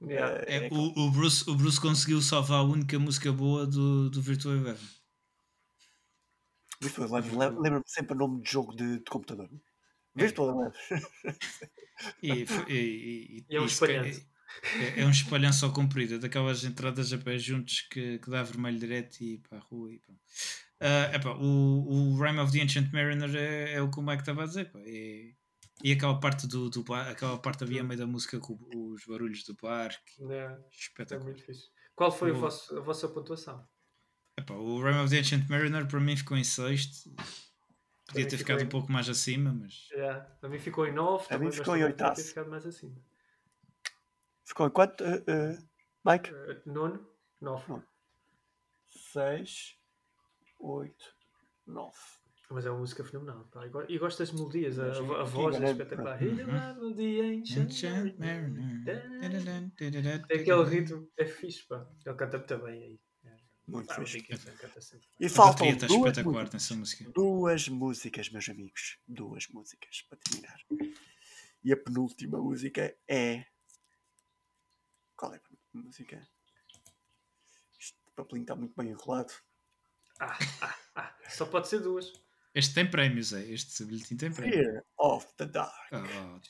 Yeah. 0.00 0.44
É, 0.46 0.66
é, 0.66 0.68
o, 0.70 0.76
o, 0.76 1.10
Bruce, 1.10 1.48
o 1.50 1.54
Bruce 1.54 1.80
conseguiu 1.80 2.22
salvar 2.22 2.60
a 2.60 2.62
única 2.62 2.98
música 2.98 3.32
boa 3.32 3.66
do, 3.66 4.08
do 4.10 4.22
Virtual 4.22 4.54
Eleven. 4.54 4.88
Virtual 6.80 7.08
Eleven, 7.08 7.38
lembra-me 7.38 7.84
sempre 7.86 8.14
o 8.14 8.18
nome 8.18 8.42
de 8.42 8.50
jogo 8.50 8.76
de, 8.76 8.98
de 8.98 9.10
computador. 9.10 9.48
É. 10.16 10.20
Virtual 10.20 10.50
Eleven. 10.54 11.06
E, 12.22 12.30
e, 12.68 12.74
e, 12.74 13.46
e 13.50 13.56
é 13.56 13.60
um 13.60 13.66
espalhanço. 13.66 14.24
É, 14.62 15.02
é, 15.02 15.06
um 15.06 15.10
espalhanço 15.10 15.64
ao 15.64 15.72
comprido, 15.72 16.14
é 16.14 16.18
daquelas 16.18 16.64
entradas 16.64 17.12
a 17.12 17.18
pé 17.18 17.38
juntos 17.38 17.82
que, 17.82 18.18
que 18.18 18.30
dá 18.30 18.42
vermelho 18.42 18.78
direto 18.78 19.20
e 19.20 19.38
para 19.38 19.58
a 19.58 19.60
rua. 19.60 19.92
E, 19.92 19.96
uh, 19.96 21.14
epá, 21.14 21.30
o, 21.32 22.14
o 22.14 22.22
Rime 22.22 22.40
of 22.40 22.52
the 22.52 22.62
Ancient 22.62 22.92
Mariner 22.92 23.34
é, 23.36 23.74
é 23.74 23.82
o 23.82 23.90
que 23.90 23.98
o 23.98 24.02
Mike 24.02 24.22
estava 24.22 24.44
a 24.44 24.46
dizer. 24.46 24.70
Pá, 24.70 24.78
e, 24.80 25.34
e 25.82 25.92
aquela 25.92 26.18
parte 26.18 26.46
do, 26.46 26.68
do 26.68 26.84
aquela 26.94 27.38
parte 27.38 27.64
havia 27.64 27.84
meio 27.84 28.00
da 28.00 28.06
música 28.06 28.38
com 28.38 28.58
os 28.92 29.04
barulhos 29.06 29.44
do 29.44 29.54
parque. 29.54 30.22
É, 30.30 30.58
espetacular. 30.70 31.34
É 31.36 31.52
Qual 31.94 32.10
foi 32.10 32.32
o, 32.32 32.36
o 32.36 32.40
vosso, 32.40 32.76
a 32.76 32.80
vossa 32.80 33.08
pontuação? 33.08 33.66
Epá, 34.36 34.54
o 34.54 34.82
Rime 34.82 34.98
of 34.98 35.10
the 35.10 35.18
Ancient 35.18 35.48
Mariner 35.48 35.86
para 35.86 36.00
mim 36.00 36.16
ficou 36.16 36.36
em 36.36 36.44
sexto 36.44 37.10
Podia 38.08 38.26
ter 38.26 38.38
ficado 38.38 38.62
em... 38.62 38.64
um 38.64 38.68
pouco 38.68 38.90
mais 38.90 39.06
acima, 39.08 39.52
mas. 39.52 39.90
Yeah. 39.90 40.26
A 40.40 40.48
mim 40.48 40.58
ficou 40.58 40.86
em 40.86 40.92
9. 40.92 41.26
A 41.28 41.38
mim 41.38 41.52
ficou 41.52 41.76
em 41.76 41.84
8. 41.84 41.96
Podia 41.96 42.14
ter 42.14 42.22
ficado 42.22 42.50
mais 42.50 42.66
acima. 42.66 42.96
Ficou 44.44 44.66
em 44.66 44.70
quanto, 44.70 45.04
uh, 45.04 45.16
uh, 45.18 45.68
Mike? 46.10 46.30
Uh, 46.32 46.62
nono? 46.64 47.06
9. 47.38 47.82
6, 49.12 49.76
8, 50.58 51.16
9. 51.66 51.92
Mas 52.50 52.64
é 52.64 52.70
uma 52.70 52.78
música 52.78 53.04
fenomenal. 53.04 53.44
Pá. 53.52 53.66
E 53.88 53.98
gosto 53.98 54.18
das 54.20 54.32
melodias, 54.32 54.78
a, 54.78 54.86
a, 54.86 55.20
a 55.20 55.24
voz 55.24 55.60
é 55.60 55.70
espetacular. 55.70 56.22
Uhum. 56.22 56.86
Tem 60.26 60.40
aquele 60.40 60.64
ritmo, 60.64 61.10
é 61.16 61.26
fixe, 61.26 61.66
pá. 61.66 61.86
Ele 62.06 62.14
canta 62.16 62.38
muito 62.38 62.58
bem 62.58 62.82
aí. 62.82 63.00
Muito 63.66 63.90
ah, 63.90 63.96
fixe. 63.96 64.24
E 65.20 65.28
faltam 65.28 65.66
duas, 65.76 66.16
músicas, 66.74 67.12
duas 67.12 67.68
músicas, 67.68 68.30
meus 68.30 68.48
amigos. 68.48 68.98
Duas 69.06 69.46
músicas 69.48 70.02
para 70.08 70.18
terminar. 70.18 70.58
E 71.62 71.70
a 71.70 71.76
penúltima 71.76 72.38
música 72.38 72.96
é. 73.06 73.44
Qual 75.14 75.34
é 75.34 75.36
a 75.36 75.40
penúltima 75.40 75.82
música? 75.84 76.26
Este 77.78 77.98
papelinho 78.16 78.44
está 78.44 78.56
muito 78.56 78.74
bem 78.74 78.88
enrolado. 78.88 79.34
Ah, 80.18 80.38
ah, 80.62 80.78
ah. 80.94 81.14
Só 81.28 81.44
pode 81.44 81.68
ser 81.68 81.80
duas. 81.80 82.10
Este 82.54 82.74
tem 82.74 82.90
prémios, 82.90 83.32
é? 83.32 83.42
Este 83.50 83.84
bilhetim 83.84 84.16
tem 84.16 84.32
prémios. 84.32 84.56
Fear 84.56 84.82
of 84.98 85.26
the 85.36 85.46
Dark. 85.46 85.72
Oh, 85.92 86.40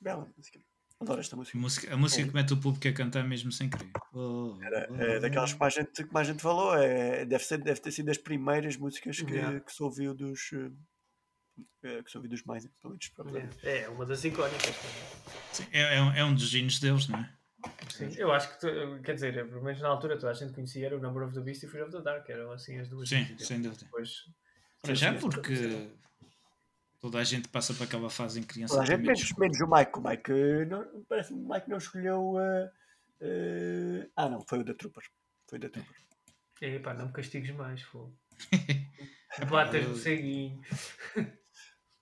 Bela 0.00 0.32
música. 0.36 0.58
Adoro 1.00 1.20
esta 1.20 1.34
música. 1.34 1.58
música 1.58 1.92
a 1.92 1.96
música 1.96 2.22
é. 2.22 2.28
que 2.28 2.34
mete 2.34 2.52
o 2.52 2.56
público 2.56 2.86
a 2.86 2.92
cantar 2.92 3.24
mesmo 3.26 3.50
sem 3.50 3.68
querer. 3.68 3.90
Oh, 4.12 4.56
Era, 4.62 4.88
oh, 4.88 4.94
é 4.94 5.18
daquelas 5.18 5.52
que 5.52 5.58
mais 5.58 5.74
gente, 5.74 6.04
que 6.04 6.12
mais 6.12 6.26
gente 6.28 6.40
falou. 6.40 6.76
É, 6.76 7.24
deve, 7.24 7.44
ser, 7.44 7.58
deve 7.58 7.80
ter 7.80 7.90
sido 7.90 8.06
das 8.06 8.18
primeiras 8.18 8.76
músicas 8.76 9.20
que, 9.20 9.32
yeah. 9.32 9.60
que 9.60 9.72
se 9.72 9.82
ouviu 9.82 10.14
dos. 10.14 10.40
Que 11.80 12.08
se 12.08 12.16
ouviu 12.16 12.30
dos 12.30 12.44
mais, 12.44 12.64
pelo 12.78 13.32
menos. 13.32 13.56
É, 13.64 13.82
é 13.82 13.88
uma 13.88 14.06
das 14.06 14.24
icónicas. 14.24 14.74
Sim, 15.52 15.66
é, 15.72 15.96
é, 15.96 16.02
um, 16.02 16.12
é 16.12 16.24
um 16.24 16.34
dos 16.34 16.54
hinos 16.54 16.78
deles, 16.78 17.08
não 17.08 17.18
é? 17.18 17.41
Sim, 17.90 18.10
eu 18.16 18.32
acho 18.32 18.58
que, 18.58 18.66
quer 19.04 19.14
dizer, 19.14 19.34
pelo 19.48 19.62
menos 19.62 19.80
na 19.80 19.88
altura 19.88 20.18
toda 20.18 20.32
a 20.32 20.34
gente 20.34 20.52
conhecia 20.52 20.86
era 20.86 20.96
o 20.96 21.00
Number 21.00 21.22
of 21.24 21.34
the 21.34 21.40
Beast 21.40 21.62
e 21.62 21.68
Fear 21.68 21.84
of 21.84 21.92
the 21.92 22.02
Dark, 22.02 22.28
eram 22.28 22.50
assim 22.52 22.78
as 22.78 22.88
duas. 22.88 23.08
Sim, 23.08 23.20
músicas. 23.20 23.46
sem 23.46 23.60
dúvida. 23.60 23.84
Depois, 23.84 24.24
Para 24.80 24.94
já 24.94 25.14
porque 25.14 25.90
Toda 27.02 27.18
a 27.18 27.24
gente 27.24 27.48
passa 27.48 27.74
para 27.74 27.84
aquela 27.84 28.08
fase 28.08 28.38
em 28.38 28.44
criança. 28.44 28.74
Toda 28.74 28.84
a 28.84 28.86
gente, 28.86 29.04
menos, 29.04 29.32
menos 29.32 29.60
o 29.60 29.66
Mike. 29.66 29.98
O 29.98 30.08
Mike 30.08 30.32
não, 30.70 31.04
parece 31.08 31.30
que 31.30 31.34
o 31.34 31.48
Mike 31.52 31.68
não 31.68 31.78
escolheu. 31.78 32.34
Uh, 32.34 32.66
uh, 33.20 34.10
ah, 34.14 34.28
não, 34.28 34.40
foi 34.48 34.60
o 34.60 34.64
da 34.64 34.72
Trooper. 34.72 35.02
Foi 35.50 35.58
o 35.58 35.60
da 35.62 35.68
Trooper. 35.68 35.96
É, 36.60 36.78
pá, 36.78 36.94
não 36.94 37.06
me 37.06 37.12
castigues 37.12 37.52
mais, 37.56 37.82
fogo. 37.82 38.16
Bater 39.50 39.88
no 39.88 39.96
ceguinho. 39.96 40.60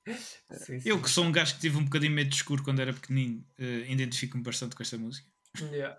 sim, 0.05 0.77
sim. 0.81 0.83
Eu 0.85 1.01
que 1.01 1.09
sou 1.09 1.25
um 1.25 1.33
gajo 1.33 1.55
que 1.55 1.61
tive 1.63 1.79
um 1.79 1.85
bocadinho 1.85 2.13
medo 2.13 2.29
de 2.29 2.37
escuro 2.37 2.63
quando 2.63 2.81
era 2.81 2.93
pequenino, 2.93 3.43
uh, 3.59 3.91
identifico-me 3.91 4.43
bastante 4.43 4.77
com 4.77 4.83
esta 4.83 4.99
música. 4.99 5.30
Yeah. 5.59 5.99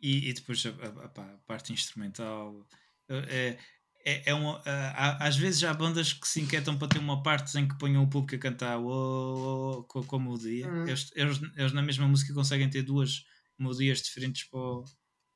e, 0.00 0.28
e, 0.28 0.32
depois 0.32 0.64
a, 0.66 0.70
a, 0.70 1.04
a, 1.04 1.38
parte 1.46 1.72
instrumental. 1.72 2.66
Uh, 3.08 3.58
é, 4.04 4.30
é 4.30 4.34
uh, 4.34 4.60
há, 4.64 5.26
às 5.26 5.36
vezes 5.36 5.62
há 5.64 5.72
bandas 5.72 6.12
que 6.12 6.26
se 6.26 6.40
inquietam 6.40 6.76
para 6.76 6.88
ter 6.88 6.98
uma 6.98 7.22
parte 7.22 7.56
em 7.58 7.68
que 7.68 7.78
ponham 7.78 8.02
o 8.02 8.10
público 8.10 8.34
a 8.34 8.38
cantar 8.38 8.78
oh, 8.78 8.88
oh, 8.88 9.86
oh, 9.94 10.04
com, 10.04 10.16
a 10.16 10.18
melodia. 10.18 10.68
Uhum. 10.68 10.88
Eles, 10.88 11.12
eles, 11.14 11.40
eles, 11.56 11.72
na 11.72 11.82
mesma 11.82 12.08
música 12.08 12.34
conseguem 12.34 12.68
ter 12.68 12.82
duas 12.82 13.24
melodias 13.58 14.02
diferentes 14.02 14.44
para 14.44 14.58
o, 14.58 14.84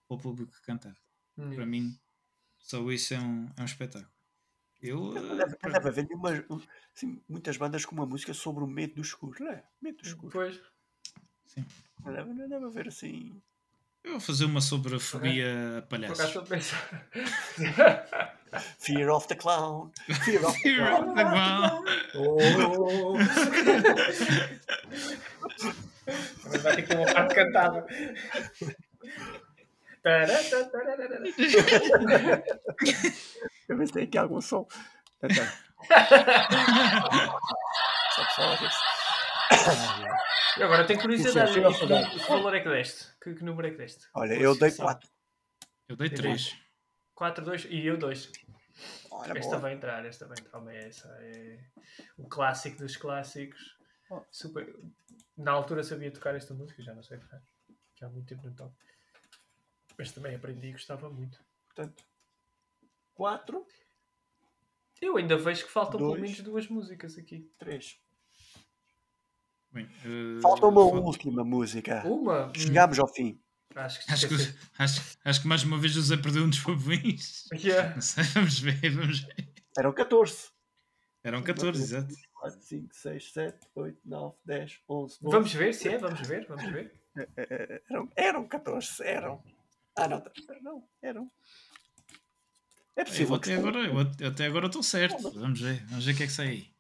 para 0.09 0.17
o 0.17 0.19
público 0.19 0.53
cantar. 0.65 0.97
Uhum. 1.37 1.55
Para 1.55 1.67
mim, 1.67 1.97
só 2.59 2.91
isso 2.91 3.15
é 3.15 3.21
um, 3.21 3.49
é 3.57 3.63
um 3.63 3.67
espetáculo. 3.67 4.11
Eu, 4.83 5.15
deve, 5.37 5.57
para... 5.57 5.73
deve 5.73 5.89
haver 5.89 6.09
muitas 7.29 7.57
bandas 7.57 7.85
com 7.85 7.95
uma 7.95 8.07
música 8.07 8.35
sobre 8.35 8.63
o 8.63 8.67
medo 8.67 8.97
do 8.97 9.03
escuro, 9.03 9.45
não 9.45 9.53
é? 9.53 9.65
Medo 9.81 9.99
do 9.99 10.07
escuro. 10.07 10.33
Pois. 10.33 10.61
Sim. 11.47 11.65
Não 12.05 12.13
deve, 12.13 12.33
não 12.33 12.49
deve 12.49 12.65
haver 12.67 12.89
assim. 12.89 13.41
Eu 14.05 14.13
vou 14.13 14.21
fazer 14.21 14.45
uma 14.45 14.61
sobre 14.61 14.95
a 14.95 15.01
fobia 15.01 15.79
a 15.79 15.83
palhaços. 15.83 16.33
Fear 18.79 19.11
of 19.11 19.27
the 19.27 19.35
clown. 19.35 19.91
Fear 20.25 20.47
of 20.47 20.53
the 20.53 20.63
Fear 20.63 20.87
clown. 20.87 21.09
Of 21.09 21.17
the 21.17 21.25
clown. 21.25 21.85
Oh. 22.15 23.19
Mas 26.45 26.63
vai 26.63 26.77
ter 26.77 26.83
que 26.83 26.89
ter 26.89 26.99
uma 26.99 27.13
parte 27.13 27.35
cantada. 27.35 27.87
Eu 33.69 33.77
ver 33.77 33.87
se 33.89 33.93
tem 33.93 34.05
aqui 34.05 34.19
algum 34.19 34.41
som. 34.41 34.69
Só 38.15 38.25
pessoal, 38.25 38.57
agora 40.63 40.87
tenho 40.87 41.01
curiosidade. 41.01 41.53
Que, 41.53 42.19
que 42.19 42.29
valor 42.29 42.55
é 42.55 42.61
que 42.61 42.69
deste? 42.69 43.17
Que, 43.21 43.35
que 43.35 43.45
número 43.45 43.69
é 43.69 43.71
que 43.71 43.79
deste? 43.79 44.07
Olha, 44.15 44.35
eu 44.35 44.57
dei 44.59 44.71
4. 44.71 45.09
Eu 45.89 45.97
dei 45.97 46.11
3. 46.11 46.57
4, 47.15 47.45
2 47.45 47.67
e 47.71 47.87
eu 47.87 47.97
2. 47.97 48.33
Esta 49.35 49.41
boa. 49.41 49.59
vai 49.59 49.73
entrar, 49.75 50.05
esta 50.05 50.27
vai 50.27 50.37
entrar. 50.39 50.61
Mas 50.61 50.85
essa 50.85 51.09
é 51.21 51.59
o 52.19 52.29
clássico 52.29 52.79
dos 52.79 52.97
clássicos. 52.97 53.77
Oh. 54.11 54.23
Super. 54.31 54.75
Na 55.37 55.53
altura 55.53 55.83
sabia 55.83 56.11
tocar 56.11 56.35
esta 56.35 56.55
música, 56.55 56.83
já 56.83 56.95
não 56.95 57.03
sei 57.03 57.19
tocar. 57.19 57.43
Que 57.95 58.05
há 58.05 58.09
muito 58.09 58.27
tempo 58.27 58.47
não 58.47 58.55
toco. 58.55 58.77
Mas 59.99 60.13
também 60.13 60.35
aprendi 60.35 60.69
e 60.69 60.73
gostava 60.73 61.09
muito. 61.09 61.43
Portanto, 61.65 62.05
4. 63.15 63.67
Eu 65.01 65.17
ainda 65.17 65.37
vejo 65.37 65.67
que 65.67 65.73
faltam 65.73 65.99
dois, 66.01 66.13
pelo 66.13 66.23
menos 66.23 66.41
duas 66.41 66.69
músicas 66.69 67.19
aqui. 67.19 67.51
3. 67.59 68.01
Uh, 69.85 70.41
Falta 70.41 70.67
uma 70.67 70.83
falta... 70.83 70.99
última 70.99 71.45
música. 71.45 72.03
Uma? 72.07 72.53
Chegámos 72.55 72.99
ao 72.99 73.09
fim. 73.09 73.41
Acho 73.75 74.05
que, 74.05 74.13
acho, 74.13 74.29
que, 74.29 74.35
acho, 74.79 75.19
acho 75.23 75.43
que 75.43 75.49
mais 75.49 75.63
uma 75.63 75.79
vez 75.79 75.97
o 75.97 76.03
Zé 76.03 76.17
perdeu 76.17 76.45
um 76.45 76.49
dos 76.49 76.59
favoritos. 76.59 77.45
Yeah. 77.53 78.01
Sei, 78.01 78.25
vamos 78.25 78.59
ver, 78.59 78.91
vamos 78.91 79.21
ver. 79.21 79.53
Eram 79.77 79.93
14. 79.93 80.49
Eram 81.23 81.43
14, 81.43 81.83
exato. 81.83 82.15
4, 82.35 82.61
5, 82.63 82.95
6, 82.95 83.33
7, 83.33 83.59
8, 83.75 83.99
9, 84.05 84.35
10, 84.45 84.81
11, 84.89 85.19
12. 85.21 85.37
Vamos 85.37 85.53
ver 85.53 85.75
se 85.75 85.89
é, 85.89 85.99
vamos 85.99 86.21
ver, 86.27 86.47
vamos 86.47 86.73
ver. 86.73 86.93
É, 87.17 87.23
é, 87.37 87.47
é, 87.51 87.83
eram, 87.91 88.09
eram 88.15 88.49
14, 88.49 89.03
eram. 89.03 89.43
Ah, 89.97 90.09
não, 90.09 90.23
não, 90.63 90.89
eram. 91.03 91.31
É 92.95 93.05
possível. 93.05 93.35
Eu 93.35 93.41
até, 93.41 93.55
agora, 93.57 93.79
eu 94.21 94.29
até 94.29 94.47
agora 94.47 94.67
estou 94.67 94.83
certo. 94.83 95.31
Vamos 95.33 95.61
ver, 95.61 95.85
vamos 95.87 96.05
ver 96.05 96.13
o 96.13 96.17
que 96.17 96.23
é 96.23 96.27
que 96.27 96.33
sai 96.33 96.49
aí. 96.49 96.76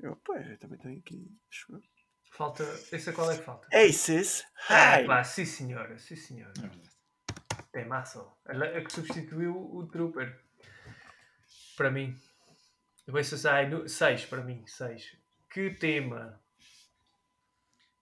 Eu, 0.00 0.16
pois, 0.24 0.48
eu 0.48 0.58
também 0.58 0.78
tenho 0.78 0.98
aqui. 0.98 1.30
Falta. 2.32 2.62
Esse 2.92 3.10
é 3.10 3.12
qual 3.12 3.30
é 3.30 3.36
que 3.36 3.44
falta? 3.44 3.66
Aces 3.76 4.44
High. 4.54 5.04
Ah, 5.04 5.06
pá, 5.06 5.24
sim 5.24 5.44
senhora, 5.44 5.98
sim 5.98 6.14
senhora. 6.14 6.52
É 6.58 6.60
verdade. 6.60 6.90
Tem 7.72 7.86
massa. 7.86 8.24
Ela 8.46 8.66
é 8.66 8.80
que 8.80 8.92
substituiu 8.92 9.56
o 9.56 9.86
Trooper. 9.86 10.40
Para 11.76 11.90
mim. 11.90 12.16
O 13.08 13.16
Aces 13.16 13.44
High, 13.44 13.88
6 13.88 14.26
para 14.26 14.42
mim, 14.42 14.64
6. 14.66 15.16
Que 15.50 15.70
tema. 15.70 16.40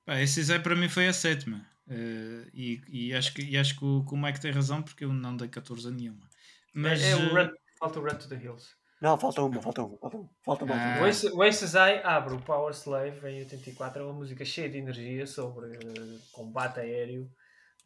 Pá, 0.05 0.21
Aces 0.21 0.49
High 0.49 0.63
para 0.63 0.77
mim 0.77 0.89
foi 0.89 1.09
a 1.09 1.13
sétima. 1.13 1.67
Uh, 1.89 2.51
e, 2.53 2.83
e, 2.89 3.15
acho 3.15 3.33
que, 3.33 3.43
e 3.43 3.57
acho 3.57 3.79
que 3.79 3.85
o, 3.85 4.05
que 4.05 4.13
o 4.13 4.17
Mike 4.17 4.41
tem 4.41 4.51
razão 4.51 4.83
porque 4.83 5.05
eu 5.05 5.13
não 5.13 5.37
dei 5.37 5.49
14 5.49 5.87
a 5.87 5.91
nenhuma. 5.93 6.29
Mas, 6.75 7.01
é, 7.01 7.13
é 7.13 7.17
o 7.17 7.33
run, 7.33 7.49
falta 7.79 8.01
o 8.01 8.03
Run 8.03 8.19
to 8.19 8.29
the 8.29 8.37
Hills. 8.37 8.75
Não, 9.01 9.19
falta 9.19 9.43
uma, 9.43 9.61
falta 9.61 9.83
uma, 9.83 9.99
falta 9.99 10.17
uma. 10.17 10.31
Falta 10.43 10.65
uma. 10.65 10.75
Ah. 10.75 11.01
O 11.03 12.07
abre 12.07 12.35
o 12.35 12.41
Power 12.41 12.73
Slave 12.73 13.27
em 13.29 13.41
84, 13.41 14.01
é 14.01 14.05
uma 14.05 14.15
música 14.15 14.45
cheia 14.45 14.71
de 14.71 14.79
energia 14.79 15.27
sobre 15.27 15.67
uh, 15.67 16.21
combate 16.33 16.81
aéreo, 16.81 17.31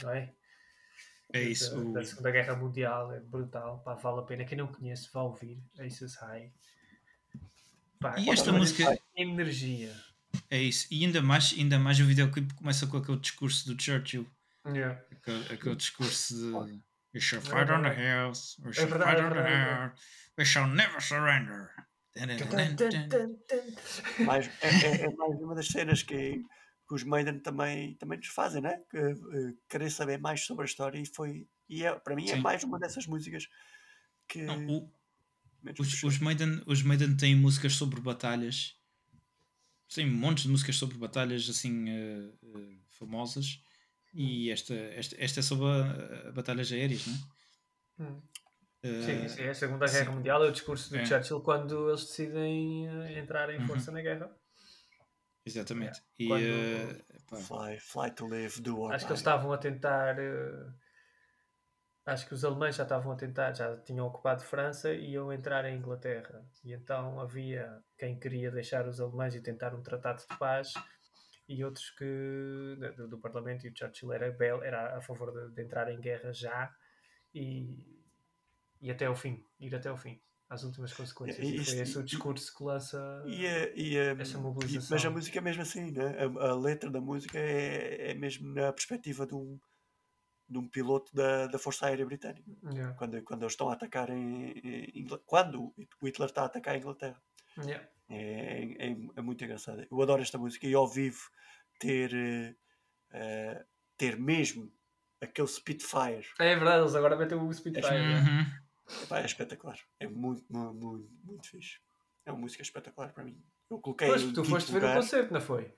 não 0.03 0.11
é? 0.11 0.33
É 1.33 1.43
isso. 1.43 1.75
Da, 1.75 2.01
da, 2.01 2.05
Segunda 2.05 2.31
Guerra 2.31 2.57
Mundial, 2.57 3.13
é 3.13 3.21
brutal, 3.21 3.81
pá, 3.85 3.95
vale 3.95 4.21
a 4.21 4.23
pena. 4.23 4.45
Quem 4.45 4.59
não 4.59 4.69
conhece, 4.69 5.11
vá 5.13 5.23
ouvir 5.23 5.61
Aces 5.79 6.15
High. 6.17 6.53
Pá, 7.99 8.19
e 8.19 8.31
esta 8.31 8.53
música. 8.53 8.97
Energia. 9.17 9.93
É 10.49 10.59
isso. 10.59 10.87
E 10.93 11.05
ainda 11.05 11.21
mais, 11.21 11.55
ainda 11.59 11.79
mais 11.79 11.99
o 11.99 12.05
videoclipe 12.05 12.55
começa 12.55 12.87
com 12.87 12.97
aquele 12.97 13.19
discurso 13.19 13.73
do 13.73 13.81
Churchill. 13.81 14.27
Yeah. 14.67 15.03
Aquele, 15.11 15.53
aquele 15.53 15.77
discurso 15.77 16.35
de. 16.67 16.81
We 17.13 17.21
shall 17.21 17.41
fight 17.41 17.71
on 17.71 17.83
the 17.83 17.91
hills. 17.91 18.57
We 18.65 18.73
shall 18.73 18.89
fight 18.89 19.19
on 19.19 19.35
the 19.35 19.43
hills. 19.43 19.93
We 20.39 20.45
shall 20.45 20.69
never 20.69 21.01
surrender. 21.01 21.71
mais, 24.27 24.47
é, 24.61 24.69
é, 24.69 25.03
é, 25.03 25.11
mais 25.17 25.41
uma 25.41 25.55
das 25.55 25.69
cenas 25.69 26.03
que, 26.03 26.43
que 26.89 26.95
os 26.95 27.05
Maiden 27.05 27.41
também, 27.41 27.95
também 27.95 28.19
nos 28.19 28.29
fazem, 28.29 28.63
né? 28.63 28.81
Que, 28.91 28.99
uh, 28.99 29.59
querer 29.69 29.91
saber 29.91 30.19
mais 30.19 30.45
sobre 30.45 30.65
a 30.65 30.67
história 30.67 30.99
e 30.99 31.07
foi. 31.07 31.49
E 31.69 31.85
é, 31.85 31.95
para 31.99 32.15
mim 32.15 32.29
é 32.29 32.35
Sim. 32.37 32.41
mais 32.41 32.63
uma 32.65 32.79
dessas 32.79 33.07
músicas 33.07 33.49
que. 34.29 34.43
Não, 34.43 34.67
o, 34.67 34.93
os, 35.79 36.03
os, 36.03 36.19
Maiden, 36.19 36.63
os 36.67 36.83
Maiden 36.83 37.17
têm 37.17 37.35
músicas 37.35 37.75
sobre 37.75 38.01
batalhas. 38.01 38.77
Tem 39.93 40.09
montes 40.09 40.45
de 40.45 40.51
músicas 40.51 40.77
sobre 40.77 40.97
batalhas 40.97 41.49
assim 41.49 41.91
uh, 41.91 42.35
uh, 42.43 42.79
famosas 42.89 43.61
e 44.13 44.51
esta, 44.51 44.75
esta, 44.75 45.17
esta 45.19 45.41
é 45.41 45.43
sobre 45.43 45.67
a, 45.67 46.29
a 46.29 46.33
batalhas 46.33 46.73
aéreas, 46.73 47.07
não 47.07 47.15
é? 47.15 47.19
Hum. 48.01 48.23
Uh, 48.83 49.03
sim, 49.05 49.29
sim, 49.29 49.47
a 49.47 49.55
Segunda 49.55 49.87
Guerra 49.87 50.07
sim. 50.07 50.17
Mundial 50.17 50.43
é 50.43 50.49
o 50.49 50.53
discurso 50.53 50.89
do 50.89 50.97
é. 50.97 51.05
Churchill 51.05 51.43
quando 51.43 51.91
eles 51.91 52.01
decidem 52.07 52.89
uh, 52.89 53.09
entrar 53.11 53.51
em 53.51 53.61
força 53.67 53.91
uhum. 53.91 53.97
na 53.99 54.03
guerra. 54.03 54.31
Exatamente. 55.45 56.01
É. 56.01 56.03
E, 56.19 56.27
quando, 56.27 57.39
uh, 57.39 57.43
fly, 57.43 57.79
fly 57.79 58.11
to 58.11 58.27
live, 58.27 58.61
do 58.63 58.91
Acho 58.91 59.05
que 59.05 59.13
eles 59.13 59.21
estavam 59.21 59.53
a 59.53 59.59
tentar. 59.59 60.17
acho 62.07 62.27
que 62.27 62.33
os 62.33 62.43
alemães 62.43 62.77
já 62.77 62.85
estavam 62.85 63.13
a 63.13 63.17
tentar, 63.17 63.53
já 63.53 63.77
tinham 63.79 64.07
ocupado 64.07 64.43
França 64.43 64.95
e 64.95 65.11
iam 65.11 65.31
entrar 65.31 65.67
em 65.67 65.77
Inglaterra. 65.77 66.43
E 66.65 66.73
então 66.73 67.21
havia 67.21 67.83
quem 67.99 68.19
queria 68.19 68.51
deixar 68.51 68.89
os 68.89 68.99
alemães 68.99 69.35
e 69.35 69.43
tentar 69.43 69.75
um 69.75 69.83
tratado 69.83 70.23
de 70.23 70.39
paz 70.39 70.73
e 71.51 71.65
outros 71.65 71.91
que 71.91 72.77
do, 72.97 73.09
do 73.09 73.19
Parlamento 73.19 73.67
e 73.67 73.71
o 73.71 73.77
Churchill 73.77 74.13
era, 74.13 74.27
era 74.63 74.97
a 74.97 75.01
favor 75.01 75.33
de, 75.33 75.53
de, 75.53 75.63
entrar 75.63 75.91
em 75.91 76.01
guerra 76.01 76.33
já 76.33 76.73
e, 77.35 77.77
e 78.81 78.89
até 78.89 79.07
ao 79.07 79.17
fim, 79.17 79.45
ir 79.59 79.75
até 79.75 79.89
ao 79.89 79.97
fim, 79.97 80.21
às 80.49 80.63
últimas 80.63 80.93
consequências. 80.93 81.45
E, 81.45 81.57
e 81.57 81.65
foi 81.65 81.79
esse 81.81 81.99
o 81.99 82.05
discurso 82.05 82.57
que 82.57 82.63
lança 82.63 83.25
e, 83.27 83.47
e, 83.75 83.97
essa 83.97 84.39
mobilização. 84.39 84.95
mas 84.95 85.05
a 85.05 85.11
música 85.11 85.39
é 85.39 85.43
mesmo 85.43 85.63
assim, 85.63 85.91
né? 85.91 86.15
a, 86.21 86.51
a 86.51 86.55
letra 86.55 86.89
da 86.89 87.01
música 87.01 87.37
é, 87.37 88.13
é 88.13 88.15
mesmo 88.15 88.55
na 88.55 88.73
perspectiva 88.73 89.27
de 89.27 89.35
um, 89.35 89.59
de 90.49 90.57
um 90.57 90.69
piloto 90.69 91.13
da, 91.13 91.49
da 91.49 91.59
Força 91.59 91.87
Aérea 91.87 92.07
Britânica. 92.07 92.49
Yeah. 92.73 92.95
Quando, 92.95 93.21
quando 93.25 93.43
eles 93.43 93.55
estão 93.55 93.71
a 93.71 93.73
atacar 93.73 94.09
em, 94.09 94.53
em, 94.53 95.05
quando 95.27 95.75
o 96.01 96.07
Hitler 96.07 96.29
está 96.29 96.43
a 96.43 96.47
atacar 96.47 96.77
a 96.77 96.79
Inglaterra. 96.79 97.21
Yeah. 97.65 97.89
É, 98.09 98.65
é, 98.79 98.97
é, 99.17 99.23
muito 99.23 99.45
engraçado. 99.45 99.87
Eu 99.89 100.03
adoro 100.03 100.21
esta 100.21 100.39
música 100.39 100.67
e 100.67 100.75
ao 100.75 100.89
vivo 100.89 101.21
ter, 101.79 102.13
uh, 103.13 103.65
ter 103.97 104.19
mesmo 104.19 104.73
aquele 105.21 105.47
Spitfire. 105.49 106.27
É 106.39 106.57
verdade, 106.57 106.83
eles 106.83 106.95
agora 106.95 107.17
metem 107.17 107.39
o 107.39 107.53
Spitfire. 107.53 107.95
É, 107.95 108.19
uhum. 108.19 109.17
é, 109.17 109.23
é 109.23 109.25
espetacular. 109.25 109.79
É 110.01 110.09
muito, 110.09 110.45
muito, 110.51 110.75
muito, 110.75 111.09
muito 111.23 111.49
fixe. 111.49 111.79
É 112.27 112.33
uma 112.33 112.41
música 112.41 112.63
espetacular 112.63 113.13
para 113.13 113.25
mim. 113.25 113.41
Eu 113.71 113.79
coloquei. 113.79 114.09
Pois, 114.09 114.33
tu 114.33 114.45
foste 114.45 114.73
ver 114.73 114.85
o 114.85 114.95
concerto, 114.95 115.33
não 115.33 115.41
foi? 115.41 115.73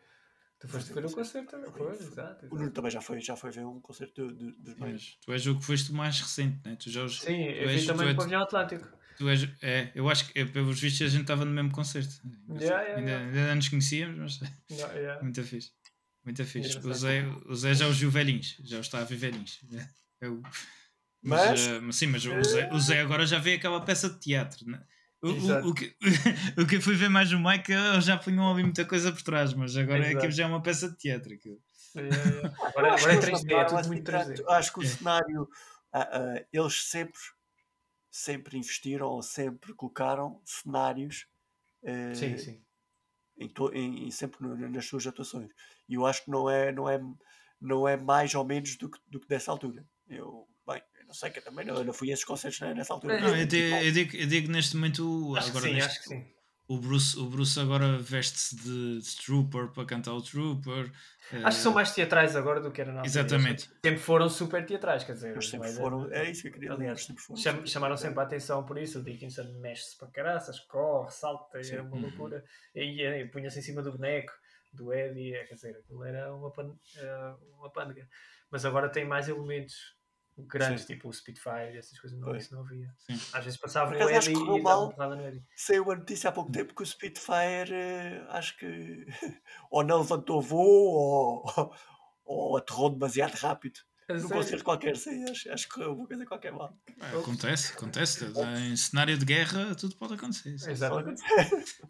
Tu 0.59 0.69
foste 0.69 0.93
ver 0.93 1.05
o 1.05 1.11
concerto 1.11 1.51
também, 1.51 1.73
foi, 1.73 1.91
exato, 1.91 2.47
O 2.47 2.55
Nuno 2.57 2.71
também 2.71 2.91
já 2.91 3.01
foi, 3.01 3.21
já 3.21 3.35
foi 3.35 3.51
ver 3.51 3.67
um 3.67 3.81
concerto 3.81 4.29
dos 4.33 4.77
meios. 4.77 5.19
Tu 5.21 5.33
és 5.33 5.47
o 5.49 5.59
que 5.59 5.65
foste 5.65 5.91
o 5.91 5.95
mais 5.95 6.21
recente, 6.21 6.61
né? 6.65 6.77
Tu 6.77 6.89
já 6.89 7.03
os, 7.03 7.21
Sim, 7.21 7.43
eu 7.43 7.69
vi 7.69 7.85
também 7.85 8.09
no 8.09 8.17
Pavilhão 8.17 8.43
Atlântico. 8.43 8.89
Tu 9.16 9.28
és, 9.28 9.48
é, 9.62 9.90
eu 9.94 10.09
acho 10.09 10.28
que, 10.28 10.44
pelos 10.47 10.80
vistos, 10.80 11.06
a 11.06 11.10
gente 11.10 11.22
estava 11.22 11.44
no 11.44 11.51
mesmo 11.51 11.70
concerto. 11.70 12.14
Yeah, 12.48 12.64
yeah, 12.64 12.97
ainda, 12.98 13.10
yeah. 13.10 13.26
ainda 13.26 13.48
não 13.48 13.55
nos 13.56 13.68
conhecíamos, 13.68 14.18
mas. 14.18 14.51
Yeah, 14.70 14.94
yeah. 14.94 15.22
Muito 15.24 15.43
fixe. 15.43 15.70
Muito 16.24 16.44
fixe. 16.44 16.78
O 16.78 16.94
Zé, 16.94 17.26
o 17.47 17.55
Zé 17.55 17.74
já 17.74 17.89
os 17.89 17.98
viu 17.98 18.10
velhinhos, 18.10 18.56
já 18.64 18.78
os 18.78 18.86
está 18.86 19.01
a 19.01 19.05
ver 19.05 19.16
velhinhos. 19.16 19.60
Eu, 20.20 20.40
mas, 21.22 21.66
mas, 21.68 21.82
uh, 21.82 21.93
sim, 21.93 22.06
mas 22.09 22.24
o 22.24 22.43
Zé, 22.43 22.72
o 22.72 22.80
Zé 22.80 23.01
agora 23.01 23.24
já 23.24 23.39
vê 23.39 23.55
aquela 23.55 23.80
peça 23.84 24.10
de 24.10 24.18
teatro, 24.18 24.68
né? 24.68 24.82
O, 25.22 25.28
o, 25.28 25.70
o, 25.70 25.74
que, 25.74 25.94
o 26.60 26.66
que 26.66 26.76
eu 26.76 26.82
fui 26.82 26.97
ver 26.97 27.09
mais 27.09 27.30
no 27.30 27.39
Mike, 27.39 27.72
já 28.01 28.18
punham 28.18 28.52
ali 28.52 28.64
muita 28.64 28.84
coisa 28.84 29.12
por 29.12 29.22
trás, 29.22 29.55
mas 29.55 29.76
agora 29.76 30.01
Exato. 30.01 30.16
aquilo 30.16 30.32
já 30.32 30.43
é 30.43 30.47
uma 30.47 30.60
peça 30.60 30.90
de 30.90 30.98
teatro. 30.98 31.32
Aquilo. 31.32 31.60
É, 31.97 32.01
é. 32.01 32.66
Agora, 32.66 32.94
agora 32.94 33.12
é 33.14 33.18
3D, 33.18 33.52
é 33.52 33.64
tudo 33.64 33.86
muito 33.86 34.10
3D. 34.10 34.44
Acho 34.48 34.72
que 34.72 34.80
o 34.80 34.82
é. 34.82 34.86
cenário, 34.86 35.43
uh, 35.43 35.98
uh, 35.98 36.47
eles 36.52 36.89
sempre, 36.89 37.20
sempre 38.12 38.59
investiram 38.59 39.09
ou 39.09 39.22
sempre 39.22 39.72
colocaram 39.72 40.43
cenários 40.44 41.26
uh, 41.82 42.14
sim, 42.14 42.36
sim. 42.36 42.62
Em, 43.39 43.51
em, 43.72 44.06
em, 44.06 44.10
sempre 44.10 44.47
nas 44.47 44.84
suas 44.84 45.06
atuações. 45.06 45.51
E 45.89 45.94
eu 45.94 46.06
acho 46.06 46.22
que 46.24 46.30
não 46.30 46.48
é, 46.48 46.70
não 46.70 46.89
é, 46.89 47.01
não 47.59 47.89
é 47.89 47.97
mais 47.97 48.34
ou 48.34 48.44
menos 48.44 48.76
do 48.76 48.90
que, 48.90 48.98
do 49.09 49.18
que 49.18 49.26
dessa 49.26 49.51
altura. 49.51 49.84
Eu, 50.06 50.47
bem, 50.66 50.82
não 51.06 51.14
sei, 51.14 51.30
que 51.30 51.39
eu 51.39 51.44
também 51.44 51.64
não, 51.64 51.82
não 51.82 51.93
fui 51.94 52.10
a 52.10 52.12
esses 52.12 52.24
concertos 52.24 52.60
nessa 52.60 52.93
altura. 52.93 53.18
Não, 53.18 53.34
eu, 53.34 53.47
digo, 53.47 53.74
eu, 53.76 53.93
digo, 53.93 54.16
eu 54.16 54.26
digo 54.26 54.52
neste 54.52 54.76
momento. 54.76 55.34
Acho 55.34 55.48
agora 55.48 55.66
sim, 55.66 55.72
neste, 55.72 55.90
acho 55.90 56.02
que 56.02 56.09
sim. 56.09 56.32
O 56.73 56.78
Bruce, 56.78 57.19
o 57.19 57.27
Bruce 57.27 57.61
agora 57.61 57.99
veste-se 57.99 58.57
de, 58.57 58.99
de, 58.99 59.16
Trooper 59.16 59.69
para 59.69 59.85
cantar 59.85 60.15
o 60.15 60.23
Trooper. 60.23 60.90
Acho 61.44 61.59
que 61.59 61.62
são 61.62 61.74
mais 61.74 61.94
teatrais 61.94 62.35
agora 62.35 62.62
do 62.62 62.70
que 62.70 62.81
era 62.81 62.90
na 62.90 63.05
Exatamente. 63.05 63.70
Sempre 63.85 64.01
foram 64.01 64.31
super 64.31 64.65
teatrais, 64.65 65.05
quer 65.05 65.12
dizer. 65.12 65.32
Eles 65.32 65.51
sempre 65.51 65.70
foram, 65.70 66.11
é 66.11 66.31
isso 66.31 66.40
que 66.40 66.49
eu 66.49 66.53
queria 66.53 66.73
Aliás, 66.73 67.05
sempre 67.05 67.23
foram, 67.23 67.39
cham, 67.39 67.66
chamaram 67.66 67.97
sempre 67.99 68.20
a 68.20 68.23
atenção 68.23 68.65
por 68.65 68.78
isso. 68.78 69.01
O 69.01 69.03
Dickinson 69.03 69.53
mexe-se 69.61 69.99
para 69.99 70.09
caraças, 70.09 70.61
corre, 70.61 71.11
salta, 71.11 71.62
Sim. 71.62 71.77
é 71.77 71.82
uma 71.82 71.99
loucura. 71.99 72.43
E, 72.74 73.03
e 73.03 73.27
punha-se 73.27 73.59
em 73.59 73.62
cima 73.62 73.82
do 73.82 73.93
boneco 73.93 74.32
do 74.73 74.94
Eddie, 74.94 75.35
é, 75.35 75.44
quer 75.44 75.55
dizer, 75.57 75.77
aquilo 75.77 76.03
era 76.05 76.35
uma, 76.35 76.51
pan, 76.51 76.74
uma 77.59 77.70
pândega. 77.70 78.09
Mas 78.51 78.65
agora 78.65 78.89
tem 78.89 79.05
mais 79.05 79.28
elementos 79.28 79.94
grandes, 80.39 80.83
Sim. 80.83 80.95
tipo 80.95 81.09
o 81.09 81.13
Spitfire, 81.13 81.77
essas 81.77 81.99
coisas, 81.99 82.19
não, 82.19 82.35
isso 82.35 82.55
não 82.55 82.63
havia. 82.63 82.93
Sim. 82.99 83.21
Às 83.33 83.45
vezes 83.45 83.59
passava 83.59 83.93
o 83.93 84.11
Eddie 84.11 84.33
e 84.33 84.63
dava 84.63 84.89
porrada 84.91 85.17
no 85.17 85.27
Eddie. 85.27 85.45
Saiu 85.55 85.91
a 85.91 85.97
notícia 85.97 86.31
há 86.31 86.33
pouco 86.33 86.51
tempo 86.51 86.75
que 86.75 86.83
o 86.83 86.87
Spitfire, 86.87 88.25
acho 88.29 88.57
que 88.57 89.07
ou 89.71 89.85
não 89.85 89.99
levantou 89.99 90.41
voo 90.41 90.65
ou, 90.65 91.75
ou 92.25 92.57
aterrou 92.57 92.91
demasiado 92.91 93.35
rápido. 93.35 93.81
Num 94.09 94.29
concerto 94.29 94.65
qualquer, 94.65 94.97
sim, 94.97 95.25
acho, 95.31 95.51
acho 95.51 95.69
que 95.69 95.81
uma 95.81 96.07
coisa 96.07 96.27
qualquer 96.27 96.53
mal. 96.53 96.77
É, 97.01 97.17
acontece, 97.17 97.73
acontece. 97.73 98.27
Em 98.59 98.77
cenário 98.77 99.17
de 99.17 99.25
guerra 99.25 99.75
tudo 99.75 99.97
pode 99.97 100.15
acontecer. 100.15 100.55
Exatamente. 100.69 101.23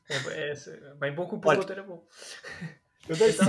é, 0.09 0.17
é, 0.29 0.53
é, 0.53 0.95
bem 0.95 1.15
bom 1.15 1.27
que 1.27 1.35
o 1.35 1.41
piloto 1.41 1.73
era 1.73 1.83
bom. 1.83 2.07
Eu 3.09 3.17
dei 3.17 3.33
5. 3.33 3.47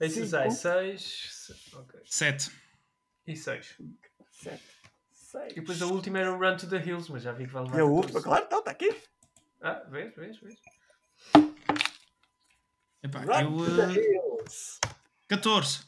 Esses 0.00 0.34
aí, 0.34 0.50
6. 0.50 1.52
7. 2.06 2.50
E 3.30 3.36
6. 3.36 3.76
7. 4.32 5.52
E 5.52 5.54
depois 5.60 5.80
a 5.80 5.86
última 5.86 6.18
era 6.18 6.32
o 6.32 6.38
Run 6.38 6.56
to 6.56 6.68
the 6.68 6.78
Hills, 6.78 7.12
mas 7.12 7.22
já 7.22 7.30
vi 7.30 7.46
que 7.46 7.52
vai 7.52 7.62
levar. 7.62 7.78
E 7.78 7.80
a 7.80 7.84
última, 7.84 8.20
claro, 8.20 8.44
então 8.44 8.58
está 8.58 8.72
aqui. 8.72 8.92
Ah, 9.60 9.84
vês, 9.88 10.12
vês, 10.16 10.40
vês. 10.40 10.58
Epá, 13.04 13.22
eu. 13.40 13.50
Uh, 13.56 14.44
14. 15.28 15.86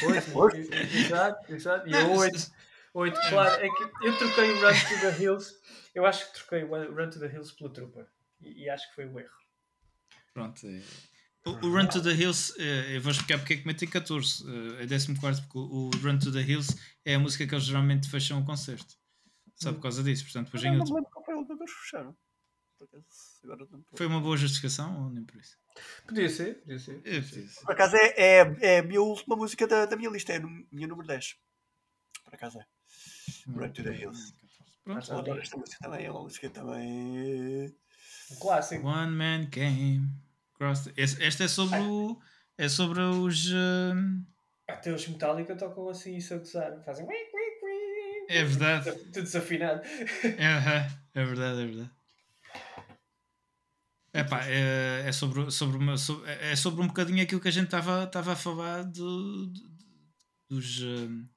Pois, 0.00 0.68
exato, 0.92 1.54
exato. 1.54 1.88
E 1.88 1.92
eu 1.92 2.10
8. 2.10 2.52
8, 2.94 3.20
claro. 3.28 3.64
É 3.64 3.68
que 3.68 3.82
eu 4.02 4.18
troquei 4.18 4.50
o 4.50 4.60
Run 4.60 4.72
to 4.72 5.00
the 5.00 5.22
Hills. 5.22 5.60
Eu 5.94 6.04
acho 6.04 6.26
que 6.26 6.38
troquei 6.40 6.64
o 6.64 6.94
Run 6.94 7.10
to 7.10 7.20
the 7.20 7.26
Hills 7.26 7.54
pelo 7.54 7.70
Trooper. 7.70 8.08
E, 8.40 8.64
e 8.64 8.70
acho 8.70 8.88
que 8.88 8.96
foi 8.96 9.06
o 9.06 9.20
erro. 9.20 9.38
Pronto. 10.32 10.66
O, 11.46 11.50
o, 11.50 11.70
Run 11.70 11.86
to 11.88 12.02
the 12.02 12.10
Hills, 12.10 12.54
eh, 12.58 12.96
eu 12.96 13.02
vou 13.02 13.12
explicar 13.12 13.38
porque 13.38 13.52
é 13.52 13.56
que 13.58 13.66
meti 13.66 13.86
14. 13.86 14.44
É 14.80 14.86
14 14.86 15.42
porque 15.42 15.58
o, 15.58 15.90
Run 16.02 16.18
to 16.18 16.32
the 16.32 16.40
Hills 16.40 16.74
é 17.04 17.16
a 17.16 17.18
música 17.18 17.46
que 17.46 17.54
eles 17.54 17.64
geralmente 17.66 18.08
fecham 18.08 18.40
o 18.40 18.44
concerto. 18.44 18.94
Só 19.54 19.72
por 19.72 19.82
causa 19.82 20.02
disso. 20.02 20.24
Portanto, 20.24 20.46
depois 20.46 20.64
em 20.64 20.76
outro... 20.76 20.88
não 20.88 20.96
lembro 20.96 21.10
qual 21.10 21.24
foi 21.24 21.34
o 21.34 21.46
que 21.46 21.52
eles 21.52 21.70
fecharam. 21.70 22.16
Foi 23.94 24.06
uma 24.06 24.20
boa 24.20 24.36
justificação 24.36 25.04
ou 25.04 25.10
nem 25.10 25.24
por 25.24 25.36
isso? 25.36 25.56
Podia 26.06 26.28
ser, 26.28 26.60
podia 26.60 26.78
ser. 26.78 27.00
É, 27.04 27.20
podia 27.20 27.48
ser. 27.48 27.60
Por 27.60 27.72
acaso 27.72 27.96
é, 27.96 28.14
é, 28.16 28.56
é 28.60 28.78
a 28.78 28.82
minha 28.82 29.02
última 29.02 29.36
música 29.36 29.66
da, 29.66 29.86
da 29.86 29.96
minha 29.96 30.10
lista, 30.10 30.32
é 30.32 30.36
a 30.36 30.46
minha 30.72 30.88
número 30.88 31.06
10. 31.06 31.36
Por 32.24 32.34
acaso 32.34 32.58
é. 32.58 32.66
Hum, 33.48 33.58
Run 33.58 33.70
to 33.70 33.82
the 33.82 33.94
Hills. 33.94 34.34
Pronto, 34.82 35.06
Pronto 35.06 35.34
esta 35.38 35.56
música 35.56 35.78
também 35.80 36.06
é 36.06 36.10
uma 36.10 36.22
música 36.22 36.50
também. 36.50 37.74
Um 38.30 38.36
clássico. 38.40 38.86
One 38.86 39.12
Man 39.12 39.46
Came. 39.50 40.23
Cross 40.54 40.90
Este 40.96 41.44
é 41.44 41.48
sobre 41.48 41.78
o. 41.78 42.18
É 42.56 42.68
sobre 42.68 43.00
os. 43.00 43.46
Uh... 43.46 44.24
Até 44.68 44.92
os 44.92 45.06
Metallica 45.06 45.56
tocam 45.56 45.88
assim 45.88 46.16
isso 46.16 46.34
a 46.34 46.38
gozar. 46.38 46.82
Fazem. 46.84 47.06
É 48.28 48.44
verdade. 48.44 48.92
Tudo 49.12 49.22
desafinado. 49.22 49.82
É 51.14 51.24
verdade, 51.24 51.62
é 51.62 51.66
verdade. 51.66 51.90
Epá, 54.14 54.46
é, 54.46 55.08
é, 55.08 55.12
sobre, 55.12 55.50
sobre 55.50 55.76
uma, 55.76 55.96
sobre, 55.96 56.30
é 56.30 56.54
sobre 56.54 56.84
um 56.84 56.86
bocadinho 56.86 57.20
aquilo 57.20 57.40
que 57.40 57.48
a 57.48 57.50
gente 57.50 57.64
estava 57.64 58.04
a 58.04 58.36
falar 58.36 58.84
do, 58.84 59.46
do, 59.46 59.60
dos, 60.48 60.80
uh, 60.82 61.28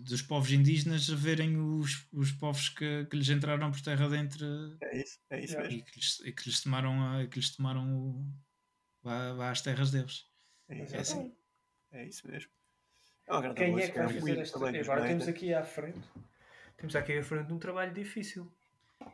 dos 0.00 0.22
povos 0.22 0.50
indígenas 0.52 1.10
a 1.10 1.14
verem 1.14 1.56
os, 1.56 2.06
os 2.12 2.32
povos 2.32 2.68
que, 2.68 3.06
que 3.06 3.16
lhes 3.16 3.28
entraram 3.28 3.70
por 3.70 3.80
terra 3.80 4.08
dentro 4.08 4.44
é 4.80 5.00
isso, 5.00 5.18
é 5.30 5.44
isso 5.44 5.58
mesmo. 5.58 5.72
E 5.72 5.82
que 5.82 5.98
lhes, 5.98 6.20
e 6.20 6.32
que 6.32 6.48
lhes 6.48 6.60
tomaram, 6.60 7.28
que 7.28 7.38
lhes 7.38 7.54
tomaram 7.54 7.96
o, 7.96 8.26
vá, 9.02 9.32
vá 9.32 9.50
às 9.50 9.60
terras 9.60 9.90
deles. 9.90 10.26
É, 10.68 10.78
é 10.78 11.00
assim. 11.00 11.32
É 11.92 12.06
isso 12.06 12.26
mesmo. 12.28 12.50
É 13.26 13.54
Quem 13.54 13.80
é 13.80 13.88
que 13.88 13.98
vai 13.98 14.12
fazer 14.12 14.38
esta? 14.38 14.58
Agora 14.58 15.06
temos 15.06 15.28
aqui 15.28 15.54
à 15.54 15.64
frente. 15.64 16.08
Temos 16.76 16.96
aqui 16.96 17.18
à 17.18 17.22
frente 17.22 17.52
um 17.52 17.58
trabalho 17.58 17.92
difícil. 17.92 18.50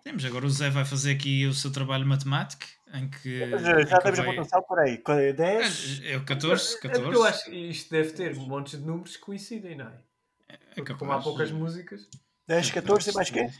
Temos, 0.02 0.24
agora 0.24 0.46
o 0.46 0.50
Zé 0.50 0.68
vai 0.68 0.84
fazer 0.84 1.12
aqui 1.12 1.46
o 1.46 1.54
seu 1.54 1.72
trabalho 1.72 2.06
matemático, 2.06 2.64
em 2.92 3.08
que... 3.08 3.38
Já, 3.50 3.84
já 3.84 3.98
temos 3.98 4.18
vai... 4.18 4.26
a 4.26 4.30
pontuação 4.30 4.62
por 4.62 4.78
aí, 4.80 5.02
10... 5.32 6.02
É, 6.02 6.12
é 6.12 6.16
o 6.16 6.24
14, 6.24 6.80
14. 6.80 7.08
É 7.08 7.14
eu 7.14 7.24
acho 7.24 7.44
que 7.44 7.56
isto 7.56 7.90
deve 7.90 8.12
ter 8.12 8.34
montes 8.34 8.78
de 8.80 8.84
números 8.84 9.16
que 9.16 9.22
coincidem, 9.22 9.76
não 9.76 9.86
é? 9.86 9.98
É 10.76 10.82
porque 10.82 10.94
como 10.94 11.12
há 11.12 11.22
poucas 11.22 11.50
músicas... 11.50 12.08
10, 12.46 12.70
14 12.70 13.10
e 13.10 13.14
mais 13.14 13.30
quê? 13.30 13.50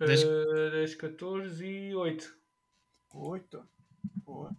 10... 0.00 0.24
Uh, 0.24 0.70
10, 0.72 0.94
14 0.94 1.66
e 1.66 1.94
8. 1.94 2.36
8? 3.12 3.68
Boa. 4.24 4.56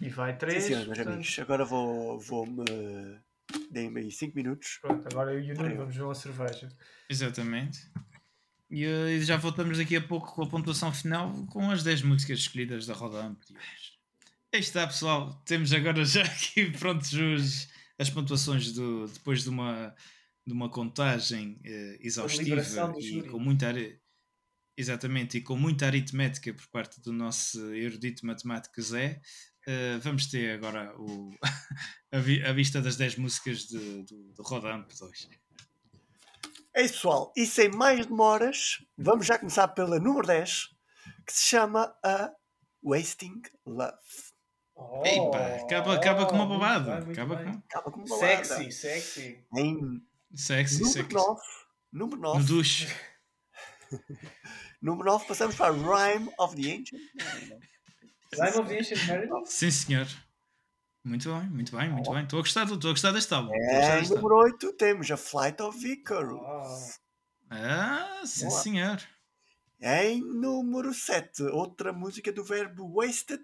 E 0.00 0.08
vai 0.08 0.36
3. 0.36 0.62
Sim, 0.62 0.68
senhor, 0.68 0.78
meus 0.86 0.88
portanto... 0.88 1.14
amigos. 1.14 1.38
Agora 1.38 1.64
vou, 1.64 2.18
vou 2.18 2.46
me... 2.46 2.64
Deem-me 3.70 4.00
aí 4.00 4.10
5 4.10 4.34
minutos. 4.36 4.78
Pronto, 4.80 5.06
agora 5.10 5.32
eu 5.32 5.40
e 5.40 5.52
o 5.52 5.54
Nuno 5.54 5.76
vamos 5.76 5.94
ver 5.94 6.02
uma 6.02 6.14
cerveja. 6.14 6.68
Exatamente. 7.08 7.78
E 8.70 8.86
uh, 8.86 9.22
já 9.22 9.36
voltamos 9.36 9.78
daqui 9.78 9.96
a 9.96 10.00
pouco 10.00 10.32
com 10.32 10.42
a 10.42 10.48
pontuação 10.48 10.92
final 10.92 11.46
com 11.46 11.70
as 11.70 11.82
10 11.82 12.02
músicas 12.02 12.38
escolhidas 12.38 12.86
da 12.86 12.94
Roda 12.94 13.18
Amp 13.18 13.42
de 13.44 13.52
hoje. 13.52 14.00
Aí 14.52 14.60
está, 14.60 14.86
pessoal. 14.86 15.42
Temos 15.44 15.72
agora 15.72 16.04
já 16.04 16.22
aqui 16.26 16.70
prontos 16.72 17.12
os, 17.12 17.68
as 18.00 18.08
pontuações 18.08 18.72
do, 18.72 19.06
depois 19.08 19.42
de 19.42 19.50
uma, 19.50 19.94
de 20.46 20.54
uma 20.54 20.70
contagem 20.70 21.60
uh, 21.66 21.96
exaustiva 22.00 22.62
e 22.98 23.22
com 23.28 23.38
muita 23.38 23.74
exatamente 24.74 25.36
e 25.36 25.42
com 25.42 25.54
muita 25.54 25.84
aritmética 25.84 26.54
por 26.54 26.66
parte 26.68 26.98
do 27.02 27.12
nosso 27.12 27.74
erudito 27.74 28.24
matemático 28.24 28.80
Zé. 28.80 29.20
Uh, 29.68 30.00
vamos 30.00 30.26
ter 30.26 30.54
agora 30.54 30.98
o, 30.98 31.30
a, 32.10 32.18
vi, 32.18 32.42
a, 32.42 32.52
vista 32.54 32.80
das 32.80 32.96
10 32.96 33.16
músicas 33.16 33.66
de, 33.66 34.02
do, 34.04 34.32
do 34.32 34.42
Roda 34.42 34.74
Amp 34.74 34.90
2. 34.98 35.28
É 36.74 36.82
isso, 36.82 36.94
pessoal. 36.94 37.30
E 37.36 37.44
sem 37.44 37.70
mais 37.70 38.06
demoras, 38.06 38.78
vamos 38.96 39.26
já 39.26 39.38
começar 39.38 39.68
pela 39.68 39.98
número 40.00 40.26
10, 40.26 40.68
que 41.26 41.32
se 41.34 41.48
chama 41.48 41.94
a 42.02 42.32
Wasting 42.82 43.42
Love. 43.66 44.29
Oh, 44.82 45.02
Epa, 45.04 45.56
acaba, 45.56 45.94
acaba 45.94 46.26
com 46.26 46.34
uma 46.34 46.46
babada. 46.46 46.98
Acaba 46.98 47.36
com... 47.36 47.50
acaba 47.50 47.90
com 47.90 48.00
uma 48.00 48.08
babada. 48.08 48.44
Sexy, 48.44 48.72
sexy. 48.72 49.44
Em 49.54 50.02
sexy, 50.34 50.80
número 50.80 50.92
sexy. 50.92 51.14
9, 51.14 51.40
número 51.92 52.20
9. 52.20 52.38
No 52.38 52.44
duche. 52.44 52.88
número 54.80 55.10
9, 55.10 55.26
passamos 55.26 55.54
para 55.54 55.72
Rhyme 55.72 56.32
of 56.38 56.56
the 56.56 56.72
Ancient. 56.72 57.02
Rhyme 58.32 58.58
of 58.58 58.68
the 58.68 58.78
Ancient 58.78 59.06
Mariner? 59.06 59.46
Sim, 59.46 59.70
senhor. 59.70 60.06
Muito 61.04 61.32
bem, 61.32 61.48
muito 61.50 61.76
bem, 61.76 61.90
muito 61.90 62.10
oh. 62.10 62.14
bem. 62.14 62.24
Estou 62.24 62.38
a 62.38 62.42
gostar, 62.42 62.64
estou 62.64 62.90
a 62.90 62.92
gostar 62.92 63.12
deste 63.12 63.32
álbum. 63.32 63.52
É, 63.54 64.00
em 64.00 64.08
número 64.08 64.36
8 64.36 64.72
temos 64.74 65.10
a 65.10 65.16
Flight 65.16 65.62
of 65.62 65.86
Icarus. 65.86 66.40
Oh. 66.40 66.90
Ah, 67.50 68.22
sim 68.24 68.46
Boa. 68.48 68.60
senhor. 68.60 69.02
Em 69.80 70.20
número 70.20 70.92
7, 70.92 71.42
outra 71.44 71.92
música 71.92 72.30
do 72.30 72.44
verbo 72.44 72.86
Wasted. 72.94 73.42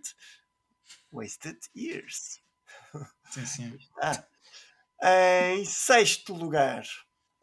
Wasted 1.13 1.59
Years. 1.75 2.41
Sim, 3.31 3.47
senhor. 3.47 3.79
Ah. 5.03 5.53
Em 5.53 5.63
sexto 5.67 6.33
lugar, 6.33 6.87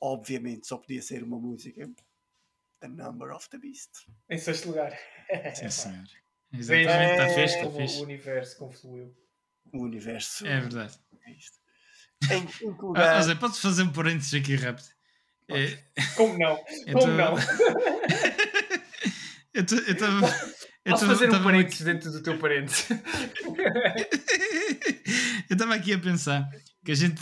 obviamente 0.01 0.65
só 0.65 0.75
podia 0.77 1.03
ser 1.03 1.23
uma 1.23 1.39
música. 1.39 1.87
The 2.79 2.87
Number 2.87 3.31
of 3.31 3.47
the 3.49 3.59
Beast. 3.59 3.91
Em 4.27 4.39
sexto 4.39 4.69
lugar. 4.69 4.97
Sim, 5.53 5.69
senhor. 5.69 6.03
Exatamente, 6.51 7.11
está 7.11 7.29
fixe, 7.29 7.55
está 7.57 7.71
fixe. 7.71 7.99
O 7.99 8.03
universo 8.03 8.57
confluiu 8.57 9.15
o 9.71 9.83
universo. 9.83 10.45
É 10.45 10.59
verdade. 10.59 10.99
É 11.25 11.31
isto. 11.31 11.57
Em 12.31 12.45
quinto 12.45 12.87
lugar. 12.87 13.29
Ah, 13.29 13.35
podes 13.35 13.59
fazer 13.59 13.83
um 13.83 13.91
parênteses 13.91 14.33
aqui 14.33 14.55
rápido? 14.55 14.87
É... 15.49 15.77
Como 16.15 16.37
não? 16.37 16.57
Como 16.93 17.07
não? 17.07 17.35
eu 19.53 19.63
estava. 19.63 20.27
Posso 20.85 21.05
fazer 21.05 21.29
um 21.31 21.43
parênteses 21.43 21.81
aqui... 21.81 21.93
dentro 21.93 22.11
do 22.11 22.21
teu 22.21 22.37
parênteses? 22.37 22.89
eu 25.49 25.53
estava 25.53 25.75
aqui 25.75 25.93
a 25.93 25.99
pensar 25.99 26.49
que 26.83 26.91
a 26.91 26.95
gente, 26.95 27.21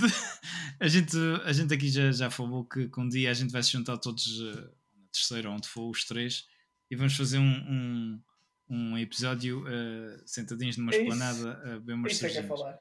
a 0.80 0.88
gente, 0.88 1.16
a 1.46 1.54
gente 1.54 1.72
aqui 1.72 1.88
já, 1.90 2.12
já 2.12 2.32
falou 2.32 2.66
que, 2.66 2.90
que 2.90 3.00
um 3.00 3.08
dia 3.08 3.30
a 3.30 3.34
gente 3.34 3.52
vai 3.52 3.62
se 3.62 3.72
juntar 3.72 3.98
todos 3.98 4.40
uh, 4.40 4.56
na 4.56 5.06
terceira, 5.14 5.52
onde 5.52 5.68
for 5.68 5.92
os 5.92 6.04
três, 6.06 6.48
e 6.90 6.96
vamos 6.96 7.16
fazer 7.16 7.38
um, 7.38 7.44
um, 7.44 8.20
um 8.68 8.98
episódio 8.98 9.64
uh, 9.64 10.22
sentadinhos 10.26 10.78
numa 10.78 10.92
é 10.92 11.02
esplanada 11.02 11.52
a 11.64 11.68
beber 11.80 11.94
umas 11.94 12.24
é 12.24 12.38
é 12.40 12.44
falar. 12.44 12.80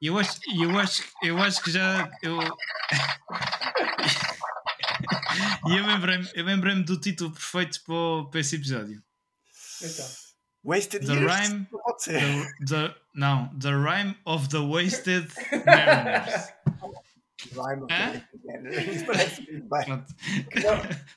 E 0.00 0.06
eu 0.06 0.18
acho, 0.18 0.40
eu 0.58 0.78
acho, 0.78 1.04
eu 1.22 1.38
acho 1.38 1.62
que 1.62 1.70
já. 1.70 2.10
Eu... 2.22 2.38
e 5.68 5.76
eu 5.76 5.86
lembrei-me 5.86 6.42
lembrei 6.42 6.82
do 6.82 6.98
título 6.98 7.30
perfeito 7.30 7.82
para, 7.84 8.30
para 8.30 8.40
esse 8.40 8.56
episódio. 8.56 9.02
Então. 9.84 10.06
Wasted 10.64 11.06
the 11.06 11.12
Years? 11.12 11.30
Rhyme, 11.30 11.66
the, 12.06 12.46
the, 12.66 12.94
não, 13.14 13.50
The 13.58 13.70
Rhyme 13.70 14.16
of 14.24 14.48
the 14.48 14.60
Wasted 14.60 15.28
Mariners. 15.66 16.52
Rhyme 17.52 17.86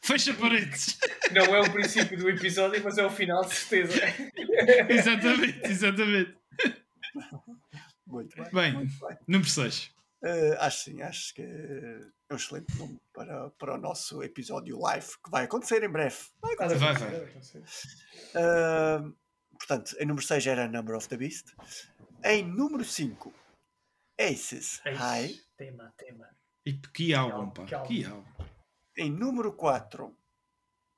Fecha 0.02 0.34
paredes. 0.34 0.98
Não 1.32 1.46
é 1.56 1.62
o 1.62 1.72
princípio 1.72 2.18
do 2.18 2.30
episódio, 2.30 2.84
mas 2.84 2.98
é 2.98 3.06
o 3.06 3.10
final, 3.10 3.46
de 3.46 3.56
certeza. 3.56 4.02
exatamente, 4.90 5.62
exatamente. 5.64 6.36
Muito 8.06 8.36
bem. 8.36 8.50
Bem, 8.52 8.74
muito 8.74 9.08
bem. 9.08 9.18
número 9.28 9.50
6. 9.50 9.90
Uh, 10.28 10.60
acho 10.60 10.84
sim, 10.84 11.02
acho 11.02 11.34
que 11.34 11.42
é 11.42 12.34
um 12.34 12.36
excelente 12.36 12.78
nome 12.78 13.00
para, 13.14 13.50
para 13.52 13.76
o 13.76 13.78
nosso 13.78 14.22
episódio 14.22 14.78
live 14.78 15.08
que 15.24 15.32
vai 15.32 15.46
acontecer 15.46 15.82
em 15.84 15.90
breve. 15.90 16.18
Vai 16.42 16.54
acontecer. 16.54 16.80
Vai, 16.80 16.94
vai. 16.94 17.34
Uh, 18.36 19.16
portanto, 19.58 19.96
em 19.98 20.06
número 20.06 20.26
6 20.26 20.48
era 20.48 20.68
Number 20.68 20.98
of 20.98 21.08
the 21.08 21.16
Beast. 21.16 21.56
Em 22.26 22.44
número 22.44 22.84
5, 22.84 23.34
Aces 24.20 24.82
High. 24.84 25.40
Tema, 25.56 25.94
tema. 25.98 26.30
E 26.66 26.74
que 26.74 27.14
álbum, 27.14 27.50
pá. 27.52 27.66
Que 27.66 28.04
álbum. 28.04 28.26
Em 28.98 29.10
número 29.10 29.54
4, 29.54 30.14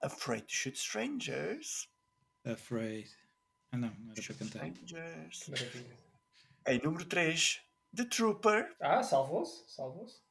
Afraid 0.02 0.48
to 0.48 0.54
Shoot 0.54 0.78
Strangers. 0.78 1.88
Afraid. 2.44 3.08
Ah, 3.72 3.78
não, 3.78 3.94
não 4.00 4.14
era 4.14 4.24
para 4.24 4.36
cantar. 4.36 4.68
Strangers. 4.68 5.86
Em 6.66 6.82
número 6.82 7.06
3, 7.06 7.62
The 7.96 8.06
Trooper. 8.06 8.76
Ah, 8.80 9.04
salvou-se, 9.04 9.64
salvou-se. 9.68 10.22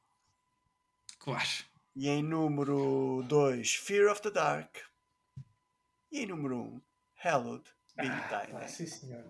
Claro. 1.19 1.49
E 1.95 2.09
em 2.09 2.23
número 2.23 3.25
2, 3.29 3.75
Fear 3.75 4.11
of 4.11 4.23
the 4.23 4.31
Dark. 4.31 4.79
E 6.13 6.21
em 6.21 6.27
número 6.27 6.57
1, 6.57 6.61
um, 6.61 6.81
Hallowed 7.17 7.65
Big 7.97 8.11
ah, 8.11 8.41
Time. 8.47 8.53
Pá, 8.61 8.69
sim, 8.69 8.87
senhor. 8.87 9.25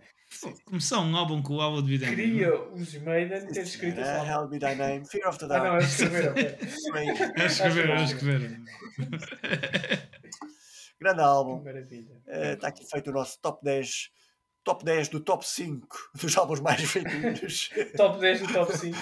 Começou 0.67 1.01
um 1.01 1.17
álbum 1.17 1.43
com 1.43 1.55
o 1.55 1.61
álbum 1.61 1.83
de 1.83 1.97
Vida 1.97 2.07
Queria 2.07 2.55
os 2.63 2.93
Maiden 2.99 3.47
ter 3.47 3.63
escrito 3.63 3.99
essa 3.99 4.23
uh, 4.23 4.27
Hell 4.27 4.49
Be 4.49 4.59
Thy 4.59 4.75
Name, 4.75 5.09
Fear 5.09 5.27
of 5.27 5.39
the 5.39 5.47
Dark. 5.47 5.65
Ah, 5.65 5.71
não, 5.71 5.79
escreveram. 5.79 6.37
eles 6.37 7.53
escreveram, 7.53 7.97
eles 7.97 8.11
escreveram. 8.11 8.65
Grande 11.01 11.21
álbum. 11.23 11.65
Maravilha. 11.65 12.23
Está 12.27 12.67
uh, 12.67 12.71
aqui 12.71 12.85
feito 12.91 13.09
o 13.09 13.15
nosso 13.15 13.41
top 13.41 13.65
10 13.65 14.11
top 14.69 14.85
10 14.85 15.09
do 15.09 15.21
top 15.21 15.47
5 15.47 16.11
dos 16.21 16.37
álbuns 16.37 16.61
mais 16.61 16.83
vendidos. 16.83 17.71
top 17.97 18.21
10 18.21 18.41
do 18.43 18.53
top 18.53 18.77
5 18.77 18.99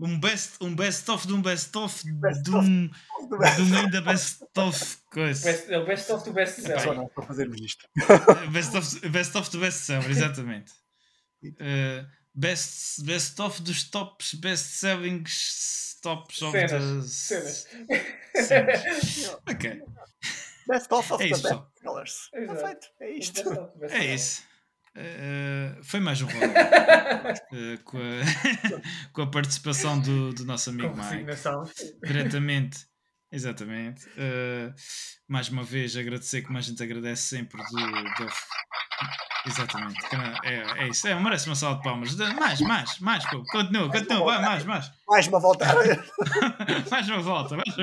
um 0.00 0.18
best, 0.18 0.56
um 0.60 0.74
best 0.74 1.08
of 1.08 1.26
de 1.26 1.32
um 1.32 1.40
best 1.40 1.74
of 1.78 2.04
de 2.04 2.50
um, 2.50 2.88
de 2.88 3.62
um 3.62 3.78
ainda 3.78 4.02
best 4.02 4.42
of 4.56 4.98
coisa. 5.10 5.50
Best, 5.50 5.72
é 5.72 5.78
o 5.78 5.86
best 5.86 6.12
of 6.12 6.24
do 6.24 6.32
best 6.32 6.60
seller. 6.60 6.80
Só 6.80 6.94
não 6.94 7.06
para 7.06 7.24
fazermos 7.24 7.60
isto. 7.60 7.88
best, 8.52 8.76
of, 8.76 9.08
best 9.08 9.36
of 9.38 9.50
do 9.50 9.60
best 9.60 9.78
seller, 9.78 10.10
exatamente. 10.10 10.72
Uh, 11.44 12.04
best, 12.34 13.02
best 13.04 13.40
of 13.40 13.62
dos 13.62 13.84
tops, 13.84 14.34
best 14.34 14.80
selling 14.80 15.22
tops 16.02 16.42
of 16.42 16.52
cenas, 16.52 17.28
the 17.28 17.38
cenas. 17.38 17.68
cenas. 18.34 19.36
ok. 19.48 19.82
Best 20.66 20.92
of 20.92 21.12
of 21.12 21.22
é 21.22 21.28
the 21.28 21.40
best 21.40 21.64
sellers. 21.80 22.30
Perfeito, 22.32 22.88
é 23.00 23.10
isto. 23.10 23.42
É 23.90 24.14
isso. 24.14 24.53
Uh, 24.96 25.82
foi 25.82 25.98
mais 25.98 26.22
um 26.22 26.26
rolo 26.26 26.44
uh, 26.46 27.82
com, 27.82 27.98
a, 27.98 28.00
com 29.12 29.22
a 29.22 29.26
participação 29.26 29.98
do, 29.98 30.32
do 30.32 30.44
nosso 30.44 30.70
amigo 30.70 30.94
Mike. 30.94 31.26
diretamente. 32.04 32.86
Exatamente. 33.32 34.06
Uh, 34.10 34.72
mais 35.26 35.48
uma 35.48 35.64
vez 35.64 35.96
agradecer 35.96 36.42
como 36.42 36.58
a 36.58 36.60
gente 36.60 36.80
agradece 36.80 37.22
sempre 37.22 37.60
do, 37.60 37.76
do... 37.76 38.32
exatamente. 39.44 39.98
É, 40.44 40.84
é 40.84 40.88
isso. 40.88 41.08
É, 41.08 41.18
merece 41.18 41.48
uma 41.48 41.56
salva 41.56 41.78
de 41.78 41.82
palmas. 41.82 42.14
Mais, 42.14 42.60
mais, 42.60 43.00
mais 43.00 43.28
pô. 43.28 43.42
continua, 43.50 43.88
mais 43.88 44.00
continua, 44.02 44.24
vai, 44.24 44.42
mais, 44.42 44.64
mais. 44.64 44.92
Mais 45.08 45.26
uma 45.26 45.40
volta. 45.40 45.66
Mais 46.90 47.08
uma 47.08 47.20
volta 47.20 47.56
mais 47.56 47.76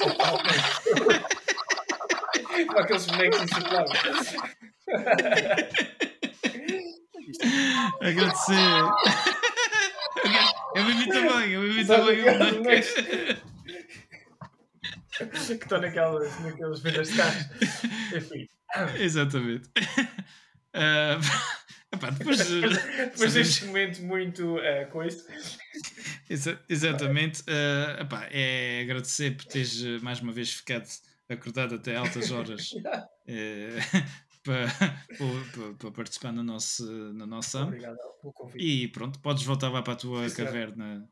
uma 0.00 0.14
volta 0.14 1.41
com 2.66 2.78
aqueles 2.78 3.06
bonecos 3.06 3.42
insufláveis. 3.42 4.36
Agradecer. 8.00 8.54
Eu 10.74 10.86
vivi 10.86 11.06
também, 11.08 11.50
eu 11.50 11.60
vivi 11.62 11.84
também 11.86 12.22
um 12.22 12.62
que 15.36 15.52
estão 15.52 15.80
naquelas, 15.80 16.40
naqueles 16.40 16.80
vendas 16.80 17.08
de 17.08 17.16
carros. 17.16 17.46
Enfim. 18.14 18.48
Exatamente. 18.98 19.68
Uh, 20.74 21.20
epá, 21.94 22.08
depois 22.08 22.48
depois 22.48 23.34
deste 23.34 23.66
momento 23.66 24.02
muito 24.02 24.56
uh, 24.56 24.90
com 24.90 25.04
isso. 25.04 25.26
Exa 26.30 26.58
exatamente. 26.66 27.42
Uh, 27.42 28.00
epá, 28.00 28.26
é 28.30 28.80
agradecer 28.80 29.36
por 29.36 29.44
teres 29.44 29.82
mais 30.00 30.20
uma 30.20 30.32
vez 30.32 30.50
ficado 30.50 30.88
acordado 31.32 31.74
até 31.74 31.96
altas 31.96 32.30
horas 32.30 32.70
é, 33.26 33.76
para, 34.42 34.68
para, 34.68 35.74
para, 35.78 35.90
participar 35.90 36.32
no 36.32 36.42
nosso, 36.42 36.84
no 36.84 37.26
nosso 37.26 37.58
Obrigado 37.58 37.96
pelo 38.20 38.32
convite. 38.32 38.64
E 38.64 38.88
pronto, 38.88 39.20
podes 39.20 39.44
voltar 39.44 39.68
lá 39.70 39.82
para 39.82 39.92
a 39.92 39.96
tua 39.96 40.28
Sim, 40.28 40.44
caverna, 40.44 41.08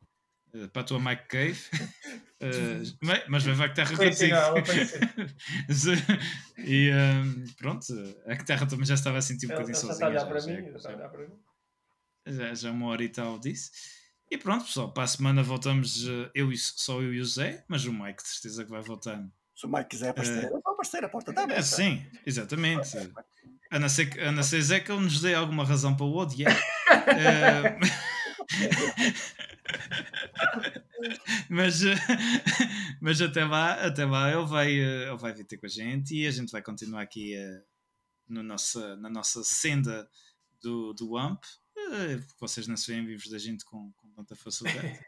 eh, 0.53 0.67
para 0.67 0.81
a 0.81 0.85
tua 0.85 0.99
Mike 0.99 1.27
Cave. 1.27 1.59
uh, 2.41 3.27
mas 3.29 3.43
vai 3.43 3.69
que 3.69 3.75
terra 3.75 3.95
contigo. 3.95 4.35
e 6.57 6.91
um, 6.91 7.45
pronto, 7.57 7.85
a 8.27 8.35
terra 8.43 8.65
também 8.65 8.85
já 8.85 8.95
estava 8.95 9.17
a 9.17 9.21
sentir 9.21 9.45
um 9.45 9.49
bocadinho 9.49 9.75
sozinha. 9.75 10.11
Já, 10.11 10.25
para 10.25 10.41
mim, 10.41 10.71
já, 10.77 12.31
já, 12.31 12.53
já 12.53 12.71
uma 12.71 12.87
hora 12.87 13.03
e 13.03 13.09
tal 13.09 13.39
disso. 13.39 13.71
E 14.29 14.37
pronto, 14.37 14.63
pessoal, 14.63 14.93
para 14.93 15.03
a 15.03 15.07
semana 15.07 15.43
voltamos 15.43 16.05
eu 16.33 16.51
e, 16.51 16.57
só 16.57 17.01
eu 17.01 17.13
e 17.13 17.19
o 17.19 17.25
Zé, 17.25 17.65
mas 17.67 17.85
o 17.85 17.91
Mike 17.91 18.23
de 18.23 18.29
certeza 18.29 18.63
que 18.63 18.71
vai 18.71 18.81
voltar 18.81 19.21
se 19.61 19.67
o 19.67 19.69
Mike 19.69 19.89
quiser 19.89 20.09
aparecer, 20.09 20.51
uh, 20.51 20.57
aparecer, 20.57 21.05
a 21.05 21.09
porta 21.09 21.29
está 21.29 21.43
aberta. 21.43 21.61
Sim, 21.61 22.03
exatamente. 22.25 22.97
A 23.69 23.77
não, 23.77 23.87
ser, 23.87 24.19
a 24.19 24.31
não 24.31 24.41
ser 24.41 24.59
Zé 24.61 24.79
que 24.79 24.91
ele 24.91 25.01
nos 25.01 25.21
dê 25.21 25.35
alguma 25.35 25.63
razão 25.63 25.95
para 25.95 26.05
o 26.05 26.17
odiar. 26.17 26.51
uh, 26.51 27.79
mas, 31.47 31.81
mas 32.99 33.21
até 33.21 33.45
lá, 33.45 33.73
até 33.85 34.03
lá 34.03 34.31
ele, 34.31 34.45
vai, 34.45 34.71
ele 34.71 35.17
vai 35.17 35.31
vir 35.31 35.45
ter 35.45 35.57
com 35.57 35.67
a 35.67 35.69
gente 35.69 36.15
e 36.15 36.25
a 36.25 36.31
gente 36.31 36.51
vai 36.51 36.63
continuar 36.63 37.03
aqui 37.03 37.35
uh, 37.37 37.63
no 38.27 38.41
nossa, 38.41 38.95
na 38.97 39.11
nossa 39.11 39.43
senda 39.43 40.09
do, 40.59 40.91
do 40.93 41.15
AMP. 41.15 41.45
Uh, 41.77 42.19
vocês 42.39 42.67
não 42.67 42.75
se 42.75 42.91
veem 42.91 43.05
vivos 43.05 43.29
da 43.29 43.37
gente 43.37 43.63
com, 43.63 43.91
com 43.91 44.09
tanta 44.09 44.35
facilidade. 44.35 44.99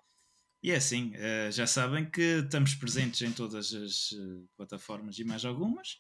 E 0.63 0.71
é 0.71 0.77
assim, 0.77 1.11
uh, 1.17 1.51
já 1.51 1.67
sabem 1.67 2.09
que 2.09 2.21
estamos 2.21 2.73
presentes 2.73 3.21
em 3.21 3.33
todas 3.33 3.73
as 3.73 4.13
uh, 4.13 4.47
plataformas 4.55 5.19
e 5.19 5.25
mais 5.25 5.43
algumas. 5.43 5.99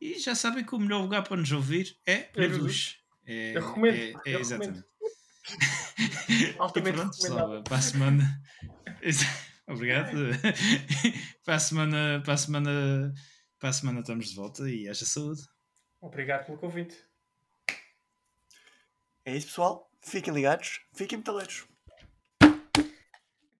E 0.00 0.18
já 0.18 0.34
sabem 0.34 0.64
que 0.64 0.74
o 0.74 0.78
melhor 0.78 1.02
lugar 1.02 1.22
para 1.22 1.36
nos 1.36 1.52
ouvir 1.52 1.98
é 2.06 2.20
Produz. 2.20 2.96
É, 3.26 3.54
eu 3.54 3.66
recomendo. 3.66 3.94
É, 3.94 4.12
é 4.24 4.34
eu 4.34 4.40
exatamente. 4.40 4.82
Altamente 6.58 6.96
pronto, 6.96 7.18
pessoal, 7.18 7.62
para 7.62 7.76
a 7.76 7.82
semana. 7.82 8.42
Obrigado. 9.68 10.16
para, 11.44 11.54
a 11.54 11.60
semana, 11.60 12.22
para, 12.24 12.32
a 12.32 12.36
semana, 12.38 13.14
para 13.58 13.68
a 13.68 13.72
semana 13.72 14.00
estamos 14.00 14.30
de 14.30 14.34
volta 14.34 14.70
e 14.70 14.88
haja 14.88 15.04
saúde. 15.04 15.42
Obrigado 16.00 16.46
pelo 16.46 16.56
convite. 16.56 16.96
É 19.26 19.36
isso, 19.36 19.48
pessoal. 19.48 19.92
Fiquem 20.02 20.32
ligados, 20.32 20.80
fiquem 20.94 21.18
metaleiros. 21.18 21.69